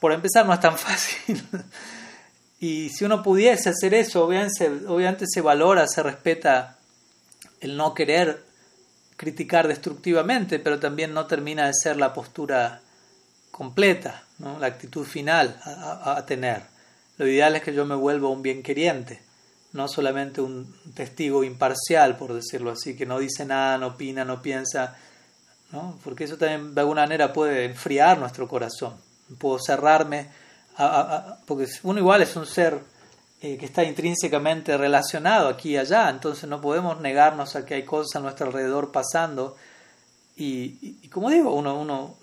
Por 0.00 0.12
empezar, 0.12 0.46
no 0.46 0.54
es 0.54 0.60
tan 0.60 0.78
fácil. 0.78 1.46
y 2.58 2.88
si 2.88 3.04
uno 3.04 3.22
pudiese 3.22 3.68
hacer 3.68 3.92
eso, 3.92 4.24
obviamente, 4.24 4.70
obviamente 4.86 5.26
se 5.28 5.42
valora, 5.42 5.86
se 5.86 6.02
respeta 6.02 6.78
el 7.60 7.76
no 7.76 7.92
querer 7.92 8.42
criticar 9.22 9.68
destructivamente, 9.68 10.58
pero 10.58 10.80
también 10.80 11.14
no 11.14 11.26
termina 11.26 11.68
de 11.68 11.74
ser 11.74 11.96
la 11.96 12.12
postura 12.12 12.80
completa, 13.52 14.24
la 14.58 14.66
actitud 14.66 15.04
final 15.06 15.60
a, 15.62 16.24
tener. 16.26 16.62
Lo 17.18 17.28
ideal 17.28 17.54
es 17.54 17.62
que 17.62 17.72
yo 17.72 17.86
me 17.86 17.94
vuelva 17.94 18.28
un 18.30 18.42
bien 18.42 18.64
queriente, 18.64 19.22
no 19.74 19.86
solamente 19.86 20.40
un 20.40 20.74
testigo 20.94 21.44
imparcial, 21.44 22.16
por 22.16 22.34
decirlo 22.34 22.72
así, 22.72 22.96
que 22.96 23.06
no 23.06 23.20
dice 23.20 23.44
nada, 23.44 23.78
no 23.78 23.86
opina, 23.88 24.24
no 24.24 24.42
piensa, 24.42 24.96
¿no? 25.70 25.96
porque 26.02 26.24
eso 26.24 26.36
también 26.36 26.74
de 26.74 26.80
alguna 26.80 27.02
manera 27.02 27.32
puede 27.32 27.66
enfriar 27.66 28.18
nuestro 28.18 28.48
corazón. 28.48 28.96
Puedo 29.38 29.60
cerrarme, 29.60 30.26
porque 31.46 31.68
uno 31.84 32.00
igual 32.00 32.22
es 32.22 32.34
un 32.34 32.44
ser 32.44 32.80
eh, 33.44 33.56
que 33.58 33.66
está 33.66 33.82
intrínsecamente 33.82 34.76
relacionado 34.76 35.48
aquí 35.48 35.70
y 35.70 35.76
allá, 35.76 36.08
entonces 36.08 36.48
no 36.48 36.60
podemos 36.60 37.00
negarnos 37.00 37.56
a 37.56 37.66
que 37.66 37.74
hay 37.74 37.82
cosas 37.82 38.14
a 38.14 38.20
nuestro 38.20 38.46
alrededor 38.46 38.92
pasando. 38.92 39.56
Y, 40.36 41.08
como 41.08 41.28
digo, 41.28 41.52
uno, 41.52 41.80
uno, 41.80 42.14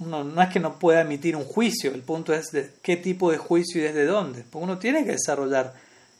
uno, 0.00 0.24
no 0.24 0.42
es 0.42 0.48
que 0.48 0.58
no 0.58 0.76
pueda 0.76 1.02
emitir 1.02 1.36
un 1.36 1.44
juicio, 1.44 1.94
el 1.94 2.02
punto 2.02 2.34
es 2.34 2.50
de 2.50 2.72
qué 2.82 2.96
tipo 2.96 3.30
de 3.30 3.38
juicio 3.38 3.80
y 3.80 3.84
desde 3.84 4.04
dónde, 4.06 4.42
porque 4.50 4.64
uno 4.64 4.78
tiene 4.78 5.04
que 5.04 5.12
desarrollar 5.12 5.72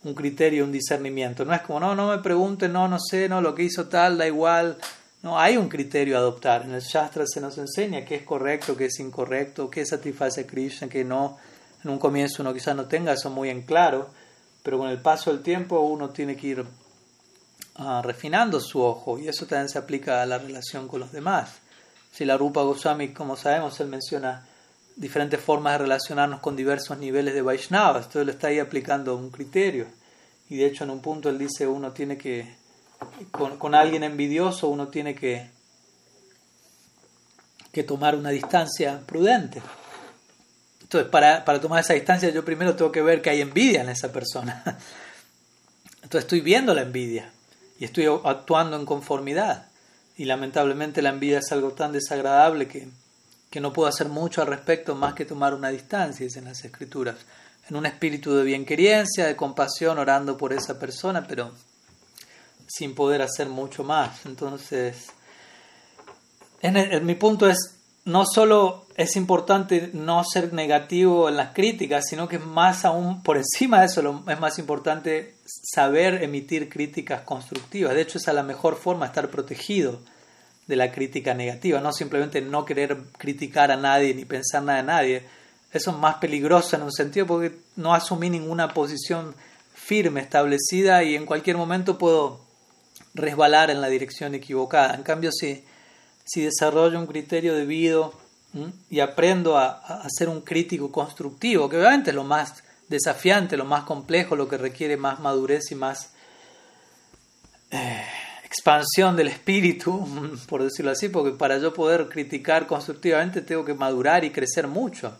un 0.04 0.14
criterio, 0.14 0.64
un 0.64 0.70
discernimiento, 0.70 1.44
no 1.44 1.52
es 1.52 1.62
como, 1.62 1.80
no, 1.80 1.96
no 1.96 2.08
me 2.10 2.22
pregunten, 2.22 2.72
no, 2.72 2.86
no 2.86 3.00
sé, 3.00 3.28
no, 3.28 3.40
lo 3.40 3.52
que 3.52 3.64
hizo 3.64 3.88
tal, 3.88 4.16
da 4.16 4.28
igual, 4.28 4.78
no, 5.24 5.40
hay 5.40 5.56
un 5.56 5.68
criterio 5.68 6.16
a 6.16 6.20
adoptar, 6.20 6.62
en 6.62 6.72
el 6.72 6.82
Shastra 6.82 7.24
se 7.26 7.40
nos 7.40 7.58
enseña 7.58 8.04
qué 8.04 8.14
es 8.14 8.22
correcto, 8.22 8.76
qué 8.76 8.84
es 8.84 9.00
incorrecto, 9.00 9.68
qué 9.68 9.84
satisface 9.84 10.42
a 10.42 10.46
Krishna, 10.46 10.88
qué 10.88 11.04
no, 11.04 11.36
en 11.82 11.90
un 11.90 11.98
comienzo 11.98 12.42
uno 12.42 12.54
quizás 12.54 12.76
no 12.76 12.84
tenga 12.84 13.12
eso 13.12 13.28
muy 13.28 13.50
en 13.50 13.62
claro, 13.62 14.19
pero 14.62 14.78
con 14.78 14.88
el 14.88 15.00
paso 15.00 15.30
del 15.30 15.42
tiempo 15.42 15.80
uno 15.80 16.10
tiene 16.10 16.36
que 16.36 16.46
ir 16.46 16.64
ah, 17.76 18.02
refinando 18.04 18.60
su 18.60 18.82
ojo 18.82 19.18
y 19.18 19.28
eso 19.28 19.46
también 19.46 19.68
se 19.68 19.78
aplica 19.78 20.22
a 20.22 20.26
la 20.26 20.38
relación 20.38 20.88
con 20.88 21.00
los 21.00 21.12
demás. 21.12 21.60
Si 22.12 22.24
la 22.24 22.36
Rupa 22.36 22.62
Goswami, 22.62 23.08
como 23.08 23.36
sabemos, 23.36 23.78
él 23.80 23.88
menciona 23.88 24.46
diferentes 24.96 25.40
formas 25.40 25.74
de 25.74 25.78
relacionarnos 25.78 26.40
con 26.40 26.56
diversos 26.56 26.98
niveles 26.98 27.34
de 27.34 27.42
Vaishnavas, 27.42 28.06
entonces 28.06 28.26
le 28.26 28.32
está 28.32 28.48
ahí 28.48 28.58
aplicando 28.58 29.16
un 29.16 29.30
criterio. 29.30 29.86
Y 30.48 30.56
de 30.56 30.66
hecho 30.66 30.84
en 30.84 30.90
un 30.90 31.00
punto 31.00 31.28
él 31.28 31.38
dice 31.38 31.66
uno 31.66 31.92
tiene 31.92 32.18
que, 32.18 32.56
con, 33.30 33.56
con 33.56 33.74
alguien 33.74 34.02
envidioso 34.02 34.68
uno 34.68 34.88
tiene 34.88 35.14
que, 35.14 35.48
que 37.72 37.84
tomar 37.84 38.16
una 38.16 38.30
distancia 38.30 39.00
prudente. 39.06 39.62
Entonces, 40.90 41.08
para, 41.08 41.44
para 41.44 41.60
tomar 41.60 41.78
esa 41.78 41.94
distancia, 41.94 42.30
yo 42.30 42.44
primero 42.44 42.74
tengo 42.74 42.90
que 42.90 43.00
ver 43.00 43.22
que 43.22 43.30
hay 43.30 43.40
envidia 43.40 43.82
en 43.82 43.90
esa 43.90 44.10
persona. 44.10 44.60
Entonces, 46.02 46.22
estoy 46.22 46.40
viendo 46.40 46.74
la 46.74 46.82
envidia 46.82 47.30
y 47.78 47.84
estoy 47.84 48.06
actuando 48.24 48.76
en 48.76 48.84
conformidad. 48.84 49.68
Y 50.16 50.24
lamentablemente 50.24 51.00
la 51.00 51.10
envidia 51.10 51.38
es 51.38 51.52
algo 51.52 51.70
tan 51.74 51.92
desagradable 51.92 52.66
que, 52.66 52.88
que 53.50 53.60
no 53.60 53.72
puedo 53.72 53.88
hacer 53.88 54.08
mucho 54.08 54.42
al 54.42 54.48
respecto 54.48 54.96
más 54.96 55.14
que 55.14 55.24
tomar 55.24 55.54
una 55.54 55.68
distancia, 55.68 56.26
dicen 56.26 56.46
las 56.46 56.64
escrituras. 56.64 57.18
En 57.68 57.76
un 57.76 57.86
espíritu 57.86 58.34
de 58.34 58.42
bienquerencia, 58.42 59.26
de 59.26 59.36
compasión, 59.36 59.96
orando 59.96 60.36
por 60.36 60.52
esa 60.52 60.76
persona, 60.76 61.24
pero 61.24 61.52
sin 62.66 62.96
poder 62.96 63.22
hacer 63.22 63.48
mucho 63.48 63.84
más. 63.84 64.26
Entonces, 64.26 65.06
en 66.62 67.06
mi 67.06 67.14
punto 67.14 67.48
es 67.48 67.79
no 68.04 68.24
solo 68.26 68.86
es 68.96 69.16
importante 69.16 69.90
no 69.92 70.22
ser 70.24 70.52
negativo 70.52 71.28
en 71.28 71.36
las 71.36 71.54
críticas, 71.54 72.04
sino 72.08 72.28
que 72.28 72.38
más 72.38 72.84
aún 72.84 73.22
por 73.22 73.36
encima 73.36 73.80
de 73.80 73.86
eso 73.86 74.24
es 74.28 74.40
más 74.40 74.58
importante 74.58 75.34
saber 75.44 76.22
emitir 76.22 76.68
críticas 76.68 77.22
constructivas. 77.22 77.94
De 77.94 78.02
hecho, 78.02 78.18
esa 78.18 78.30
es 78.30 78.34
la 78.34 78.42
mejor 78.42 78.76
forma 78.76 79.06
estar 79.06 79.30
protegido 79.30 80.00
de 80.66 80.76
la 80.76 80.92
crítica 80.92 81.34
negativa, 81.34 81.80
no 81.80 81.92
simplemente 81.92 82.40
no 82.40 82.64
querer 82.64 82.96
criticar 83.18 83.70
a 83.70 83.76
nadie 83.76 84.14
ni 84.14 84.24
pensar 84.24 84.62
nada 84.62 84.78
de 84.78 84.84
nadie. 84.84 85.22
Eso 85.72 85.90
es 85.90 85.96
más 85.96 86.16
peligroso 86.16 86.76
en 86.76 86.82
un 86.82 86.92
sentido 86.92 87.26
porque 87.26 87.56
no 87.76 87.94
asumí 87.94 88.30
ninguna 88.30 88.68
posición 88.68 89.34
firme, 89.74 90.20
establecida 90.20 91.02
y 91.02 91.16
en 91.16 91.26
cualquier 91.26 91.56
momento 91.56 91.98
puedo 91.98 92.40
resbalar 93.14 93.70
en 93.70 93.80
la 93.80 93.88
dirección 93.88 94.34
equivocada. 94.34 94.94
En 94.94 95.02
cambio, 95.02 95.32
si 95.32 95.64
si 96.30 96.42
desarrollo 96.42 96.96
un 96.96 97.08
criterio 97.08 97.56
debido 97.56 98.14
y 98.88 99.00
aprendo 99.00 99.58
a, 99.58 100.06
ser 100.08 100.28
un 100.28 100.42
crítico 100.42 100.92
constructivo, 100.92 101.68
que 101.68 101.76
obviamente 101.76 102.10
es 102.10 102.16
lo 102.16 102.22
más 102.22 102.62
desafiante, 102.88 103.56
lo 103.56 103.64
más 103.64 103.82
complejo, 103.82 104.36
lo 104.36 104.48
que 104.48 104.56
requiere 104.56 104.96
más 104.96 105.18
madurez 105.18 105.72
y 105.72 105.74
más 105.74 106.12
eh, 107.72 108.04
expansión 108.44 109.16
del 109.16 109.26
espíritu, 109.26 110.06
por 110.48 110.62
decirlo 110.62 110.92
así, 110.92 111.08
porque 111.08 111.36
para 111.36 111.58
yo 111.58 111.74
poder 111.74 112.08
criticar 112.08 112.68
constructivamente 112.68 113.42
tengo 113.42 113.64
que 113.64 113.74
madurar 113.74 114.24
y 114.24 114.30
crecer 114.30 114.68
mucho. 114.68 115.12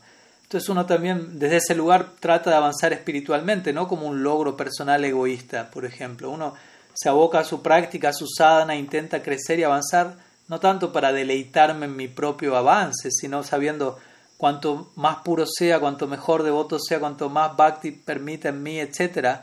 Entonces 0.45 0.69
uno 0.69 0.87
también 0.87 1.41
desde 1.41 1.57
ese 1.57 1.75
lugar 1.75 2.13
trata 2.21 2.51
de 2.51 2.57
avanzar 2.57 2.93
espiritualmente, 2.93 3.73
no 3.73 3.89
como 3.89 4.07
un 4.07 4.23
logro 4.23 4.57
personal 4.57 5.05
egoísta, 5.05 5.73
por 5.73 5.85
ejemplo. 5.85 6.31
Uno 6.31 6.55
se 6.95 7.09
aboca 7.09 7.41
a 7.41 7.45
su 7.45 7.63
práctica, 7.63 8.11
a 8.11 8.13
su 8.13 8.29
sadhana, 8.29 8.77
intenta 8.77 9.23
crecer 9.23 9.59
y 9.59 9.65
avanzar 9.65 10.30
no 10.51 10.59
tanto 10.59 10.93
para 10.93 11.13
deleitarme 11.13 11.87
en 11.87 11.95
mi 11.95 12.09
propio 12.09 12.57
avance, 12.57 13.13
sino 13.13 13.45
sabiendo 13.45 13.99
cuanto 14.37 14.91
más 14.97 15.19
puro 15.19 15.47
sea, 15.47 15.79
cuanto 15.79 16.09
mejor 16.09 16.43
devoto 16.43 16.81
sea, 16.81 16.99
cuanto 16.99 17.29
más 17.29 17.57
bhakti 17.57 17.93
permita 17.93 18.49
en 18.49 18.61
mí, 18.61 18.81
etc., 18.81 19.43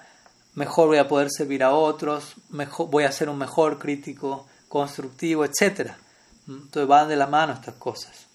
mejor 0.56 0.88
voy 0.88 0.98
a 0.98 1.08
poder 1.08 1.30
servir 1.32 1.64
a 1.64 1.72
otros, 1.72 2.34
mejor, 2.50 2.90
voy 2.90 3.06
a 3.06 3.12
ser 3.14 3.30
un 3.30 3.38
mejor 3.38 3.80
crítico 3.80 4.48
constructivo, 4.68 5.46
etc. 5.46 5.92
Entonces 6.46 6.88
van 6.88 7.08
de 7.08 7.16
la 7.16 7.28
mano 7.28 7.54
estas 7.54 7.76
cosas. 7.76 8.28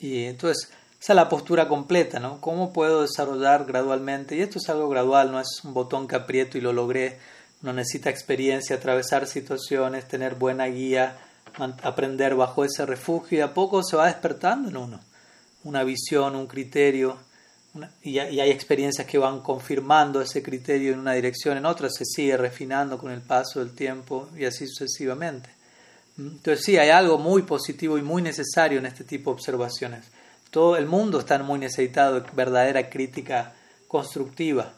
Y 0.00 0.24
entonces, 0.24 0.72
esa 1.00 1.12
es 1.12 1.16
la 1.16 1.28
postura 1.28 1.68
completa, 1.68 2.18
¿no? 2.18 2.40
¿Cómo 2.40 2.72
puedo 2.72 3.02
desarrollar 3.02 3.64
gradualmente? 3.64 4.34
Y 4.34 4.40
esto 4.40 4.58
es 4.58 4.68
algo 4.70 4.88
gradual, 4.88 5.30
no 5.30 5.38
es 5.38 5.60
un 5.62 5.72
botón 5.72 6.08
que 6.08 6.16
aprieto 6.16 6.58
y 6.58 6.62
lo 6.62 6.72
logré. 6.72 7.20
No 7.62 7.72
necesita 7.72 8.10
experiencia, 8.10 8.74
atravesar 8.74 9.28
situaciones, 9.28 10.08
tener 10.08 10.34
buena 10.34 10.66
guía, 10.66 11.16
aprender 11.82 12.34
bajo 12.34 12.64
ese 12.64 12.84
refugio 12.86 13.38
y 13.38 13.40
a 13.40 13.54
poco 13.54 13.82
se 13.82 13.96
va 13.96 14.06
despertando 14.06 14.68
en 14.68 14.76
uno 14.76 15.00
una 15.64 15.82
visión, 15.82 16.36
un 16.36 16.46
criterio, 16.46 17.16
y, 18.02 18.18
hay 18.18 18.50
experiencias 18.50 19.06
que 19.06 19.18
van 19.18 19.40
confirmando 19.40 20.20
ese 20.20 20.42
criterio 20.42 20.92
en 20.92 21.00
una 21.00 21.14
dirección, 21.14 21.56
en 21.56 21.66
otra 21.66 21.88
se 21.90 22.04
sigue 22.04 22.36
refinando 22.36 22.98
con 22.98 23.10
el 23.10 23.20
paso 23.20 23.58
del 23.58 23.74
tiempo 23.74 24.28
y 24.36 24.44
así 24.44 24.66
sucesivamente. 24.68 25.50
Entonces 26.16 26.64
sí, 26.64 26.76
hay 26.76 26.90
algo 26.90 27.18
muy 27.18 27.42
positivo 27.42 27.98
y 27.98 28.02
muy 28.02 28.22
necesario 28.22 28.78
en 28.78 28.86
este 28.86 29.02
tipo 29.02 29.30
de 29.30 29.34
observaciones. 29.34 30.06
Todo 30.50 30.76
el 30.76 30.86
mundo 30.86 31.18
está 31.18 31.36
muy 31.38 31.58
necesitado 31.58 32.20
de 32.20 32.30
verdadera 32.32 32.88
crítica 32.88 33.54
constructiva, 33.88 34.72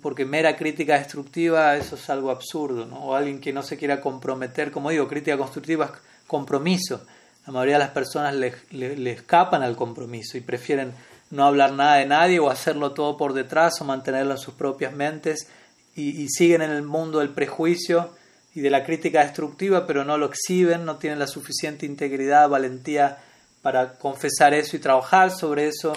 porque 0.00 0.24
mera 0.24 0.56
crítica 0.56 0.98
destructiva 0.98 1.76
eso 1.76 1.94
es 1.94 2.10
algo 2.10 2.30
absurdo, 2.30 2.86
¿no? 2.86 3.04
o 3.04 3.14
alguien 3.14 3.40
que 3.40 3.52
no 3.52 3.62
se 3.62 3.76
quiera 3.76 4.00
comprometer, 4.00 4.72
como 4.72 4.90
digo, 4.90 5.06
crítica 5.06 5.36
constructiva 5.36 5.92
compromiso. 6.32 7.02
La 7.46 7.52
mayoría 7.52 7.74
de 7.74 7.84
las 7.84 7.90
personas 7.90 8.34
le, 8.34 9.12
escapan 9.12 9.62
al 9.62 9.76
compromiso 9.76 10.38
y 10.38 10.40
prefieren 10.40 10.94
no 11.30 11.44
hablar 11.44 11.72
nada 11.72 11.96
de 11.96 12.06
nadie 12.06 12.40
o 12.40 12.50
hacerlo 12.50 12.92
todo 12.92 13.16
por 13.16 13.34
detrás 13.34 13.80
o 13.80 13.84
mantenerlo 13.84 14.32
en 14.32 14.38
sus 14.38 14.54
propias 14.54 14.94
mentes 14.94 15.46
y, 15.94 16.26
siguen 16.28 16.62
en 16.62 16.70
el 16.70 16.82
mundo 16.82 17.18
del 17.18 17.28
prejuicio 17.28 18.10
y 18.54 18.60
de 18.60 18.70
la 18.70 18.82
crítica 18.82 19.22
destructiva, 19.22 19.86
pero 19.86 20.04
no 20.04 20.16
lo 20.16 20.26
exhiben, 20.26 20.86
no 20.86 20.96
tienen 20.96 21.18
la 21.18 21.26
suficiente 21.26 21.84
integridad, 21.84 22.48
valentía 22.48 23.18
para 23.60 23.94
confesar 23.98 24.54
eso 24.54 24.76
y 24.76 24.80
trabajar 24.80 25.30
sobre 25.30 25.68
eso 25.68 25.92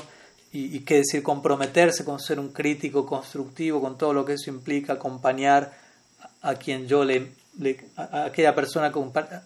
y, 0.51 0.75
y 0.75 0.79
qué 0.81 0.97
decir, 0.97 1.23
comprometerse 1.23 2.03
con 2.03 2.19
ser 2.19 2.39
un 2.39 2.49
crítico 2.49 3.05
constructivo, 3.05 3.81
con 3.81 3.97
todo 3.97 4.13
lo 4.13 4.25
que 4.25 4.33
eso 4.33 4.49
implica, 4.49 4.93
acompañar 4.93 5.73
a 6.41 6.55
quien 6.55 6.87
yo 6.87 7.05
le, 7.05 7.31
aquella 7.95 8.53
persona 8.53 8.91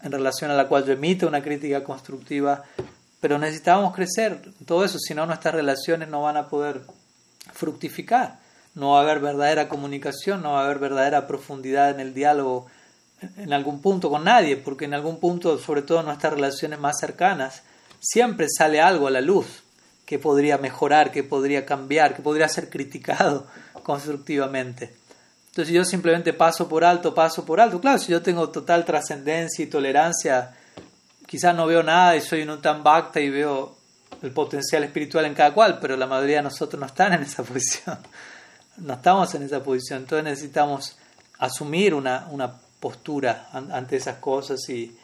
en 0.03 0.11
relación 0.11 0.52
a 0.52 0.56
la 0.56 0.68
cual 0.68 0.86
yo 0.86 0.94
emito 0.94 1.27
una 1.27 1.41
crítica 1.41 1.84
constructiva, 1.84 2.64
pero 3.19 3.38
necesitamos 3.38 3.94
crecer 3.94 4.41
todo 4.65 4.84
eso, 4.86 4.98
si 4.99 5.14
no 5.14 5.26
nuestras 5.26 5.53
relaciones 5.53 6.10
no 6.10 6.22
van 6.22 6.38
a 6.38 6.48
poder 6.48 6.81
fructificar, 7.53 8.40
no 8.76 8.91
va 8.91 8.99
a 8.99 9.03
haber 9.03 9.19
verdadera 9.19 9.69
comunicación, 9.69 10.41
no 10.41 10.53
va 10.53 10.61
a 10.61 10.65
haber 10.65 10.80
verdadera 10.80 11.27
profundidad 11.27 11.91
en 11.91 11.99
el 11.99 12.14
diálogo 12.14 12.68
en 13.38 13.53
algún 13.53 13.81
punto 13.81 14.10
con 14.10 14.23
nadie, 14.23 14.56
porque 14.57 14.86
en 14.86 14.94
algún 14.94 15.19
punto, 15.19 15.57
sobre 15.57 15.81
todo 15.81 15.99
en 15.99 16.06
nuestras 16.06 16.34
relaciones 16.34 16.80
más 16.80 16.98
cercanas, 16.99 17.64
siempre 17.99 18.48
sale 18.49 18.80
algo 18.80 19.07
a 19.07 19.11
la 19.11 19.22
luz 19.22 19.64
que 20.06 20.19
podría 20.19 20.57
mejorar, 20.57 21.11
que 21.11 21.23
podría 21.23 21.65
cambiar, 21.65 22.15
que 22.15 22.22
podría 22.22 22.48
ser 22.48 22.69
criticado 22.69 23.45
constructivamente. 23.84 24.98
Entonces, 25.60 25.73
si 25.73 25.76
yo 25.76 25.84
simplemente 25.84 26.31
paso 26.31 26.69
por 26.69 26.86
alto, 26.86 27.14
paso 27.14 27.44
por 27.44 27.60
alto, 27.60 27.81
claro, 27.81 27.99
si 27.99 28.14
yo 28.14 28.22
tengo 28.22 28.48
total 28.48 28.86
trascendencia 28.86 29.61
y 29.61 29.68
tolerancia, 29.68 30.56
quizás 31.27 31.53
no 31.53 31.68
veo 31.68 31.84
nada 31.84 32.15
y 32.15 32.22
soy 32.22 32.44
un 32.44 32.61
tan 32.61 32.81
bhakta 32.81 33.19
y 33.19 33.30
veo 33.30 33.76
el 34.22 34.31
potencial 34.31 34.86
espiritual 34.86 35.26
en 35.26 35.34
cada 35.34 35.53
cual, 35.53 35.77
pero 35.81 35.98
la 35.98 36.07
mayoría 36.07 36.38
de 36.38 36.44
nosotros 36.44 36.80
no 36.80 36.86
están 36.86 37.11
en 37.11 37.23
esa 37.23 37.44
posición. 37.44 37.98
No 38.77 38.94
estamos 38.94 39.36
en 39.36 39.44
esa 39.44 39.61
posición. 39.61 40.03
Entonces 40.03 40.23
necesitamos 40.23 40.98
asumir 41.40 41.94
una, 41.94 42.30
una 42.31 42.53
postura 42.80 43.49
ante 43.52 43.98
esas 43.98 44.15
cosas 44.19 44.61
y, 44.69 44.98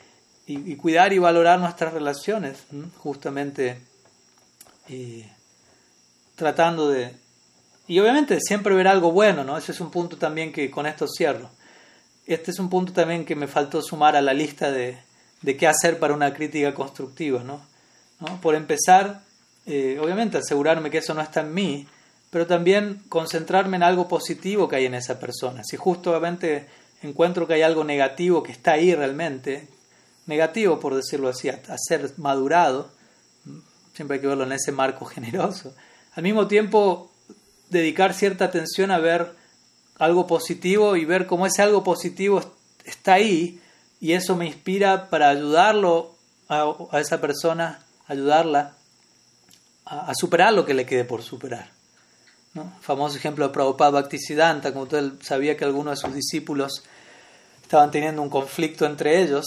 y, 0.47 0.77
cuidar 0.77 1.11
y 1.11 1.19
valorar 1.19 1.59
nuestras 1.59 1.93
relaciones, 1.93 2.59
justamente 2.99 3.81
tratando 6.37 6.87
de... 6.87 7.24
Y 7.87 7.99
obviamente 7.99 8.39
siempre 8.41 8.75
ver 8.75 8.87
algo 8.87 9.11
bueno, 9.11 9.43
¿no? 9.43 9.57
Ese 9.57 9.71
es 9.71 9.79
un 9.79 9.91
punto 9.91 10.17
también 10.17 10.51
que 10.51 10.71
con 10.71 10.85
esto 10.85 11.07
cierro. 11.07 11.49
Este 12.25 12.51
es 12.51 12.59
un 12.59 12.69
punto 12.69 12.93
también 12.93 13.25
que 13.25 13.35
me 13.35 13.47
faltó 13.47 13.81
sumar 13.81 14.15
a 14.15 14.21
la 14.21 14.33
lista 14.33 14.71
de, 14.71 14.97
de 15.41 15.57
qué 15.57 15.67
hacer 15.67 15.99
para 15.99 16.13
una 16.13 16.33
crítica 16.33 16.73
constructiva, 16.73 17.43
¿no? 17.43 17.61
Por 18.41 18.55
empezar, 18.55 19.21
eh, 19.65 19.99
obviamente 20.01 20.37
asegurarme 20.37 20.89
que 20.89 20.99
eso 20.99 21.13
no 21.13 21.21
está 21.21 21.41
en 21.41 21.53
mí, 21.53 21.87
pero 22.31 22.47
también 22.47 23.03
concentrarme 23.09 23.77
en 23.77 23.83
algo 23.83 24.07
positivo 24.07 24.67
que 24.67 24.77
hay 24.77 24.85
en 24.85 24.95
esa 24.95 25.19
persona. 25.19 25.63
Si 25.63 25.77
justamente 25.77 26.67
encuentro 27.03 27.47
que 27.47 27.53
hay 27.53 27.61
algo 27.61 27.83
negativo 27.83 28.41
que 28.41 28.51
está 28.51 28.73
ahí 28.73 28.95
realmente, 28.95 29.67
negativo 30.25 30.79
por 30.79 30.95
decirlo 30.95 31.29
así, 31.29 31.49
a, 31.49 31.59
ser 31.77 32.11
madurado, 32.17 32.89
siempre 33.93 34.15
hay 34.15 34.21
que 34.21 34.27
verlo 34.27 34.43
en 34.43 34.53
ese 34.53 34.71
marco 34.71 35.05
generoso. 35.05 35.75
Al 36.13 36.23
mismo 36.23 36.47
tiempo, 36.47 37.11
dedicar 37.69 38.13
cierta 38.13 38.45
atención 38.45 38.91
a 38.91 38.99
ver 38.99 39.33
algo 39.97 40.27
positivo 40.27 40.95
y 40.95 41.05
ver 41.05 41.25
cómo 41.25 41.45
ese 41.45 41.61
algo 41.61 41.83
positivo 41.83 42.41
está 42.83 43.13
ahí 43.13 43.59
y 43.99 44.13
eso 44.13 44.35
me 44.35 44.45
inspira 44.45 45.09
para 45.09 45.29
ayudarlo 45.29 46.15
a, 46.49 46.99
esa 46.99 47.19
persona, 47.21 47.79
ayudarla 48.07 48.73
a, 49.85 50.13
superar 50.15 50.53
lo 50.53 50.65
que 50.65 50.73
le 50.73 50.85
quede 50.85 51.05
por 51.05 51.23
superar. 51.23 51.69
Famoso 52.81 53.17
ejemplo 53.17 53.47
de 53.47 53.53
Prabhupada 53.53 53.91
Bhaktisiddhanta, 53.91 54.71
como 54.73 54.87
él 54.95 55.19
sabía 55.21 55.57
que 55.57 55.65
algunos 55.65 55.99
de 55.99 56.07
sus 56.07 56.15
discípulos 56.15 56.83
estaban 57.61 57.91
teniendo 57.91 58.21
un 58.21 58.29
conflicto 58.29 58.85
entre 58.85 59.21
ellos 59.21 59.45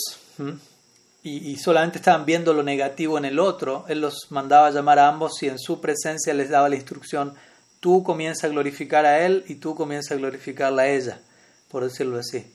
y, 1.23 1.57
solamente 1.57 1.99
estaban 1.99 2.25
viendo 2.25 2.53
lo 2.53 2.63
negativo 2.63 3.19
en 3.19 3.25
el 3.25 3.39
otro, 3.39 3.85
él 3.89 4.01
los 4.01 4.31
mandaba 4.31 4.69
a 4.69 4.71
llamar 4.71 4.99
a 4.99 5.09
ambos 5.09 5.43
y 5.43 5.49
en 5.49 5.59
su 5.59 5.81
presencia 5.81 6.35
les 6.35 6.51
daba 6.51 6.69
la 6.69 6.77
instrucción, 6.77 7.35
tú 7.81 8.03
comienza 8.03 8.47
a 8.47 8.51
glorificar 8.51 9.07
a 9.07 9.25
él 9.25 9.45
y 9.49 9.57
tú 9.57 9.75
comienza 9.75 10.15
a 10.15 10.19
glorificarla 10.19 10.83
a 10.83 10.89
ella, 10.89 11.21
por 11.69 11.85
decirlo 11.85 12.19
así. 12.19 12.53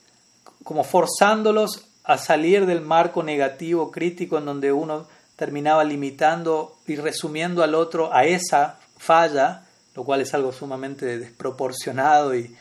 Como 0.64 0.84
forzándolos 0.84 1.88
a 2.04 2.18
salir 2.18 2.66
del 2.66 2.82
marco 2.82 3.24
negativo, 3.24 3.92
crítico, 3.92 4.38
en 4.38 4.46
donde 4.46 4.72
uno 4.72 5.08
terminaba 5.36 5.84
limitando 5.84 6.78
y 6.86 6.96
resumiendo 6.96 7.64
al 7.64 7.76
otro 7.76 8.14
a 8.14 8.26
esa 8.26 8.80
falla, 8.98 9.66
lo 9.96 10.04
cual 10.04 10.22
es 10.22 10.34
algo 10.34 10.52
sumamente 10.52 11.18
desproporcionado 11.18 12.36
y, 12.36 12.56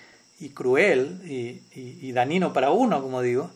cruel 0.55 1.21
y, 1.25 1.63
y, 1.73 2.13
para 2.53 2.73
uno, 2.73 3.01
como 3.01 3.23
digo, 3.23 3.51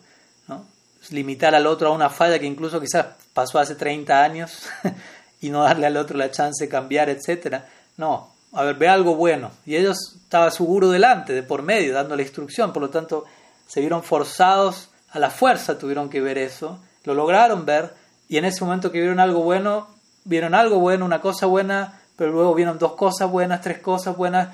¿no? 0.47 0.65
limitar 1.09 1.53
al 1.53 1.67
otro 1.67 1.89
a 1.89 1.91
una 1.91 2.09
falla 2.09 2.39
que 2.39 2.45
incluso 2.45 2.79
quizás 2.79 3.07
pasó 3.33 3.59
hace 3.59 3.75
30 3.75 4.23
años 4.23 4.69
y 5.41 5.49
no 5.49 5.63
darle 5.63 5.87
al 5.87 5.97
otro 5.97 6.17
la 6.17 6.31
chance 6.31 6.63
de 6.63 6.69
cambiar, 6.69 7.09
etc. 7.09 7.63
No, 7.97 8.36
a 8.53 8.63
ver, 8.63 8.75
ve 8.75 8.87
algo 8.87 9.15
bueno. 9.15 9.51
Y 9.65 9.75
ellos 9.75 10.15
estaba 10.23 10.51
su 10.51 10.65
guru 10.65 10.89
delante, 10.89 11.33
de 11.33 11.43
por 11.43 11.63
medio, 11.63 11.93
dando 11.93 12.15
la 12.15 12.21
instrucción, 12.21 12.73
por 12.73 12.81
lo 12.81 12.89
tanto 12.89 13.25
se 13.67 13.81
vieron 13.81 14.03
forzados 14.03 14.89
a 15.11 15.19
la 15.19 15.29
fuerza, 15.29 15.77
tuvieron 15.77 16.09
que 16.09 16.21
ver 16.21 16.37
eso, 16.37 16.79
lo 17.03 17.13
lograron 17.13 17.65
ver 17.65 17.93
y 18.27 18.37
en 18.37 18.45
ese 18.45 18.63
momento 18.63 18.91
que 18.91 18.99
vieron 18.99 19.19
algo 19.19 19.41
bueno, 19.41 19.87
vieron 20.23 20.53
algo 20.53 20.79
bueno, 20.79 21.05
una 21.05 21.21
cosa 21.21 21.45
buena, 21.45 22.01
pero 22.15 22.31
luego 22.31 22.53
vieron 22.55 22.77
dos 22.77 22.93
cosas 22.93 23.29
buenas, 23.29 23.61
tres 23.61 23.79
cosas 23.79 24.17
buenas 24.17 24.49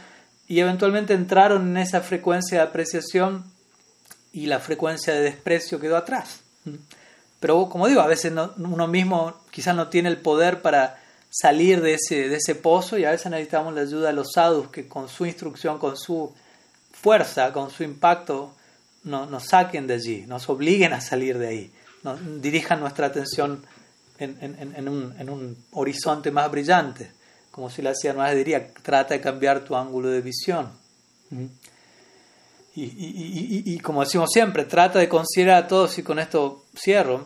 y 0.48 0.60
eventualmente 0.60 1.14
entraron 1.14 1.70
en 1.70 1.78
esa 1.78 2.02
frecuencia 2.02 2.60
de 2.60 2.64
apreciación 2.64 3.45
y 4.32 4.48
la 4.48 4.60
frecuencia 4.60 5.14
de 5.14 5.22
desprecio 5.22 5.80
quedó 5.80 5.98
atrás. 5.98 6.41
Pero 7.40 7.70
como 7.70 7.88
digo, 7.88 8.02
a 8.02 8.07
veces 8.07 8.34
uno 8.57 8.88
mismo 8.88 9.34
quizás 9.52 9.76
no 9.76 9.90
tiene 9.90 10.10
el 10.10 10.18
poder 10.18 10.61
para 10.61 11.02
salir 11.35 11.81
de 11.81 11.95
ese, 11.95 12.30
de 12.30 12.35
ese 12.35 12.53
pozo 12.53 12.95
y 12.99 13.05
a 13.05 13.11
veces 13.11 13.31
necesitamos 13.31 13.73
la 13.73 13.81
ayuda 13.81 14.10
de 14.10 14.14
los 14.14 14.34
sadhus 14.34 14.69
que 14.69 14.88
con 14.88 15.10
su 15.10 15.26
instrucción, 15.26 15.80
con 15.80 15.97
su 15.97 16.31
fuerza, 16.91 17.51
con 17.51 17.72
su 17.72 17.84
impacto, 17.84 18.53
nos 19.03 19.43
saquen 19.43 19.88
de 19.88 19.95
allí, 19.95 20.26
nos 20.27 20.47
obliguen 20.47 20.93
a 20.93 21.01
salir 21.01 21.39
de 21.39 21.47
ahí, 21.47 21.72
dirijan 22.39 22.80
nuestra 22.80 23.07
atención 23.07 23.65
en, 24.19 24.88
un, 24.88 25.57
horizonte 25.72 26.30
más 26.30 26.51
brillante, 26.51 27.11
como 27.49 27.69
si 27.69 27.81
la 27.81 27.93
más 28.15 28.35
diría, 28.35 28.72
trata 28.72 29.15
de 29.15 29.22
cambiar 29.22 29.65
tu 29.65 29.76
ángulo 29.76 30.10
de 30.10 30.22
visión. 30.22 30.72
Y, 32.76 33.80
como 33.80 34.03
decimos 34.03 34.30
siempre, 34.31 34.65
trata 34.65 34.99
de 34.99 35.10
considerar 35.10 35.64
a 35.64 35.68
todos, 35.68 35.97
y 35.97 36.03
con 36.03 36.19
esto 36.19 36.64
cierro, 36.77 37.26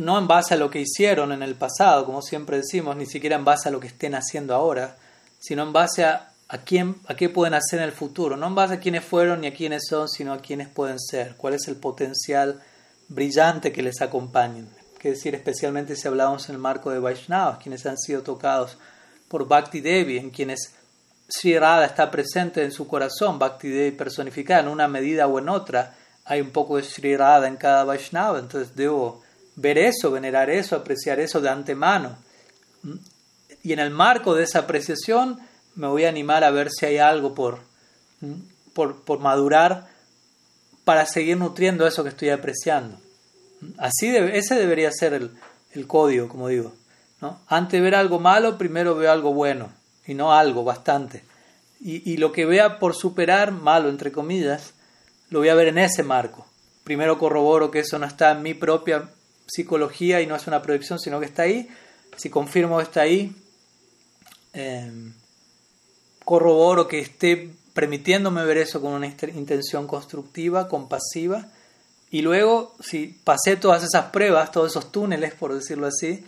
no 0.00 0.18
en 0.18 0.26
base 0.26 0.54
a 0.54 0.56
lo 0.56 0.70
que 0.70 0.80
hicieron 0.80 1.30
en 1.30 1.42
el 1.42 1.54
pasado, 1.54 2.06
como 2.06 2.22
siempre 2.22 2.56
decimos, 2.56 2.96
ni 2.96 3.04
siquiera 3.04 3.36
en 3.36 3.44
base 3.44 3.68
a 3.68 3.72
lo 3.72 3.80
que 3.80 3.88
estén 3.88 4.14
haciendo 4.14 4.54
ahora, 4.54 4.96
sino 5.38 5.62
en 5.62 5.74
base 5.74 6.04
a, 6.04 6.30
a, 6.48 6.58
quién, 6.58 6.96
a 7.06 7.14
qué 7.14 7.28
pueden 7.28 7.52
hacer 7.52 7.80
en 7.80 7.84
el 7.84 7.92
futuro, 7.92 8.36
no 8.36 8.46
en 8.46 8.54
base 8.54 8.74
a 8.74 8.80
quiénes 8.80 9.04
fueron 9.04 9.42
ni 9.42 9.48
a 9.48 9.54
quiénes 9.54 9.82
son, 9.86 10.08
sino 10.08 10.32
a 10.32 10.40
quiénes 10.40 10.68
pueden 10.68 10.98
ser, 10.98 11.34
cuál 11.36 11.52
es 11.52 11.68
el 11.68 11.76
potencial 11.76 12.62
brillante 13.08 13.72
que 13.72 13.82
les 13.82 14.00
acompañen. 14.00 14.70
Que 14.98 15.10
decir, 15.10 15.34
especialmente 15.34 15.96
si 15.96 16.08
hablamos 16.08 16.48
en 16.48 16.54
el 16.54 16.60
marco 16.60 16.90
de 16.90 16.98
Vaishnavas, 16.98 17.58
quienes 17.58 17.84
han 17.84 17.98
sido 17.98 18.22
tocados 18.22 18.78
por 19.28 19.46
Bhakti 19.46 19.80
Devi, 19.80 20.16
en 20.16 20.30
quienes 20.30 20.72
Sri 21.28 21.58
Radha 21.58 21.84
está 21.84 22.10
presente 22.10 22.64
en 22.64 22.72
su 22.72 22.88
corazón, 22.88 23.38
Bhakti 23.38 23.68
Devi 23.68 23.96
personificada 23.96 24.60
en 24.60 24.68
una 24.68 24.88
medida 24.88 25.26
o 25.26 25.38
en 25.38 25.50
otra, 25.50 25.94
hay 26.24 26.40
un 26.40 26.50
poco 26.50 26.78
de 26.78 26.84
Sri 26.84 27.16
Radha 27.16 27.48
en 27.48 27.56
cada 27.56 27.84
Vaishnava, 27.84 28.38
entonces 28.38 28.74
debo 28.74 29.22
ver 29.56 29.78
eso, 29.78 30.10
venerar 30.10 30.50
eso, 30.50 30.76
apreciar 30.76 31.20
eso 31.20 31.40
de 31.40 31.48
antemano. 31.48 32.16
Y 33.62 33.72
en 33.72 33.78
el 33.78 33.90
marco 33.90 34.34
de 34.34 34.44
esa 34.44 34.60
apreciación 34.60 35.38
me 35.74 35.86
voy 35.86 36.04
a 36.04 36.08
animar 36.08 36.44
a 36.44 36.50
ver 36.50 36.70
si 36.70 36.86
hay 36.86 36.98
algo 36.98 37.34
por, 37.34 37.60
por, 38.74 39.18
madurar 39.20 39.88
para 40.84 41.06
seguir 41.06 41.36
nutriendo 41.36 41.86
eso 41.86 42.02
que 42.02 42.08
estoy 42.10 42.30
apreciando. 42.30 42.98
Así 43.78 44.08
ese 44.08 44.54
debería 44.54 44.90
ser 44.90 45.12
el, 45.12 45.30
el 45.72 45.86
código, 45.86 46.28
como 46.28 46.48
digo. 46.48 46.72
¿no? 47.20 47.40
Antes 47.48 47.72
de 47.72 47.80
ver 47.80 47.94
algo 47.94 48.18
malo, 48.18 48.56
primero 48.56 48.94
veo 48.94 49.12
algo 49.12 49.32
bueno 49.34 49.70
y 50.06 50.14
no 50.14 50.32
algo, 50.32 50.64
bastante. 50.64 51.24
Y, 51.82 52.18
lo 52.18 52.30
que 52.30 52.44
vea 52.44 52.78
por 52.78 52.94
superar, 52.94 53.52
malo 53.52 53.88
entre 53.88 54.12
comillas, 54.12 54.74
lo 55.30 55.38
voy 55.38 55.48
a 55.48 55.54
ver 55.54 55.68
en 55.68 55.78
ese 55.78 56.02
marco. 56.02 56.46
Primero 56.84 57.18
corroboro 57.18 57.70
que 57.70 57.78
eso 57.78 57.98
no 57.98 58.04
está 58.04 58.32
en 58.32 58.42
mi 58.42 58.52
propia 58.52 59.08
psicología 59.50 60.20
y 60.20 60.26
no 60.26 60.36
es 60.36 60.46
una 60.46 60.62
proyección, 60.62 60.98
sino 60.98 61.20
que 61.20 61.26
está 61.26 61.42
ahí. 61.42 61.68
Si 62.16 62.30
confirmo 62.30 62.78
que 62.78 62.84
está 62.84 63.02
ahí, 63.02 63.34
em, 64.52 65.12
corroboro 66.24 66.86
que 66.86 67.00
esté 67.00 67.50
permitiéndome 67.74 68.44
ver 68.44 68.58
eso 68.58 68.80
con 68.80 68.92
una 68.92 69.06
intención 69.06 69.86
constructiva, 69.86 70.68
compasiva. 70.68 71.48
Y 72.10 72.22
luego, 72.22 72.74
si 72.80 73.18
pasé 73.24 73.56
todas 73.56 73.84
esas 73.84 74.06
pruebas, 74.06 74.50
todos 74.50 74.72
esos 74.72 74.90
túneles, 74.90 75.34
por 75.34 75.54
decirlo 75.54 75.86
así, 75.86 76.24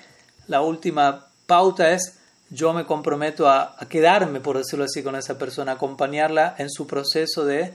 la 0.46 0.60
última 0.60 1.26
pauta 1.46 1.92
es 1.92 2.18
yo 2.52 2.74
me 2.74 2.84
comprometo 2.84 3.48
a, 3.48 3.76
quedarme, 3.88 4.40
por 4.40 4.58
decirlo 4.58 4.84
así, 4.84 5.02
con 5.02 5.16
esa 5.16 5.38
persona, 5.38 5.72
acompañarla 5.72 6.54
en 6.58 6.68
su 6.70 6.86
proceso 6.86 7.46
de 7.46 7.72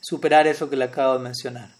superar 0.00 0.48
eso 0.48 0.68
que 0.68 0.76
le 0.76 0.84
acabo 0.84 1.14
de 1.14 1.20
mencionar. 1.20 1.75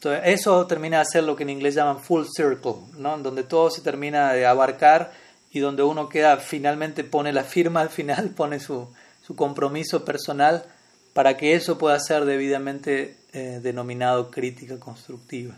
Entonces, 0.00 0.22
eso 0.24 0.66
termina 0.66 1.00
de 1.00 1.04
ser 1.04 1.24
lo 1.24 1.36
que 1.36 1.42
en 1.42 1.50
inglés 1.50 1.74
llaman 1.74 2.00
full 2.00 2.24
circle, 2.34 2.76
¿no? 2.96 3.18
donde 3.18 3.44
todo 3.44 3.70
se 3.70 3.82
termina 3.82 4.32
de 4.32 4.46
abarcar 4.46 5.12
y 5.50 5.58
donde 5.58 5.82
uno 5.82 6.08
queda, 6.08 6.38
finalmente 6.38 7.04
pone 7.04 7.34
la 7.34 7.44
firma 7.44 7.82
al 7.82 7.90
final, 7.90 8.30
pone 8.36 8.60
su, 8.60 8.88
su 9.22 9.36
compromiso 9.36 10.04
personal 10.04 10.64
para 11.12 11.36
que 11.36 11.54
eso 11.54 11.76
pueda 11.76 12.00
ser 12.00 12.24
debidamente 12.24 13.16
eh, 13.34 13.60
denominado 13.62 14.30
crítica 14.30 14.80
constructiva. 14.80 15.54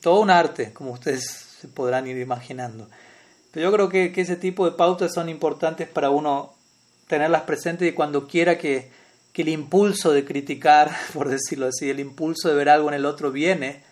Todo 0.00 0.20
un 0.20 0.30
arte, 0.30 0.72
como 0.72 0.90
ustedes 0.90 1.24
se 1.60 1.68
podrán 1.68 2.06
ir 2.08 2.18
imaginando. 2.18 2.88
Pero 3.52 3.70
yo 3.70 3.72
creo 3.72 3.88
que, 3.88 4.20
ese 4.20 4.34
tipo 4.34 4.64
de 4.64 4.76
pautas 4.76 5.14
son 5.14 5.28
importantes 5.28 5.88
para 5.88 6.10
uno 6.10 6.52
tenerlas 7.06 7.42
presentes 7.42 7.88
y 7.88 7.92
cuando 7.92 8.26
quiera 8.26 8.58
que, 8.58 8.90
el 9.34 9.48
impulso 9.48 10.12
de 10.12 10.24
criticar, 10.24 10.90
por 11.14 11.28
decirlo 11.28 11.66
así, 11.68 11.88
el 11.90 12.00
impulso 12.00 12.48
de 12.48 12.56
ver 12.56 12.68
algo 12.68 12.88
en 12.88 12.94
el 12.94 13.06
otro 13.06 13.30
viene, 13.30 13.83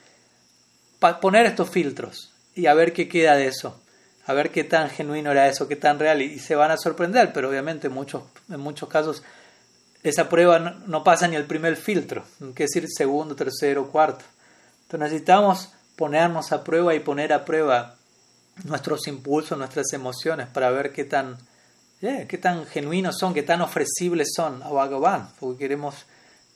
poner 1.20 1.47
estos 1.47 1.70
filtros 1.70 2.33
y 2.55 2.66
a 2.66 2.74
ver 2.74 2.93
qué 2.93 3.09
queda 3.09 3.37
de 3.37 3.47
eso, 3.47 3.81
a 4.27 4.33
ver 4.35 4.51
qué 4.51 4.65
tan 4.65 4.89
genuino 4.89 5.33
era 5.33 5.49
eso, 5.49 5.69
qué 5.69 5.77
tan 5.77 5.99
real, 5.99 6.23
y, 6.23 6.39
se 6.39 6.55
van 6.55 6.70
a 6.70 6.77
sorprender, 6.77 7.33
pero 7.33 7.49
obviamente 7.49 7.89
en 7.89 7.93
muchos, 7.93 8.23
en 8.49 8.61
muchos 8.61 8.89
casos 8.89 9.23
esa 10.03 10.29
prueba 10.29 10.59
no, 10.59 11.05
pasa 11.05 11.29
ni 11.29 11.37
el 11.37 11.45
primer 11.45 11.77
filtro, 11.77 12.24
que 12.55 12.65
decir 12.65 12.89
segundo, 12.89 13.37
tercero, 13.37 13.89
cuarto. 13.89 14.24
Entonces 14.83 15.12
necesitamos 15.12 15.69
ponernos 15.97 16.53
a 16.53 16.65
prueba 16.65 16.95
y 16.95 17.01
poner 17.01 17.33
a 17.33 17.45
prueba 17.45 17.95
nuestros 18.65 19.07
impulsos, 19.07 19.57
nuestras 19.57 19.93
emociones, 19.93 20.49
para 20.49 20.70
ver 20.70 20.93
qué 20.93 21.05
tan, 21.05 21.39
eh, 22.01 22.27
qué 22.29 22.37
tan 22.37 22.66
genuinos 22.66 23.16
son, 23.19 23.33
qué 23.33 23.43
tan 23.43 23.61
ofrecibles 23.61 24.33
son 24.35 24.62
a 24.62 24.70
Bhagavan, 24.70 25.29
porque 25.39 25.61
queremos 25.61 26.07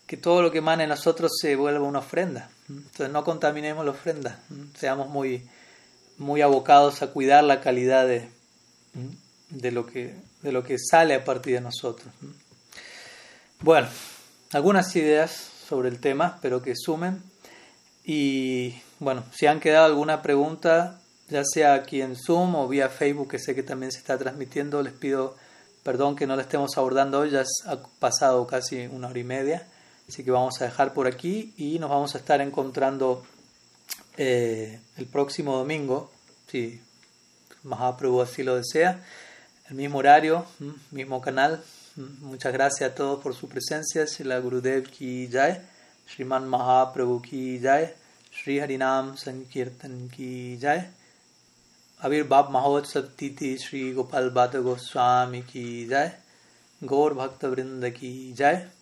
que 0.07 0.17
todo 0.17 0.43
lo 0.43 0.51
que 0.51 0.59
emane 0.59 0.85
en 0.85 0.91
nosotros 0.91 1.33
se 1.41 1.57
vuelva 1.57 1.87
una 1.87 1.99
ofrenda. 2.01 2.51
Entonces 2.69 3.11
no 3.11 3.25
contaminemos 3.25 3.85
la 3.85 3.93
ofrenda, 3.93 4.41
seamos 4.75 5.09
muy 5.09 5.43
muy 6.19 6.41
abocados 6.43 7.03
a 7.03 7.09
cuidar 7.09 7.45
la 7.45 7.61
calidad 7.61 8.07
de, 8.07 8.29
de, 9.51 9.71
lo, 9.71 9.87
que, 9.87 10.15
de 10.43 10.53
lo 10.53 10.63
que 10.63 10.79
sale 10.79 11.15
a 11.15 11.25
partir 11.25 11.55
de 11.55 11.61
nosotros. 11.61 12.13
Bueno, 13.61 13.89
algunas 14.53 14.95
ideas 14.97 15.31
sobre 15.69 15.89
el 15.89 16.01
tema, 16.01 16.35
espero 16.37 16.63
que 16.63 16.75
sumen. 16.77 17.23
Y 18.05 18.75
bueno, 18.99 19.25
si 19.35 19.47
han 19.47 19.61
quedado 19.61 19.87
alguna 19.87 20.23
pregunta, 20.23 21.01
ya 21.29 21.43
sea 21.45 21.75
aquí 21.75 22.01
en 22.01 22.17
Zoom 22.17 22.55
o 22.55 22.69
vía 22.69 22.89
Facebook, 22.89 23.31
que 23.31 23.39
sé 23.39 23.55
que 23.55 23.63
también 23.63 23.93
se 23.93 23.99
está 23.99 24.17
transmitiendo, 24.17 24.83
les 24.83 24.93
pido 24.93 25.37
perdón 25.83 26.17
que 26.17 26.27
no 26.27 26.35
la 26.35 26.43
estemos 26.43 26.77
abordando 26.77 27.21
hoy, 27.21 27.31
ya 27.31 27.45
ha 27.67 27.77
pasado 28.01 28.45
casi 28.47 28.87
una 28.87 29.07
hora 29.07 29.19
y 29.21 29.25
media, 29.25 29.67
Así 30.09 30.23
que 30.23 30.31
vamos 30.31 30.61
a 30.61 30.67
dejar 30.67 30.95
por 30.95 31.07
aquí 31.07 31.53
y 31.57 31.79
nos 31.79 31.91
vamos 31.91 32.15
a 32.15 32.19
estar 32.19 32.41
encontrando 32.41 33.25
eh, 34.17 34.79
el 34.97 35.07
próximo 35.07 35.57
domingo, 35.57 36.11
si 36.49 36.81
Mahaprabhu 37.65 38.21
así 38.21 38.43
lo 38.45 38.55
desea, 38.55 39.05
el 39.69 39.75
mismo 39.75 39.99
horario, 39.99 40.47
mismo 40.93 41.21
canal. 41.21 41.63
Muchas 41.97 42.53
gracias 42.53 42.91
a 42.91 42.95
todos 42.95 43.21
por 43.23 43.35
su 43.35 43.49
presencia. 43.49 44.07
Srila 44.07 44.39
Gurudev 44.39 44.91
ki 44.91 45.29
jai, 45.33 45.61
Sriman 46.07 46.47
Mahaprabhu 46.47 47.21
ki 47.21 47.59
jai, 47.61 47.93
Sri 48.31 48.59
Harinam 48.59 49.17
Sankirtan 49.17 50.09
ki 50.09 50.59
jai, 50.61 50.87
Abir 52.01 52.25
Avirbhab 52.25 52.51
Mahotsav 52.51 53.17
Titi 53.17 53.59
Sri 53.59 53.93
Gopal 53.93 54.31
Bhatta 54.31 54.61
Goswami 54.61 55.43
ki 55.43 55.89
jai, 55.89 56.13
Gaur 56.85 57.15
Bhakta 57.15 57.49
Vrinda 57.49 57.93
ki 57.93 58.35
jai. 58.37 58.76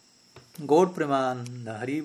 गोड 0.62 0.88
प्रमाण 0.94 1.38
हरि 1.68 2.00